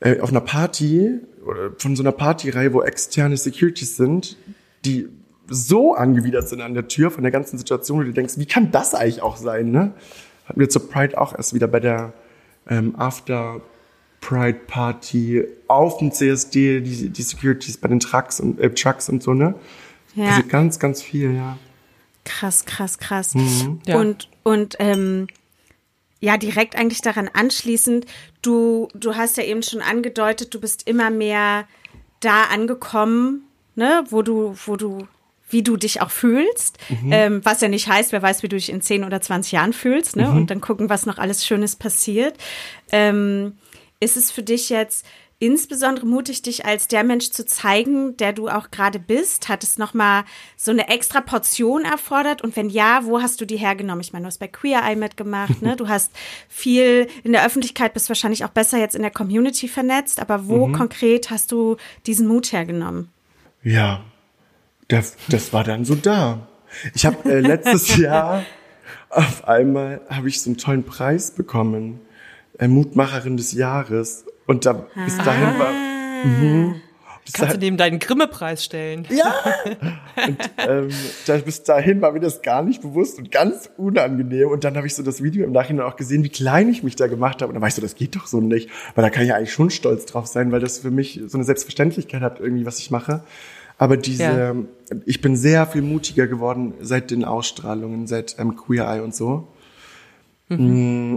äh, 0.00 0.20
auf 0.20 0.30
einer 0.30 0.40
Party 0.40 1.18
oder 1.44 1.70
von 1.78 1.96
so 1.96 2.02
einer 2.02 2.12
Partyreihe, 2.12 2.72
wo 2.72 2.82
externe 2.82 3.36
Securities 3.36 3.96
sind, 3.96 4.36
die 4.84 5.08
so 5.48 5.94
angewidert 5.94 6.48
sind 6.48 6.60
an 6.60 6.74
der 6.74 6.88
Tür 6.88 7.10
von 7.10 7.22
der 7.22 7.30
ganzen 7.30 7.56
Situation, 7.56 8.00
wo 8.00 8.02
du 8.02 8.12
denkst, 8.12 8.34
wie 8.38 8.46
kann 8.46 8.72
das 8.72 8.94
eigentlich 8.94 9.22
auch 9.22 9.36
sein, 9.36 9.70
ne? 9.70 9.92
Hatten 10.46 10.60
wir 10.60 10.68
zur 10.68 10.88
Pride 10.88 11.20
auch 11.20 11.34
erst 11.36 11.54
wieder 11.54 11.68
bei 11.68 11.80
der 11.80 12.12
ähm, 12.68 12.94
After 12.96 13.60
Pride 14.26 14.58
Party 14.66 15.44
auf 15.68 15.98
dem 15.98 16.10
CSD, 16.10 16.80
die, 16.80 17.10
die 17.10 17.22
Securities 17.22 17.76
bei 17.76 17.86
den 17.86 18.00
Trucks 18.00 18.40
und 18.40 18.58
äh, 18.58 18.74
Trucks 18.74 19.08
und 19.08 19.22
so, 19.22 19.34
ne? 19.34 19.54
Ja. 20.16 20.30
Also 20.30 20.42
ganz, 20.48 20.80
ganz 20.80 21.00
viel, 21.00 21.36
ja. 21.36 21.56
Krass, 22.24 22.64
krass, 22.64 22.98
krass. 22.98 23.34
Ja. 23.86 24.00
Und, 24.00 24.28
und 24.42 24.74
ähm, 24.80 25.28
ja, 26.18 26.38
direkt 26.38 26.74
eigentlich 26.74 27.02
daran 27.02 27.30
anschließend, 27.32 28.06
du, 28.42 28.88
du 28.94 29.14
hast 29.14 29.36
ja 29.36 29.44
eben 29.44 29.62
schon 29.62 29.80
angedeutet, 29.80 30.52
du 30.52 30.60
bist 30.60 30.88
immer 30.88 31.10
mehr 31.10 31.68
da 32.18 32.44
angekommen, 32.44 33.42
ne, 33.76 34.02
wo 34.08 34.22
du, 34.22 34.56
wo 34.66 34.74
du, 34.74 35.06
wie 35.50 35.62
du 35.62 35.76
dich 35.76 36.02
auch 36.02 36.10
fühlst. 36.10 36.78
Ähm, 37.10 37.42
was 37.44 37.60
ja 37.60 37.68
nicht 37.68 37.86
heißt, 37.86 38.10
wer 38.10 38.22
weiß, 38.22 38.42
wie 38.42 38.48
du 38.48 38.56
dich 38.56 38.70
in 38.70 38.80
10 38.82 39.04
oder 39.04 39.20
20 39.20 39.52
Jahren 39.52 39.72
fühlst, 39.72 40.16
ne? 40.16 40.28
Und 40.28 40.50
dann 40.50 40.60
gucken, 40.60 40.88
was 40.88 41.06
noch 41.06 41.18
alles 41.18 41.46
Schönes 41.46 41.76
passiert. 41.76 42.36
Ähm, 42.90 43.52
ist 44.00 44.16
es 44.16 44.30
für 44.30 44.42
dich 44.42 44.68
jetzt 44.68 45.06
insbesondere 45.38 46.06
mutig, 46.06 46.40
dich 46.42 46.64
als 46.64 46.88
der 46.88 47.04
Mensch 47.04 47.30
zu 47.30 47.44
zeigen, 47.44 48.16
der 48.16 48.32
du 48.32 48.48
auch 48.48 48.70
gerade 48.70 48.98
bist? 48.98 49.48
Hat 49.48 49.62
es 49.62 49.76
nochmal 49.76 50.24
so 50.56 50.70
eine 50.70 50.88
extra 50.88 51.20
Portion 51.20 51.84
erfordert? 51.84 52.42
Und 52.42 52.56
wenn 52.56 52.70
ja, 52.70 53.00
wo 53.04 53.20
hast 53.20 53.40
du 53.40 53.44
die 53.44 53.58
hergenommen? 53.58 54.00
Ich 54.00 54.12
meine, 54.12 54.22
du 54.22 54.28
hast 54.28 54.38
bei 54.38 54.48
Queer 54.48 54.82
Eye 54.82 54.96
mitgemacht, 54.96 55.60
ne? 55.62 55.76
Du 55.76 55.88
hast 55.88 56.10
viel 56.48 57.06
in 57.22 57.32
der 57.32 57.44
Öffentlichkeit, 57.44 57.92
bist 57.92 58.08
wahrscheinlich 58.08 58.44
auch 58.44 58.50
besser 58.50 58.78
jetzt 58.78 58.94
in 58.94 59.02
der 59.02 59.10
Community 59.10 59.68
vernetzt, 59.68 60.20
aber 60.20 60.48
wo 60.48 60.68
konkret 60.72 61.30
hast 61.30 61.52
du 61.52 61.76
diesen 62.06 62.26
Mut 62.26 62.52
hergenommen? 62.52 63.10
Ja, 63.62 64.02
das, 64.88 65.16
das 65.28 65.52
war 65.52 65.64
dann 65.64 65.84
so 65.84 65.94
da. 65.94 66.46
Ich 66.94 67.04
habe 67.04 67.30
äh, 67.30 67.40
letztes 67.40 67.96
Jahr 67.98 68.44
auf 69.10 69.46
einmal 69.46 70.00
habe 70.08 70.28
ich 70.28 70.40
so 70.40 70.50
einen 70.50 70.58
tollen 70.58 70.84
Preis 70.84 71.30
bekommen, 71.30 72.00
äh, 72.58 72.68
Mutmacherin 72.68 73.36
des 73.36 73.52
Jahres. 73.52 74.24
Und 74.46 74.64
da 74.66 74.86
bis 75.04 75.16
dahin 75.18 75.58
war 75.58 75.72
mhm, 76.24 76.74
bis 77.24 77.32
Kannst 77.34 77.54
du 77.54 77.58
dahin, 77.58 77.60
dem 77.60 77.76
deinen 77.76 77.98
Grimme-Preis 77.98 78.64
stellen? 78.64 79.04
ja. 79.10 79.34
Und 80.28 80.38
ähm, 80.58 80.88
da, 81.26 81.38
bis 81.38 81.64
dahin 81.64 82.00
war 82.00 82.12
mir 82.12 82.20
das 82.20 82.40
gar 82.40 82.62
nicht 82.62 82.82
bewusst 82.82 83.18
und 83.18 83.32
ganz 83.32 83.68
unangenehm. 83.76 84.48
Und 84.48 84.62
dann 84.62 84.76
habe 84.76 84.86
ich 84.86 84.94
so 84.94 85.02
das 85.02 85.22
Video 85.22 85.44
im 85.44 85.50
Nachhinein 85.50 85.84
auch 85.86 85.96
gesehen, 85.96 86.22
wie 86.22 86.28
klein 86.28 86.68
ich 86.68 86.84
mich 86.84 86.94
da 86.94 87.08
gemacht 87.08 87.42
habe. 87.42 87.48
Und 87.50 87.54
dann 87.54 87.62
war 87.62 87.68
ich 87.68 87.74
so, 87.74 87.82
das 87.82 87.96
geht 87.96 88.14
doch 88.14 88.28
so 88.28 88.40
nicht. 88.40 88.70
Weil 88.94 89.02
da 89.02 89.10
kann 89.10 89.24
ich 89.24 89.30
ja 89.30 89.34
eigentlich 89.34 89.52
schon 89.52 89.70
stolz 89.70 90.06
drauf 90.06 90.26
sein, 90.28 90.52
weil 90.52 90.60
das 90.60 90.78
für 90.78 90.92
mich 90.92 91.20
so 91.26 91.36
eine 91.36 91.44
Selbstverständlichkeit 91.44 92.22
hat, 92.22 92.38
irgendwie, 92.38 92.64
was 92.64 92.78
ich 92.78 92.92
mache. 92.92 93.24
Aber 93.76 93.96
diese, 93.96 94.22
Ja. 94.22 94.54
ich 95.04 95.20
bin 95.20 95.36
sehr 95.36 95.66
viel 95.66 95.82
mutiger 95.82 96.28
geworden 96.28 96.74
seit 96.80 97.10
den 97.10 97.24
Ausstrahlungen, 97.24 98.06
seit 98.06 98.36
ähm, 98.38 98.54
Queer 98.56 98.86
Eye 98.88 99.00
und 99.02 99.14
so. 99.16 99.48
Mm, 100.48 101.16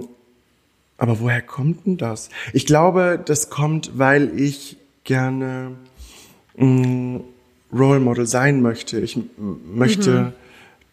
Aber 0.99 1.19
woher 1.19 1.41
kommt 1.41 1.85
denn 1.87 1.97
das? 1.97 2.29
Ich 2.53 2.65
glaube, 2.65 3.19
das 3.23 3.49
kommt, 3.49 3.97
weil 3.97 4.37
ich 4.39 4.77
gerne 5.05 5.71
mh, 6.57 7.21
Role 7.73 7.99
Model 7.99 8.25
sein 8.27 8.61
möchte. 8.61 8.99
Ich 8.99 9.17
möchte, 9.37 10.33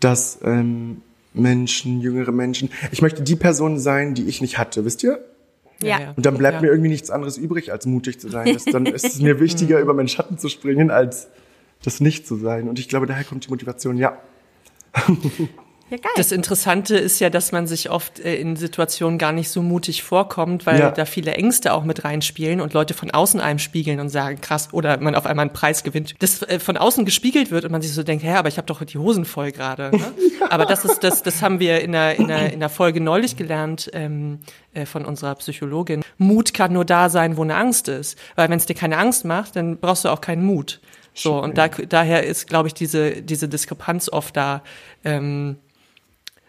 dass 0.01 0.39
ähm, 0.45 1.03
Menschen, 1.35 2.01
jüngere 2.01 2.33
Menschen, 2.33 2.71
ich 2.93 3.03
möchte 3.03 3.23
die 3.23 3.37
Person 3.37 3.79
sein, 3.79 4.15
die 4.15 4.27
ich 4.27 4.41
nicht 4.41 4.59
hatte, 4.59 4.85
wisst 4.85 5.03
ihr? 5.03 5.19
Ja. 5.83 6.15
Und 6.17 6.25
dann 6.25 6.39
bleibt 6.39 6.57
Ja. 6.57 6.61
mir 6.63 6.69
irgendwie 6.69 6.89
nichts 6.89 7.11
anderes 7.11 7.37
übrig, 7.37 7.73
als 7.73 7.85
mutig 7.85 8.19
zu 8.21 8.29
sein. 8.31 8.55
Das, 8.55 8.65
dann 8.65 8.87
ist 8.87 9.05
es 9.05 9.21
mir 9.21 9.41
wichtiger, 9.41 9.81
über 9.81 9.93
meinen 9.93 10.09
Schatten 10.09 10.39
zu 10.39 10.49
springen, 10.49 10.91
als 10.91 11.29
das 11.83 12.01
nicht 12.01 12.27
zu 12.27 12.37
sein. 12.37 12.69
Und 12.69 12.79
ich 12.79 12.89
glaube, 12.89 13.07
daher 13.07 13.25
kommt 13.25 13.45
die 13.47 13.51
Motivation, 13.51 13.99
ja. 13.99 14.17
Ja, 15.89 15.99
geil. 15.99 16.11
Das 16.17 16.33
Interessante 16.33 16.97
ist 16.97 17.21
ja, 17.21 17.31
dass 17.31 17.53
man 17.53 17.69
sich 17.69 17.91
oft 17.91 18.19
äh, 18.19 18.35
in 18.35 18.57
Situationen 18.57 19.19
gar 19.19 19.31
nicht 19.31 19.51
so 19.51 19.63
mutig 19.63 20.03
vorkommt, 20.03 20.67
weil 20.67 20.81
Ja. 20.81 20.91
da 20.91 21.05
viele 21.05 21.35
Ängste 21.35 21.73
auch 21.73 21.85
mit 21.85 22.05
reinspielen 22.05 22.61
und 22.61 22.73
Leute 22.75 22.93
von 22.93 23.13
außen 23.13 23.39
einem 23.41 23.61
spiegeln 23.61 24.01
und 24.01 24.09
sagen, 24.09 24.41
krass, 24.41 24.71
oder 24.73 24.99
man 24.99 25.15
auf 25.15 25.27
einmal 25.27 25.45
einen 25.45 25.53
Preis 25.53 25.85
gewinnt, 25.85 26.17
das 26.19 26.43
äh, 26.43 26.59
von 26.59 26.77
außen 26.77 27.05
gespiegelt 27.05 27.53
wird 27.53 27.65
und 27.65 27.71
man 27.71 27.83
sich 27.83 27.93
so 27.93 28.03
denkt, 28.03 28.25
hä, 28.25 28.33
aber 28.33 28.49
ich 28.49 28.57
habe 28.57 28.67
doch 28.67 28.83
die 28.83 28.99
Hosen 28.99 29.25
voll 29.25 29.53
gerade. 29.53 29.97
Ne? 29.97 30.13
Aber 30.51 30.65
das 30.67 30.85
ist 30.85 31.03
das, 31.03 31.23
das 31.25 31.43
haben 31.43 31.59
wir 31.61 31.81
in 31.81 31.91
der, 31.93 32.17
in 32.19 32.29
der, 32.29 32.53
in 32.53 32.61
der 32.61 32.69
Folge 32.69 33.01
neulich 33.01 33.37
gelernt 33.37 33.91
ähm, 33.95 34.39
äh, 34.75 34.87
von 34.87 35.05
unserer 35.05 35.35
Psychologin. 35.37 36.03
Mut 36.19 36.55
kann 36.55 36.73
nur 36.73 36.85
da 36.85 37.09
sein, 37.09 37.37
wo 37.37 37.43
eine 37.43 37.57
Angst 37.57 37.89
ist. 37.89 38.17
Weil 38.37 38.49
wenn 38.49 38.59
es 38.59 38.67
dir 38.67 38.75
keine 38.75 38.99
Angst 38.99 39.25
macht, 39.25 39.57
dann 39.57 39.79
brauchst 39.79 40.05
du 40.05 40.09
auch 40.09 40.21
keinen 40.21 40.45
Mut. 40.45 40.81
So, 41.15 41.43
und 41.43 41.57
da, 41.59 41.69
daher 41.69 42.25
ist, 42.25 42.47
glaube 42.47 42.69
ich, 42.69 42.75
diese, 42.75 43.23
diese 43.23 43.49
Diskrepanz 43.49 44.09
oft 44.09 44.37
da. 44.37 44.63
Ähm, 45.05 45.57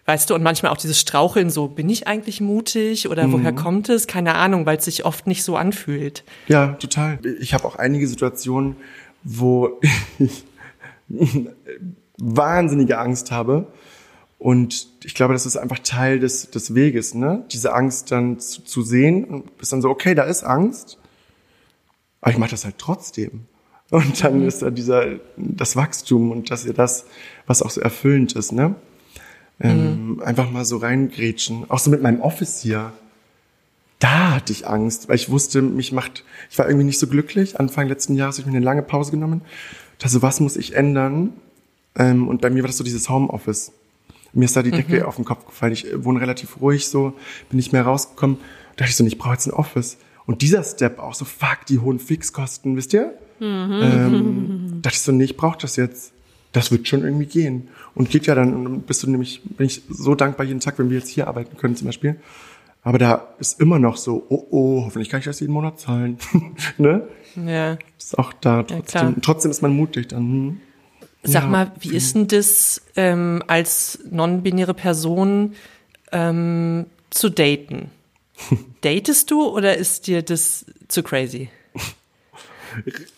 Weißt 0.09 0.29
du, 0.29 0.35
und 0.35 0.41
manchmal 0.41 0.71
auch 0.71 0.77
dieses 0.77 1.01
Straucheln, 1.01 1.49
so, 1.49 1.67
bin 1.67 1.89
ich 1.89 2.07
eigentlich 2.07 2.39
mutig 2.39 3.09
oder 3.09 3.29
woher 3.29 3.51
kommt 3.51 3.89
es? 3.89 4.07
Keine 4.07 4.35
Ahnung, 4.35 4.65
weil 4.65 4.77
es 4.77 4.85
sich 4.85 5.03
oft 5.03 5.27
nicht 5.27 5.43
so 5.43 5.57
anfühlt. 5.57 6.23
Ja, 6.47 6.67
total. 6.75 7.19
Ich 7.41 7.53
habe 7.53 7.65
auch 7.65 7.75
einige 7.75 8.07
Situationen, 8.07 8.77
wo 9.23 9.81
ich 10.19 10.45
wahnsinnige 12.17 12.99
Angst 12.99 13.31
habe. 13.31 13.67
Und 14.39 14.87
ich 15.03 15.13
glaube, 15.13 15.33
das 15.33 15.45
ist 15.45 15.57
einfach 15.57 15.79
Teil 15.79 16.19
des, 16.19 16.51
des 16.51 16.73
Weges, 16.73 17.13
ne? 17.13 17.43
Diese 17.51 17.73
Angst 17.73 18.09
dann 18.09 18.39
zu, 18.39 18.63
zu 18.63 18.83
sehen 18.83 19.25
und 19.25 19.57
bist 19.57 19.73
dann 19.73 19.81
so, 19.81 19.89
okay, 19.89 20.15
da 20.15 20.23
ist 20.23 20.43
Angst, 20.43 20.99
aber 22.21 22.31
ich 22.31 22.37
mache 22.37 22.51
das 22.51 22.63
halt 22.63 22.77
trotzdem. 22.77 23.45
Und 23.89 24.23
dann 24.23 24.45
ist 24.45 24.61
da 24.61 24.69
dieser, 24.69 25.19
das 25.35 25.75
Wachstum 25.75 26.31
und 26.31 26.49
das 26.49 26.63
ist 26.63 26.77
das, 26.77 27.05
was 27.45 27.61
auch 27.61 27.71
so 27.71 27.81
erfüllend 27.81 28.33
ist, 28.33 28.53
ne? 28.53 28.75
Ähm, 29.59 30.21
Einfach 30.23 30.51
mal 30.51 30.65
so 30.65 30.77
reingrätschen. 30.77 31.69
Auch 31.69 31.79
so 31.79 31.89
mit 31.89 32.01
meinem 32.01 32.21
Office 32.21 32.61
hier 32.61 32.93
da 33.99 34.35
hatte 34.35 34.53
ich 34.53 34.67
Angst, 34.67 35.09
weil 35.09 35.15
ich 35.15 35.29
wusste, 35.29 35.61
mich 35.61 35.91
macht, 35.91 36.23
ich 36.51 36.57
war 36.59 36.67
irgendwie 36.67 36.85
nicht 36.85 36.99
so 36.99 37.07
glücklich. 37.07 37.59
Anfang 37.59 37.87
letzten 37.87 38.15
Jahres 38.15 38.35
habe 38.35 38.41
ich 38.41 38.51
mir 38.51 38.57
eine 38.57 38.65
lange 38.65 38.83
Pause 38.83 39.11
genommen. 39.11 39.41
Also 40.03 40.21
was 40.21 40.39
muss 40.39 40.55
ich 40.55 40.75
ändern? 40.75 41.33
Ähm, 41.95 42.27
und 42.27 42.41
bei 42.41 42.49
mir 42.49 42.61
war 42.61 42.67
das 42.67 42.77
so 42.77 42.83
dieses 42.83 43.09
Homeoffice. 43.09 43.71
Mir 44.33 44.45
ist 44.45 44.55
da 44.55 44.61
die 44.61 44.71
Decke 44.71 45.07
auf 45.07 45.15
den 45.15 45.25
Kopf 45.25 45.47
gefallen. 45.47 45.73
Ich 45.73 45.91
äh, 45.91 46.03
wohne 46.05 46.21
relativ 46.21 46.61
ruhig 46.61 46.87
so, 46.87 47.13
bin 47.49 47.57
nicht 47.57 47.73
mehr 47.73 47.83
rausgekommen. 47.83 48.37
Da 48.75 48.85
dachte 48.85 48.91
ich 48.91 48.95
so, 48.95 49.05
ich 49.05 49.17
brauche 49.17 49.33
jetzt 49.33 49.47
ein 49.47 49.53
Office. 49.53 49.97
Und 50.27 50.43
dieser 50.43 50.63
Step 50.63 50.99
auch 50.99 51.15
so, 51.15 51.25
fuck, 51.25 51.65
die 51.67 51.79
hohen 51.79 51.97
Fixkosten, 51.97 52.75
wisst 52.75 52.93
ihr? 52.93 53.13
Ähm, 53.41 54.79
dachte 54.83 54.95
ich 54.95 55.01
so, 55.01 55.11
nee, 55.11 55.23
ich 55.23 55.37
brauche 55.37 55.57
das 55.59 55.75
jetzt. 55.75 56.11
Das 56.51 56.71
wird 56.71 56.87
schon 56.87 57.03
irgendwie 57.03 57.25
gehen. 57.25 57.69
Und 57.97 58.11
geht 58.11 58.27
ja 58.27 58.35
dann, 58.35 58.81
bist 58.81 59.01
du 59.01 59.09
nämlich, 59.09 59.41
bin 59.43 59.65
ich 59.65 59.81
so 59.89 60.13
dankbar 60.13 60.45
jeden 60.45 60.59
Tag, 60.59 60.77
wenn 60.77 60.91
wir 60.91 60.99
jetzt 60.99 61.09
hier 61.09 61.27
arbeiten 61.27 61.57
können 61.57 61.75
zum 61.75 61.87
Beispiel. 61.87 62.17
Aber 62.83 62.99
da 62.99 63.27
ist 63.39 63.59
immer 63.59 63.79
noch 63.79 63.97
so, 63.97 64.23
oh 64.29 64.45
oh, 64.51 64.83
hoffentlich 64.85 65.09
kann 65.09 65.19
ich 65.19 65.25
das 65.25 65.39
jeden 65.39 65.51
Monat 65.51 65.79
zahlen. 65.79 66.19
ne? 66.77 67.07
Ja. 67.43 67.77
Ist 67.97 68.19
auch 68.19 68.33
da 68.33 68.61
trotzdem. 68.61 69.07
Und 69.15 69.25
trotzdem 69.25 69.49
ist 69.49 69.63
man 69.63 69.73
mutig 69.75 70.09
dann. 70.09 70.21
Hm. 70.21 70.61
Sag 71.23 71.43
Ja. 71.43 71.49
mal, 71.49 71.71
wie 71.79 71.95
ist 71.95 72.15
denn 72.15 72.27
das 72.27 72.83
ähm, 72.95 73.41
als 73.47 73.99
non-binäre 74.11 74.75
Person 74.75 75.55
ähm, 76.11 76.85
zu 77.09 77.29
daten? 77.29 77.89
Datest 78.81 79.31
du 79.31 79.43
oder 79.43 79.75
ist 79.75 80.05
dir 80.05 80.21
das 80.21 80.67
zu 80.87 81.01
crazy? 81.01 81.49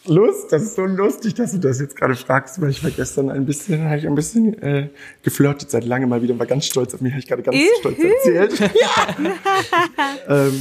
Lust, 0.06 0.52
das 0.52 0.64
ist 0.64 0.76
so 0.76 0.86
lustig, 0.86 1.36
dass 1.36 1.52
du 1.52 1.60
das 1.60 1.80
jetzt 1.80 1.95
gerade 1.95 2.16
fragst, 2.16 2.62
weil 2.62 2.70
ich 2.70 2.84
war 2.84 2.91
gestern 2.91 3.30
ein 3.30 3.45
bisschen, 3.45 3.86
habe 3.86 3.97
ich 3.97 4.08
ein 4.08 4.16
bisschen 4.16 4.62
äh, 4.62 4.89
geflirtet 5.24 5.72
seit 5.72 5.86
langem 5.86 6.10
mal 6.10 6.22
wieder 6.22 6.34
und 6.34 6.39
war 6.39 6.45
ganz 6.45 6.66
stolz 6.66 6.93
auf 6.93 7.02
mich, 7.02 7.14
habe 7.14 7.22
ich 7.22 7.28
gerade 7.28 7.43
ganz 7.43 7.58
stolz 7.80 7.97
erzählt. 8.00 8.60
ja. 8.82 10.47
ähm, 10.47 10.54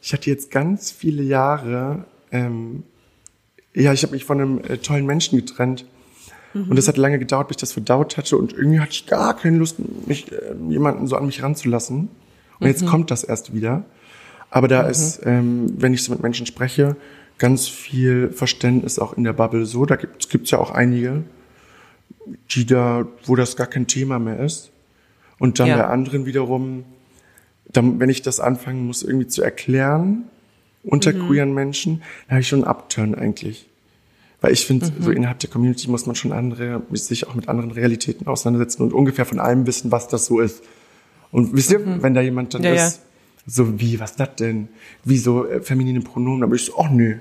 ich 0.00 0.12
hatte 0.12 0.30
jetzt 0.30 0.50
ganz 0.50 0.90
viele 0.90 1.22
Jahre, 1.22 2.04
ähm, 2.32 2.84
ja, 3.74 3.92
ich 3.92 4.02
habe 4.02 4.12
mich 4.12 4.24
von 4.24 4.40
einem 4.40 4.58
äh, 4.58 4.78
tollen 4.78 5.06
Menschen 5.06 5.38
getrennt. 5.38 5.86
Und 6.52 6.76
es 6.76 6.88
hat 6.88 6.96
lange 6.96 7.20
gedauert, 7.20 7.46
bis 7.46 7.58
ich 7.58 7.60
das 7.60 7.72
verdaut 7.72 8.16
hatte 8.16 8.36
und 8.36 8.52
irgendwie 8.52 8.80
hatte 8.80 8.90
ich 8.90 9.06
gar 9.06 9.36
keine 9.36 9.58
Lust, 9.58 9.76
mich, 10.08 10.32
äh, 10.32 10.56
jemanden 10.68 11.06
so 11.06 11.14
an 11.14 11.26
mich 11.26 11.44
ranzulassen. 11.44 12.08
Und 12.58 12.66
jetzt 12.66 12.84
kommt 12.86 13.12
das 13.12 13.22
erst 13.22 13.54
wieder. 13.54 13.84
Aber 14.50 14.66
da 14.66 14.82
ist, 14.82 15.20
ähm, 15.24 15.72
wenn 15.78 15.94
ich 15.94 16.02
so 16.02 16.12
mit 16.12 16.22
Menschen 16.22 16.46
spreche, 16.46 16.96
ganz 17.40 17.66
viel 17.66 18.30
Verständnis 18.30 18.98
auch 19.00 19.14
in 19.14 19.24
der 19.24 19.32
Bubble 19.32 19.66
so. 19.66 19.86
Da 19.86 19.96
gibt 19.96 20.44
es 20.44 20.50
ja 20.52 20.58
auch 20.58 20.70
einige, 20.70 21.24
die 22.50 22.66
da, 22.66 23.06
wo 23.24 23.34
das 23.34 23.56
gar 23.56 23.66
kein 23.66 23.86
Thema 23.88 24.18
mehr 24.20 24.38
ist. 24.38 24.70
Und 25.38 25.58
dann 25.58 25.68
Ja. 25.68 25.78
bei 25.78 25.86
anderen 25.86 26.26
wiederum, 26.26 26.84
dann, 27.72 27.98
wenn 27.98 28.10
ich 28.10 28.20
das 28.22 28.40
anfangen 28.40 28.86
muss, 28.86 29.02
irgendwie 29.02 29.26
zu 29.26 29.42
erklären 29.42 30.24
unter 30.84 31.12
queeren 31.12 31.52
Menschen, 31.54 32.02
dann 32.26 32.32
habe 32.36 32.40
ich 32.42 32.48
schon 32.48 32.60
einen 32.64 32.68
Upturn 32.70 33.14
eigentlich. 33.14 33.66
Weil 34.42 34.52
ich 34.52 34.66
finde, 34.66 34.90
so 35.00 35.10
innerhalb 35.10 35.38
der 35.38 35.50
Community 35.50 35.88
muss 35.90 36.06
man 36.06 36.16
schon 36.16 36.32
andere, 36.32 36.82
sich 36.92 37.26
auch 37.26 37.34
mit 37.34 37.48
anderen 37.48 37.70
Realitäten 37.70 38.26
auseinandersetzen 38.26 38.82
und 38.82 38.92
ungefähr 38.92 39.24
von 39.26 39.38
allem 39.38 39.66
wissen, 39.66 39.90
was 39.92 40.08
das 40.08 40.26
so 40.26 40.40
ist. 40.40 40.62
Und 41.32 41.54
wisst 41.54 41.70
ihr, 41.70 42.02
wenn 42.02 42.14
da 42.14 42.20
jemand 42.20 42.52
dann 42.54 42.62
Ja, 42.62 42.74
ja. 42.74 42.86
ist, 42.86 43.00
so 43.46 43.80
wie, 43.80 43.98
was 44.00 44.16
das 44.16 44.36
denn? 44.36 44.68
Wie 45.04 45.18
so 45.18 45.46
äh, 45.46 45.60
feminine 45.62 46.00
Pronomen, 46.00 46.48
bin 46.48 46.56
ich 46.56 46.66
so, 46.66 46.76
oh 46.76 46.86
nee. 46.90 47.16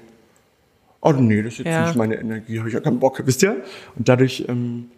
Oh 1.02 1.12
nee, 1.14 1.42
das 1.42 1.54
ist 1.54 1.60
jetzt 1.60 1.68
Ja. 1.68 1.86
nicht 1.86 1.96
meine 1.96 2.16
Energie, 2.20 2.60
habe 2.60 2.68
ich 2.68 2.74
ja 2.76 2.82
keinen 2.82 3.00
Bock, 3.00 3.22
wisst 3.26 3.42
ihr? 3.44 3.64
Und 3.96 4.10
dadurch 4.10 4.46
ähm, 4.50 4.92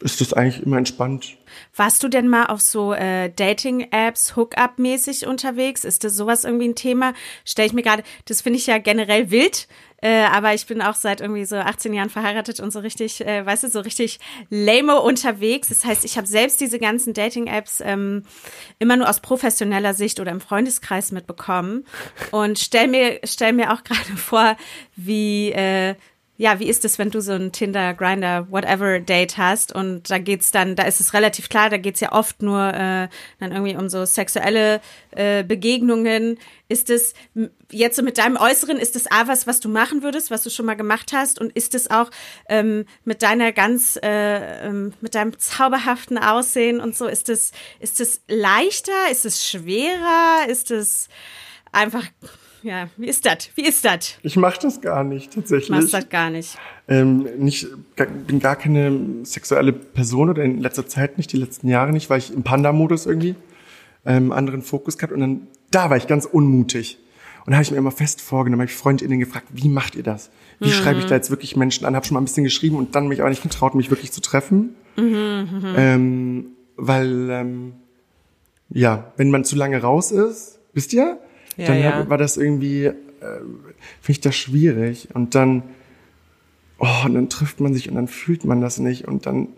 ist 0.00 0.20
das 0.20 0.32
eigentlich 0.32 0.62
immer 0.64 0.78
entspannt. 0.78 1.36
Warst 1.76 2.02
du 2.02 2.08
denn 2.08 2.28
mal 2.28 2.46
auf 2.46 2.60
so 2.60 2.94
äh, 2.94 3.30
Dating-Apps, 3.30 4.34
Hookup-mäßig 4.34 5.26
unterwegs? 5.26 5.84
Ist 5.84 6.04
das 6.04 6.16
sowas 6.16 6.44
irgendwie 6.44 6.68
ein 6.68 6.74
Thema? 6.74 7.12
Stell 7.44 7.66
ich 7.66 7.72
mir 7.72 7.82
gerade, 7.82 8.02
das 8.24 8.40
finde 8.40 8.58
ich 8.58 8.66
ja 8.66 8.78
generell 8.78 9.30
wild, 9.30 9.68
äh, 10.02 10.24
aber 10.24 10.54
ich 10.54 10.66
bin 10.66 10.80
auch 10.80 10.94
seit 10.94 11.20
irgendwie 11.20 11.44
so 11.44 11.56
18 11.56 11.92
Jahren 11.92 12.08
verheiratet 12.08 12.60
und 12.60 12.72
so 12.72 12.78
richtig, 12.78 13.20
äh, 13.26 13.44
weißt 13.44 13.64
du, 13.64 13.68
so 13.68 13.80
richtig 13.80 14.18
lame 14.48 15.00
unterwegs. 15.00 15.68
Das 15.68 15.84
heißt, 15.84 16.04
ich 16.06 16.16
habe 16.16 16.26
selbst 16.26 16.60
diese 16.60 16.78
ganzen 16.78 17.12
Dating-Apps 17.12 17.82
ähm, 17.84 18.24
immer 18.78 18.96
nur 18.96 19.08
aus 19.08 19.20
professioneller 19.20 19.92
Sicht 19.92 20.18
oder 20.18 20.30
im 20.30 20.40
Freundeskreis 20.40 21.12
mitbekommen 21.12 21.84
und 22.30 22.58
stell 22.58 22.88
mir, 22.88 23.20
stell 23.24 23.52
mir 23.52 23.74
auch 23.74 23.84
gerade 23.84 24.16
vor, 24.16 24.56
wie 24.96 25.52
äh, 25.52 25.94
ja, 26.40 26.58
wie 26.58 26.70
ist 26.70 26.86
es, 26.86 26.98
wenn 26.98 27.10
du 27.10 27.20
so 27.20 27.32
ein 27.32 27.52
Tinder, 27.52 27.92
Grinder, 27.92 28.50
whatever 28.50 28.98
Date 28.98 29.36
hast 29.36 29.74
und 29.74 30.08
da 30.08 30.16
geht's 30.16 30.50
dann, 30.50 30.74
da 30.74 30.84
ist 30.84 30.98
es 30.98 31.12
relativ 31.12 31.50
klar, 31.50 31.68
da 31.68 31.76
geht's 31.76 32.00
ja 32.00 32.12
oft 32.12 32.40
nur 32.40 32.66
äh, 32.68 33.08
dann 33.40 33.52
irgendwie 33.52 33.76
um 33.76 33.90
so 33.90 34.06
sexuelle 34.06 34.80
äh, 35.10 35.44
Begegnungen. 35.44 36.38
Ist 36.66 36.88
es 36.88 37.12
jetzt 37.70 37.96
so 37.96 38.02
mit 38.02 38.16
deinem 38.16 38.38
Äußeren, 38.38 38.78
ist 38.78 38.96
es 38.96 39.06
A 39.10 39.26
was, 39.28 39.46
was 39.46 39.60
du 39.60 39.68
machen 39.68 40.02
würdest, 40.02 40.30
was 40.30 40.42
du 40.42 40.48
schon 40.48 40.64
mal 40.64 40.76
gemacht 40.76 41.12
hast 41.12 41.38
und 41.38 41.52
ist 41.52 41.74
es 41.74 41.90
auch 41.90 42.10
ähm, 42.48 42.86
mit 43.04 43.20
deiner 43.22 43.52
ganz, 43.52 43.98
äh, 44.02 44.66
ähm, 44.66 44.94
mit 45.02 45.14
deinem 45.14 45.38
zauberhaften 45.38 46.16
Aussehen 46.16 46.80
und 46.80 46.96
so, 46.96 47.06
ist 47.06 47.28
es, 47.28 47.52
ist 47.80 48.00
es 48.00 48.22
leichter, 48.28 49.10
ist 49.10 49.26
es 49.26 49.46
schwerer, 49.46 50.48
ist 50.48 50.70
es 50.70 51.10
einfach, 51.70 52.04
ja, 52.62 52.88
wie 52.96 53.06
ist 53.08 53.24
das? 53.26 53.50
Wie 53.54 53.66
ist 53.66 53.84
das? 53.84 54.18
Ich 54.22 54.36
mache 54.36 54.58
das 54.62 54.80
gar 54.80 55.04
nicht, 55.04 55.32
tatsächlich. 55.32 55.70
Machst 55.70 55.94
das 55.94 56.08
gar 56.08 56.30
nicht. 56.30 56.56
ähm, 56.88 57.26
nicht, 57.38 57.66
gar- 57.96 58.06
bin 58.06 58.40
gar 58.40 58.56
keine 58.56 59.24
sexuelle 59.24 59.72
Person 59.72 60.30
oder 60.30 60.42
in 60.42 60.60
letzter 60.60 60.86
Zeit 60.86 61.16
nicht, 61.18 61.32
die 61.32 61.36
letzten 61.38 61.68
Jahre 61.68 61.92
nicht, 61.92 62.10
weil 62.10 62.18
ich 62.18 62.32
im 62.32 62.42
Panda-Modus 62.42 63.06
irgendwie 63.06 63.34
ähm, 64.04 64.32
anderen 64.32 64.62
Fokus 64.62 64.96
gehabt 64.98 65.12
und 65.12 65.20
dann 65.20 65.46
da 65.70 65.88
war 65.90 65.96
ich 65.96 66.06
ganz 66.06 66.24
unmutig. 66.24 66.98
Und 67.46 67.52
da 67.52 67.56
habe 67.56 67.62
ich 67.62 67.70
mir 67.70 67.78
immer 67.78 67.90
fest 67.90 68.20
vorgenommen, 68.20 68.60
habe 68.62 68.70
ich 68.70 68.76
FreundInnen 68.76 69.18
gefragt, 69.20 69.46
wie 69.52 69.68
macht 69.68 69.94
ihr 69.94 70.02
das? 70.02 70.30
Wie 70.58 70.70
schreibe 70.70 70.98
ich 71.00 71.06
da 71.06 71.14
jetzt 71.14 71.30
wirklich 71.30 71.56
Menschen 71.56 71.86
an? 71.86 71.96
Habe 71.96 72.04
schon 72.04 72.14
mal 72.14 72.20
ein 72.20 72.24
bisschen 72.26 72.44
geschrieben 72.44 72.76
und 72.76 72.94
dann 72.94 73.08
mich 73.08 73.20
aber 73.20 73.30
nicht 73.30 73.42
getraut, 73.42 73.74
mich 73.74 73.88
wirklich 73.90 74.12
zu 74.12 74.20
treffen. 74.20 74.74
Ähm, 74.98 76.46
weil, 76.76 77.30
ähm, 77.30 77.72
ja, 78.68 79.12
wenn 79.16 79.30
man 79.30 79.44
zu 79.44 79.56
lange 79.56 79.80
raus 79.80 80.10
ist, 80.12 80.58
wisst 80.74 80.92
ihr, 80.92 81.18
Ja, 81.60 81.66
dann 81.66 81.78
ja. 81.78 82.08
war 82.08 82.18
das 82.18 82.36
irgendwie, 82.36 82.86
äh, 82.86 82.94
finde 83.20 84.08
ich 84.08 84.20
das 84.20 84.36
schwierig. 84.36 85.08
Und 85.14 85.34
dann, 85.34 85.62
oh, 86.78 87.04
und 87.04 87.14
dann 87.14 87.28
trifft 87.28 87.60
man 87.60 87.74
sich 87.74 87.88
und 87.88 87.96
dann 87.96 88.08
fühlt 88.08 88.44
man 88.44 88.60
das 88.60 88.78
nicht 88.78 89.06
und 89.06 89.26
dann, 89.26 89.48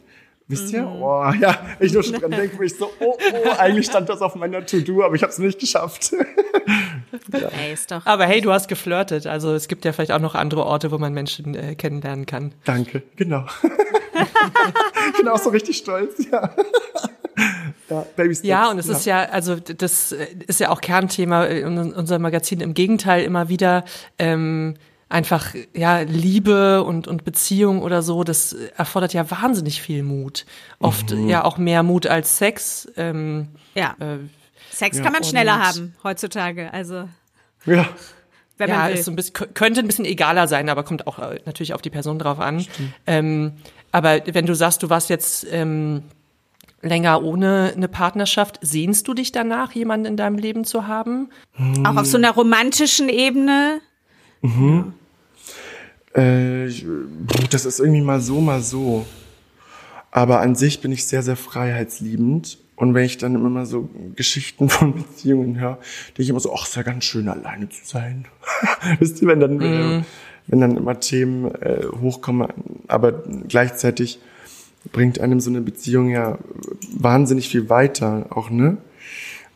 wisst 0.49 0.73
ihr, 0.73 0.87
oh, 0.87 1.33
ja, 1.41 1.59
ich 1.81 1.93
nur 1.93 2.03
schon 2.03 2.15
dran 2.21 2.33
denke, 2.33 2.57
bin 2.57 2.67
ich 2.67 2.77
so, 2.77 2.91
oh, 3.01 3.17
oh, 3.17 3.51
eigentlich 3.59 3.87
stand 3.87 4.09
das 4.09 4.21
auf 4.21 4.35
meiner 4.35 4.67
To-Do, 4.67 5.03
aber 5.05 5.15
ich 5.15 5.23
habe 5.23 5.33
es 5.33 5.39
nicht 5.39 5.59
geschafft. 5.59 6.13
Ey, 7.33 7.73
ist 7.73 7.91
doch. 7.91 8.05
Aber 8.07 8.27
hey, 8.27 8.41
du 8.41 8.53
hast 8.53 8.69
geflirtet. 8.69 9.27
Also 9.27 9.55
es 9.55 9.69
gibt 9.69 9.85
ja 9.85 9.93
vielleicht 9.93 10.13
auch 10.13 10.21
noch 10.21 10.35
andere 10.35 10.65
Orte, 10.65 10.91
wo 10.91 10.99
man 10.99 11.13
Menschen 11.13 11.55
äh, 11.55 11.75
kennenlernen 11.75 12.27
kann. 12.27 12.55
Danke, 12.65 13.03
genau. 13.17 13.47
ich 14.13 15.17
bin 15.19 15.29
auch 15.29 15.39
so 15.39 15.51
richtig 15.51 15.77
stolz, 15.77 16.27
ja. 16.31 16.55
ja, 17.91 18.07
Baby 18.17 18.35
Steps, 18.35 18.47
Ja, 18.49 18.71
und 18.71 18.79
es 18.79 18.89
ist 18.89 19.07
ja, 19.07 19.23
also 19.25 19.57
das 19.57 20.13
äh, 20.13 20.27
ist 20.47 20.61
ja 20.61 20.71
auch 20.71 20.81
Kernthema 20.81 21.45
in 21.45 21.79
unserem 21.93 22.23
Magazin. 22.23 22.61
Im 22.61 22.75
Gegenteil, 22.75 23.25
immer 23.25 23.49
wieder 23.49 23.85
ähm, 24.19 24.75
einfach, 25.09 25.55
ja, 25.75 26.01
Liebe 26.01 26.83
und, 26.85 27.07
und 27.07 27.25
Beziehung 27.25 27.83
oder 27.83 28.03
so, 28.03 28.25
das 28.25 28.55
erfordert 28.77 29.13
ja 29.13 29.31
wahnsinnig 29.31 29.83
viel 29.83 30.03
Mut. 30.03 30.47
Oft 30.79 31.11
ja 31.13 31.45
auch 31.45 31.59
mehr 31.59 31.83
Mut 31.83 32.07
als 32.07 32.39
Sex. 32.39 32.89
Ähm, 32.97 33.49
Ja. 33.75 33.95
äh, 34.01 34.19
Sex 34.71 34.97
Ja. 34.97 35.03
kann 35.05 35.13
man 35.13 35.23
schneller 35.25 35.57
Und- 35.57 35.63
haben 35.63 35.95
heutzutage. 36.03 36.73
Also, 36.73 37.09
Ja. 37.67 37.87
wenn 38.57 38.71
ja, 38.71 38.77
man 38.79 38.89
will. 38.91 38.95
ist 38.99 39.05
so 39.05 39.11
ein 39.13 39.17
bisschen, 39.17 39.35
könnte 39.55 39.81
ein 39.81 39.87
bisschen 39.87 40.07
egaler 40.07 40.49
sein, 40.49 40.69
aber 40.71 40.83
kommt 40.83 41.07
auch 41.07 41.19
äh, 41.19 41.41
natürlich 41.45 41.75
auf 41.75 41.83
die 41.83 41.91
Person 41.91 42.19
drauf 42.19 42.41
an. 42.41 42.65
Ähm, 43.07 43.53
aber 43.91 44.21
wenn 44.27 44.47
du 44.47 44.55
sagst, 44.55 44.83
du 44.83 44.89
warst 44.89 45.11
jetzt 45.11 45.47
ähm, 45.51 46.05
länger 46.83 47.23
ohne 47.23 47.73
eine 47.77 47.89
Partnerschaft, 47.89 48.59
sehnst 48.61 49.07
du 49.09 49.15
dich 49.15 49.31
danach, 49.33 49.73
jemanden 49.73 50.07
in 50.07 50.17
deinem 50.17 50.37
Leben 50.37 50.65
zu 50.65 50.87
haben? 50.87 51.29
Auch 51.85 51.97
auf 51.97 52.07
so 52.07 52.17
einer 52.19 52.33
romantischen 52.33 53.09
Ebene. 53.09 53.81
Äh, 56.17 56.67
ich- 56.67 56.85
das 57.51 57.65
ist 57.65 57.79
irgendwie 57.81 58.01
mal 58.03 58.21
so, 58.21 58.41
mal 58.41 58.61
so. 58.61 59.07
Aber 60.11 60.41
an 60.41 60.55
sich 60.55 60.81
bin 60.81 60.93
ich 60.93 61.07
sehr, 61.07 61.23
sehr 61.23 61.37
freiheitsliebend. 61.37 62.59
Und 62.77 62.95
wenn 62.95 63.05
ich 63.05 63.17
dann 63.19 63.35
immer 63.35 63.65
so 63.65 63.89
Geschichten 64.17 64.69
von 64.69 64.95
Beziehungen 64.95 65.59
höre, 65.61 65.79
denke 66.09 66.23
ich 66.23 66.29
immer 66.31 66.41
so, 66.41 66.53
ach, 66.55 66.67
ist 66.67 66.77
ja 66.77 66.83
ganz 66.83 67.05
schön, 67.05 67.29
alleine 67.29 67.69
zu 67.69 67.81
sein. 67.85 68.27
Wisst 68.99 69.23
ihr, 69.23 69.29
wenn 69.29 69.41
dann, 69.41 69.61
äh, 69.61 70.03
wenn 70.49 70.61
dann 70.61 70.77
immer 70.77 70.99
Themen 70.99 71.55
äh, 71.55 71.85
hochkommen, 72.01 72.49
aber 72.89 73.13
gleichzeitig 73.49 74.19
bringt 74.91 75.21
einem 75.21 75.41
so 75.41 75.51
eine 75.51 75.61
Beziehung 75.61 76.11
ja 76.11 76.39
wahnsinnig 76.93 77.49
viel 77.49 77.69
weiter, 77.69 78.27
auch, 78.31 78.51
ne? 78.51 78.79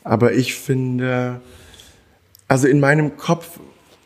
Aber 0.04 0.34
ich 0.34 0.54
finde, 0.54 1.40
also 2.46 2.68
in 2.68 2.78
meinem 2.78 3.16
Kopf 3.16 3.58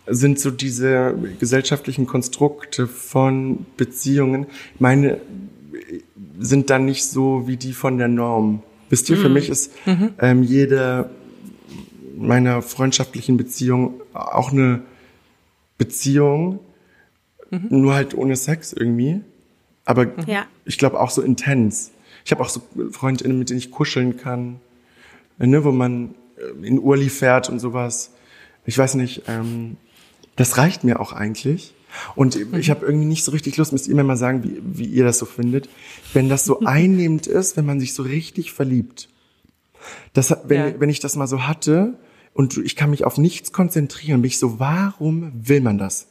sind 0.06 0.38
so 0.38 0.50
diese 0.50 1.14
gesellschaftlichen 1.38 2.06
Konstrukte 2.06 2.86
von 2.86 3.66
Beziehungen, 3.76 4.46
meine, 4.78 5.20
sind 6.38 6.70
dann 6.70 6.86
nicht 6.86 7.04
so 7.04 7.46
wie 7.46 7.56
die 7.56 7.74
von 7.74 7.98
der 7.98 8.08
Norm. 8.08 8.62
Wisst 8.88 9.10
ihr, 9.10 9.16
für 9.16 9.28
mich 9.28 9.50
ist 9.50 9.72
ähm, 10.18 10.42
jede 10.42 11.10
meiner 12.16 12.60
freundschaftlichen 12.62 13.36
Beziehungen 13.36 14.00
auch 14.12 14.52
eine 14.52 14.82
Beziehung, 15.78 16.60
nur 17.50 17.94
halt 17.94 18.14
ohne 18.14 18.36
Sex 18.36 18.72
irgendwie. 18.72 19.20
Aber 19.84 20.06
Ja. 20.28 20.46
ich 20.64 20.78
glaube 20.78 21.00
auch 21.00 21.10
so 21.10 21.22
intens. 21.22 21.90
Ich 22.24 22.32
habe 22.32 22.42
auch 22.42 22.48
so 22.48 22.62
Freundinnen, 22.92 23.38
mit 23.38 23.50
denen 23.50 23.58
ich 23.58 23.70
kuscheln 23.70 24.16
kann, 24.16 24.60
ne, 25.38 25.64
wo 25.64 25.72
man 25.72 26.14
äh, 26.36 26.66
in 26.66 26.78
Urli 26.78 27.08
fährt 27.08 27.48
und 27.48 27.58
sowas. 27.60 28.12
Ich 28.66 28.76
weiß 28.76 28.94
nicht, 28.96 29.22
ähm, 29.26 29.76
das 30.36 30.58
reicht 30.58 30.84
mir 30.84 31.00
auch 31.00 31.12
eigentlich. 31.12 31.74
Und 32.14 32.36
ich 32.56 32.70
habe 32.70 32.86
irgendwie 32.86 33.06
nicht 33.06 33.24
so 33.24 33.32
richtig 33.32 33.56
Lust, 33.56 33.72
müsst 33.72 33.88
ihr 33.88 33.96
mir 33.96 34.04
mal 34.04 34.16
sagen, 34.16 34.44
wie, 34.44 34.60
wie 34.62 34.84
ihr 34.84 35.02
das 35.02 35.18
so 35.18 35.26
findet. 35.26 35.68
Wenn 36.12 36.28
das 36.28 36.44
so 36.44 36.60
einnehmend 36.64 37.26
ist, 37.26 37.56
wenn 37.56 37.66
man 37.66 37.80
sich 37.80 37.94
so 37.94 38.02
richtig 38.04 38.52
verliebt. 38.52 39.08
Das, 40.12 40.36
wenn, 40.44 40.58
Ja. 40.74 40.80
wenn 40.80 40.90
ich 40.90 41.00
das 41.00 41.16
mal 41.16 41.26
so 41.26 41.46
hatte 41.48 41.94
und 42.34 42.58
ich 42.58 42.76
kann 42.76 42.90
mich 42.90 43.04
auf 43.04 43.18
nichts 43.18 43.50
konzentrieren, 43.52 44.20
bin 44.22 44.28
ich 44.28 44.38
so, 44.38 44.60
warum 44.60 45.32
will 45.34 45.62
man 45.62 45.78
das? 45.78 46.06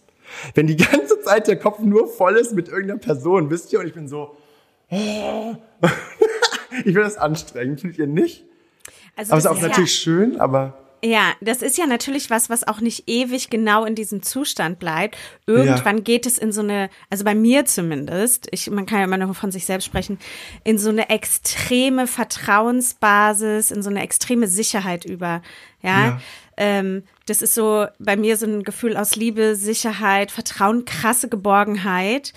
Wenn 0.54 0.68
die 0.68 0.78
ganze 0.78 1.22
Zeit 1.22 1.48
der 1.48 1.58
Kopf 1.58 1.80
nur 1.80 2.08
voll 2.08 2.36
ist 2.36 2.54
mit 2.54 2.68
irgendeiner 2.68 3.00
Person, 3.00 3.50
wisst 3.50 3.72
ihr, 3.74 3.80
und 3.80 3.88
ich 3.88 3.94
bin 3.94 4.08
so, 4.08 4.36
oh. 4.90 5.56
ich 6.72 6.84
finde 6.84 7.02
das 7.02 7.18
anstrengend, 7.18 7.82
findet 7.82 8.00
ihr 8.00 8.08
nicht? 8.08 8.46
Also 9.16 9.32
Aber 9.32 9.40
es 9.40 9.46
ist 9.46 9.52
auch 9.52 9.62
natürlich 9.62 9.94
schön, 9.94 10.40
aber 10.40 10.78
Ja, 11.04 11.34
das 11.42 11.62
ist 11.62 11.78
ja 11.78 11.86
natürlich 11.86 12.30
was, 12.30 12.50
was 12.50 12.68
auch 12.68 12.82
nicht 12.82 13.04
ewig 13.08 13.50
genau 13.50 13.86
in 13.86 13.96
diesem 13.96 14.22
Zustand 14.22 14.80
bleibt. 14.80 15.18
Irgendwann 15.46 16.04
geht 16.04 16.26
es 16.26 16.38
in 16.38 16.52
so 16.52 16.62
eine, 16.62 16.90
also 17.10 17.24
bei 17.24 17.36
mir 17.36 17.66
zumindest, 17.66 18.48
ich, 18.52 18.70
man 18.70 18.86
kann 18.86 19.00
ja 19.00 19.06
immer 19.06 19.18
nur 19.18 19.34
von 19.34 19.52
sich 19.52 19.66
selbst 19.66 19.86
sprechen, 19.86 20.20
in 20.64 20.78
so 20.78 20.90
eine 20.90 21.10
extreme 21.10 22.08
Vertrauensbasis, 22.08 23.72
in 23.72 23.82
so 23.82 23.90
eine 23.90 24.04
extreme 24.04 24.48
Sicherheit 24.48 25.06
über. 25.06 25.42
Ja. 25.82 26.06
Ja. 26.06 26.22
Ähm, 26.60 27.03
das 27.26 27.41
ist 27.41 27.55
so 27.55 27.88
bei 27.97 28.18
mir 28.18 28.36
so 28.38 28.45
ein 28.45 28.64
Gefühl 28.64 28.97
aus 28.97 29.16
Liebe, 29.16 29.55
Sicherheit, 29.55 30.30
Vertrauen, 30.30 30.84
krasse 30.84 31.30
Geborgenheit. 31.30 32.34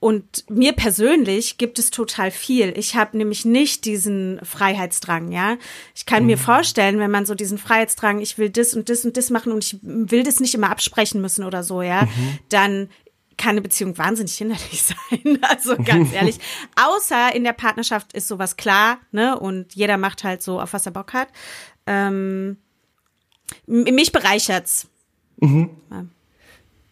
Und 0.00 0.48
mir 0.48 0.72
persönlich 0.72 1.58
gibt 1.58 1.78
es 1.78 1.90
total 1.90 2.30
viel. 2.30 2.72
Ich 2.76 2.96
habe 2.96 3.18
nämlich 3.18 3.44
nicht 3.44 3.84
diesen 3.84 4.40
Freiheitsdrang, 4.42 5.30
ja. 5.30 5.56
Ich 5.94 6.06
kann 6.06 6.24
mir 6.24 6.38
vorstellen, 6.38 7.00
wenn 7.00 7.10
man 7.10 7.26
so 7.26 7.34
diesen 7.34 7.58
Freiheitsdrang, 7.58 8.20
ich 8.20 8.38
will 8.38 8.48
das 8.48 8.74
und 8.74 8.88
das 8.88 9.04
und 9.04 9.16
das 9.16 9.28
machen 9.28 9.52
und 9.52 9.64
ich 9.64 9.78
will 9.82 10.22
das 10.22 10.40
nicht 10.40 10.54
immer 10.54 10.70
absprechen 10.70 11.20
müssen 11.20 11.44
oder 11.44 11.62
so, 11.62 11.82
ja, 11.82 12.08
dann 12.48 12.88
kann 13.36 13.50
eine 13.50 13.62
Beziehung 13.62 13.98
wahnsinnig 13.98 14.36
hinderlich 14.36 14.82
sein. 15.10 15.38
Also 15.42 15.76
ganz 15.76 16.12
ehrlich. 16.12 16.38
Außer 16.76 17.34
in 17.34 17.44
der 17.44 17.52
Partnerschaft 17.52 18.12
ist 18.12 18.28
sowas 18.28 18.56
klar, 18.56 18.98
ne? 19.12 19.38
Und 19.38 19.74
jeder 19.74 19.98
macht 19.98 20.24
halt 20.24 20.42
so, 20.42 20.60
auf 20.60 20.72
was 20.72 20.86
er 20.86 20.92
Bock 20.92 21.12
hat. 21.12 21.28
Ähm, 21.86 22.58
mich 23.66 24.12
bereichert's. 24.12 24.88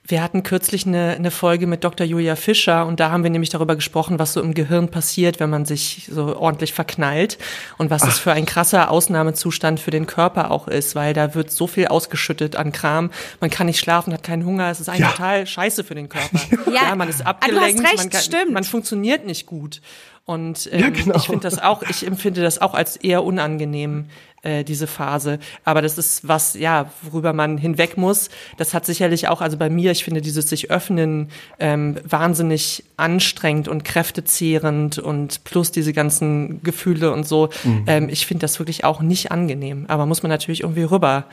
Wir 0.09 0.23
hatten 0.23 0.45
kürzlich 0.45 0.87
eine, 0.87 1.15
eine 1.17 1.33
Folge 1.33 1.67
mit 1.67 1.83
Dr. 1.83 2.07
Julia 2.07 2.37
Fischer 2.37 2.87
und 2.87 3.01
da 3.01 3.11
haben 3.11 3.25
wir 3.25 3.31
nämlich 3.31 3.51
darüber 3.51 3.75
gesprochen, 3.75 4.21
was 4.21 4.35
so 4.35 4.41
im 4.41 4.55
Gehirn 4.55 4.89
passiert, 4.89 5.41
wenn 5.41 5.51
man 5.51 5.65
sich 5.65 6.09
so 6.09 6.37
ordentlich 6.37 6.73
verknallt 6.73 7.39
und 7.77 7.91
was 7.91 8.03
das 8.03 8.21
für 8.21 8.31
ein 8.33 8.47
krasser 8.47 8.93
Ausnahmezustand 8.93 9.81
für 9.81 9.91
den 9.91 10.07
Körper 10.07 10.53
auch 10.53 10.69
ist, 10.69 10.95
weil 10.95 11.13
da 11.13 11.35
wird 11.35 11.51
so 11.51 11.67
viel 11.67 11.89
ausgeschüttet 11.89 12.55
an 12.55 12.71
Kram. 12.71 13.11
Man 13.41 13.51
kann 13.51 13.67
nicht 13.67 13.81
schlafen, 13.81 14.13
hat 14.13 14.23
keinen 14.23 14.45
Hunger, 14.47 14.71
es 14.71 14.79
ist 14.79 14.89
eigentlich 14.89 15.01
Ja. 15.01 15.11
total 15.11 15.45
scheiße 15.45 15.83
für 15.83 15.97
den 15.97 16.09
Körper. 16.09 16.39
Ja. 16.73 16.95
man 16.95 17.09
ist 17.09 17.21
du 17.21 17.25
hast 17.25 17.31
abgelenkt, 17.43 17.83
recht, 17.83 17.97
man, 17.97 18.11
kann, 18.11 18.21
stimmt. 18.23 18.53
man 18.53 18.63
funktioniert 18.63 19.27
nicht 19.27 19.47
gut. 19.47 19.81
Und 20.27 20.69
ähm, 20.73 20.81
Ja, 20.81 20.91
genau. 20.91 21.17
ich 21.17 21.27
finde 21.27 21.43
das 21.43 21.63
auch, 21.63 21.83
ich 21.83 22.07
empfinde 22.07 22.43
das 22.43 22.61
auch 22.61 22.75
als 22.75 22.97
eher 22.97 23.23
unangenehm, 23.23 24.07
äh, 24.43 24.65
diese 24.65 24.89
Phase. 24.89 25.39
Aber 25.65 25.83
das 25.83 25.99
ist 25.99 26.27
was, 26.27 26.55
ja, 26.55 26.91
worüber 27.03 27.33
man 27.33 27.59
hinweg 27.59 27.97
muss. 27.97 28.29
Das 28.57 28.75
hat 28.75 28.85
sicherlich 28.85 29.29
auch, 29.29 29.41
also 29.41 29.57
bei 29.57 29.71
mir, 29.71 29.93
ich 29.93 30.03
finde 30.03 30.21
dieses 30.21 30.49
sich 30.49 30.69
öffnen 30.71 31.31
ähm, 31.61 31.97
wahnsinnig 32.05 32.85
anstrengend 32.97 33.69
und 33.69 33.85
kräftezehrend 33.85 34.99
und 34.99 35.45
plus 35.45 35.71
diese 35.71 35.93
ganzen 35.93 36.61
Gefühle 36.65 37.13
und 37.13 37.27
so. 37.27 37.49
Ähm, 37.87 38.09
ich 38.09 38.27
finde 38.27 38.43
das 38.43 38.59
wirklich 38.59 38.85
auch 38.85 39.01
nicht 39.01 39.31
angenehm. 39.31 39.87
Aber 39.87 40.07
muss 40.07 40.25
man 40.25 40.31
natürlich 40.31 40.63
irgendwie 40.63 40.85
rüber, 40.85 41.27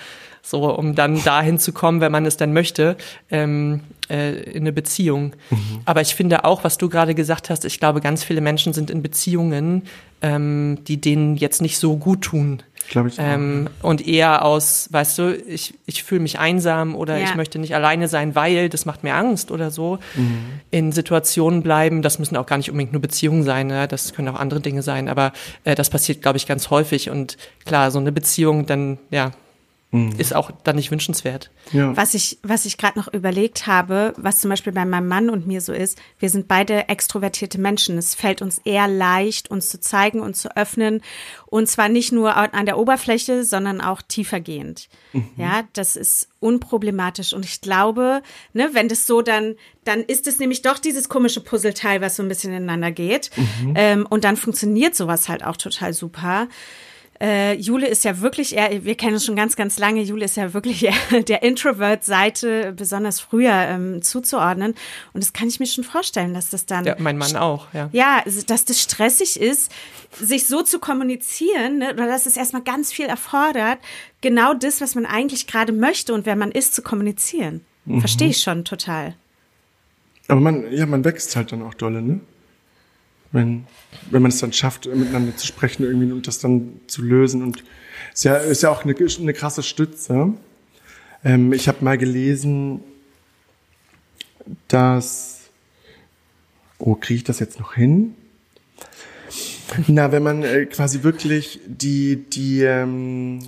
so 0.46 0.76
um 0.76 0.94
dann 0.94 1.24
dahin 1.24 1.58
zu 1.58 1.72
kommen, 1.72 2.02
wenn 2.02 2.12
man 2.12 2.26
es 2.26 2.36
dann 2.36 2.52
möchte, 2.52 2.98
ähm, 3.32 3.80
äh, 4.10 4.34
in 4.52 4.64
eine 4.64 4.74
Beziehung. 4.74 5.34
Aber 5.86 6.02
ich 6.02 6.14
finde 6.16 6.44
auch, 6.44 6.66
was 6.66 6.78
du 6.78 6.89
gerade 6.89 7.16
gesagt 7.16 7.50
hast, 7.50 7.64
ich 7.64 7.80
glaube, 7.80 8.02
ganz 8.02 8.24
viele 8.26 8.41
Menschen 8.41 8.74
sind 8.74 8.91
in 8.91 9.02
Beziehungen, 9.02 9.84
ähm, 10.22 10.80
die 10.86 11.00
denen 11.00 11.38
jetzt 11.38 11.62
nicht 11.62 11.78
so 11.80 11.96
gut 11.96 12.22
tun. 12.24 12.62
Glaube 12.89 13.08
ich. 13.08 13.16
Ähm, 13.18 13.70
und 13.82 14.06
eher 14.06 14.44
aus, 14.44 14.89
weißt 14.91 15.18
du, 15.18 15.38
ich, 15.48 15.76
ich 15.86 16.04
fühle 16.04 16.20
mich 16.20 16.38
einsam 16.39 16.96
oder 16.96 17.18
Ja. 17.18 17.24
ich 17.24 17.36
möchte 17.36 17.58
nicht 17.58 17.74
alleine 17.74 18.10
sein, 18.10 18.36
weil 18.36 18.68
das 18.68 18.86
macht 18.86 19.06
mir 19.06 19.16
Angst 19.16 19.50
oder 19.50 19.72
so. 19.72 20.00
In 20.72 20.91
Situationen 20.91 21.64
bleiben, 21.64 22.02
das 22.02 22.20
müssen 22.20 22.36
auch 22.36 22.46
gar 22.46 22.58
nicht 22.58 22.70
unbedingt 22.70 22.91
nur 22.91 23.02
Beziehungen 23.02 23.44
sein, 23.44 23.68
ne? 23.68 23.88
das 23.88 24.14
können 24.14 24.28
auch 24.28 24.39
andere 24.39 24.60
Dinge 24.60 24.82
sein, 24.82 25.08
aber 25.08 25.32
äh, 25.64 25.76
das 25.76 25.89
passiert, 25.89 26.22
glaube 26.22 26.38
ich, 26.38 26.46
ganz 26.46 26.70
häufig. 26.70 27.10
Und 27.10 27.38
klar, 27.66 27.89
so 27.89 28.00
eine 28.00 28.12
Beziehung 28.12 28.66
dann, 28.66 28.98
ja, 29.10 29.32
ist 30.18 30.36
auch 30.36 30.52
dann 30.64 30.76
nicht 30.76 30.89
wünschenswert. 30.89 31.52
ja. 31.72 31.96
Was 31.96 32.16
ich, 32.16 32.39
was 32.41 32.66
ich 32.66 32.78
gerade 32.78 32.98
noch 32.98 33.14
überlegt 33.14 33.68
habe, 33.68 34.14
was 34.18 34.41
zum 34.41 34.50
Beispiel 34.50 34.74
bei 34.74 34.86
meinem 34.86 35.08
Mann 35.08 35.30
und 35.30 35.46
mir 35.46 35.62
so 35.62 35.72
ist, 35.72 36.00
wir 36.18 36.30
sind 36.30 36.48
beide 36.48 36.89
extrovertierte 36.89 37.60
Menschen. 37.62 37.98
Es 38.00 38.16
fällt 38.16 38.41
uns 38.41 38.60
eher 38.66 38.88
leicht, 38.88 39.52
uns 39.52 39.70
zu 39.70 39.80
zeigen 39.80 40.20
und 40.20 40.36
zu 40.36 40.56
öffnen. 40.58 41.02
Und 41.46 41.70
zwar 41.70 41.89
nicht 41.89 42.12
nur 42.12 42.36
an 42.36 42.66
der 42.66 42.80
Oberfläche, 42.80 43.44
sondern 43.44 43.82
auch 43.82 44.02
tiefergehend. 44.02 44.89
Ja, 45.38 45.64
das 45.74 45.96
ist 45.96 46.28
unproblematisch. 46.39 47.34
Und 47.34 47.46
ich 47.46 47.62
glaube, 47.62 48.24
ne, 48.54 48.70
wenn 48.74 48.89
das 48.89 49.06
so 49.06 49.22
dann, 49.22 49.56
dann 49.84 50.02
ist 50.02 50.26
es 50.26 50.39
nämlich 50.39 50.64
doch 50.64 50.80
dieses 50.80 51.08
komische 51.08 51.41
Puzzleteil, 51.41 52.02
was 52.02 52.16
so 52.16 52.24
ein 52.24 52.30
bisschen 52.30 52.52
ineinander 52.52 52.91
geht. 52.91 53.30
Ähm, 53.76 54.08
und 54.10 54.24
dann 54.24 54.38
funktioniert 54.38 54.96
sowas 54.96 55.30
halt 55.30 55.44
auch 55.44 55.58
total 55.58 55.94
super. 55.94 56.48
Äh, 57.22 57.53
Jule 57.55 57.88
ist 57.88 58.03
ja 58.03 58.22
wirklich 58.22 58.55
eher, 58.55 58.84
wir 58.84 58.95
kennen 58.95 59.14
uns 59.14 59.26
schon 59.26 59.36
ganz, 59.36 59.55
ganz 59.55 59.80
lange, 59.80 60.01
Jule 60.01 60.26
ist 60.26 60.36
ja 60.36 60.53
wirklich 60.53 60.84
eher 60.84 61.22
der 61.28 61.43
Introvert-Seite 61.43 62.74
besonders 62.76 63.20
früher 63.20 63.53
ähm, 63.53 64.01
zuzuordnen. 64.01 64.74
Und 65.14 65.24
das 65.24 65.34
kann 65.34 65.47
ich 65.47 65.59
mir 65.59 65.68
schon 65.68 65.84
vorstellen, 65.84 66.34
dass 66.34 66.49
das 66.49 66.66
dann. 66.66 66.86
Ja, 66.86 66.95
mein 66.97 67.18
Mann 67.18 67.36
auch, 67.36 67.68
ja. 67.74 67.89
Ja, 67.91 68.24
dass 68.47 68.66
das 68.66 68.82
stressig 68.82 69.39
ist, 69.39 69.72
sich 70.20 70.47
so 70.47 70.61
zu 70.64 70.80
kommunizieren, 70.80 71.80
ne, 71.80 71.93
oder 71.93 72.07
dass 72.07 72.26
es 72.26 72.38
erstmal 72.38 72.64
ganz 72.64 72.91
viel 72.91 73.05
erfordert, 73.05 73.80
genau 74.22 74.53
das, 74.53 74.82
was 74.82 74.95
man 74.95 75.05
eigentlich 75.05 75.47
gerade 75.47 75.72
möchte 75.72 76.14
und 76.14 76.26
wer 76.26 76.36
man 76.36 76.51
ist, 76.51 76.76
zu 76.76 76.82
kommunizieren. 76.82 77.61
Verstehe 77.99 78.30
ich 78.30 78.41
schon 78.41 78.64
total. 78.64 79.16
Aber 80.28 80.39
man, 80.39 80.72
ja, 80.72 80.86
man 80.86 81.03
wächst 81.03 81.36
halt 81.36 81.51
dann 81.51 81.61
auch 81.61 81.74
dolle, 81.74 82.01
ne? 82.01 82.22
Wenn, 83.34 83.66
wenn 84.12 84.22
man 84.22 84.32
es 84.32 84.40
dann 84.40 84.54
schafft, 84.54 84.86
miteinander 84.86 85.36
zu 85.36 85.46
sprechen 85.46 85.84
irgendwie 85.84 86.12
und 86.12 86.28
das 86.28 86.40
dann 86.40 86.80
zu 86.88 87.02
lösen. 87.02 87.44
Und 87.44 87.64
ist 88.14 88.24
ja, 88.24 88.38
ist 88.38 88.64
ja 88.64 88.70
auch 88.70 88.86
eine, 88.86 88.96
eine 88.96 89.34
krasse 89.34 89.64
Stütze. 89.64 90.34
Ähm, 91.26 91.52
ich 91.52 91.68
habe 91.68 91.84
mal 91.84 91.98
gelesen, 91.98 92.80
dass, 94.68 95.50
oh, 96.78 96.96
kriege 96.96 97.18
ich 97.18 97.24
das 97.24 97.40
jetzt 97.40 97.60
noch 97.60 97.74
hin? 97.74 98.16
Na, 99.88 100.12
wenn 100.12 100.24
man 100.24 100.44
äh, 100.44 100.66
quasi 100.68 101.04
wirklich 101.04 101.60
die, 101.66 102.18
die, 102.30 102.62
ähm, 102.62 103.40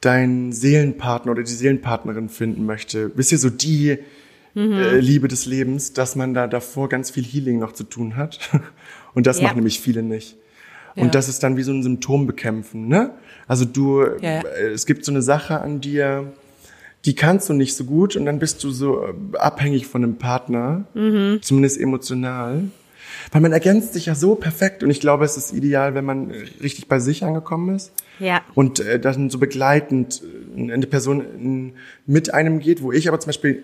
deinen 0.00 0.52
Seelenpartner 0.52 1.32
oder 1.32 1.42
die 1.42 1.52
Seelenpartnerin 1.52 2.28
finden 2.28 2.64
möchte, 2.66 3.16
wisst 3.16 3.32
ihr, 3.32 3.38
so 3.38 3.50
die 3.50 3.98
äh, 4.56 4.98
Liebe 4.98 5.28
des 5.28 5.46
Lebens, 5.46 5.92
dass 5.92 6.16
man 6.16 6.34
da 6.34 6.46
davor 6.46 6.88
ganz 6.88 7.10
viel 7.10 7.24
Healing 7.24 7.58
noch 7.58 7.72
zu 7.72 7.84
tun 7.84 8.16
hat. 8.16 8.40
Und 9.14 9.26
das 9.26 9.38
Ja. 9.38 9.44
machen 9.44 9.56
nämlich 9.56 9.80
viele 9.80 10.02
nicht. 10.02 10.36
Ja. 10.96 11.02
Und 11.04 11.14
das 11.14 11.28
ist 11.28 11.42
dann 11.42 11.56
wie 11.56 11.62
so 11.62 11.72
ein 11.72 11.82
Symptom 11.82 12.26
bekämpfen, 12.26 12.88
ne? 12.88 13.10
Also 13.46 13.64
du, 13.64 14.02
Ja. 14.20 14.40
äh, 14.42 14.68
es 14.72 14.86
gibt 14.86 15.04
so 15.04 15.12
eine 15.12 15.22
Sache 15.22 15.60
an 15.60 15.80
dir, 15.80 16.32
die 17.04 17.14
kannst 17.14 17.48
du 17.48 17.52
nicht 17.54 17.74
so 17.76 17.84
gut 17.84 18.14
und 18.16 18.26
dann 18.26 18.38
bist 18.38 18.62
du 18.62 18.70
so 18.70 19.04
äh, 19.06 19.14
abhängig 19.38 19.86
von 19.86 20.04
einem 20.04 20.16
Partner, 20.16 20.84
zumindest 21.40 21.80
emotional. 21.80 22.64
Weil 23.32 23.40
man 23.40 23.52
ergänzt 23.52 23.92
sich 23.94 24.06
ja 24.06 24.14
so 24.14 24.34
perfekt 24.34 24.82
und 24.82 24.90
ich 24.90 25.00
glaube, 25.00 25.24
es 25.24 25.36
ist 25.36 25.52
ideal, 25.52 25.94
wenn 25.94 26.04
man 26.04 26.30
richtig 26.62 26.88
bei 26.88 26.98
sich 27.00 27.24
angekommen 27.24 27.74
ist 27.74 27.92
Ja. 28.18 28.42
und 28.54 28.80
äh, 28.80 28.98
dann 29.00 29.30
so 29.30 29.38
begleitend 29.38 30.22
äh, 30.56 30.72
eine 30.72 30.86
Person 30.86 31.20
in, 31.38 31.72
mit 32.06 32.32
einem 32.34 32.60
geht, 32.60 32.82
wo 32.82 32.92
ich 32.92 33.08
aber 33.08 33.18
zum 33.20 33.28
Beispiel 33.28 33.62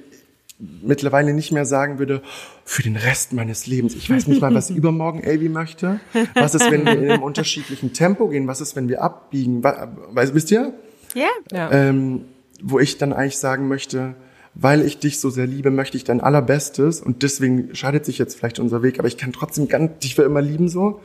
mittlerweile 0.59 1.35
nicht 1.35 1.53
mehr 1.53 1.67
sagen 1.67 1.99
würde, 1.99 2.23
für 2.65 2.83
den 2.83 2.97
Rest 2.97 3.33
meines 3.33 3.67
Lebens. 3.67 3.95
Ich 3.95 4.09
weiß 4.09 4.27
nicht 4.27 4.41
mal, 4.41 4.55
was 4.55 4.71
übermorgen 4.71 5.21
Avi 5.21 5.49
möchte. 5.49 6.01
Was 6.35 6.55
ist, 6.55 6.71
wenn 6.71 6.85
wir 6.85 6.93
in 6.93 7.11
einem 7.11 7.23
unterschiedlichen 7.23 7.93
Tempo 7.93 8.29
gehen? 8.29 8.47
Was 8.47 8.61
ist, 8.61 8.77
wenn 8.77 8.89
wir 8.89 9.03
abbiegen? 9.03 9.63
Weißt, 9.63 10.35
wisst 10.35 10.51
ihr? 10.51 10.73
Ja. 11.15 11.29
Ja. 11.53 11.71
ähm, 11.73 12.27
wo 12.63 12.79
ich 12.79 12.99
dann 12.99 13.13
eigentlich 13.13 13.39
sagen 13.39 13.69
möchte, 13.69 14.15
weil 14.55 14.83
ich 14.83 14.99
dich 14.99 15.21
so 15.21 15.29
sehr 15.29 15.47
liebe, 15.47 15.71
möchte 15.71 15.97
ich 15.97 16.05
dein 16.05 16.21
allerbestes 16.21 17.01
und 17.01 17.23
deswegen 17.23 17.75
scheidet 17.75 18.07
sich 18.07 18.19
jetzt 18.19 18.37
vielleicht 18.37 18.59
unser 18.59 18.83
Weg, 18.83 18.99
aber 18.99 19.09
ich 19.09 19.19
kann 19.19 19.33
trotzdem 19.33 19.69
ganz, 19.69 19.99
dich 19.99 20.15
für 20.15 20.23
immer 20.23 20.41
lieben 20.41 20.69
so. 20.69 21.01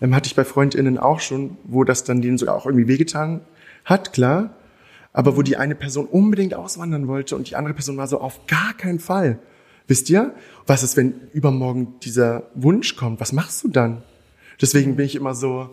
Ähm, 0.00 0.14
hatte 0.14 0.28
ich 0.28 0.36
bei 0.36 0.44
FreundInnen 0.44 0.98
auch 0.98 1.20
schon, 1.20 1.56
wo 1.64 1.84
das 1.84 2.04
dann 2.04 2.22
denen 2.22 2.38
sogar 2.38 2.54
auch 2.54 2.66
irgendwie 2.66 2.88
wehgetan 2.88 3.40
hat, 3.84 4.12
klar. 4.12 4.54
Aber 5.12 5.36
wo 5.36 5.42
die 5.42 5.56
eine 5.56 5.74
Person 5.74 6.06
unbedingt 6.06 6.54
auswandern 6.54 7.06
wollte 7.06 7.36
und 7.36 7.50
die 7.50 7.56
andere 7.56 7.74
Person 7.74 7.96
war 7.96 8.06
so 8.06 8.20
auf 8.20 8.46
gar 8.46 8.74
keinen 8.74 8.98
Fall. 8.98 9.38
Wisst 9.86 10.08
ihr? 10.10 10.34
Was 10.66 10.82
ist, 10.82 10.96
wenn 10.96 11.28
übermorgen 11.32 11.98
dieser 12.00 12.44
Wunsch 12.54 12.96
kommt? 12.96 13.20
Was 13.20 13.32
machst 13.32 13.64
du 13.64 13.68
dann? 13.68 14.02
Deswegen 14.60 14.96
bin 14.96 15.06
ich 15.06 15.16
immer 15.16 15.34
so, 15.34 15.70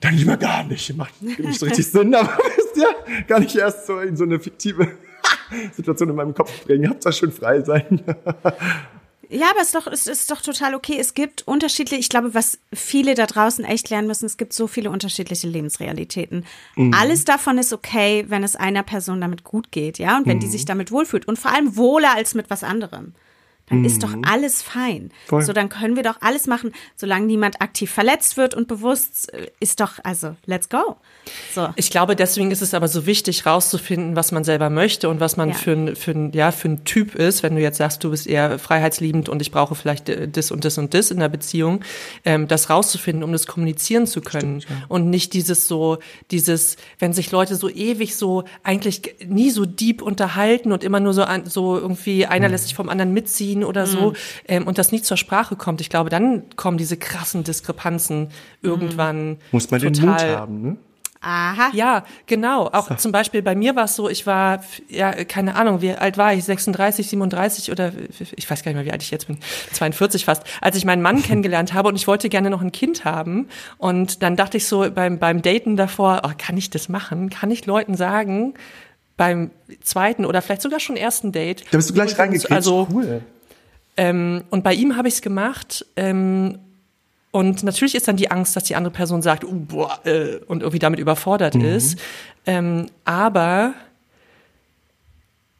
dann 0.00 0.14
lieber 0.14 0.36
gar 0.36 0.64
nicht. 0.64 0.96
Macht 0.96 1.22
nicht 1.22 1.58
so 1.58 1.66
richtig 1.66 1.86
Sinn, 1.90 2.14
aber 2.14 2.36
wisst 2.56 2.76
ihr, 2.76 3.24
gar 3.26 3.40
nicht 3.40 3.54
erst 3.54 3.86
so 3.86 4.00
in 4.00 4.16
so 4.16 4.24
eine 4.24 4.40
fiktive 4.40 4.88
Situation 5.72 6.08
in 6.08 6.16
meinem 6.16 6.34
Kopf 6.34 6.64
bringen. 6.64 6.88
Habt 6.88 7.04
da 7.04 7.12
schön 7.12 7.32
frei 7.32 7.62
sein. 7.62 8.02
Ja, 9.30 9.50
aber 9.50 9.60
es 9.60 9.66
ist 9.68 9.74
doch, 9.74 9.86
es 9.86 10.06
ist 10.06 10.30
doch 10.30 10.40
total 10.40 10.74
okay. 10.74 10.96
Es 10.98 11.12
gibt 11.14 11.46
unterschiedliche, 11.46 12.00
ich 12.00 12.08
glaube, 12.08 12.32
was 12.34 12.58
viele 12.72 13.14
da 13.14 13.26
draußen 13.26 13.64
echt 13.64 13.90
lernen 13.90 14.08
müssen, 14.08 14.24
es 14.26 14.36
gibt 14.38 14.52
so 14.52 14.66
viele 14.66 14.90
unterschiedliche 14.90 15.46
Lebensrealitäten. 15.48 16.46
Alles 16.92 17.24
davon 17.24 17.58
ist 17.58 17.72
okay, 17.72 18.24
wenn 18.28 18.42
es 18.42 18.56
einer 18.56 18.82
Person 18.82 19.20
damit 19.20 19.44
gut 19.44 19.70
geht, 19.70 19.98
ja, 19.98 20.16
und 20.16 20.26
wenn 20.26 20.40
die 20.40 20.46
sich 20.46 20.64
damit 20.64 20.90
wohlfühlt 20.92 21.28
und 21.28 21.38
vor 21.38 21.52
allem 21.52 21.76
wohler 21.76 22.14
als 22.14 22.34
mit 22.34 22.48
was 22.48 22.64
anderem. 22.64 23.12
Dann 23.70 23.84
ist 23.84 24.02
doch 24.02 24.14
alles 24.22 24.62
fein. 24.62 25.10
Voll. 25.26 25.42
So, 25.42 25.52
dann 25.52 25.68
können 25.68 25.96
wir 25.96 26.02
doch 26.02 26.16
alles 26.20 26.46
machen, 26.46 26.72
solange 26.96 27.26
niemand 27.26 27.60
aktiv 27.60 27.90
verletzt 27.90 28.36
wird 28.36 28.54
und 28.54 28.68
bewusst 28.68 29.32
äh, 29.32 29.48
ist 29.60 29.80
doch, 29.80 29.98
also, 30.02 30.36
let's 30.46 30.68
go. 30.68 30.96
So. 31.54 31.68
Ich 31.76 31.90
glaube, 31.90 32.16
deswegen 32.16 32.50
ist 32.50 32.62
es 32.62 32.72
aber 32.74 32.88
so 32.88 33.04
wichtig, 33.06 33.44
rauszufinden, 33.44 34.16
was 34.16 34.32
man 34.32 34.44
selber 34.44 34.70
möchte 34.70 35.08
und 35.08 35.20
was 35.20 35.36
man 35.36 35.50
Ja. 35.50 35.54
für 35.54 35.72
ein, 35.72 35.96
für 35.96 36.12
ein, 36.12 36.32
ja, 36.32 36.50
für 36.52 36.68
ein 36.68 36.84
Typ 36.84 37.14
ist. 37.14 37.42
Wenn 37.42 37.54
du 37.54 37.60
jetzt 37.60 37.78
sagst, 37.78 38.02
du 38.04 38.10
bist 38.10 38.26
eher 38.26 38.58
freiheitsliebend 38.58 39.28
und 39.28 39.42
ich 39.42 39.50
brauche 39.50 39.74
vielleicht 39.74 40.08
äh, 40.08 40.28
das 40.28 40.50
und 40.50 40.64
das 40.64 40.78
und 40.78 40.94
das 40.94 41.10
in 41.10 41.18
der 41.20 41.28
Beziehung, 41.28 41.82
ähm, 42.24 42.48
das 42.48 42.70
rauszufinden, 42.70 43.22
um 43.22 43.32
das 43.32 43.46
kommunizieren 43.46 44.06
zu 44.06 44.20
können. 44.20 44.64
Und 44.88 45.10
nicht 45.10 45.34
dieses 45.34 45.68
so, 45.68 45.98
dieses, 46.30 46.76
wenn 46.98 47.12
sich 47.12 47.30
Leute 47.30 47.56
so 47.56 47.68
ewig 47.68 48.16
so 48.16 48.44
eigentlich 48.62 49.14
nie 49.26 49.50
so 49.50 49.66
deep 49.66 50.00
unterhalten 50.02 50.72
und 50.72 50.84
immer 50.84 51.00
nur 51.00 51.12
so, 51.12 51.22
an, 51.22 51.46
so 51.46 51.76
irgendwie 51.78 52.26
einer 52.26 52.48
lässt 52.48 52.64
sich 52.64 52.74
vom 52.74 52.88
anderen 52.88 53.12
mitziehen 53.12 53.57
oder 53.64 53.86
so 53.86 54.12
ähm, 54.46 54.66
und 54.66 54.78
das 54.78 54.92
nie 54.92 55.02
zur 55.02 55.16
Sprache 55.16 55.56
kommt. 55.56 55.80
Ich 55.80 55.90
glaube, 55.90 56.10
dann 56.10 56.44
kommen 56.56 56.78
diese 56.78 56.96
krassen 56.96 57.44
Diskrepanzen 57.44 58.30
irgendwann 58.62 59.38
Muss 59.52 59.70
man 59.70 59.80
den 59.80 59.92
Mut 59.92 60.22
haben, 60.22 60.62
ne? 60.62 60.76
Aha. 61.20 61.70
ja, 61.72 62.04
genau. 62.26 62.66
Auch 62.66 62.96
zum 62.96 63.10
Beispiel 63.10 63.42
bei 63.42 63.56
mir 63.56 63.74
war 63.74 63.86
es 63.86 63.96
so, 63.96 64.08
ich 64.08 64.26
war, 64.26 64.62
ja, 64.88 65.12
keine 65.24 65.56
Ahnung, 65.56 65.82
wie 65.82 65.90
alt 65.90 66.16
war 66.16 66.32
ich? 66.32 66.44
36, 66.44 67.08
37 67.08 67.72
oder 67.72 67.92
ich 68.36 68.48
weiß 68.48 68.62
gar 68.62 68.70
nicht 68.70 68.76
mehr, 68.76 68.84
wie 68.84 68.92
alt 68.92 69.02
ich 69.02 69.10
jetzt 69.10 69.26
bin. 69.26 69.38
42 69.72 70.24
fast. 70.24 70.44
Als 70.60 70.76
ich 70.76 70.84
meinen 70.84 71.02
Mann 71.02 71.22
kennengelernt 71.22 71.74
habe 71.74 71.88
und 71.88 71.96
ich 71.96 72.06
wollte 72.06 72.28
gerne 72.28 72.50
noch 72.50 72.62
ein 72.62 72.70
Kind 72.70 73.04
haben. 73.04 73.48
Und 73.78 74.22
dann 74.22 74.36
dachte 74.36 74.58
ich 74.58 74.66
so 74.66 74.88
beim, 74.92 75.18
beim 75.18 75.42
Daten 75.42 75.76
davor, 75.76 76.22
oh, 76.24 76.30
kann 76.38 76.56
ich 76.56 76.70
das 76.70 76.88
machen? 76.88 77.30
Kann 77.30 77.50
ich 77.50 77.66
Leuten 77.66 77.96
sagen, 77.96 78.54
beim 79.16 79.50
zweiten 79.82 80.24
oder 80.24 80.40
vielleicht 80.40 80.62
sogar 80.62 80.78
schon 80.78 80.96
ersten 80.96 81.32
Date? 81.32 81.64
Da 81.72 81.78
bist 81.78 81.90
du 81.90 81.94
gleich 81.94 82.16
reingekriegt. 82.16 82.52
Also, 82.52 82.86
cool. 82.92 83.22
Ähm, 83.98 84.44
und 84.50 84.62
bei 84.62 84.72
ihm 84.72 84.96
habe 84.96 85.08
ich 85.08 85.14
es 85.14 85.22
gemacht. 85.22 85.84
Ähm, 85.96 86.60
und 87.32 87.62
natürlich 87.64 87.94
ist 87.94 88.08
dann 88.08 88.16
die 88.16 88.30
Angst, 88.30 88.56
dass 88.56 88.64
die 88.64 88.76
andere 88.76 88.92
Person 88.92 89.20
sagt, 89.20 89.44
uh, 89.44 89.52
boah, 89.52 90.00
äh, 90.06 90.36
und 90.46 90.62
irgendwie 90.62 90.78
damit 90.78 91.00
überfordert 91.00 91.56
ist. 91.56 91.98
Ähm, 92.46 92.86
aber 93.04 93.74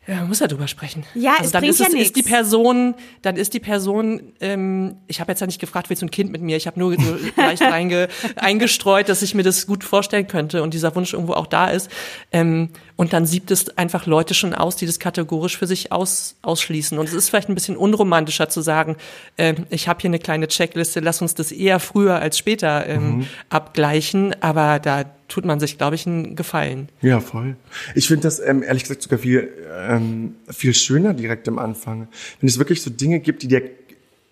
ja, 0.06 0.14
man 0.14 0.28
muss 0.28 0.40
ja 0.40 0.46
drüber 0.46 0.68
sprechen. 0.68 1.04
Ja, 1.14 1.32
also 1.32 1.44
es 1.44 1.50
dann 1.50 1.60
bringt 1.60 1.74
ist 1.74 1.80
ja 1.80 1.86
es, 1.88 1.94
ist 1.94 2.16
die. 2.16 2.22
Person, 2.22 2.94
dann 3.20 3.36
ist 3.36 3.52
die 3.52 3.60
Person, 3.60 4.32
ähm, 4.40 4.96
ich 5.06 5.20
habe 5.20 5.32
jetzt 5.32 5.40
ja 5.40 5.46
nicht 5.46 5.60
gefragt, 5.60 5.90
willst 5.90 6.00
du 6.00 6.06
ein 6.06 6.10
Kind 6.10 6.32
mit 6.32 6.40
mir? 6.40 6.56
Ich 6.56 6.66
habe 6.66 6.78
nur 6.78 6.94
so 6.98 7.18
leicht 7.36 7.60
reinge, 7.60 8.08
eingestreut, 8.36 9.10
dass 9.10 9.20
ich 9.20 9.34
mir 9.34 9.42
das 9.42 9.66
gut 9.66 9.84
vorstellen 9.84 10.26
könnte 10.26 10.62
und 10.62 10.72
dieser 10.72 10.94
Wunsch 10.94 11.12
irgendwo 11.12 11.34
auch 11.34 11.46
da 11.46 11.68
ist. 11.68 11.90
Ähm, 12.32 12.70
und 12.98 13.12
dann 13.12 13.26
siebt 13.26 13.52
es 13.52 13.78
einfach 13.78 14.06
Leute 14.06 14.34
schon 14.34 14.54
aus, 14.54 14.74
die 14.74 14.84
das 14.84 14.98
kategorisch 14.98 15.56
für 15.56 15.68
sich 15.68 15.92
aus, 15.92 16.34
ausschließen. 16.42 16.98
Und 16.98 17.08
es 17.08 17.14
ist 17.14 17.28
vielleicht 17.28 17.48
ein 17.48 17.54
bisschen 17.54 17.76
unromantischer 17.76 18.48
zu 18.48 18.60
sagen, 18.60 18.96
ähm, 19.38 19.66
ich 19.70 19.86
habe 19.86 20.00
hier 20.00 20.10
eine 20.10 20.18
kleine 20.18 20.48
Checkliste, 20.48 20.98
lass 20.98 21.22
uns 21.22 21.36
das 21.36 21.52
eher 21.52 21.78
früher 21.78 22.16
als 22.16 22.36
später 22.36 22.88
ähm, 22.88 23.26
abgleichen. 23.50 24.34
Aber 24.42 24.80
da 24.80 25.04
tut 25.28 25.44
man 25.44 25.60
sich, 25.60 25.78
glaube 25.78 25.94
ich, 25.94 26.08
einen 26.08 26.34
Gefallen. 26.34 26.88
Ja, 27.00 27.20
voll. 27.20 27.54
Ich 27.94 28.08
finde 28.08 28.24
das 28.24 28.40
ähm, 28.40 28.64
ehrlich 28.64 28.82
gesagt 28.82 29.02
sogar 29.02 29.20
viel, 29.20 29.48
ähm, 29.78 30.34
viel 30.50 30.74
schöner 30.74 31.14
direkt 31.14 31.46
am 31.46 31.60
Anfang. 31.60 32.08
Wenn 32.40 32.48
es 32.48 32.58
wirklich 32.58 32.82
so 32.82 32.90
Dinge 32.90 33.20
gibt, 33.20 33.44
die 33.44 33.48
dir 33.48 33.62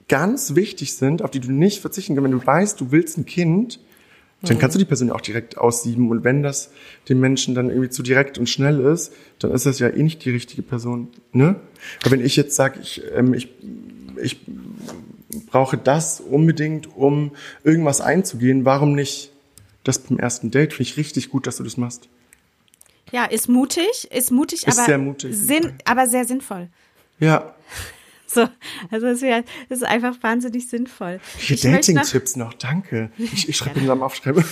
ganz 0.09 0.57
wichtig 0.57 0.95
sind, 0.95 1.23
auf 1.23 1.31
die 1.31 1.39
du 1.39 1.53
nicht 1.53 1.81
verzichten 1.83 2.17
kannst. 2.17 2.25
Wenn 2.33 2.41
du 2.41 2.45
weißt, 2.45 2.81
du 2.81 2.91
willst 2.91 3.17
ein 3.17 3.27
Kind, 3.27 3.79
dann 4.43 4.59
kannst 4.59 4.75
du 4.75 4.79
die 4.79 4.85
Person 4.85 5.09
ja 5.09 5.15
auch 5.15 5.21
direkt 5.21 5.59
aussieben. 5.59 6.11
Und 6.11 6.23
wenn 6.25 6.43
das 6.43 6.71
dem 7.09 7.21
Menschen 7.21 7.55
dann 7.55 7.71
irgendwie 7.71 7.89
zu 7.89 8.03
direkt 8.03 8.39
und 8.39 8.49
schnell 8.49 8.81
ist, 8.81 9.13
dann 9.39 9.51
ist 9.51 9.67
das 9.67 9.79
ja 9.79 9.89
eh 9.89 10.03
nicht 10.03 10.25
die 10.25 10.31
richtige 10.31 10.63
Person. 10.63 11.09
Ne? 11.33 11.57
Aber 12.03 12.13
wenn 12.13 12.25
ich 12.25 12.37
jetzt 12.37 12.55
sage, 12.55 12.79
ich, 12.81 13.03
ähm, 13.15 13.35
ich, 13.35 13.49
ich 14.23 14.41
brauche 15.51 15.79
das 15.79 16.21
unbedingt, 16.21 16.97
um 16.97 17.33
irgendwas 17.65 18.01
einzugehen, 18.01 18.65
warum 18.65 18.95
nicht 18.95 19.33
das 19.85 20.01
beim 20.01 20.19
ersten 20.19 20.51
Date? 20.51 20.75
Finde 20.75 20.91
ich 20.91 20.97
richtig 20.97 21.31
gut, 21.31 21.47
dass 21.47 21.57
du 21.57 21.65
das 21.65 21.77
machst. 21.77 22.09
Ja, 23.13 23.25
ist 23.25 23.49
mutig, 23.49 24.09
ist 24.11 24.31
mutig, 24.33 24.67
Ist 24.67 24.79
aber 24.79 24.87
sehr 24.87 24.99
mutig. 24.99 25.37
Sinn, 25.37 25.75
aber 25.85 26.07
sehr 26.07 26.25
sinnvoll. 26.25 26.69
Ja, 27.21 27.55
So, 28.37 28.49
also 28.91 29.07
es 29.07 29.23
es 29.23 29.45
ist 29.69 29.85
einfach 29.85 30.17
wahnsinnig 30.21 30.69
sinnvoll. 30.69 31.21
Noch- 31.49 31.63
Dating-Tipps 31.63 32.37
noch, 32.37 32.55
danke. 32.55 33.11
Ich, 33.19 33.49
ich 33.49 33.57
schreibe 33.57 33.81
mir 33.81 33.95
mal 33.95 34.05
aufschreiben. 34.05 34.45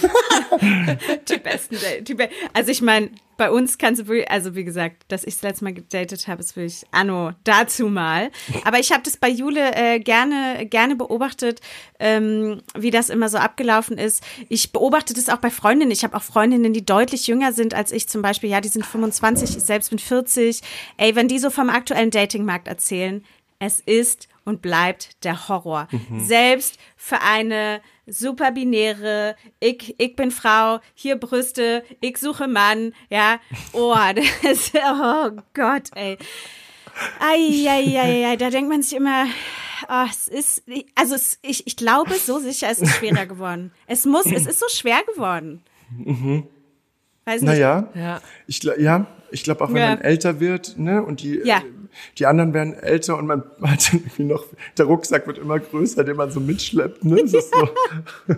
die 1.28 1.38
besten. 1.38 1.76
Die 2.02 2.14
be 2.14 2.28
also 2.52 2.70
ich 2.70 2.82
meine, 2.82 3.10
bei 3.36 3.50
uns 3.50 3.78
kannst 3.78 4.02
du 4.02 4.06
wirklich, 4.06 4.30
also 4.30 4.54
wie 4.54 4.64
gesagt, 4.64 5.04
dass 5.08 5.24
ich 5.24 5.34
das 5.34 5.42
letzte 5.42 5.64
Mal 5.64 5.74
gedatet 5.74 6.28
habe, 6.28 6.40
ist 6.40 6.56
wirklich 6.56 6.84
Anno 6.92 7.32
dazu 7.44 7.88
mal. 7.88 8.30
Aber 8.64 8.78
ich 8.78 8.92
habe 8.92 9.02
das 9.02 9.16
bei 9.16 9.28
Jule 9.28 9.74
äh, 9.74 9.98
gerne, 9.98 10.66
gerne 10.66 10.94
beobachtet, 10.96 11.60
ähm, 11.98 12.62
wie 12.76 12.90
das 12.90 13.08
immer 13.10 13.28
so 13.28 13.38
abgelaufen 13.38 13.98
ist. 13.98 14.22
Ich 14.48 14.72
beobachte 14.72 15.14
das 15.14 15.28
auch 15.28 15.38
bei 15.38 15.50
Freundinnen. 15.50 15.90
Ich 15.90 16.04
habe 16.04 16.16
auch 16.16 16.22
Freundinnen, 16.22 16.72
die 16.72 16.84
deutlich 16.86 17.26
jünger 17.26 17.52
sind 17.52 17.74
als 17.74 17.90
ich 17.92 18.08
zum 18.08 18.22
Beispiel. 18.22 18.50
Ja, 18.50 18.60
die 18.60 18.68
sind 18.68 18.86
25, 18.86 19.56
ich 19.56 19.64
selbst 19.64 19.90
bin 19.90 19.98
40. 19.98 20.60
Ey, 20.96 21.16
wenn 21.16 21.28
die 21.28 21.38
so 21.38 21.50
vom 21.50 21.70
aktuellen 21.70 22.10
Datingmarkt 22.10 22.68
erzählen, 22.68 23.24
es 23.64 23.80
ist 23.80 24.28
und 24.44 24.60
bleibt 24.62 25.24
der 25.24 25.48
Horror. 25.48 25.88
Selbst 26.18 26.78
für 26.96 27.20
eine 27.22 27.80
super 28.06 28.50
binäre, 28.52 29.36
ich, 29.60 29.94
ich 29.98 30.14
bin 30.16 30.30
Frau, 30.30 30.80
hier 30.94 31.16
Brüste, 31.16 31.82
ich 32.00 32.18
suche 32.18 32.46
Mann, 32.48 32.92
ja. 33.08 33.38
Oh, 33.72 33.94
das, 34.42 34.72
oh 34.74 35.30
Gott, 35.54 35.88
ey. 35.94 36.18
Eieiei, 37.20 38.36
da 38.36 38.50
denkt 38.50 38.70
man 38.70 38.82
sich 38.82 38.96
immer, 38.96 39.26
oh, 39.88 40.04
es 40.10 40.28
ist, 40.28 40.62
also 40.94 41.14
es, 41.14 41.38
ich, 41.42 41.66
ich 41.66 41.76
glaube, 41.76 42.14
so 42.14 42.38
sicher 42.38 42.70
ist 42.70 42.82
es 42.82 42.94
schwerer 42.96 43.26
geworden. 43.26 43.72
Es 43.86 44.04
muss, 44.04 44.26
es 44.26 44.46
ist 44.46 44.60
so 44.60 44.66
schwer 44.68 45.02
geworden. 45.12 45.62
Weiß 47.24 47.40
nicht. 47.40 47.50
Naja, 47.50 47.88
Ja. 47.94 48.20
ich, 48.46 48.62
ja, 48.62 49.06
ich 49.30 49.42
glaube 49.44 49.64
auch, 49.64 49.68
wenn 49.70 49.76
Ja. 49.76 49.88
man 49.90 50.00
älter 50.02 50.40
wird, 50.40 50.78
ne, 50.78 51.02
und 51.02 51.22
die 51.22 51.40
Ja. 51.44 51.62
Die 52.18 52.26
anderen 52.26 52.54
werden 52.54 52.74
älter 52.74 53.16
und 53.16 53.26
man 53.26 53.42
hat 53.62 53.92
dann 53.92 54.00
irgendwie 54.00 54.24
noch, 54.24 54.44
der 54.78 54.86
Rucksack 54.86 55.26
wird 55.26 55.38
immer 55.38 55.58
größer, 55.58 56.04
den 56.04 56.16
man 56.16 56.30
so 56.30 56.40
mitschleppt. 56.40 57.04
Ne? 57.04 57.22
Das 57.22 57.34
ist 57.34 57.54
so, 57.54 58.34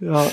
ja. 0.00 0.30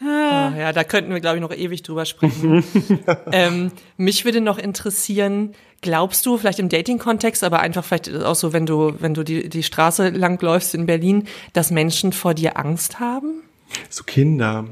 Ah, 0.00 0.52
ja, 0.56 0.72
da 0.72 0.84
könnten 0.84 1.12
wir, 1.12 1.20
glaube 1.20 1.38
ich, 1.38 1.42
noch 1.42 1.52
ewig 1.52 1.82
drüber 1.82 2.04
sprechen. 2.04 2.62
ähm, 3.32 3.72
mich 3.96 4.24
würde 4.24 4.40
noch 4.40 4.58
interessieren, 4.58 5.54
glaubst 5.80 6.24
du, 6.24 6.38
vielleicht 6.38 6.60
im 6.60 6.68
Dating-Kontext, 6.68 7.42
aber 7.42 7.60
einfach 7.60 7.84
vielleicht 7.84 8.14
auch 8.14 8.36
so, 8.36 8.52
wenn 8.52 8.64
du, 8.64 8.94
wenn 9.00 9.14
du 9.14 9.24
die, 9.24 9.48
die 9.48 9.64
Straße 9.64 10.10
lang 10.10 10.40
läufst 10.40 10.74
in 10.74 10.86
Berlin, 10.86 11.26
dass 11.52 11.72
Menschen 11.72 12.12
vor 12.12 12.34
dir 12.34 12.56
Angst 12.58 13.00
haben? 13.00 13.42
So 13.90 14.04
Kinder 14.04 14.66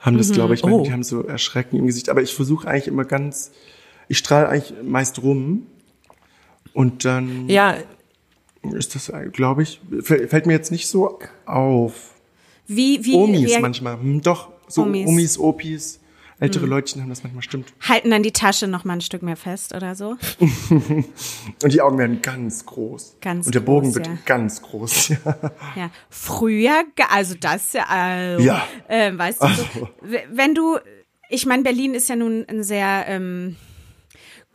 haben 0.00 0.18
das, 0.18 0.30
glaube 0.32 0.54
ich, 0.54 0.62
Oh. 0.64 0.84
die 0.84 0.92
haben 0.92 1.02
so 1.02 1.22
Erschrecken 1.22 1.76
im 1.76 1.86
Gesicht. 1.86 2.10
Aber 2.10 2.22
ich 2.22 2.34
versuche 2.34 2.68
eigentlich 2.68 2.88
immer 2.88 3.04
ganz, 3.04 3.52
ich 4.08 4.18
strahle 4.18 4.48
eigentlich 4.48 4.74
meist 4.84 5.22
rum. 5.22 5.66
Und 6.76 7.06
dann 7.06 7.48
Ja, 7.48 7.76
ist 8.74 8.94
das, 8.94 9.10
glaube 9.32 9.62
ich, 9.62 9.80
fällt 10.02 10.44
mir 10.46 10.52
jetzt 10.52 10.70
nicht 10.70 10.88
so 10.88 11.18
auf. 11.46 12.12
Wie, 12.66 13.02
wie 13.04 13.14
Omis 13.14 13.58
manchmal, 13.60 13.98
hm, 13.98 14.20
doch, 14.20 14.50
so 14.68 14.82
Omis. 14.82 15.08
Omis, 15.08 15.38
Opis, 15.38 16.00
ältere 16.38 16.66
Leutchen 16.66 17.00
haben 17.00 17.08
das 17.08 17.22
manchmal 17.22 17.42
stimmt. 17.42 17.72
halten 17.80 18.10
dann 18.10 18.22
die 18.22 18.32
Tasche 18.32 18.66
noch 18.66 18.84
mal 18.84 18.92
ein 18.94 19.00
Stück 19.00 19.22
mehr 19.22 19.36
fest 19.36 19.74
oder 19.74 19.94
so? 19.94 20.16
Und 21.62 21.72
die 21.72 21.80
Augen 21.80 21.96
werden 21.96 22.20
ganz 22.20 22.66
groß. 22.66 23.16
Ganz 23.22 23.46
Und 23.46 23.54
der 23.54 23.60
Bogen 23.60 23.86
groß, 23.86 23.94
wird 23.94 24.06
ja. 24.08 24.18
ganz 24.26 24.60
groß. 24.60 25.08
Ja. 25.24 25.38
Ja. 25.76 25.90
Früher, 26.10 26.84
also 27.10 27.36
das 27.40 27.72
ja, 27.72 27.84
also, 27.88 28.44
Ja. 28.44 28.66
ähm, 28.90 29.16
weißt 29.18 29.42
du, 29.42 29.46
so, 29.46 29.62
Also. 29.62 29.88
wenn 30.30 30.54
du, 30.54 30.76
ich 31.30 31.46
meine, 31.46 31.62
Berlin 31.62 31.94
ist 31.94 32.10
ja 32.10 32.16
nun 32.16 32.44
ein 32.48 32.62
sehr 32.62 33.06
ähm, 33.08 33.56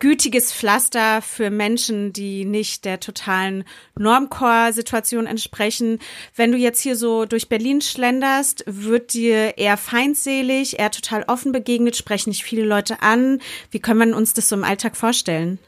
gütiges 0.01 0.51
Pflaster 0.51 1.21
für 1.21 1.51
Menschen, 1.51 2.11
die 2.11 2.43
nicht 2.43 2.83
der 2.85 2.99
totalen 2.99 3.63
Normcore-Situation 3.97 5.27
entsprechen. 5.27 5.99
Wenn 6.35 6.51
du 6.51 6.57
jetzt 6.57 6.81
hier 6.81 6.97
so 6.97 7.25
durch 7.25 7.47
Berlin 7.47 7.81
schlenderst, 7.81 8.63
wird 8.65 9.13
dir 9.13 9.57
eher 9.59 9.77
feindselig, 9.77 10.79
eher 10.79 10.91
total 10.91 11.23
offen 11.27 11.51
begegnet, 11.51 11.95
sprechen 11.95 12.31
nicht 12.31 12.43
viele 12.43 12.65
Leute 12.65 13.01
an. 13.03 13.39
Wie 13.69 13.79
können 13.79 14.09
wir 14.09 14.17
uns 14.17 14.33
das 14.33 14.49
so 14.49 14.55
im 14.55 14.63
Alltag 14.63 14.97
vorstellen? 14.97 15.59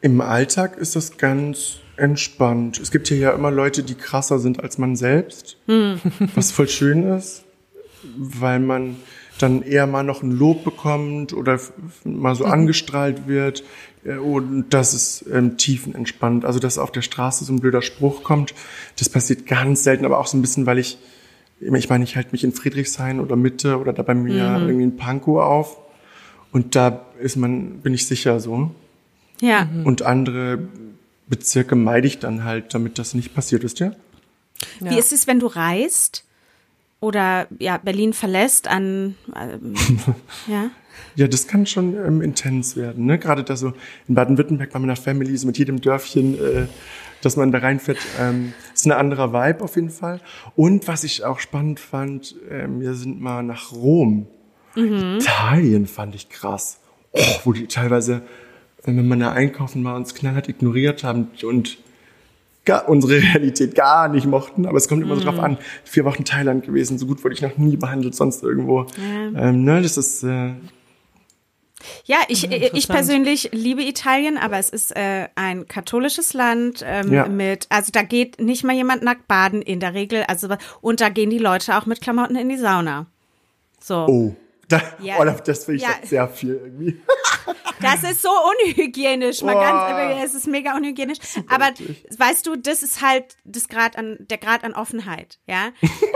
Im 0.00 0.20
Alltag 0.20 0.78
ist 0.78 0.94
das 0.94 1.18
ganz 1.18 1.78
entspannt. 1.96 2.78
Es 2.78 2.92
gibt 2.92 3.08
hier 3.08 3.16
ja 3.18 3.32
immer 3.32 3.50
Leute, 3.50 3.82
die 3.82 3.96
krasser 3.96 4.38
sind 4.38 4.60
als 4.60 4.78
man 4.78 4.94
selbst, 4.94 5.56
was 6.36 6.52
voll 6.52 6.68
schön 6.68 7.02
ist, 7.02 7.42
weil 8.04 8.60
man 8.60 8.96
dann 9.38 9.62
eher 9.62 9.86
mal 9.86 10.02
noch 10.02 10.22
ein 10.22 10.32
Lob 10.32 10.64
bekommt 10.64 11.32
oder 11.32 11.58
mal 12.04 12.34
so 12.34 12.44
angestrahlt 12.44 13.26
wird. 13.26 13.64
Äh, 14.04 14.16
Und 14.16 14.70
das 14.70 14.94
ist 14.94 15.24
ähm, 15.32 15.56
tiefenentspannt. 15.56 16.44
Also, 16.44 16.58
dass 16.58 16.78
auf 16.78 16.92
der 16.92 17.02
Straße 17.02 17.44
so 17.44 17.52
ein 17.52 17.60
blöder 17.60 17.82
Spruch 17.82 18.22
kommt, 18.22 18.54
das 18.98 19.08
passiert 19.08 19.46
ganz 19.46 19.84
selten, 19.84 20.04
aber 20.04 20.18
auch 20.18 20.26
so 20.26 20.36
ein 20.36 20.42
bisschen, 20.42 20.66
weil 20.66 20.78
ich, 20.78 20.98
ich 21.60 21.88
meine, 21.88 22.04
ich 22.04 22.16
halte 22.16 22.30
mich 22.32 22.44
in 22.44 22.52
Friedrichshain 22.52 23.20
oder 23.20 23.36
Mitte 23.36 23.78
oder 23.78 23.92
da 23.92 24.02
bei 24.02 24.14
mir 24.14 24.58
irgendwie 24.60 24.84
in 24.84 24.96
Pankow 24.96 25.40
auf. 25.40 25.78
Und 26.52 26.76
da 26.76 27.06
ist 27.20 27.36
man, 27.36 27.80
bin 27.80 27.94
ich 27.94 28.06
sicher 28.06 28.40
so. 28.40 28.70
Ja. 29.40 29.68
Und 29.84 30.02
andere 30.02 30.58
Bezirke 31.28 31.76
meide 31.76 32.06
ich 32.06 32.18
dann 32.18 32.44
halt, 32.44 32.74
damit 32.74 32.98
das 32.98 33.14
nicht 33.14 33.34
passiert 33.34 33.64
ist, 33.64 33.80
ja. 33.80 33.92
Wie 34.80 34.98
ist 34.98 35.12
es, 35.12 35.26
wenn 35.26 35.38
du 35.38 35.46
reist 35.46 36.24
oder 37.00 37.46
ja 37.58 37.78
Berlin 37.78 38.12
verlässt 38.12 38.68
an 38.68 39.14
ähm, 39.36 39.74
ja 40.46 40.70
Ja, 41.14 41.26
das 41.26 41.46
kann 41.48 41.66
schon 41.66 41.96
ähm, 41.96 42.22
intens 42.22 42.76
werden, 42.76 43.06
ne? 43.06 43.18
Gerade 43.18 43.42
da 43.42 43.56
so 43.56 43.72
in 44.06 44.14
Baden-Württemberg 44.14 44.70
bei 44.70 44.78
meiner 44.78 44.96
Family, 44.96 45.36
so 45.36 45.46
mit 45.46 45.58
jedem 45.58 45.80
Dörfchen, 45.80 46.34
äh, 46.34 46.66
dass 47.22 47.36
man 47.36 47.50
da 47.50 47.58
reinfährt, 47.58 47.98
ähm, 48.20 48.52
ist 48.72 48.86
ein 48.86 48.92
anderer 48.92 49.32
Vibe 49.32 49.64
auf 49.64 49.76
jeden 49.76 49.90
Fall. 49.90 50.20
Und 50.54 50.86
was 50.86 51.04
ich 51.04 51.24
auch 51.24 51.40
spannend 51.40 51.80
fand, 51.80 52.36
ähm, 52.50 52.80
wir 52.80 52.94
sind 52.94 53.20
mal 53.20 53.42
nach 53.42 53.72
Rom. 53.72 54.28
Italien 54.76 55.86
fand 55.88 56.14
ich 56.14 56.28
krass. 56.28 56.78
Oh, 57.10 57.20
wo 57.44 57.52
die 57.52 57.66
teilweise, 57.66 58.22
wenn 58.84 59.08
man 59.08 59.18
da 59.18 59.32
einkaufen 59.32 59.82
war, 59.82 59.96
uns 59.96 60.14
knallhart 60.14 60.48
ignoriert 60.48 61.02
haben 61.02 61.30
und 61.42 61.78
gar, 62.68 62.88
unsere 62.88 63.14
Realität 63.22 63.74
gar 63.74 64.08
nicht 64.08 64.26
mochten, 64.26 64.66
aber 64.66 64.76
es 64.78 64.86
kommt 64.88 65.02
immer 65.02 65.16
so 65.16 65.22
drauf 65.22 65.38
an. 65.40 65.58
Vier 65.84 66.04
Wochen 66.04 66.24
Thailand 66.24 66.64
gewesen, 66.64 66.98
so 66.98 67.06
gut 67.06 67.24
wurde 67.24 67.34
ich 67.34 67.42
noch 67.42 67.56
nie 67.56 67.76
behandelt, 67.76 68.14
sonst 68.14 68.42
irgendwo. 68.44 68.86
Ähm, 68.96 69.64
ne, 69.64 69.82
das 69.82 69.96
ist 69.96 70.22
äh, 70.22 70.52
ja 72.04 72.16
ich 72.28 72.44
ich 72.44 72.52
interessant. 72.52 72.88
persönlich 72.88 73.50
liebe 73.52 73.82
Italien 73.82 74.36
aber 74.36 74.58
es 74.58 74.68
ist 74.70 74.96
äh, 74.96 75.28
ein 75.36 75.68
katholisches 75.68 76.34
Land 76.34 76.84
ähm, 76.84 77.12
Ja. 77.12 77.28
mit 77.28 77.66
also 77.70 77.90
da 77.92 78.02
geht 78.02 78.40
nicht 78.40 78.64
mal 78.64 78.74
jemand 78.74 79.02
nackt 79.02 79.28
baden 79.28 79.62
in 79.62 79.78
der 79.78 79.94
Regel 79.94 80.24
also 80.26 80.48
und 80.80 81.00
da 81.00 81.08
gehen 81.08 81.30
die 81.30 81.38
Leute 81.38 81.78
auch 81.78 81.86
mit 81.86 82.00
Klamotten 82.00 82.34
in 82.36 82.48
die 82.48 82.56
Sauna 82.58 83.06
so 83.80 84.06
Oh. 84.08 84.36
Da, 84.68 84.82
Ja. 85.00 85.16
oh, 85.18 85.24
das 85.24 85.64
finde 85.64 85.76
ich 85.76 85.82
Ja. 85.82 85.94
sehr 86.04 86.28
viel 86.28 86.54
irgendwie. 86.54 87.00
Das 87.80 88.02
ist 88.02 88.22
so 88.22 88.28
unhygienisch, 88.66 89.42
mal 89.42 89.54
ganz, 89.54 90.24
es 90.24 90.34
ist 90.34 90.48
mega 90.48 90.76
unhygienisch. 90.76 91.18
Aber 91.48 91.66
weißt 92.16 92.44
du, 92.46 92.56
das 92.56 92.82
ist 92.82 93.00
halt 93.02 93.36
das 93.44 93.68
Grad 93.68 93.96
an, 93.96 94.16
der 94.18 94.38
Grad 94.38 94.64
an 94.64 94.74
Offenheit, 94.74 95.38
ja. 95.46 95.68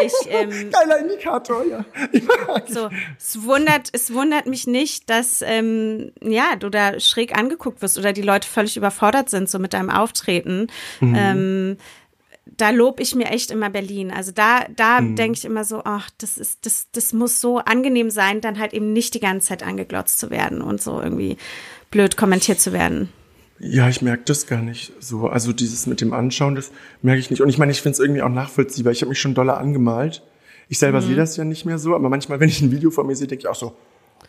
Ich, 0.02 0.12
ähm, 0.28 0.70
Geiler 0.72 0.98
Indikator, 0.98 1.64
ja. 1.64 1.84
so, 2.66 2.90
es 3.16 3.44
wundert, 3.44 3.90
es 3.92 4.12
wundert 4.12 4.46
mich 4.46 4.66
nicht, 4.66 5.08
dass, 5.08 5.40
ähm, 5.42 6.10
ja, 6.20 6.56
du 6.56 6.68
da 6.68 6.98
schräg 6.98 7.36
angeguckt 7.38 7.80
wirst 7.80 7.96
oder 7.96 8.12
die 8.12 8.22
Leute 8.22 8.48
völlig 8.48 8.76
überfordert 8.76 9.30
sind, 9.30 9.48
so 9.48 9.60
mit 9.60 9.72
deinem 9.72 9.90
Auftreten. 9.90 10.66
Ähm, 11.00 11.76
da 12.44 12.70
lob 12.70 13.00
ich 13.00 13.14
mir 13.14 13.26
echt 13.26 13.50
immer 13.50 13.70
Berlin. 13.70 14.10
Also 14.10 14.32
da, 14.32 14.66
da 14.76 15.00
denke 15.00 15.38
ich 15.38 15.44
immer 15.44 15.64
so, 15.64 15.82
ach, 15.84 16.10
das 16.18 16.38
ist, 16.38 16.66
das, 16.66 16.88
das 16.92 17.12
muss 17.12 17.40
so 17.40 17.58
angenehm 17.58 18.10
sein, 18.10 18.40
dann 18.40 18.58
halt 18.58 18.72
eben 18.74 18.92
nicht 18.92 19.14
die 19.14 19.20
ganze 19.20 19.48
Zeit 19.48 19.62
angeglotzt 19.62 20.18
zu 20.18 20.30
werden 20.30 20.60
und 20.60 20.82
so 20.82 21.00
irgendwie 21.00 21.36
blöd 21.90 22.16
kommentiert 22.16 22.60
zu 22.60 22.72
werden. 22.72 23.10
Ja, 23.60 23.88
ich 23.88 24.02
merke 24.02 24.24
das 24.26 24.48
gar 24.48 24.60
nicht 24.60 24.92
so. 24.98 25.28
Also 25.28 25.52
dieses 25.52 25.86
mit 25.86 26.00
dem 26.00 26.12
Anschauen, 26.12 26.56
das 26.56 26.72
merke 27.00 27.20
ich 27.20 27.30
nicht. 27.30 27.42
Und 27.42 27.48
ich 27.48 27.58
meine, 27.58 27.70
ich 27.70 27.80
finde 27.80 27.94
es 27.94 28.00
irgendwie 28.00 28.22
auch 28.22 28.28
nachvollziehbar. 28.28 28.92
Ich 28.92 29.02
habe 29.02 29.10
mich 29.10 29.20
schon 29.20 29.34
doller 29.34 29.58
angemalt. 29.58 30.22
Ich 30.68 30.78
selber 30.80 31.00
Mhm. 31.00 31.06
sehe 31.06 31.16
das 31.16 31.36
ja 31.36 31.44
nicht 31.44 31.64
mehr 31.64 31.78
so, 31.78 31.94
aber 31.94 32.08
manchmal, 32.08 32.40
wenn 32.40 32.48
ich 32.48 32.60
ein 32.60 32.72
Video 32.72 32.90
von 32.90 33.06
mir 33.06 33.14
sehe, 33.14 33.28
denke 33.28 33.42
ich 33.42 33.46
auch 33.48 33.54
so, 33.54 33.76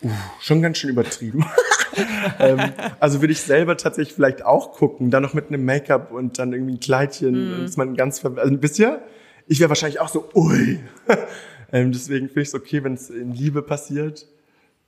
uh, 0.04 0.10
schon 0.42 0.62
ganz 0.62 0.78
schön 0.78 0.90
übertrieben. 0.90 1.46
ähm, 2.40 2.60
also 3.00 3.22
würde 3.22 3.34
ich 3.34 3.42
selber 3.42 3.78
tatsächlich 3.78 4.14
vielleicht 4.16 4.44
auch 4.46 4.74
gucken, 4.74 5.12
dann 5.12 5.24
noch 5.24 5.34
mit 5.34 5.48
einem 5.50 5.66
Make-up 5.66 6.12
und 6.12 6.40
dann 6.40 6.54
irgendwie 6.54 6.74
ein 6.74 6.80
Kleidchen, 6.80 7.34
Mhm. 7.50 7.54
und 7.60 7.66
ist 7.66 7.78
man 7.78 7.96
ganz, 7.96 8.24
also 8.26 8.62
wisst 8.62 8.80
ihr, 8.80 9.02
ich 9.48 9.60
wäre 9.60 9.70
wahrscheinlich 9.70 10.00
auch 10.00 10.10
so, 10.10 10.30
ui. 10.36 10.80
ähm, 11.72 11.92
deswegen 11.92 12.28
finde 12.28 12.42
ich 12.42 12.48
es 12.50 12.56
okay, 12.56 12.84
wenn 12.84 12.94
es 12.94 13.10
in 13.10 13.32
Liebe 13.34 13.62
passiert. 13.62 14.26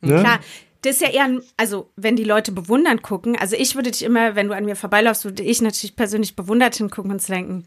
Ne? 0.02 0.20
Klar, 0.20 0.40
das 0.82 0.96
ist 0.96 1.02
ja 1.02 1.10
eher, 1.10 1.24
ein- 1.26 1.42
also 1.58 1.90
wenn 1.96 2.16
die 2.16 2.24
Leute 2.24 2.52
bewundernd 2.52 3.02
gucken, 3.02 3.36
also 3.40 3.56
ich 3.56 3.76
würde 3.76 3.92
dich 3.92 4.04
immer, 4.04 4.36
wenn 4.36 4.48
du 4.48 4.56
an 4.56 4.66
mir 4.66 4.76
vorbeiläufst, 4.76 5.26
würde 5.26 5.44
ich 5.44 5.62
natürlich 5.62 5.96
persönlich 5.96 6.36
bewundert 6.36 6.76
hingucken 6.76 7.12
und 7.12 7.28
denken, 7.28 7.66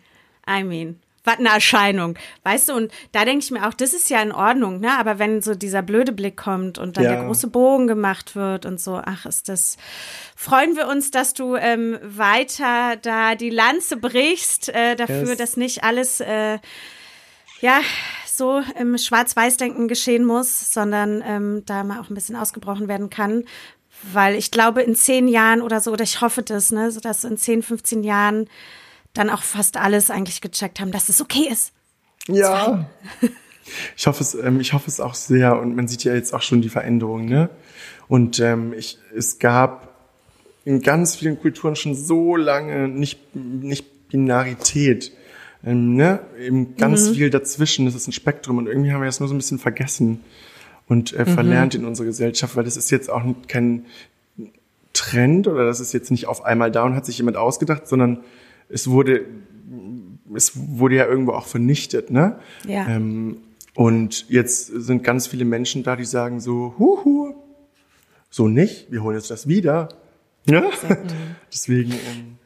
I 0.48 0.62
mean, 0.64 0.96
was 1.24 1.38
eine 1.38 1.48
Erscheinung, 1.50 2.16
weißt 2.44 2.68
du? 2.70 2.74
Und 2.74 2.92
da 3.12 3.24
denke 3.24 3.44
ich 3.44 3.50
mir 3.50 3.66
auch, 3.68 3.74
das 3.74 3.92
ist 3.92 4.08
ja 4.08 4.22
in 4.22 4.32
Ordnung, 4.32 4.80
ne? 4.80 4.98
Aber 4.98 5.18
wenn 5.18 5.42
so 5.42 5.54
dieser 5.54 5.82
blöde 5.82 6.12
Blick 6.12 6.36
kommt 6.36 6.78
und 6.78 6.96
dann 6.96 7.04
Ja. 7.04 7.16
der 7.16 7.24
große 7.24 7.48
Bogen 7.48 7.86
gemacht 7.86 8.34
wird 8.36 8.64
und 8.66 8.80
so, 8.80 9.00
ach, 9.04 9.26
ist 9.26 9.48
das, 9.48 9.76
freuen 10.36 10.76
wir 10.76 10.88
uns, 10.88 11.10
dass 11.10 11.34
du 11.34 11.56
ähm, 11.56 11.98
weiter 12.02 12.96
da 13.02 13.34
die 13.34 13.50
Lanze 13.50 13.96
brichst, 13.96 14.68
äh, 14.70 14.96
dafür, 14.96 15.28
Yes. 15.30 15.36
dass 15.38 15.56
nicht 15.56 15.84
alles, 15.84 16.20
äh, 16.20 16.58
ja, 17.60 17.80
so 18.26 18.62
im 18.78 18.96
Schwarz-Weiß-Denken 18.96 19.88
geschehen 19.88 20.24
muss, 20.24 20.72
sondern 20.72 21.22
ähm, 21.26 21.64
da 21.66 21.82
mal 21.82 21.98
auch 22.00 22.08
ein 22.08 22.14
bisschen 22.14 22.36
ausgebrochen 22.36 22.86
werden 22.86 23.10
kann. 23.10 23.44
Weil 24.12 24.36
ich 24.36 24.52
glaube, 24.52 24.82
in 24.82 24.94
zehn 24.94 25.26
Jahren 25.26 25.60
oder 25.60 25.80
so, 25.80 25.90
oder 25.90 26.04
ich 26.04 26.20
hoffe 26.20 26.44
das, 26.44 26.70
ne, 26.70 26.92
so 26.92 27.00
dass 27.00 27.24
in 27.24 27.36
10, 27.36 27.64
15 27.64 28.04
Jahren 28.04 28.48
dann 29.14 29.30
auch 29.30 29.42
fast 29.42 29.76
alles 29.76 30.10
eigentlich 30.10 30.40
gecheckt 30.40 30.80
haben, 30.80 30.92
dass 30.92 31.08
es 31.08 31.20
okay 31.20 31.48
ist. 31.50 31.72
Ja. 32.26 32.88
Ich 33.98 34.06
hoffe 34.06 34.22
es, 34.22 34.34
ähm, 34.34 34.60
ich 34.60 34.72
hoffe 34.72 34.88
es 34.88 34.98
auch 34.98 35.14
sehr 35.14 35.58
und 35.60 35.76
man 35.76 35.88
sieht 35.88 36.02
ja 36.02 36.14
jetzt 36.14 36.32
auch 36.32 36.40
schon 36.40 36.62
die 36.62 36.70
Veränderungen, 36.70 37.26
ne? 37.26 37.50
Und 38.08 38.40
ähm, 38.40 38.72
ich, 38.72 38.98
es 39.14 39.38
gab 39.38 39.94
in 40.64 40.80
ganz 40.80 41.16
vielen 41.16 41.38
Kulturen 41.38 41.76
schon 41.76 41.94
so 41.94 42.36
lange 42.36 42.88
nicht, 42.88 43.34
nicht 43.34 44.08
Binarität, 44.08 45.12
ähm, 45.64 45.96
ne? 45.96 46.20
Eben 46.40 46.76
ganz 46.76 47.10
viel 47.10 47.28
dazwischen. 47.28 47.84
Das 47.84 47.94
ist 47.94 48.08
ein 48.08 48.12
Spektrum 48.12 48.56
und 48.58 48.66
irgendwie 48.68 48.92
haben 48.92 49.02
wir 49.02 49.06
das 49.06 49.20
nur 49.20 49.28
so 49.28 49.34
ein 49.34 49.38
bisschen 49.38 49.58
vergessen 49.58 50.20
und 50.86 51.12
äh, 51.12 51.26
verlernt 51.26 51.74
in 51.74 51.84
unserer 51.84 52.06
Gesellschaft, 52.06 52.56
weil 52.56 52.64
das 52.64 52.76
ist 52.76 52.90
jetzt 52.90 53.10
auch 53.10 53.22
kein 53.46 53.84
Trend 54.94 55.46
oder 55.46 55.66
das 55.66 55.80
ist 55.80 55.92
jetzt 55.92 56.10
nicht 56.10 56.26
auf 56.26 56.44
einmal 56.44 56.70
da 56.72 56.84
und 56.84 56.94
hat 56.94 57.04
sich 57.04 57.18
jemand 57.18 57.36
ausgedacht, 57.36 57.86
sondern 57.86 58.24
es 58.68 58.88
wurde 58.88 59.26
es 60.34 60.52
wurde 60.54 60.96
ja 60.96 61.06
irgendwo 61.06 61.32
auch 61.32 61.46
vernichtet, 61.46 62.10
ne? 62.10 62.38
Ja. 62.66 62.86
Ähm, 62.86 63.38
und 63.74 64.28
jetzt 64.28 64.66
sind 64.66 65.04
ganz 65.04 65.26
viele 65.26 65.44
Menschen 65.44 65.84
da, 65.84 65.94
die 65.94 66.04
sagen 66.04 66.40
so, 66.40 66.74
huhu, 66.78 67.34
so 68.30 68.48
nicht, 68.48 68.90
wir 68.90 69.02
holen 69.02 69.16
jetzt 69.16 69.30
das 69.30 69.46
wieder. 69.46 69.90
Ja? 70.46 70.64
Deswegen, 71.52 71.92
ähm, 71.92 72.38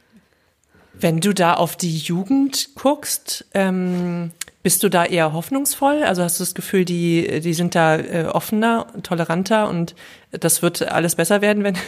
Wenn 0.93 1.21
du 1.21 1.33
da 1.33 1.55
auf 1.55 1.77
die 1.77 1.97
Jugend 1.97 2.75
guckst, 2.75 3.47
ähm, 3.55 4.33
bist 4.63 4.83
du 4.83 4.91
da 4.91 5.07
eher 5.07 5.33
hoffnungsvoll? 5.33 6.03
Also 6.03 6.23
hast 6.23 6.39
du 6.39 6.43
das 6.43 6.55
Gefühl, 6.55 6.85
die, 6.85 7.41
die 7.41 7.55
sind 7.55 7.75
da 7.75 7.97
äh, 7.97 8.27
offener, 8.27 8.87
toleranter 9.03 9.69
und 9.69 9.95
das 10.31 10.61
wird 10.61 10.83
alles 10.83 11.17
besser 11.17 11.41
werden, 11.41 11.65
wenn, 11.65 11.79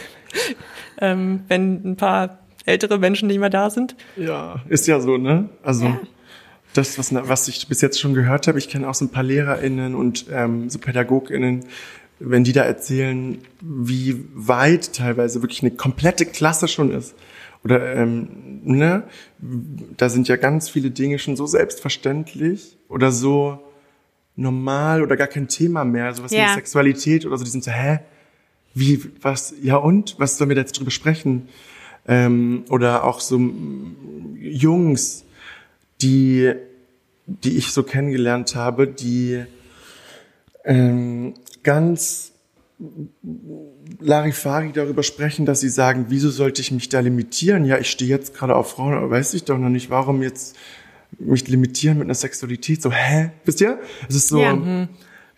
ähm, 0.99 1.43
wenn 1.47 1.91
ein 1.91 1.95
paar 1.97 2.44
ältere 2.65 2.97
Menschen 2.99 3.27
nicht 3.27 3.39
mehr 3.39 3.49
da 3.49 3.69
sind? 3.69 3.95
ja, 4.17 4.61
ist 4.69 4.87
ja 4.87 4.99
so, 4.99 5.17
ne? 5.17 5.49
Also 5.63 5.85
Ja. 5.85 5.99
das, 6.73 6.97
was, 6.97 7.13
was 7.13 7.47
ich 7.47 7.67
bis 7.67 7.81
jetzt 7.81 7.99
schon 7.99 8.13
gehört 8.13 8.47
habe, 8.47 8.57
ich 8.59 8.69
kenne 8.69 8.87
auch 8.89 8.95
so 8.95 9.05
ein 9.05 9.09
paar 9.09 9.23
LehrerInnen 9.23 9.95
und 9.95 10.25
ähm, 10.31 10.69
so 10.69 10.79
PädagogInnen, 10.79 11.65
wenn 12.19 12.43
die 12.43 12.53
da 12.53 12.63
erzählen, 12.63 13.37
wie 13.61 14.23
weit 14.33 14.93
teilweise 14.93 15.41
wirklich 15.41 15.61
eine 15.61 15.71
komplette 15.71 16.25
Klasse 16.25 16.67
schon 16.67 16.91
ist. 16.91 17.13
Oder, 17.63 17.95
ähm, 17.95 18.61
ne, 18.63 19.03
da 19.97 20.07
sind 20.09 20.27
ja 20.27 20.35
ganz 20.35 20.69
viele 20.69 20.91
Dinge 20.91 21.17
schon 21.19 21.35
so 21.35 21.45
selbstverständlich 21.47 22.77
oder 22.89 23.11
so 23.11 23.59
normal 24.35 25.01
oder 25.01 25.15
gar 25.17 25.27
kein 25.27 25.47
Thema 25.47 25.83
mehr, 25.85 26.13
sowas 26.13 26.31
Ja. 26.33 26.49
wie 26.49 26.53
Sexualität 26.53 27.25
oder 27.25 27.37
so, 27.37 27.43
die 27.43 27.49
sind 27.49 27.63
so, 27.63 27.71
hä? 27.71 27.99
Wie, 28.73 28.99
was, 29.21 29.53
ja 29.63 29.77
und? 29.77 30.15
Was 30.19 30.37
sollen 30.37 30.49
wir 30.49 30.55
da 30.55 30.61
jetzt 30.61 30.77
drüber 30.77 30.91
sprechen? 30.91 31.47
Ähm, 32.07 32.65
oder 32.69 33.03
auch 33.03 33.19
so 33.19 33.39
mm, 33.39 34.37
Jungs, 34.39 35.23
die, 36.01 36.53
die 37.25 37.57
ich 37.57 37.71
so 37.71 37.83
kennengelernt 37.83 38.55
habe, 38.55 38.87
die 38.87 39.43
ähm, 40.63 41.33
ganz 41.63 42.31
Larifari 43.99 44.71
darüber 44.73 45.03
sprechen, 45.03 45.45
dass 45.45 45.61
sie 45.61 45.69
sagen, 45.69 46.05
wieso 46.09 46.29
sollte 46.29 46.61
ich 46.61 46.71
mich 46.71 46.89
da 46.89 46.99
limitieren? 46.99 47.65
Ja, 47.65 47.77
ich 47.77 47.89
stehe 47.89 48.09
jetzt 48.09 48.33
gerade 48.33 48.55
auf 48.55 48.71
Frauen, 48.71 48.93
aber 48.93 49.09
weiß 49.09 49.33
ich 49.33 49.45
doch 49.45 49.57
noch 49.57 49.69
nicht, 49.69 49.89
warum 49.89 50.21
jetzt 50.21 50.55
mich 51.17 51.47
limitieren 51.47 51.97
mit 51.97 52.05
einer 52.07 52.13
Sexualität. 52.15 52.81
So, 52.81 52.91
hä? 52.91 53.31
Wisst 53.45 53.61
ihr? 53.61 53.79
Es 54.09 54.15
ist 54.15 54.27
so 54.27 54.41
Ja. 54.41 54.87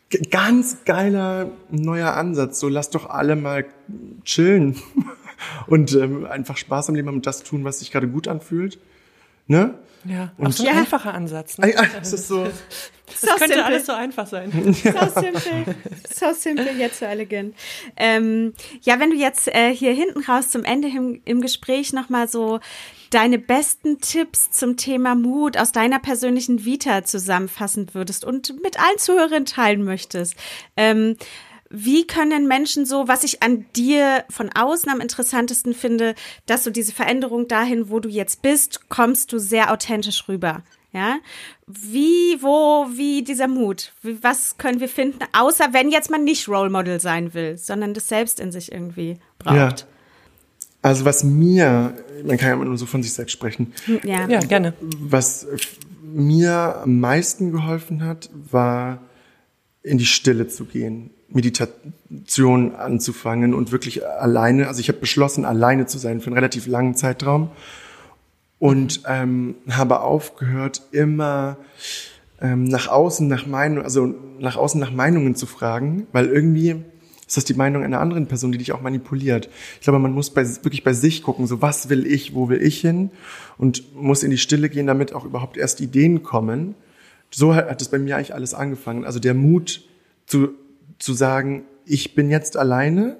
g- 0.09 0.19
ganz 0.31 0.77
geiler 0.85 1.51
neuer 1.69 2.13
Ansatz. 2.15 2.59
So, 2.59 2.67
lasst 2.67 2.95
doch 2.95 3.09
alle 3.09 3.35
mal 3.35 3.65
chillen 4.23 4.75
und 5.67 5.93
ähm, 5.93 6.25
einfach 6.25 6.57
Spaß 6.57 6.89
am 6.89 6.95
Leben 6.95 7.07
haben 7.07 7.15
und 7.15 7.25
das 7.27 7.43
tun, 7.43 7.63
was 7.63 7.79
sich 7.79 7.91
gerade 7.91 8.07
gut 8.07 8.27
anfühlt. 8.27 8.79
Ne? 9.47 9.75
Ja, 10.03 10.31
Und- 10.37 10.47
auch 10.47 10.51
so 10.51 10.63
ein 10.63 10.73
Ja. 10.73 10.79
einfacher 10.81 11.13
Ansatz. 11.13 11.57
Ne? 11.57 11.73
Es 12.01 12.13
ist 12.13 12.27
so, 12.27 12.45
So 13.15 13.27
könnte 13.27 13.47
simpel. 13.47 13.61
alles 13.61 13.85
so 13.85 13.93
einfach 13.93 14.27
sein. 14.27 14.51
So 14.51 14.71
simpel. 15.21 15.75
So 16.13 16.33
simpel, 16.33 16.77
jetzt 16.77 16.99
so 16.99 17.05
elegant. 17.05 17.55
Ähm, 17.95 18.53
ja, 18.81 18.99
wenn 18.99 19.09
du 19.11 19.15
jetzt 19.15 19.47
äh, 19.47 19.73
hier 19.73 19.93
hinten 19.93 20.23
raus 20.23 20.49
zum 20.49 20.63
Ende 20.65 20.89
im, 20.89 21.21
im 21.25 21.41
Gespräch 21.41 21.93
nochmal 21.93 22.27
so 22.27 22.59
deine 23.09 23.39
besten 23.39 23.99
Tipps 24.01 24.51
zum 24.51 24.75
Thema 24.75 25.15
Mut 25.15 25.55
aus 25.57 25.71
deiner 25.71 25.99
persönlichen 25.99 26.65
Vita 26.65 27.03
zusammenfassen 27.05 27.93
würdest 27.93 28.25
und 28.25 28.61
mit 28.61 28.77
allen 28.79 28.97
Zuhörern 28.97 29.45
teilen 29.45 29.83
möchtest. 29.85 30.35
Ähm, 30.75 31.15
wie 31.69 32.07
können 32.07 32.47
Menschen 32.47 32.85
so, 32.85 33.07
was 33.07 33.23
ich 33.23 33.43
an 33.43 33.65
dir 33.75 34.23
von 34.29 34.49
außen 34.53 34.89
am 34.91 35.01
interessantesten 35.01 35.73
finde, 35.73 36.15
dass 36.45 36.63
du 36.63 36.71
diese 36.71 36.93
Veränderung 36.93 37.47
dahin, 37.47 37.89
wo 37.89 37.99
du 37.99 38.09
jetzt 38.09 38.41
bist, 38.41 38.89
kommst 38.89 39.33
du 39.33 39.39
sehr 39.39 39.71
authentisch 39.71 40.27
rüber. 40.27 40.63
Ja, 40.93 41.19
wie, 41.67 42.41
wo, 42.41 42.87
wie 42.95 43.21
dieser 43.21 43.47
Mut? 43.47 43.91
Wie, 44.01 44.23
was 44.23 44.57
können 44.57 44.79
wir 44.79 44.87
finden, 44.87 45.19
außer 45.33 45.73
wenn 45.73 45.91
jetzt 45.91 46.09
man 46.09 46.23
nicht 46.23 46.47
Role 46.47 46.69
Model 46.69 46.99
sein 46.99 47.33
will, 47.33 47.57
sondern 47.57 47.93
das 47.93 48.07
selbst 48.07 48.39
in 48.39 48.51
sich 48.51 48.71
irgendwie 48.71 49.19
braucht? 49.37 49.55
ja. 49.55 49.75
Also 50.81 51.03
was 51.05 51.23
mir, 51.23 51.93
man 52.23 52.37
kann 52.37 52.49
ja 52.49 52.53
immer 52.53 52.65
nur 52.65 52.77
so 52.77 52.85
von 52.85 53.03
sich 53.03 53.11
selbst 53.11 53.33
sprechen, 53.33 53.73
Ja. 54.03 54.27
Ja, 54.27 54.39
gerne. 54.39 54.73
was 54.79 55.45
mir 56.01 56.81
am 56.83 56.99
meisten 56.99 57.51
geholfen 57.51 58.03
hat, 58.05 58.29
war 58.49 59.01
in 59.83 59.97
die 59.97 60.05
Stille 60.05 60.47
zu 60.47 60.65
gehen, 60.65 61.09
Meditation 61.29 62.75
anzufangen 62.75 63.53
und 63.53 63.71
wirklich 63.71 64.05
alleine, 64.07 64.67
also 64.67 64.79
ich 64.79 64.87
habe 64.87 64.99
beschlossen, 64.99 65.45
alleine 65.45 65.85
zu 65.85 65.97
sein 65.97 66.21
für 66.21 66.27
einen 66.27 66.35
relativ 66.35 66.67
langen 66.67 66.95
Zeitraum 66.95 67.51
und 68.59 69.01
ähm, 69.07 69.55
habe 69.69 70.01
aufgehört, 70.01 70.83
immer 70.91 71.57
ähm, 72.41 72.63
nach 72.63 72.87
außen 72.87 73.27
nach 73.27 73.45
Meinung, 73.45 73.83
also 73.83 74.13
nach 74.39 74.55
außen 74.55 74.79
nach 74.79 74.91
Meinungen 74.91 75.35
zu 75.35 75.45
fragen, 75.45 76.07
weil 76.11 76.27
irgendwie 76.27 76.75
ist 77.27 77.35
das 77.35 77.43
die 77.43 77.55
Meinung 77.55 77.83
einer 77.83 77.99
anderen 77.99 78.27
Person, 78.27 78.53
die 78.53 78.57
dich 78.57 78.71
auch 78.71 78.81
manipuliert. 78.81 79.49
Ich 79.75 79.81
glaube, 79.81 79.99
man 79.99 80.13
muss 80.13 80.29
bei, 80.29 80.45
wirklich 80.63 80.85
bei 80.85 80.93
sich 80.93 81.23
gucken, 81.23 81.45
so 81.45 81.61
was 81.61 81.89
will 81.89 82.05
ich, 82.07 82.33
wo 82.33 82.47
will 82.47 82.61
ich 82.61 82.79
hin 82.79 83.11
und 83.57 83.93
muss 83.95 84.23
in 84.23 84.31
die 84.31 84.37
Stille 84.37 84.69
gehen, 84.69 84.87
damit 84.87 85.13
auch 85.13 85.25
überhaupt 85.25 85.57
erst 85.57 85.81
Ideen 85.81 86.23
kommen. 86.23 86.75
So 87.29 87.53
hat, 87.53 87.81
es 87.81 87.89
bei 87.89 87.99
mir 87.99 88.15
eigentlich 88.15 88.33
alles 88.33 88.53
angefangen. 88.53 89.03
Also 89.03 89.19
der 89.19 89.33
Mut 89.33 89.81
zu, 90.25 90.51
zu 90.99 91.13
sagen, 91.13 91.63
ich 91.85 92.15
bin 92.15 92.29
jetzt 92.29 92.57
alleine, 92.57 93.17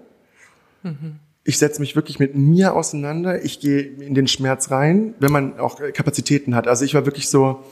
ich 1.44 1.58
setze 1.58 1.80
mich 1.80 1.96
wirklich 1.96 2.20
mit 2.20 2.36
mir 2.36 2.74
auseinander, 2.76 3.44
ich 3.44 3.60
gehe 3.60 3.82
in 3.82 4.14
den 4.14 4.28
Schmerz 4.28 4.70
rein, 4.70 5.16
wenn 5.20 5.32
man 5.32 5.60
auch 5.60 5.80
Kapazitäten 5.94 6.56
hat. 6.56 6.68
Also 6.68 6.84
ich 6.84 6.94
war 6.94 7.06
wirklich 7.06 7.30
so, 7.30 7.64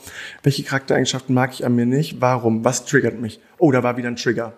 welche 0.42 0.62
Charaktereigenschaften 0.62 1.34
mag 1.34 1.52
ich 1.52 1.66
an 1.66 1.74
mir 1.74 1.86
nicht? 1.86 2.20
Warum? 2.20 2.64
Was 2.64 2.86
triggert 2.86 3.20
mich? 3.20 3.40
Oh, 3.58 3.72
da 3.72 3.82
war 3.82 3.96
wieder 3.96 4.08
ein 4.08 4.16
Trigger. 4.16 4.54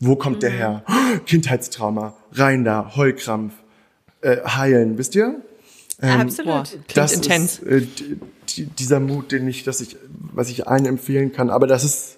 Wo 0.00 0.16
kommt 0.16 0.42
der 0.42 0.50
her? 0.50 0.84
Kindheitstrauma, 1.26 2.14
rein 2.32 2.64
da, 2.64 2.94
Heulkrampf, 2.94 3.54
äh, 4.20 4.36
heilen, 4.44 4.98
wisst 4.98 5.14
ihr? 5.14 5.40
Boah, 6.00 6.20
Absolut. 6.20 6.68
klingt 6.68 6.96
das 6.96 7.12
intens. 7.12 7.58
ist 7.58 7.66
äh, 7.66 7.80
die, 7.80 8.20
die, 8.48 8.64
dieser 8.66 9.00
Mut, 9.00 9.32
den 9.32 9.48
ich, 9.48 9.64
dass 9.64 9.80
ich, 9.80 9.96
was 10.32 10.48
ich 10.50 10.68
allen 10.68 10.86
empfehlen 10.86 11.32
kann. 11.32 11.50
Aber 11.50 11.66
das 11.66 11.84
ist 11.84 12.17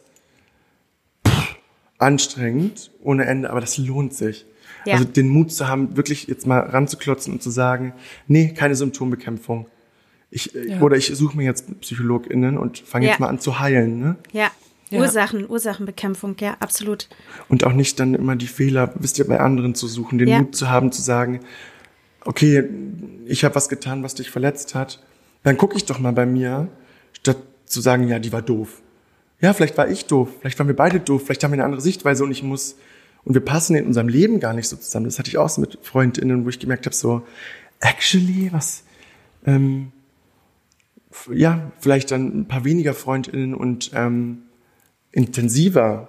anstrengend 2.01 2.91
ohne 3.03 3.25
Ende, 3.27 3.51
aber 3.51 3.61
das 3.61 3.79
lohnt 3.79 4.15
sich. 4.15 4.47
Ja. 4.87 4.95
Also 4.95 5.05
den 5.05 5.29
Mut 5.29 5.53
zu 5.53 5.69
haben, 5.69 5.97
wirklich 5.97 6.27
jetzt 6.27 6.47
mal 6.47 6.61
ranzuklotzen 6.61 7.33
und 7.35 7.43
zu 7.43 7.51
sagen, 7.51 7.93
nee, 8.27 8.53
keine 8.55 8.75
Symptombekämpfung. 8.75 9.67
Ich, 10.31 10.55
äh, 10.55 10.71
Ja. 10.71 10.81
Oder 10.81 10.97
ich 10.97 11.07
suche 11.15 11.37
mir 11.37 11.45
jetzt 11.45 11.81
PsychologInnen 11.81 12.57
und 12.57 12.79
fange 12.79 13.07
Ja. 13.07 13.11
jetzt 13.13 13.21
mal 13.21 13.29
an 13.29 13.39
zu 13.41 13.61
heilen. 13.61 14.01
Ne? 14.01 14.17
Ja. 14.33 14.51
Ja. 14.91 14.99
Ursachen, 15.01 15.49
Ursachenbekämpfung, 15.49 16.35
ja, 16.41 16.57
absolut. 16.59 17.09
Und 17.49 17.63
auch 17.63 17.73
nicht 17.75 18.01
dann 18.01 18.15
immer 18.15 18.35
die 18.35 18.49
Fehler, 18.49 18.93
wisst 18.97 19.21
ihr, 19.21 19.27
bei 19.27 19.39
anderen 19.39 19.77
zu 19.77 19.87
suchen, 19.87 20.19
den 20.19 20.27
Ja. 20.29 20.39
Mut 20.41 20.57
zu 20.57 20.69
haben, 20.69 20.91
zu 20.91 21.01
sagen, 21.01 21.41
okay, 22.25 22.65
ich 23.27 23.45
habe 23.45 23.55
was 23.55 23.69
getan, 23.69 24.03
was 24.03 24.15
dich 24.17 24.31
verletzt 24.31 24.75
hat, 24.75 25.01
dann 25.45 25.57
gucke 25.57 25.77
ich 25.77 25.85
doch 25.85 26.01
mal 26.01 26.13
bei 26.13 26.27
mir, 26.27 26.67
statt 27.13 27.37
zu 27.67 27.81
sagen, 27.81 28.09
ja, 28.09 28.19
die 28.19 28.33
war 28.33 28.43
doof. 28.43 28.83
Ja, 29.41 29.53
vielleicht 29.55 29.79
war 29.79 29.89
ich 29.89 30.07
doof, 30.07 30.29
vielleicht 30.41 30.59
waren 30.59 30.69
wir 30.69 30.77
beide 30.77 31.01
doof, 31.01 31.23
vielleicht 31.25 31.43
haben 31.43 31.53
wir 31.53 31.55
eine 31.55 31.65
andere 31.65 31.81
Sichtweise 31.81 32.25
und 32.25 32.31
ich 32.31 32.43
muss, 32.43 32.77
und 33.25 33.35
wir 33.35 33.45
passen 33.45 33.75
in 33.75 33.87
unserem 33.87 34.09
Leben 34.09 34.39
gar 34.39 34.53
nicht 34.53 34.69
so 34.69 34.77
zusammen. 34.77 35.07
Das 35.07 35.19
hatte 35.19 35.31
ich 35.31 35.39
auch 35.39 35.49
so 35.49 35.61
mit 35.61 35.79
FreundInnen, 35.83 36.45
wo 36.45 36.49
ich 36.51 36.59
gemerkt 36.59 36.87
habe, 36.87 36.95
so, 36.95 37.23
actually, 37.81 38.53
was, 38.53 38.85
ähm, 39.47 39.93
ja, 41.33 41.73
vielleicht 41.79 42.11
dann 42.11 42.41
ein 42.41 42.49
paar 42.49 42.65
weniger 42.65 42.95
FreundInnen 42.95 43.55
und 43.55 43.91
ähm, 43.95 44.43
intensiver. 45.13 46.09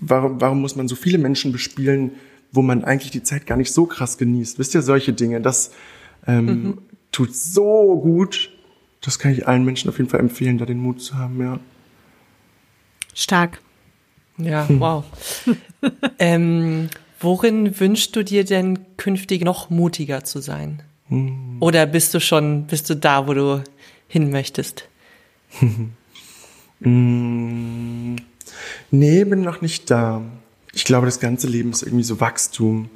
Warum, 0.00 0.40
warum 0.40 0.60
muss 0.60 0.76
man 0.76 0.88
so 0.88 0.94
viele 0.94 1.18
Menschen 1.18 1.52
bespielen, 1.52 2.12
wo 2.52 2.62
man 2.62 2.84
eigentlich 2.84 3.10
die 3.10 3.22
Zeit 3.22 3.46
gar 3.46 3.56
nicht 3.56 3.72
so 3.72 3.86
krass 3.86 4.18
genießt? 4.18 4.58
Wisst 4.58 4.74
ihr, 4.74 4.82
solche 4.82 5.12
Dinge, 5.12 5.40
das 5.40 5.72
ähm, 6.26 6.78
tut 7.10 7.34
so 7.34 7.98
gut. 8.00 8.50
Das 9.00 9.18
kann 9.18 9.32
ich 9.32 9.48
allen 9.48 9.64
Menschen 9.64 9.88
auf 9.88 9.98
jeden 9.98 10.10
Fall 10.10 10.20
empfehlen, 10.20 10.58
da 10.58 10.66
den 10.66 10.78
Mut 10.78 11.00
zu 11.00 11.16
haben, 11.16 11.40
ja. 11.40 11.58
Stark. 13.14 13.60
Ja, 14.38 14.66
wow. 14.68 15.04
ähm, 16.18 16.88
worin 17.20 17.78
wünschst 17.78 18.16
du 18.16 18.22
dir 18.24 18.44
denn 18.44 18.78
künftig 18.96 19.44
noch 19.44 19.70
mutiger 19.70 20.24
zu 20.24 20.40
sein? 20.40 20.82
Oder 21.60 21.84
bist 21.86 22.14
du 22.14 22.20
schon, 22.20 22.66
bist 22.66 22.88
du 22.88 22.96
da, 22.96 23.26
wo 23.28 23.34
du 23.34 23.62
hin 24.08 24.30
möchtest? 24.30 24.88
Mm, 26.80 28.16
nee, 28.90 29.24
bin 29.24 29.42
noch 29.42 29.60
nicht 29.60 29.90
da. 29.90 30.22
Ich 30.72 30.84
glaube, 30.84 31.06
das 31.06 31.20
ganze 31.20 31.48
Leben 31.48 31.70
ist 31.70 31.82
irgendwie 31.82 32.04
so 32.04 32.20
Wachstum. 32.20 32.88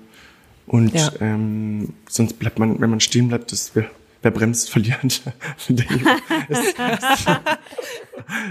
Und 0.67 0.95
Ja. 0.95 1.12
ähm, 1.21 1.93
sonst 2.09 2.39
bleibt 2.39 2.59
man, 2.59 2.81
wenn 2.81 2.91
man 2.91 3.01
stehen 3.01 3.29
bleibt, 3.29 3.53
das 3.53 3.73
wer, 3.75 3.89
wer 4.23 4.31
bremst, 4.31 4.71
verliert. 4.71 5.23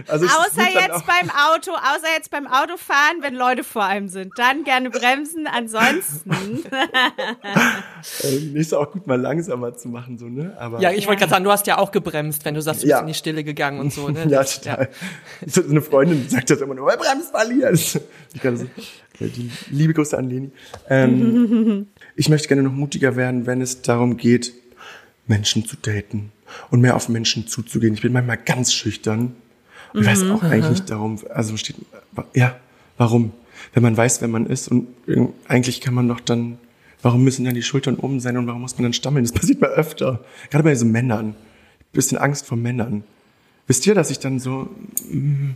Also 0.07 0.25
Außer 0.25 0.61
jetzt 0.73 1.05
beim 1.05 1.29
Auto, 1.29 1.71
außer 1.71 2.07
jetzt 2.15 2.31
beim 2.31 2.47
Autofahren, 2.47 3.17
wenn 3.21 3.35
Leute 3.35 3.63
vor 3.63 3.83
einem 3.83 4.07
sind. 4.07 4.31
Dann 4.37 4.63
gerne 4.63 4.89
bremsen, 4.89 5.47
ansonsten. 5.47 6.63
äh, 8.23 8.37
ist 8.59 8.73
auch 8.73 8.91
gut, 8.91 9.05
mal 9.07 9.19
langsamer 9.19 9.75
zu 9.75 9.89
machen, 9.89 10.17
so, 10.17 10.27
ne? 10.29 10.55
Aber, 10.59 10.79
Ja, 10.79 10.91
ich 10.91 11.07
wollte 11.07 11.19
gerade 11.19 11.31
sagen, 11.31 11.43
du 11.43 11.51
hast 11.51 11.67
ja 11.67 11.77
auch 11.77 11.91
gebremst, 11.91 12.45
wenn 12.45 12.53
du 12.53 12.61
sagst, 12.61 12.83
du 12.83 12.87
Ja. 12.87 12.97
bist 12.97 13.01
in 13.01 13.07
die 13.07 13.13
Stille 13.15 13.43
gegangen 13.43 13.79
und 13.79 13.91
so. 13.91 14.07
Ne? 14.09 14.25
Ja, 14.29 14.43
total. 14.43 14.89
So 15.45 15.61
eine 15.63 15.81
Freundin 15.81 16.29
sagt 16.29 16.49
das 16.49 16.61
immer 16.61 16.73
nur, 16.75 16.87
wer 16.87 16.97
bremst, 16.97 17.31
verliert. 17.31 17.73
Ich 17.73 17.91
so, 17.91 17.99
ja, 18.39 19.27
die 19.27 19.51
liebe 19.69 19.93
Grüße 19.93 20.17
an 20.17 20.29
Leni. 20.29 20.51
Ähm, 20.89 21.87
Ich 22.15 22.29
möchte 22.29 22.47
gerne 22.47 22.63
noch 22.63 22.71
mutiger 22.71 23.15
werden, 23.17 23.45
wenn 23.45 23.61
es 23.61 23.81
darum 23.81 24.15
geht, 24.17 24.53
Menschen 25.27 25.65
zu 25.65 25.75
daten 25.77 26.31
und 26.69 26.81
mehr 26.81 26.95
auf 26.95 27.09
Menschen 27.09 27.47
zuzugehen. 27.47 27.93
Ich 27.93 28.01
bin 28.01 28.13
manchmal 28.13 28.37
ganz 28.37 28.73
schüchtern. 28.73 29.35
Und 29.93 30.01
ich 30.01 30.07
weiß 30.07 30.23
auch 30.29 30.43
eigentlich 30.43 30.69
nicht 30.69 30.89
darum, 30.89 31.19
also 31.33 31.55
steht, 31.57 31.77
ja, 32.33 32.59
warum? 32.97 33.31
Wenn 33.73 33.83
man 33.83 33.95
weiß, 33.95 34.21
wer 34.21 34.27
man 34.27 34.45
ist 34.45 34.67
und 34.67 34.87
eigentlich 35.47 35.81
kann 35.81 35.93
man 35.93 36.07
doch 36.07 36.19
dann, 36.19 36.57
warum 37.01 37.23
müssen 37.23 37.45
dann 37.45 37.55
die 37.55 37.63
Schultern 37.63 37.95
oben 37.95 38.19
sein 38.19 38.37
und 38.37 38.47
warum 38.47 38.61
muss 38.61 38.75
man 38.75 38.83
dann 38.83 38.93
stammeln? 38.93 39.23
Das 39.23 39.31
passiert 39.39 39.61
mir 39.61 39.67
öfter. 39.67 40.23
Gerade 40.49 40.63
bei 40.63 40.75
so 40.75 40.85
Männern. 40.85 41.35
Bisschen 41.93 42.17
Angst 42.17 42.45
vor 42.45 42.57
Männern. 42.57 43.03
Wisst 43.67 43.87
ihr, 43.87 43.95
dass 43.95 44.11
ich 44.11 44.19
dann 44.19 44.39
so 44.39 44.69
mm, 45.09 45.51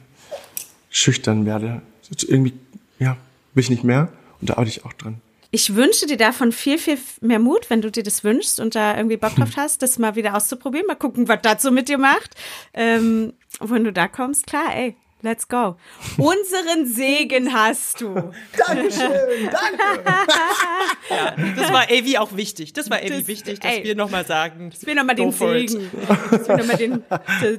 schüchtern 0.90 1.46
werde? 1.46 1.82
Irgendwie, 2.28 2.54
ja, 2.98 3.18
will 3.54 3.62
ich 3.62 3.70
nicht 3.70 3.84
mehr 3.84 4.08
und 4.40 4.50
da 4.50 4.54
arbeite 4.54 4.70
ich 4.70 4.86
auch 4.86 4.94
dran. 4.94 5.22
Ich 5.52 5.76
wünsche 5.76 6.06
dir 6.06 6.18
davon 6.18 6.52
viel, 6.52 6.78
viel 6.78 7.00
mehr 7.22 7.40
Mut, 7.40 7.70
wenn 7.70 7.82
du 7.82 7.90
dir 7.90 8.04
das 8.04 8.24
wünschst 8.24 8.60
und 8.60 8.76
da 8.76 8.96
irgendwie 8.96 9.18
Bock 9.18 9.36
drauf 9.36 9.58
hast, 9.58 9.82
das 9.82 9.98
mal 9.98 10.16
wieder 10.16 10.36
auszuprobieren. 10.36 10.86
Mal 10.86 10.96
gucken, 10.96 11.28
was 11.28 11.40
das 11.42 11.64
so 11.64 11.72
mit 11.72 11.90
dir 11.90 11.98
macht. 11.98 12.36
Ähm, 12.74 13.34
wenn 13.60 13.84
du 13.84 13.92
da 13.92 14.08
kommst, 14.08 14.46
klar, 14.46 14.76
ey, 14.76 14.96
let's 15.22 15.48
go. 15.48 15.76
Unseren 16.18 16.86
Segen 16.86 17.54
hast 17.54 18.02
du. 18.02 18.32
Dankeschön, 18.58 19.50
danke. 19.52 20.04
Das 21.56 21.72
war 21.74 21.84
Avi 21.84 22.18
auch 22.18 22.36
wichtig. 22.36 22.74
Das 22.74 22.90
war 22.90 22.98
Avi 23.00 23.10
Das- 23.10 23.28
wichtig, 23.28 23.60
dass 23.60 23.72
ey. 23.78 23.84
wir 23.84 23.96
nochmal 23.96 24.26
sagen. 24.26 24.70
Dass 24.70 24.86
wir 24.86 24.96
nochmal 24.96 25.16
den. 25.16 25.32
Segen, 25.32 25.90
dass 26.32 26.48
wir 26.48 26.58
nochmal 26.58 26.78
den, 26.78 27.04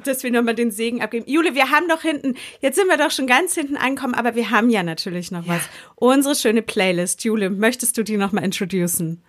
dass 0.05 0.23
wir 0.23 0.31
noch 0.31 0.43
mal 0.43 0.55
den 0.55 0.71
Segen 0.71 1.03
abgeben. 1.03 1.25
Jule, 1.29 1.55
wir 1.55 1.71
haben 1.71 1.89
doch 1.89 2.03
hinten, 2.03 2.37
jetzt 2.61 2.77
sind 2.77 2.87
wir 2.89 2.97
doch 2.97 3.11
schon 3.11 3.27
ganz 3.27 3.55
hinten 3.55 3.77
angekommen, 3.77 4.15
aber 4.15 4.35
wir 4.35 4.51
haben 4.51 4.71
ja 4.71 4.83
natürlich 4.83 5.31
noch 5.31 5.47
was. 5.49 5.63
Unsere 5.97 6.35
schöne 6.37 6.63
Playlist. 6.63 7.25
Jule, 7.25 7.51
möchtest 7.51 7.97
du 7.99 8.03
die 8.05 8.17
nochmal 8.17 8.45
introducen? 8.45 9.23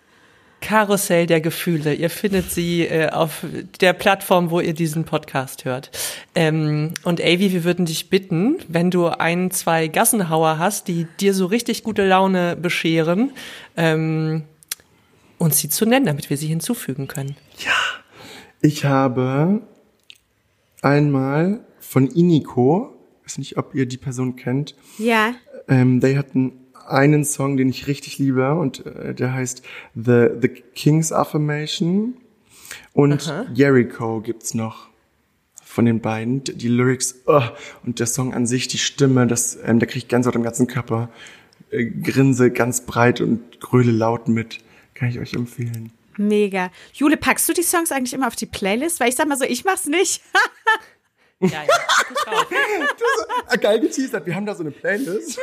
Karussell 0.62 1.26
der 1.26 1.42
Gefühle. 1.42 1.94
Ihr 1.94 2.10
findet 2.10 2.52
sie 2.52 2.84
äh, 2.86 3.10
auf 3.10 3.44
der 3.82 3.94
Plattform, 3.94 4.52
wo 4.52 4.60
ihr 4.60 4.74
diesen 4.74 5.04
Podcast 5.04 5.66
hört. 5.66 5.90
Ähm, 6.36 6.94
und 7.04 7.20
Avi, 7.20 7.52
wir 7.52 7.64
würden 7.64 7.86
dich 7.86 8.10
bitten, 8.10 8.58
wenn 8.68 8.92
du 8.92 9.08
ein, 9.08 9.52
zwei 9.52 9.88
Gassenhauer 9.88 10.60
hast, 10.60 10.88
die 10.88 11.08
dir 11.20 11.34
so 11.34 11.48
richtig 11.48 11.84
gute 11.84 12.08
Laune 12.08 12.56
bescheren, 12.56 13.32
ähm, 13.76 14.44
uns 15.40 15.58
sie 15.58 15.70
zu 15.70 15.86
nennen, 15.86 16.06
damit 16.06 16.30
wir 16.30 16.38
sie 16.38 16.48
hinzufügen 16.48 17.08
können. 17.08 17.36
Ich 18.62 18.86
habe 18.86 19.62
einmal 20.84 21.62
von 21.80 22.08
Iniko, 22.08 22.94
weiß 23.26 23.40
nicht, 23.40 23.58
ob 23.58 23.74
ihr 23.74 23.88
die 23.88 23.98
Person 23.98 24.36
kennt, 24.36 24.76
Ja. 25.00 25.34
ähm, 25.68 26.00
die 26.00 26.18
hatten 26.18 26.54
einen 26.88 27.26
Song, 27.26 27.58
den 27.58 27.70
ich 27.70 27.88
richtig 27.88 28.18
liebe 28.18 28.54
und 28.56 28.86
äh, 28.86 29.14
der 29.14 29.34
heißt 29.34 29.64
The, 29.96 30.28
The 30.42 30.50
King's 30.76 31.12
Affirmation 31.12 32.16
und 32.94 33.34
Jericho 33.54 34.22
gibt's 34.22 34.54
noch 34.54 34.90
von 35.72 35.86
den 35.86 36.02
beiden. 36.02 36.44
Die 36.44 36.68
Lyrics 36.68 37.16
oh, 37.26 37.42
und 37.86 38.00
der 38.00 38.08
Song 38.08 38.34
an 38.34 38.46
sich, 38.46 38.68
die 38.68 38.78
Stimme, 38.78 39.26
das, 39.28 39.58
ähm, 39.64 39.80
da 39.80 39.86
kriege 39.86 40.00
ich 40.00 40.08
Gänsehaut 40.08 40.36
im 40.36 40.44
ganzen 40.44 40.68
Körper, 40.68 41.10
äh, 41.72 41.86
grinse 41.86 42.52
ganz 42.52 42.86
breit 42.86 43.22
und 43.22 43.60
gröle 43.62 43.92
laut 43.92 44.28
mit. 44.28 44.60
Kann 44.94 45.10
ich 45.10 45.20
euch 45.20 45.34
empfehlen. 45.34 45.92
Mega. 46.18 46.70
Jule, 46.94 47.18
packst 47.18 47.48
du 47.48 47.54
die 47.54 47.64
Songs 47.64 47.92
eigentlich 47.92 48.14
immer 48.14 48.28
auf 48.28 48.36
die 48.36 48.46
Playlist? 48.46 49.00
Weil 49.00 49.10
ich 49.10 49.16
sag 49.16 49.28
mal 49.28 49.38
so, 49.38 49.46
ich 49.46 49.64
mach's 49.64 49.86
nicht. 49.86 50.22
Ja, 51.42 51.50
ja. 51.50 51.68
Ah, 53.48 53.56
geil 53.58 53.80
geteasert, 53.82 54.26
wir 54.26 54.34
haben 54.36 54.46
da 54.46 54.56
so 54.56 54.62
eine 54.64 54.72
Playlist. 54.72 55.38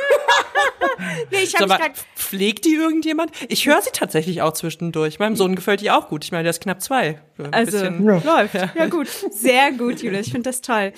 nee, 1.31 1.43
ich 1.43 1.53
habe 1.55 1.67
mich 1.67 1.77
grad, 1.77 1.91
pflegt 2.15 2.65
die 2.65 2.73
irgendjemand? 2.73 3.31
Ich 3.49 3.67
höre 3.67 3.81
sie 3.81 3.91
tatsächlich 3.93 4.41
auch 4.41 4.53
zwischendurch. 4.53 5.19
Meinem 5.19 5.35
Sohn 5.35 5.55
gefällt 5.55 5.81
die 5.81 5.91
auch 5.91 6.07
gut. 6.09 6.23
Ich 6.23 6.31
meine, 6.31 6.43
der 6.43 6.49
ist 6.51 6.61
knapp 6.61 6.81
zwei. 6.81 7.21
Ein 7.37 7.53
Also, 7.53 7.71
bisschen- 7.71 8.03
läuft. 8.03 8.55
Ja. 8.55 8.85
gut. 8.87 9.07
Sehr 9.31 9.71
gut, 9.73 10.01
Jule. 10.01 10.19
Ich 10.21 10.31
finde 10.31 10.49
das 10.49 10.61
toll. 10.61 10.91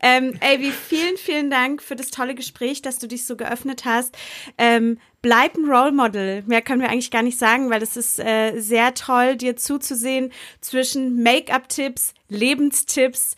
Ähm, 0.00 0.38
Avi, 0.42 0.70
vielen, 0.72 1.16
vielen 1.16 1.50
Dank 1.50 1.82
für 1.82 1.96
das 1.96 2.10
tolle 2.10 2.34
Gespräch, 2.34 2.82
dass 2.82 2.98
du 2.98 3.06
dich 3.06 3.24
so 3.24 3.36
geöffnet 3.36 3.84
hast. 3.86 4.14
Ähm, 4.58 4.98
bleib 5.22 5.56
ein 5.56 5.64
Role 5.70 5.92
Model. 5.92 6.42
Mehr 6.46 6.60
können 6.60 6.82
wir 6.82 6.90
eigentlich 6.90 7.10
gar 7.10 7.22
nicht 7.22 7.38
sagen, 7.38 7.70
weil 7.70 7.82
es 7.82 7.96
ist 7.96 8.18
äh, 8.20 8.58
sehr 8.60 8.92
toll, 8.94 9.36
dir 9.36 9.56
zuzusehen 9.56 10.32
zwischen 10.60 11.22
Make-up-Tipps, 11.22 12.12
Lebenstipps, 12.28 13.36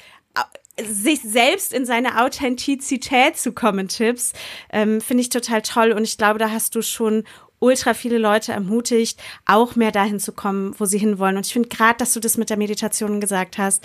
sich 0.84 1.20
selbst 1.22 1.72
in 1.72 1.84
seine 1.86 2.22
Authentizität 2.22 3.36
zu 3.36 3.52
kommen, 3.52 3.88
Tipps, 3.88 4.32
ähm, 4.72 5.00
finde 5.00 5.22
ich 5.22 5.28
total 5.28 5.62
toll. 5.62 5.92
Und 5.92 6.04
ich 6.04 6.18
glaube, 6.18 6.38
da 6.38 6.50
hast 6.50 6.74
du 6.74 6.82
schon 6.82 7.24
ultra 7.60 7.94
viele 7.94 8.18
Leute 8.18 8.52
ermutigt, 8.52 9.20
auch 9.46 9.76
mehr 9.76 9.92
dahin 9.92 10.18
zu 10.18 10.32
kommen, 10.32 10.74
wo 10.78 10.86
sie 10.86 10.98
hinwollen. 10.98 11.36
Und 11.36 11.46
ich 11.46 11.52
finde 11.52 11.68
gerade, 11.68 11.98
dass 11.98 12.12
du 12.14 12.20
das 12.20 12.36
mit 12.36 12.50
der 12.50 12.56
Meditation 12.56 13.20
gesagt 13.20 13.58
hast, 13.58 13.84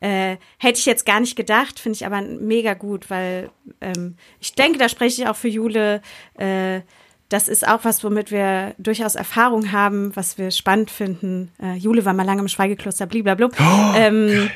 äh, 0.00 0.36
hätte 0.58 0.78
ich 0.78 0.86
jetzt 0.86 1.06
gar 1.06 1.20
nicht 1.20 1.34
gedacht, 1.34 1.80
finde 1.80 1.96
ich 1.96 2.06
aber 2.06 2.20
mega 2.20 2.74
gut, 2.74 3.10
weil 3.10 3.50
ähm, 3.80 4.16
ich 4.40 4.54
denke, 4.54 4.78
da 4.78 4.88
spreche 4.88 5.22
ich 5.22 5.28
auch 5.28 5.36
für 5.36 5.48
Jule. 5.48 6.02
Äh, 6.34 6.82
das 7.30 7.48
ist 7.48 7.66
auch 7.66 7.84
was, 7.84 8.04
womit 8.04 8.30
wir 8.30 8.74
durchaus 8.78 9.14
Erfahrung 9.14 9.72
haben, 9.72 10.14
was 10.14 10.36
wir 10.36 10.50
spannend 10.50 10.90
finden. 10.90 11.50
Äh, 11.60 11.76
Jule 11.76 12.04
war 12.04 12.12
mal 12.12 12.26
lange 12.26 12.42
im 12.42 12.48
Schweigekloster, 12.48 13.06
blablabla. 13.06 13.48
ähm, 13.96 14.50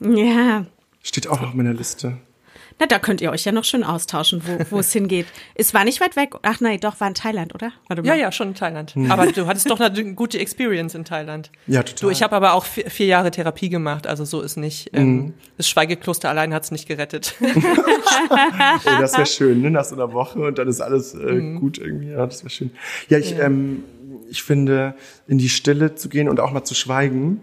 ja, 0.00 0.66
Steht 1.02 1.28
auch 1.28 1.40
auf 1.40 1.54
meiner 1.54 1.72
Liste. 1.74 2.18
na, 2.80 2.86
da 2.86 2.98
könnt 2.98 3.20
ihr 3.20 3.30
euch 3.30 3.44
ja 3.44 3.52
noch 3.52 3.64
schön 3.64 3.82
austauschen, 3.84 4.42
wo, 4.70 4.78
es 4.78 4.92
hingeht. 4.98 5.26
Es 5.54 5.74
war 5.74 5.84
nicht 5.84 6.00
weit 6.00 6.16
weg. 6.16 6.34
Ach 6.42 6.60
nein, 6.60 6.78
doch, 6.80 7.00
war 7.00 7.08
in 7.08 7.14
Thailand, 7.14 7.54
oder? 7.54 7.72
Warte 7.88 8.02
mal. 8.02 8.08
Ja, 8.08 8.14
ja, 8.14 8.32
schon 8.32 8.48
in 8.48 8.54
Thailand. 8.54 8.94
Aber 9.08 9.30
du 9.32 9.46
hattest 9.46 9.70
doch 9.70 9.80
eine 9.80 10.14
gute 10.14 10.38
Experience 10.38 10.94
in 10.94 11.04
Thailand. 11.04 11.50
Ja, 11.66 11.82
total. 11.82 12.00
Du, 12.00 12.10
ich 12.10 12.22
habe 12.22 12.36
aber 12.36 12.52
auch 12.54 12.64
vier, 12.64 12.90
vier 12.90 13.06
Jahre 13.06 13.30
Therapie 13.30 13.68
gemacht, 13.68 14.06
also 14.06 14.24
so 14.24 14.40
ist 14.42 14.56
nicht. 14.56 14.90
Ähm, 14.92 15.34
das 15.56 15.68
Schweigekloster 15.68 16.28
allein 16.28 16.52
hat's 16.54 16.70
nicht 16.70 16.86
gerettet. 16.86 17.34
Oh, 18.30 19.00
das 19.00 19.14
wäre 19.14 19.26
schön, 19.26 19.62
ne? 19.62 19.70
Nach 19.70 19.84
so 19.84 19.94
einer 19.94 20.12
Woche 20.12 20.40
und 20.40 20.58
dann 20.58 20.68
ist 20.68 20.80
alles 20.80 21.14
äh, 21.14 21.54
gut 21.58 21.78
irgendwie. 21.78 22.10
Ja, 22.10 22.26
das 22.26 22.42
wäre 22.42 22.50
schön. 22.50 22.70
Ja, 23.08 23.18
ich, 23.18 23.38
Ähm, 23.38 23.84
ich 24.30 24.42
finde, 24.42 24.94
in 25.26 25.38
die 25.38 25.48
Stille 25.48 25.94
zu 25.94 26.08
gehen 26.08 26.28
und 26.28 26.40
auch 26.40 26.50
mal 26.52 26.64
zu 26.64 26.74
schweigen, 26.74 27.40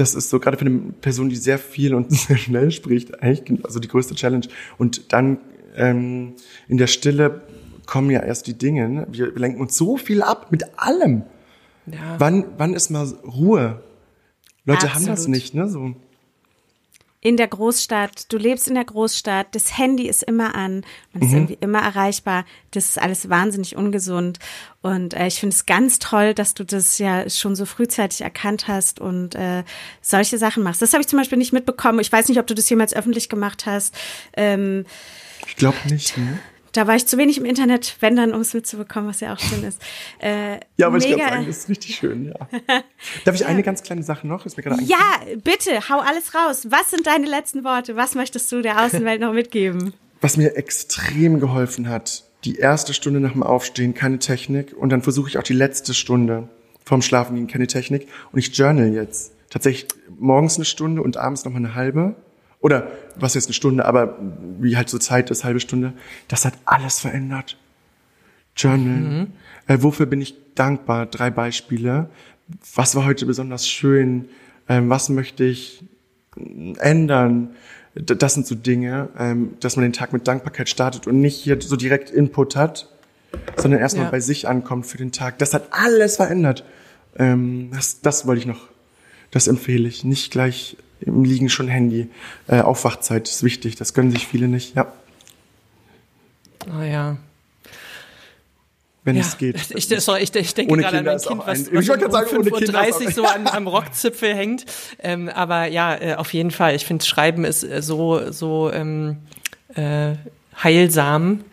das 0.00 0.14
ist 0.14 0.30
so 0.30 0.40
gerade 0.40 0.56
für 0.56 0.66
eine 0.66 0.78
Person, 1.00 1.28
die 1.28 1.36
sehr 1.36 1.58
viel 1.58 1.94
und 1.94 2.10
sehr 2.12 2.36
schnell 2.36 2.70
spricht, 2.70 3.22
eigentlich 3.22 3.64
also 3.64 3.80
die 3.80 3.88
größte 3.88 4.14
Challenge. 4.14 4.46
Und 4.78 5.12
dann 5.12 5.38
ähm, 5.76 6.34
in 6.68 6.78
der 6.78 6.86
Stille 6.86 7.42
kommen 7.86 8.10
ja 8.10 8.20
erst 8.20 8.46
die 8.46 8.54
Dinge. 8.54 8.88
Ne? 8.88 9.06
Wir, 9.10 9.32
lenken 9.34 9.60
uns 9.60 9.76
so 9.76 9.96
viel 9.96 10.22
ab 10.22 10.48
mit 10.50 10.64
allem. 10.78 11.22
Ja. 11.86 12.16
Wann, 12.18 12.44
wann 12.58 12.74
ist 12.74 12.90
mal 12.90 13.06
Ruhe? 13.24 13.82
Leute 14.64 14.92
haben 14.94 15.06
das 15.06 15.20
Absolut. 15.20 15.36
nicht, 15.36 15.54
ne? 15.54 15.68
So. 15.68 15.94
In 17.20 17.36
der 17.36 17.48
Großstadt, 17.48 18.32
du 18.32 18.38
lebst 18.38 18.68
in 18.68 18.74
der 18.74 18.84
Großstadt, 18.84 19.48
das 19.52 19.76
Handy 19.76 20.08
ist 20.08 20.22
immer 20.22 20.54
an, 20.54 20.84
man 21.12 21.22
ist 21.22 21.32
irgendwie 21.32 21.58
immer 21.60 21.80
erreichbar. 21.80 22.44
Das 22.70 22.86
ist 22.88 22.98
alles 22.98 23.28
wahnsinnig 23.28 23.74
ungesund. 23.74 24.38
Und 24.82 25.14
äh, 25.14 25.26
ich 25.26 25.40
finde 25.40 25.54
es 25.54 25.66
ganz 25.66 25.98
toll, 25.98 26.32
dass 26.32 26.54
du 26.54 26.64
das 26.64 26.98
ja 26.98 27.28
schon 27.28 27.56
so 27.56 27.66
frühzeitig 27.66 28.20
erkannt 28.20 28.68
hast 28.68 29.00
und 29.00 29.34
äh, 29.34 29.64
solche 30.00 30.38
Sachen 30.38 30.62
machst. 30.62 30.80
Das 30.80 30.92
habe 30.92 31.00
ich 31.00 31.08
zum 31.08 31.18
Beispiel 31.18 31.38
nicht 31.38 31.52
mitbekommen. 31.52 31.98
Ich 31.98 32.12
weiß 32.12 32.28
nicht, 32.28 32.38
ob 32.38 32.46
du 32.46 32.54
das 32.54 32.68
jemals 32.70 32.94
öffentlich 32.94 33.28
gemacht 33.28 33.66
hast. 33.66 33.94
Ähm, 34.36 34.86
Ich 35.46 35.56
glaube 35.56 35.76
nicht. 35.90 36.16
Ne? 36.16 36.38
Da 36.78 36.86
war 36.86 36.94
ich 36.94 37.06
zu 37.06 37.18
wenig 37.18 37.38
im 37.38 37.44
Internet, 37.44 37.96
wenn 37.98 38.14
dann, 38.14 38.32
um 38.32 38.40
es 38.40 38.54
mitzubekommen, 38.54 39.10
was 39.10 39.18
ja 39.18 39.34
auch 39.34 39.38
schön 39.38 39.64
ist. 39.64 39.82
Äh, 40.20 40.60
Ja, 40.76 40.86
aber 40.88 40.98
ich 40.98 41.06
glaube 41.06 41.22
sagen, 41.22 41.46
das 41.46 41.58
ist 41.58 41.68
richtig 41.68 41.96
schön, 41.96 42.26
ja. 42.26 42.34
Darf 43.24 43.34
ich 43.34 43.46
eine 43.46 43.62
ganz 43.62 43.82
kleine 43.82 44.02
Sache 44.02 44.26
noch? 44.26 44.46
Ist 44.46 44.56
mir 44.56 44.62
gerade 44.62 44.82
Ja, 44.82 44.96
bitte, 45.44 45.88
hau 45.88 45.98
alles 46.00 46.34
raus. 46.34 46.66
Was 46.70 46.90
sind 46.90 47.06
deine 47.06 47.26
letzten 47.26 47.62
Worte? 47.64 47.96
Was 47.96 48.14
möchtest 48.14 48.50
du 48.50 48.62
der 48.62 48.84
Außenwelt 48.84 49.20
noch 49.20 49.32
mitgeben? 49.32 49.92
Was 50.20 50.36
mir 50.36 50.56
extrem 50.56 51.38
geholfen 51.38 51.88
hat, 51.88 52.24
die 52.44 52.56
erste 52.56 52.94
Stunde 52.94 53.20
nach 53.20 53.32
dem 53.32 53.42
Aufstehen 53.42 53.94
keine 53.94 54.18
Technik 54.18 54.72
und 54.76 54.90
dann 54.90 55.02
versuche 55.02 55.28
ich 55.28 55.38
auch 55.38 55.44
die 55.44 55.52
letzte 55.52 55.94
Stunde 55.94 56.48
vorm 56.84 57.02
Schlafengehen 57.02 57.46
keine 57.46 57.66
Technik 57.66 58.08
und 58.32 58.38
ich 58.38 58.56
journal 58.56 58.92
jetzt. 58.92 59.32
Tatsächlich 59.50 59.88
morgens 60.18 60.56
eine 60.56 60.64
Stunde 60.64 61.02
und 61.02 61.16
abends 61.16 61.44
noch 61.44 61.52
mal 61.52 61.58
eine 61.58 61.74
halbe. 61.74 62.16
Oder 62.60 62.88
was 63.16 63.34
jetzt 63.34 63.46
eine 63.46 63.54
Stunde, 63.54 63.84
aber 63.84 64.18
wie 64.58 64.76
halt 64.76 64.88
so 64.88 64.98
Zeit 64.98 65.30
ist, 65.30 65.44
halbe 65.44 65.60
Stunde. 65.60 65.92
Das 66.26 66.44
hat 66.44 66.54
alles 66.64 66.98
verändert. 67.00 67.56
Journal. 68.56 69.28
Äh, 69.68 69.78
wofür 69.82 70.06
bin 70.06 70.20
ich 70.20 70.34
dankbar? 70.54 71.06
Drei 71.06 71.30
Beispiele. 71.30 72.08
Was 72.74 72.96
war 72.96 73.04
heute 73.04 73.26
besonders 73.26 73.68
schön? 73.68 74.28
Ähm, 74.68 74.88
was 74.90 75.08
möchte 75.08 75.44
ich 75.44 75.84
ändern? 76.80 77.50
D- 77.94 78.14
Das 78.16 78.34
sind 78.34 78.46
so 78.46 78.54
Dinge, 78.54 79.08
ähm, 79.18 79.54
dass 79.60 79.76
man 79.76 79.84
den 79.84 79.92
Tag 79.92 80.12
mit 80.12 80.26
Dankbarkeit 80.26 80.68
startet 80.68 81.06
und 81.06 81.20
nicht 81.20 81.36
hier 81.36 81.60
so 81.60 81.76
direkt 81.76 82.10
Input 82.10 82.56
hat, 82.56 82.88
sondern 83.56 83.80
erstmal 83.80 84.06
Ja. 84.06 84.10
bei 84.10 84.20
sich 84.20 84.48
ankommt 84.48 84.86
für 84.86 84.98
den 84.98 85.12
Tag. 85.12 85.38
Das 85.38 85.54
hat 85.54 85.68
alles 85.70 86.16
verändert. 86.16 86.64
Ähm, 87.16 87.70
das, 87.72 88.00
das 88.00 88.26
wollte 88.26 88.40
ich 88.40 88.46
noch, 88.46 88.68
das 89.30 89.46
empfehle 89.46 89.88
ich. 89.88 90.02
Nicht 90.04 90.30
gleich 90.32 90.76
im 91.00 91.24
Liegen 91.24 91.48
schon 91.48 91.68
Handy. 91.68 92.08
Äh, 92.46 92.60
Aufwachzeit 92.60 93.28
ist 93.28 93.42
wichtig, 93.42 93.76
das 93.76 93.94
gönnen 93.94 94.10
sich 94.10 94.26
viele 94.26 94.48
nicht. 94.48 94.74
Ja. 94.76 94.92
Ah 96.70 96.84
ja. 96.84 97.16
wenn 99.04 99.16
Ja, 99.16 99.22
es 99.22 99.38
geht. 99.38 99.56
Ich, 99.74 99.88
sorry, 100.02 100.22
ich, 100.22 100.34
ich 100.34 100.54
denke 100.54 100.72
Ohne 100.72 100.82
gerade 100.82 100.98
an 100.98 101.04
Kinder 101.04 101.10
mein 101.12 101.16
ist 101.16 101.28
Kind, 101.28 101.40
was, 101.40 101.46
ein- 101.46 101.74
was 101.76 101.84
ich 101.84 101.90
um 102.04 102.10
sagen, 102.12 102.36
ohne 102.36 102.50
Kinder 102.50 102.88
ist 102.88 102.96
5.30 103.00 103.04
Uhr 103.06 103.12
so 103.12 103.24
an, 103.24 103.46
am 103.46 103.66
Rockzipfel 103.66 104.34
hängt. 104.34 104.66
Ähm, 104.98 105.28
aber 105.28 105.66
ja, 105.66 105.94
äh, 105.96 106.14
auf 106.16 106.32
jeden 106.34 106.50
Fall. 106.50 106.74
Ich 106.74 106.84
finde, 106.84 107.04
Schreiben 107.04 107.44
ist 107.44 107.62
äh, 107.62 107.80
so, 107.80 108.30
so 108.32 108.70
ähm, 108.72 109.18
äh, 109.74 110.14
heilsam 110.62 111.44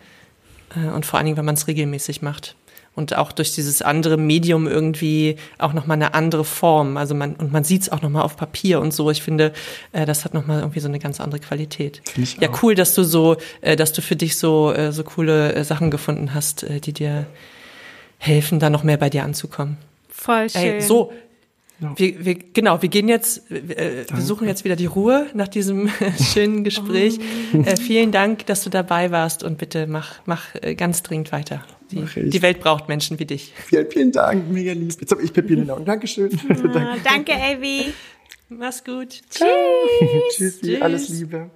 äh, 0.74 0.88
und 0.90 1.06
vor 1.06 1.18
allen 1.18 1.26
Dingen, 1.26 1.38
wenn 1.38 1.44
man 1.44 1.54
es 1.54 1.66
regelmäßig 1.66 2.20
macht. 2.20 2.56
Und 2.96 3.14
auch 3.14 3.30
durch 3.30 3.54
dieses 3.54 3.82
andere 3.82 4.16
Medium 4.16 4.66
irgendwie 4.66 5.36
auch 5.58 5.72
nochmal 5.74 5.96
eine 5.96 6.14
andere 6.14 6.44
Form. 6.44 6.96
Also 6.96 7.14
man, 7.14 7.34
und 7.36 7.52
man 7.52 7.62
sieht 7.62 7.82
es 7.82 7.92
auch 7.92 8.02
nochmal 8.02 8.22
auf 8.22 8.36
Papier 8.36 8.80
und 8.80 8.92
so. 8.92 9.10
Ich 9.10 9.22
finde, 9.22 9.52
äh, 9.92 10.06
das 10.06 10.24
hat 10.24 10.34
nochmal 10.34 10.60
irgendwie 10.60 10.80
so 10.80 10.88
eine 10.88 10.98
ganz 10.98 11.20
andere 11.20 11.38
Qualität. 11.38 12.00
ich 12.16 12.38
Ja, 12.40 12.48
auch. 12.50 12.62
cool, 12.62 12.74
dass 12.74 12.94
du 12.94 13.04
so, 13.04 13.36
äh, 13.60 13.76
dass 13.76 13.92
du 13.92 14.00
für 14.02 14.16
dich 14.16 14.36
so, 14.38 14.72
äh, 14.72 14.92
so 14.92 15.04
coole 15.04 15.54
äh, 15.54 15.62
Sachen 15.62 15.90
gefunden 15.90 16.32
hast, 16.34 16.62
äh, 16.64 16.80
die 16.80 16.92
dir 16.94 17.26
helfen, 18.18 18.58
da 18.58 18.70
noch 18.70 18.82
mehr 18.82 18.96
bei 18.96 19.10
dir 19.10 19.24
anzukommen. 19.24 19.76
Voll 20.08 20.48
schön. 20.48 20.62
Ey, 20.62 20.80
so. 20.80 21.12
Wir, 21.78 22.24
wir, 22.24 22.34
genau, 22.34 22.80
wir 22.80 22.88
gehen 22.88 23.06
jetzt, 23.06 23.50
äh, 23.50 24.06
wir 24.10 24.22
suchen 24.22 24.48
jetzt 24.48 24.64
wieder 24.64 24.76
die 24.76 24.86
Ruhe 24.86 25.26
nach 25.34 25.48
diesem 25.48 25.90
schönen 26.32 26.64
Gespräch. 26.64 27.18
Oh. 27.52 27.58
Äh, 27.58 27.76
vielen 27.76 28.12
Dank, 28.12 28.46
dass 28.46 28.64
du 28.64 28.70
dabei 28.70 29.10
warst 29.10 29.44
und 29.44 29.58
bitte 29.58 29.86
mach, 29.86 30.20
mach 30.24 30.54
äh, 30.54 30.74
ganz 30.74 31.02
dringend 31.02 31.32
weiter. 31.32 31.64
Die, 31.90 32.30
die 32.30 32.42
Welt 32.42 32.60
braucht 32.60 32.88
Menschen 32.88 33.18
wie 33.18 33.26
dich. 33.26 33.52
Vielen, 33.66 33.90
vielen 33.90 34.12
Dank, 34.12 34.50
mega 34.50 34.72
lieb. 34.72 34.94
Jetzt 34.98 35.10
habe 35.10 35.22
ich 35.22 35.32
Pipi 35.32 35.52
in 35.52 35.60
den 35.60 35.70
Augen. 35.70 35.84
Dankeschön. 35.84 36.30
Ah, 36.74 36.96
danke, 37.04 37.32
Avi. 37.34 37.92
Mach's 38.48 38.82
gut. 38.82 39.20
Tschüssi, 39.30 40.60
Tschüss. 40.60 40.82
alles 40.82 41.08
Liebe. 41.10 41.50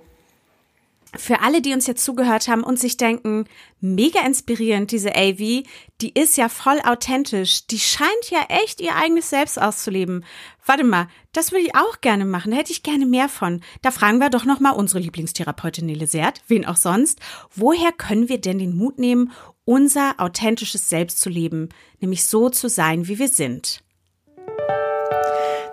Für 1.16 1.40
alle, 1.40 1.60
die 1.60 1.72
uns 1.72 1.88
jetzt 1.88 2.04
zugehört 2.04 2.46
haben 2.46 2.62
und 2.62 2.78
sich 2.78 2.96
denken, 2.96 3.46
mega 3.80 4.20
inspirierend, 4.24 4.92
diese 4.92 5.16
AV, 5.16 5.64
die 6.00 6.12
ist 6.14 6.36
ja 6.36 6.48
voll 6.48 6.80
authentisch. 6.84 7.66
Die 7.66 7.80
scheint 7.80 8.30
ja 8.30 8.44
echt 8.48 8.80
ihr 8.80 8.94
eigenes 8.94 9.28
Selbst 9.28 9.60
auszuleben. 9.60 10.24
Warte 10.64 10.84
mal, 10.84 11.08
das 11.32 11.50
würde 11.50 11.64
ich 11.64 11.74
auch 11.74 12.00
gerne 12.00 12.24
machen. 12.24 12.52
Da 12.52 12.58
hätte 12.58 12.70
ich 12.70 12.84
gerne 12.84 13.06
mehr 13.06 13.28
von. 13.28 13.60
Da 13.82 13.90
fragen 13.90 14.18
wir 14.18 14.30
doch 14.30 14.44
noch 14.44 14.60
mal 14.60 14.70
unsere 14.70 15.00
Lieblingstherapeutin 15.00 15.86
Nele 15.86 16.06
Sert, 16.06 16.42
wen 16.46 16.64
auch 16.64 16.76
sonst. 16.76 17.18
Woher 17.56 17.90
können 17.90 18.28
wir 18.28 18.40
denn 18.40 18.60
den 18.60 18.76
Mut 18.76 19.00
nehmen, 19.00 19.32
unser 19.64 20.14
authentisches 20.18 20.88
Selbst 20.88 21.20
zu 21.20 21.28
leben? 21.28 21.70
Nämlich 21.98 22.24
so 22.24 22.50
zu 22.50 22.68
sein, 22.68 23.08
wie 23.08 23.18
wir 23.18 23.28
sind. 23.28 23.82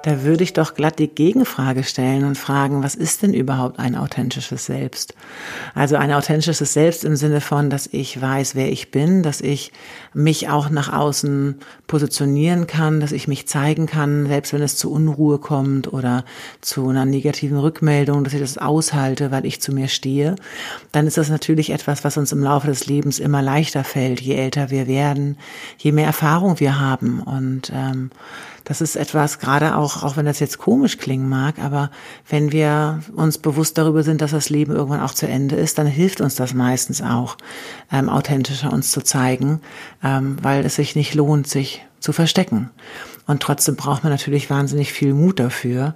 Da 0.04 0.24
würde 0.24 0.44
ich 0.44 0.54
doch 0.54 0.74
glatt 0.74 1.00
die 1.00 1.08
Gegenfrage 1.08 1.84
stellen 1.84 2.24
und 2.24 2.38
fragen, 2.38 2.84
was 2.84 2.96
ist 2.96 3.24
denn 3.24 3.34
überhaupt 3.34 3.80
ein 3.80 3.96
authentisches 3.96 4.66
Selbst? 4.66 5.16
Also 5.74 5.96
ein 5.96 6.14
authentisches 6.14 6.74
Selbst 6.74 7.04
im 7.04 7.16
Sinne 7.16 7.42
von, 7.42 7.70
dass 7.70 7.88
ich 7.92 8.22
weiß, 8.22 8.56
wer 8.56 8.72
ich 8.72 8.92
bin, 8.92 9.24
dass 9.24 9.42
ich 9.42 9.72
mich 10.14 10.50
auch 10.50 10.70
nach 10.70 10.94
außen 10.94 11.60
positionieren 11.88 12.68
kann, 12.68 13.00
dass 13.00 13.12
ich 13.12 13.28
mich 13.28 13.48
zeigen 13.48 13.86
kann, 13.86 14.28
selbst 14.28 14.54
wenn 14.54 14.62
es 14.62 14.78
zu 14.78 14.92
Unruhe 14.92 15.40
kommt 15.40 15.92
oder 15.92 16.26
zu 16.62 16.88
einer 16.88 17.06
negativen 17.06 17.58
Rückmeldung, 17.58 18.24
dass 18.24 18.34
ich 18.34 18.42
das 18.42 18.58
aushalte, 18.58 19.32
weil 19.32 19.46
ich 19.46 19.62
zu 19.62 19.74
mir 19.74 19.88
stehe, 19.88 20.36
dann 20.92 21.08
ist 21.08 21.18
das 21.18 21.30
natürlich 21.30 21.72
etwas, 21.72 22.04
was 22.04 22.18
uns 22.18 22.32
im 22.32 22.44
Laufe 22.44 22.68
des 22.68 22.88
Lebens 22.88 23.20
immer 23.20 23.42
leichter 23.42 23.84
fällt, 23.84 24.22
je 24.22 24.36
älter 24.36 24.70
wir 24.70 24.88
werden, 24.88 25.38
je 25.78 25.92
mehr 25.92 26.08
Erfahrung 26.08 26.60
wir 26.60 26.80
haben 26.80 27.22
und 27.22 27.72
ähm, 27.74 28.12
das 28.68 28.82
ist 28.82 28.98
etwas, 28.98 29.40
gerade 29.40 29.78
auch, 29.78 30.04
auch 30.04 30.18
wenn 30.18 30.26
das 30.26 30.42
jetzt 30.42 30.58
komisch 30.58 30.98
klingen 30.98 31.30
mag, 31.30 31.58
aber 31.60 31.90
wenn 32.28 32.52
wir 32.52 33.00
uns 33.16 33.38
bewusst 33.38 33.78
darüber 33.78 34.04
sind, 34.04 34.22
dass 34.22 34.32
das 34.32 34.50
Leben 34.50 34.74
irgendwann 34.74 35.00
auch 35.00 35.14
zu 35.14 35.26
Ende 35.26 35.56
ist, 35.56 35.78
dann 35.78 35.88
hilft 35.88 36.20
uns 36.20 36.36
das 36.36 36.54
meistens 36.54 37.02
auch, 37.02 37.38
ähm, 37.94 38.10
authentischer 38.10 38.74
uns 38.74 38.92
zu 38.92 39.02
zeigen, 39.02 39.62
ähm, 40.04 40.36
weil 40.42 40.66
es 40.66 40.76
sich 40.76 40.98
nicht 40.98 41.14
lohnt, 41.14 41.48
sich 41.48 41.82
zu 42.02 42.12
verstecken. 42.12 42.70
Und 43.26 43.42
trotzdem 43.42 43.78
braucht 43.78 44.04
man 44.04 44.12
natürlich 44.12 44.50
wahnsinnig 44.50 44.92
viel 44.92 45.14
Mut 45.14 45.40
dafür. 45.40 45.96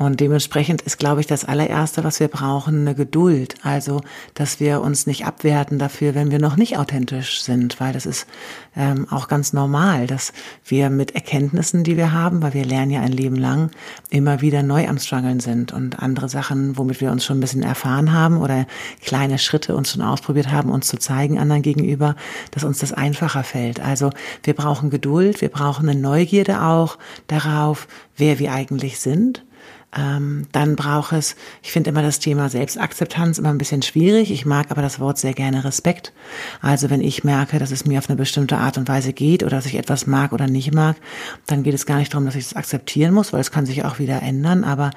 Und 0.00 0.18
dementsprechend 0.20 0.80
ist, 0.80 0.98
glaube 0.98 1.20
ich, 1.20 1.26
das 1.26 1.44
allererste, 1.44 2.04
was 2.04 2.20
wir 2.20 2.28
brauchen, 2.28 2.80
eine 2.80 2.94
Geduld. 2.94 3.56
Also, 3.62 4.00
dass 4.32 4.58
wir 4.58 4.80
uns 4.80 5.06
nicht 5.06 5.26
abwerten 5.26 5.78
dafür, 5.78 6.14
wenn 6.14 6.30
wir 6.30 6.38
noch 6.38 6.56
nicht 6.56 6.78
authentisch 6.78 7.42
sind, 7.42 7.80
weil 7.80 7.92
das 7.92 8.06
ist 8.06 8.26
ähm, 8.74 9.06
auch 9.10 9.28
ganz 9.28 9.52
normal, 9.52 10.06
dass 10.06 10.32
wir 10.64 10.88
mit 10.88 11.14
Erkenntnissen, 11.14 11.84
die 11.84 11.98
wir 11.98 12.14
haben, 12.14 12.40
weil 12.40 12.54
wir 12.54 12.64
lernen 12.64 12.92
ja 12.92 13.02
ein 13.02 13.12
Leben 13.12 13.36
lang, 13.36 13.72
immer 14.08 14.40
wieder 14.40 14.62
neu 14.62 14.88
am 14.88 14.96
Struggeln 14.96 15.38
sind 15.38 15.70
und 15.74 15.98
andere 15.98 16.30
Sachen, 16.30 16.78
womit 16.78 17.02
wir 17.02 17.10
uns 17.10 17.22
schon 17.22 17.36
ein 17.36 17.42
bisschen 17.42 17.62
erfahren 17.62 18.10
haben 18.10 18.38
oder 18.38 18.66
kleine 19.04 19.36
Schritte 19.36 19.76
uns 19.76 19.90
schon 19.90 20.00
ausprobiert 20.00 20.50
haben, 20.50 20.70
uns 20.70 20.86
zu 20.86 20.96
zeigen 20.96 21.38
anderen 21.38 21.60
gegenüber, 21.60 22.16
dass 22.52 22.64
uns 22.64 22.78
das 22.78 22.94
einfacher 22.94 23.44
fällt. 23.44 23.80
Also, 23.80 24.08
wir 24.44 24.54
brauchen 24.54 24.88
Geduld, 24.88 25.42
wir 25.42 25.50
brauchen 25.50 25.86
eine 25.90 26.00
Neugierde 26.00 26.62
auch 26.62 26.96
darauf, 27.26 27.86
wer 28.16 28.38
wir 28.38 28.54
eigentlich 28.54 28.98
sind 28.98 29.44
ähm, 29.96 30.46
dann 30.52 30.76
braucht 30.76 31.12
es, 31.12 31.34
ich 31.62 31.72
finde 31.72 31.90
immer 31.90 32.02
das 32.02 32.20
Thema 32.20 32.48
Selbstakzeptanz 32.48 33.38
immer 33.38 33.48
ein 33.48 33.58
bisschen 33.58 33.82
schwierig. 33.82 34.30
Ich 34.30 34.46
mag 34.46 34.70
aber 34.70 34.82
das 34.82 35.00
Wort 35.00 35.18
sehr 35.18 35.32
gerne 35.32 35.64
Respekt. 35.64 36.12
Also 36.60 36.90
wenn 36.90 37.00
ich 37.00 37.24
merke, 37.24 37.58
dass 37.58 37.72
es 37.72 37.86
mir 37.86 37.98
auf 37.98 38.08
eine 38.08 38.16
bestimmte 38.16 38.58
Art 38.58 38.78
und 38.78 38.88
Weise 38.88 39.12
geht 39.12 39.42
oder 39.42 39.56
dass 39.56 39.66
ich 39.66 39.74
etwas 39.74 40.06
mag 40.06 40.32
oder 40.32 40.46
nicht 40.46 40.72
mag, 40.72 40.96
dann 41.46 41.64
geht 41.64 41.74
es 41.74 41.86
gar 41.86 41.98
nicht 41.98 42.12
darum, 42.12 42.24
dass 42.24 42.36
ich 42.36 42.44
es 42.44 42.56
akzeptieren 42.56 43.12
muss, 43.12 43.32
weil 43.32 43.40
es 43.40 43.50
kann 43.50 43.66
sich 43.66 43.84
auch 43.84 43.98
wieder 43.98 44.22
ändern. 44.22 44.62
Aber 44.62 44.92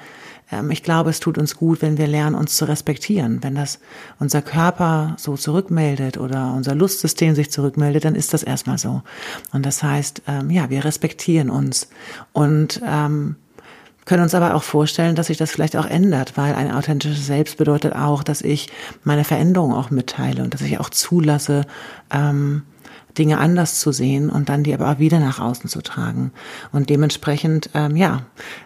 ähm, 0.52 0.70
ich 0.70 0.84
glaube, 0.84 1.10
es 1.10 1.18
tut 1.18 1.38
uns 1.38 1.56
gut, 1.56 1.82
wenn 1.82 1.98
wir 1.98 2.06
lernen, 2.06 2.36
uns 2.36 2.56
zu 2.56 2.64
respektieren. 2.64 3.42
Wenn 3.42 3.56
das 3.56 3.80
unser 4.20 4.42
Körper 4.42 5.16
so 5.18 5.36
zurückmeldet 5.36 6.18
oder 6.18 6.52
unser 6.54 6.76
Lustsystem 6.76 7.34
sich 7.34 7.50
zurückmeldet, 7.50 8.04
dann 8.04 8.14
ist 8.14 8.32
das 8.32 8.44
erstmal 8.44 8.78
so. 8.78 9.02
Und 9.52 9.66
das 9.66 9.82
heißt, 9.82 10.22
ähm, 10.28 10.50
ja, 10.50 10.70
wir 10.70 10.84
respektieren 10.84 11.50
uns 11.50 11.88
und 12.32 12.80
ähm, 12.86 13.36
können 14.04 14.22
uns 14.22 14.34
aber 14.34 14.54
auch 14.54 14.62
vorstellen, 14.62 15.14
dass 15.14 15.28
sich 15.28 15.38
das 15.38 15.50
vielleicht 15.50 15.76
auch 15.76 15.86
ändert, 15.86 16.36
weil 16.36 16.54
ein 16.54 16.72
authentisches 16.72 17.26
Selbst 17.26 17.56
bedeutet 17.56 17.94
auch, 17.94 18.22
dass 18.22 18.42
ich 18.42 18.68
meine 19.02 19.24
Veränderung 19.24 19.72
auch 19.72 19.90
mitteile 19.90 20.42
und 20.42 20.52
dass 20.54 20.60
ich 20.60 20.78
auch 20.78 20.90
zulasse, 20.90 21.66
ähm, 22.12 22.62
Dinge 23.18 23.38
anders 23.38 23.78
zu 23.78 23.92
sehen 23.92 24.28
und 24.30 24.48
dann 24.48 24.64
die 24.64 24.74
aber 24.74 24.90
auch 24.90 24.98
wieder 24.98 25.20
nach 25.20 25.38
außen 25.38 25.68
zu 25.68 25.82
tragen. 25.82 26.32
Und 26.72 26.90
dementsprechend, 26.90 27.70
ähm, 27.74 27.96
ja, 27.96 28.22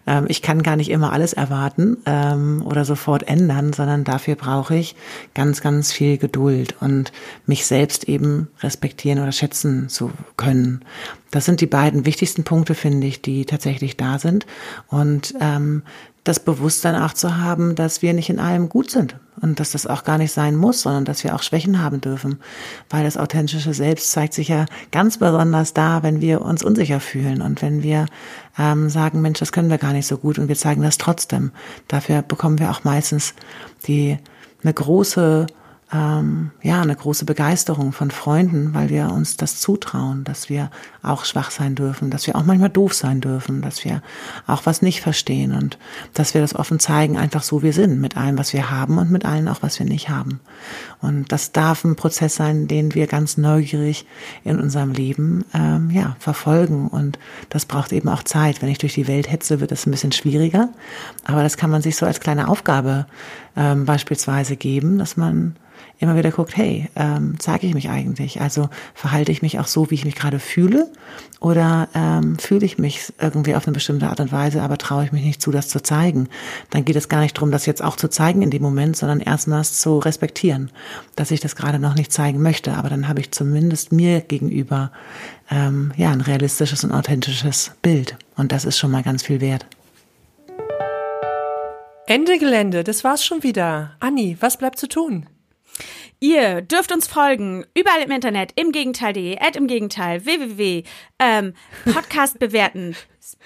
ähm, 0.06 0.26
ich 0.28 0.42
kann 0.42 0.62
gar 0.62 0.76
nicht 0.76 0.90
immer 0.90 1.12
alles 1.12 1.32
erwarten 1.32 1.98
ähm, 2.06 2.62
oder 2.64 2.84
sofort 2.84 3.28
ändern, 3.28 3.72
sondern 3.72 4.04
dafür 4.04 4.36
brauche 4.36 4.74
ich 4.74 4.96
ganz, 5.34 5.60
ganz 5.60 5.92
viel 5.92 6.18
Geduld 6.18 6.76
und 6.80 7.12
mich 7.46 7.66
selbst 7.66 8.08
eben 8.08 8.48
respektieren 8.60 9.20
oder 9.20 9.32
schätzen 9.32 9.88
zu 9.88 10.10
können. 10.36 10.84
Das 11.30 11.44
sind 11.44 11.60
die 11.60 11.66
beiden 11.66 12.06
wichtigsten 12.06 12.44
Punkte, 12.44 12.74
finde 12.74 13.06
ich, 13.06 13.20
die 13.20 13.44
tatsächlich 13.44 13.96
da 13.96 14.18
sind. 14.18 14.46
Und 14.88 15.34
ähm, 15.40 15.82
das 16.24 16.40
Bewusstsein 16.40 16.96
auch 16.96 17.12
zu 17.12 17.36
haben, 17.36 17.74
dass 17.74 18.02
wir 18.02 18.14
nicht 18.14 18.30
in 18.30 18.40
allem 18.40 18.68
gut 18.68 18.90
sind 18.90 19.16
und 19.40 19.60
dass 19.60 19.72
das 19.72 19.86
auch 19.86 20.04
gar 20.04 20.18
nicht 20.18 20.32
sein 20.32 20.56
muss, 20.56 20.82
sondern 20.82 21.04
dass 21.04 21.24
wir 21.24 21.34
auch 21.34 21.42
Schwächen 21.42 21.82
haben 21.82 22.00
dürfen, 22.00 22.38
weil 22.90 23.04
das 23.04 23.16
authentische 23.16 23.74
Selbst 23.74 24.12
zeigt 24.12 24.34
sich 24.34 24.48
ja 24.48 24.66
ganz 24.90 25.18
besonders 25.18 25.74
da, 25.74 26.02
wenn 26.02 26.20
wir 26.20 26.42
uns 26.42 26.62
unsicher 26.62 27.00
fühlen 27.00 27.42
und 27.42 27.62
wenn 27.62 27.82
wir 27.82 28.06
ähm, 28.58 28.88
sagen, 28.90 29.20
Mensch, 29.20 29.38
das 29.38 29.52
können 29.52 29.70
wir 29.70 29.78
gar 29.78 29.92
nicht 29.92 30.06
so 30.06 30.18
gut 30.18 30.38
und 30.38 30.48
wir 30.48 30.56
zeigen 30.56 30.82
das 30.82 30.98
trotzdem. 30.98 31.52
Dafür 31.88 32.22
bekommen 32.22 32.58
wir 32.58 32.70
auch 32.70 32.84
meistens 32.84 33.34
die 33.86 34.18
eine 34.62 34.74
große 34.74 35.46
ähm, 35.92 36.50
ja, 36.62 36.82
eine 36.82 36.94
große 36.94 37.24
Begeisterung 37.24 37.92
von 37.92 38.10
Freunden, 38.10 38.74
weil 38.74 38.90
wir 38.90 39.10
uns 39.10 39.38
das 39.38 39.58
zutrauen, 39.58 40.22
dass 40.24 40.50
wir 40.50 40.70
auch 41.02 41.24
schwach 41.24 41.50
sein 41.50 41.74
dürfen, 41.74 42.10
dass 42.10 42.26
wir 42.26 42.36
auch 42.36 42.44
manchmal 42.44 42.68
doof 42.68 42.92
sein 42.92 43.22
dürfen, 43.22 43.62
dass 43.62 43.84
wir 43.84 44.02
auch 44.46 44.66
was 44.66 44.82
nicht 44.82 45.00
verstehen 45.00 45.54
und 45.54 45.78
dass 46.12 46.34
wir 46.34 46.42
das 46.42 46.54
offen 46.54 46.78
zeigen, 46.78 47.16
einfach 47.16 47.42
so 47.42 47.62
wir 47.62 47.72
sind, 47.72 48.00
mit 48.00 48.18
allem, 48.18 48.36
was 48.36 48.52
wir 48.52 48.70
haben 48.70 48.98
und 48.98 49.10
mit 49.10 49.24
allem 49.24 49.48
auch, 49.48 49.62
was 49.62 49.78
wir 49.78 49.86
nicht 49.86 50.10
haben. 50.10 50.40
Und 51.00 51.32
das 51.32 51.52
darf 51.52 51.84
ein 51.84 51.96
Prozess 51.96 52.34
sein, 52.34 52.68
den 52.68 52.94
wir 52.94 53.06
ganz 53.06 53.38
neugierig 53.38 54.04
in 54.44 54.60
unserem 54.60 54.92
Leben 54.92 55.44
ähm, 55.54 55.90
ja, 55.90 56.16
verfolgen. 56.18 56.88
Und 56.88 57.18
das 57.48 57.64
braucht 57.64 57.92
eben 57.92 58.08
auch 58.08 58.24
Zeit. 58.24 58.60
Wenn 58.60 58.68
ich 58.68 58.78
durch 58.78 58.94
die 58.94 59.08
Welt 59.08 59.30
hetze, 59.30 59.60
wird 59.60 59.72
es 59.72 59.86
ein 59.86 59.90
bisschen 59.90 60.12
schwieriger. 60.12 60.68
Aber 61.24 61.42
das 61.42 61.56
kann 61.56 61.70
man 61.70 61.80
sich 61.80 61.96
so 61.96 62.04
als 62.04 62.20
kleine 62.20 62.48
Aufgabe 62.48 63.06
ähm, 63.56 63.86
beispielsweise 63.86 64.56
geben, 64.56 64.98
dass 64.98 65.16
man 65.16 65.56
immer 65.98 66.16
wieder 66.16 66.30
guckt, 66.30 66.56
hey, 66.56 66.88
ähm, 66.96 67.34
zeige 67.38 67.66
ich 67.66 67.74
mich 67.74 67.90
eigentlich? 67.90 68.40
Also 68.40 68.68
verhalte 68.94 69.32
ich 69.32 69.42
mich 69.42 69.58
auch 69.58 69.66
so, 69.66 69.90
wie 69.90 69.94
ich 69.94 70.04
mich 70.04 70.14
gerade 70.14 70.38
fühle? 70.38 70.90
Oder 71.40 71.88
ähm, 71.94 72.38
fühle 72.38 72.64
ich 72.64 72.78
mich 72.78 73.12
irgendwie 73.20 73.54
auf 73.54 73.66
eine 73.66 73.74
bestimmte 73.74 74.08
Art 74.08 74.20
und 74.20 74.30
Weise, 74.30 74.62
aber 74.62 74.78
traue 74.78 75.04
ich 75.04 75.12
mich 75.12 75.24
nicht 75.24 75.42
zu, 75.42 75.50
das 75.50 75.68
zu 75.68 75.82
zeigen? 75.82 76.28
Dann 76.70 76.84
geht 76.84 76.96
es 76.96 77.08
gar 77.08 77.20
nicht 77.20 77.36
darum, 77.36 77.50
das 77.50 77.66
jetzt 77.66 77.82
auch 77.82 77.96
zu 77.96 78.08
zeigen 78.08 78.42
in 78.42 78.50
dem 78.50 78.62
Moment, 78.62 78.96
sondern 78.96 79.20
erstmals 79.20 79.80
zu 79.80 79.98
respektieren, 79.98 80.70
dass 81.16 81.30
ich 81.30 81.40
das 81.40 81.56
gerade 81.56 81.78
noch 81.78 81.94
nicht 81.94 82.12
zeigen 82.12 82.42
möchte. 82.42 82.74
Aber 82.74 82.88
dann 82.88 83.08
habe 83.08 83.20
ich 83.20 83.32
zumindest 83.32 83.92
mir 83.92 84.20
gegenüber 84.20 84.92
ähm, 85.50 85.92
ja 85.96 86.10
ein 86.10 86.20
realistisches 86.20 86.84
und 86.84 86.92
authentisches 86.92 87.72
Bild. 87.82 88.16
Und 88.36 88.52
das 88.52 88.64
ist 88.64 88.78
schon 88.78 88.90
mal 88.90 89.02
ganz 89.02 89.24
viel 89.24 89.40
wert. 89.40 89.66
Ende 92.06 92.38
Gelände, 92.38 92.84
das 92.84 93.04
war's 93.04 93.24
schon 93.24 93.42
wieder. 93.42 93.96
Anni, 94.00 94.36
was 94.40 94.56
bleibt 94.56 94.78
zu 94.78 94.88
tun? 94.88 95.26
Ihr 96.20 96.62
dürft 96.62 96.90
uns 96.92 97.06
folgen, 97.06 97.64
überall 97.74 98.02
im 98.02 98.10
Internet, 98.10 98.52
im 98.56 98.72
Gegenteil.de, 98.72 99.38
at 99.38 99.54
im 99.56 99.68
Gegenteil, 99.68 100.24
www, 100.24 100.82
ähm, 101.20 101.54
Podcast 101.84 102.38
bewerten, 102.40 102.96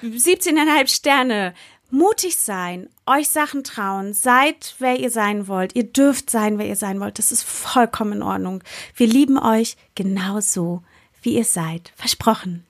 17,5 0.03 0.89
Sterne, 0.89 1.55
mutig 1.91 2.39
sein, 2.39 2.89
euch 3.07 3.29
Sachen 3.29 3.63
trauen, 3.63 4.15
seid, 4.15 4.75
wer 4.79 4.99
ihr 4.99 5.11
sein 5.11 5.47
wollt. 5.49 5.77
Ihr 5.77 5.85
dürft 5.85 6.31
sein, 6.31 6.59
wer 6.59 6.67
ihr 6.67 6.77
sein 6.77 6.99
wollt. 7.01 7.19
Das 7.19 7.31
ist 7.31 7.43
vollkommen 7.43 8.15
in 8.15 8.23
Ordnung. 8.23 8.63
Wir 8.97 9.07
lieben 9.07 9.39
euch 9.39 9.77
genauso, 9.95 10.83
wie 11.21 11.37
ihr 11.37 11.45
seid. 11.45 11.93
Versprochen. 11.95 12.65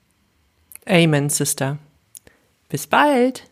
Amen, 0.85 1.29
Sister. 1.29 1.77
Bis 2.67 2.87
bald. 2.87 3.49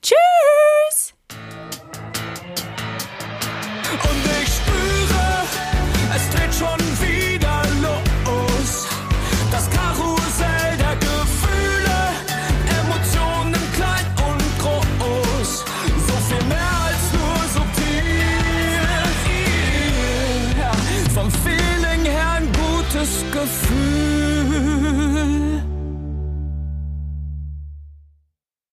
Tschüss! 0.00 1.14
Schon 6.60 6.89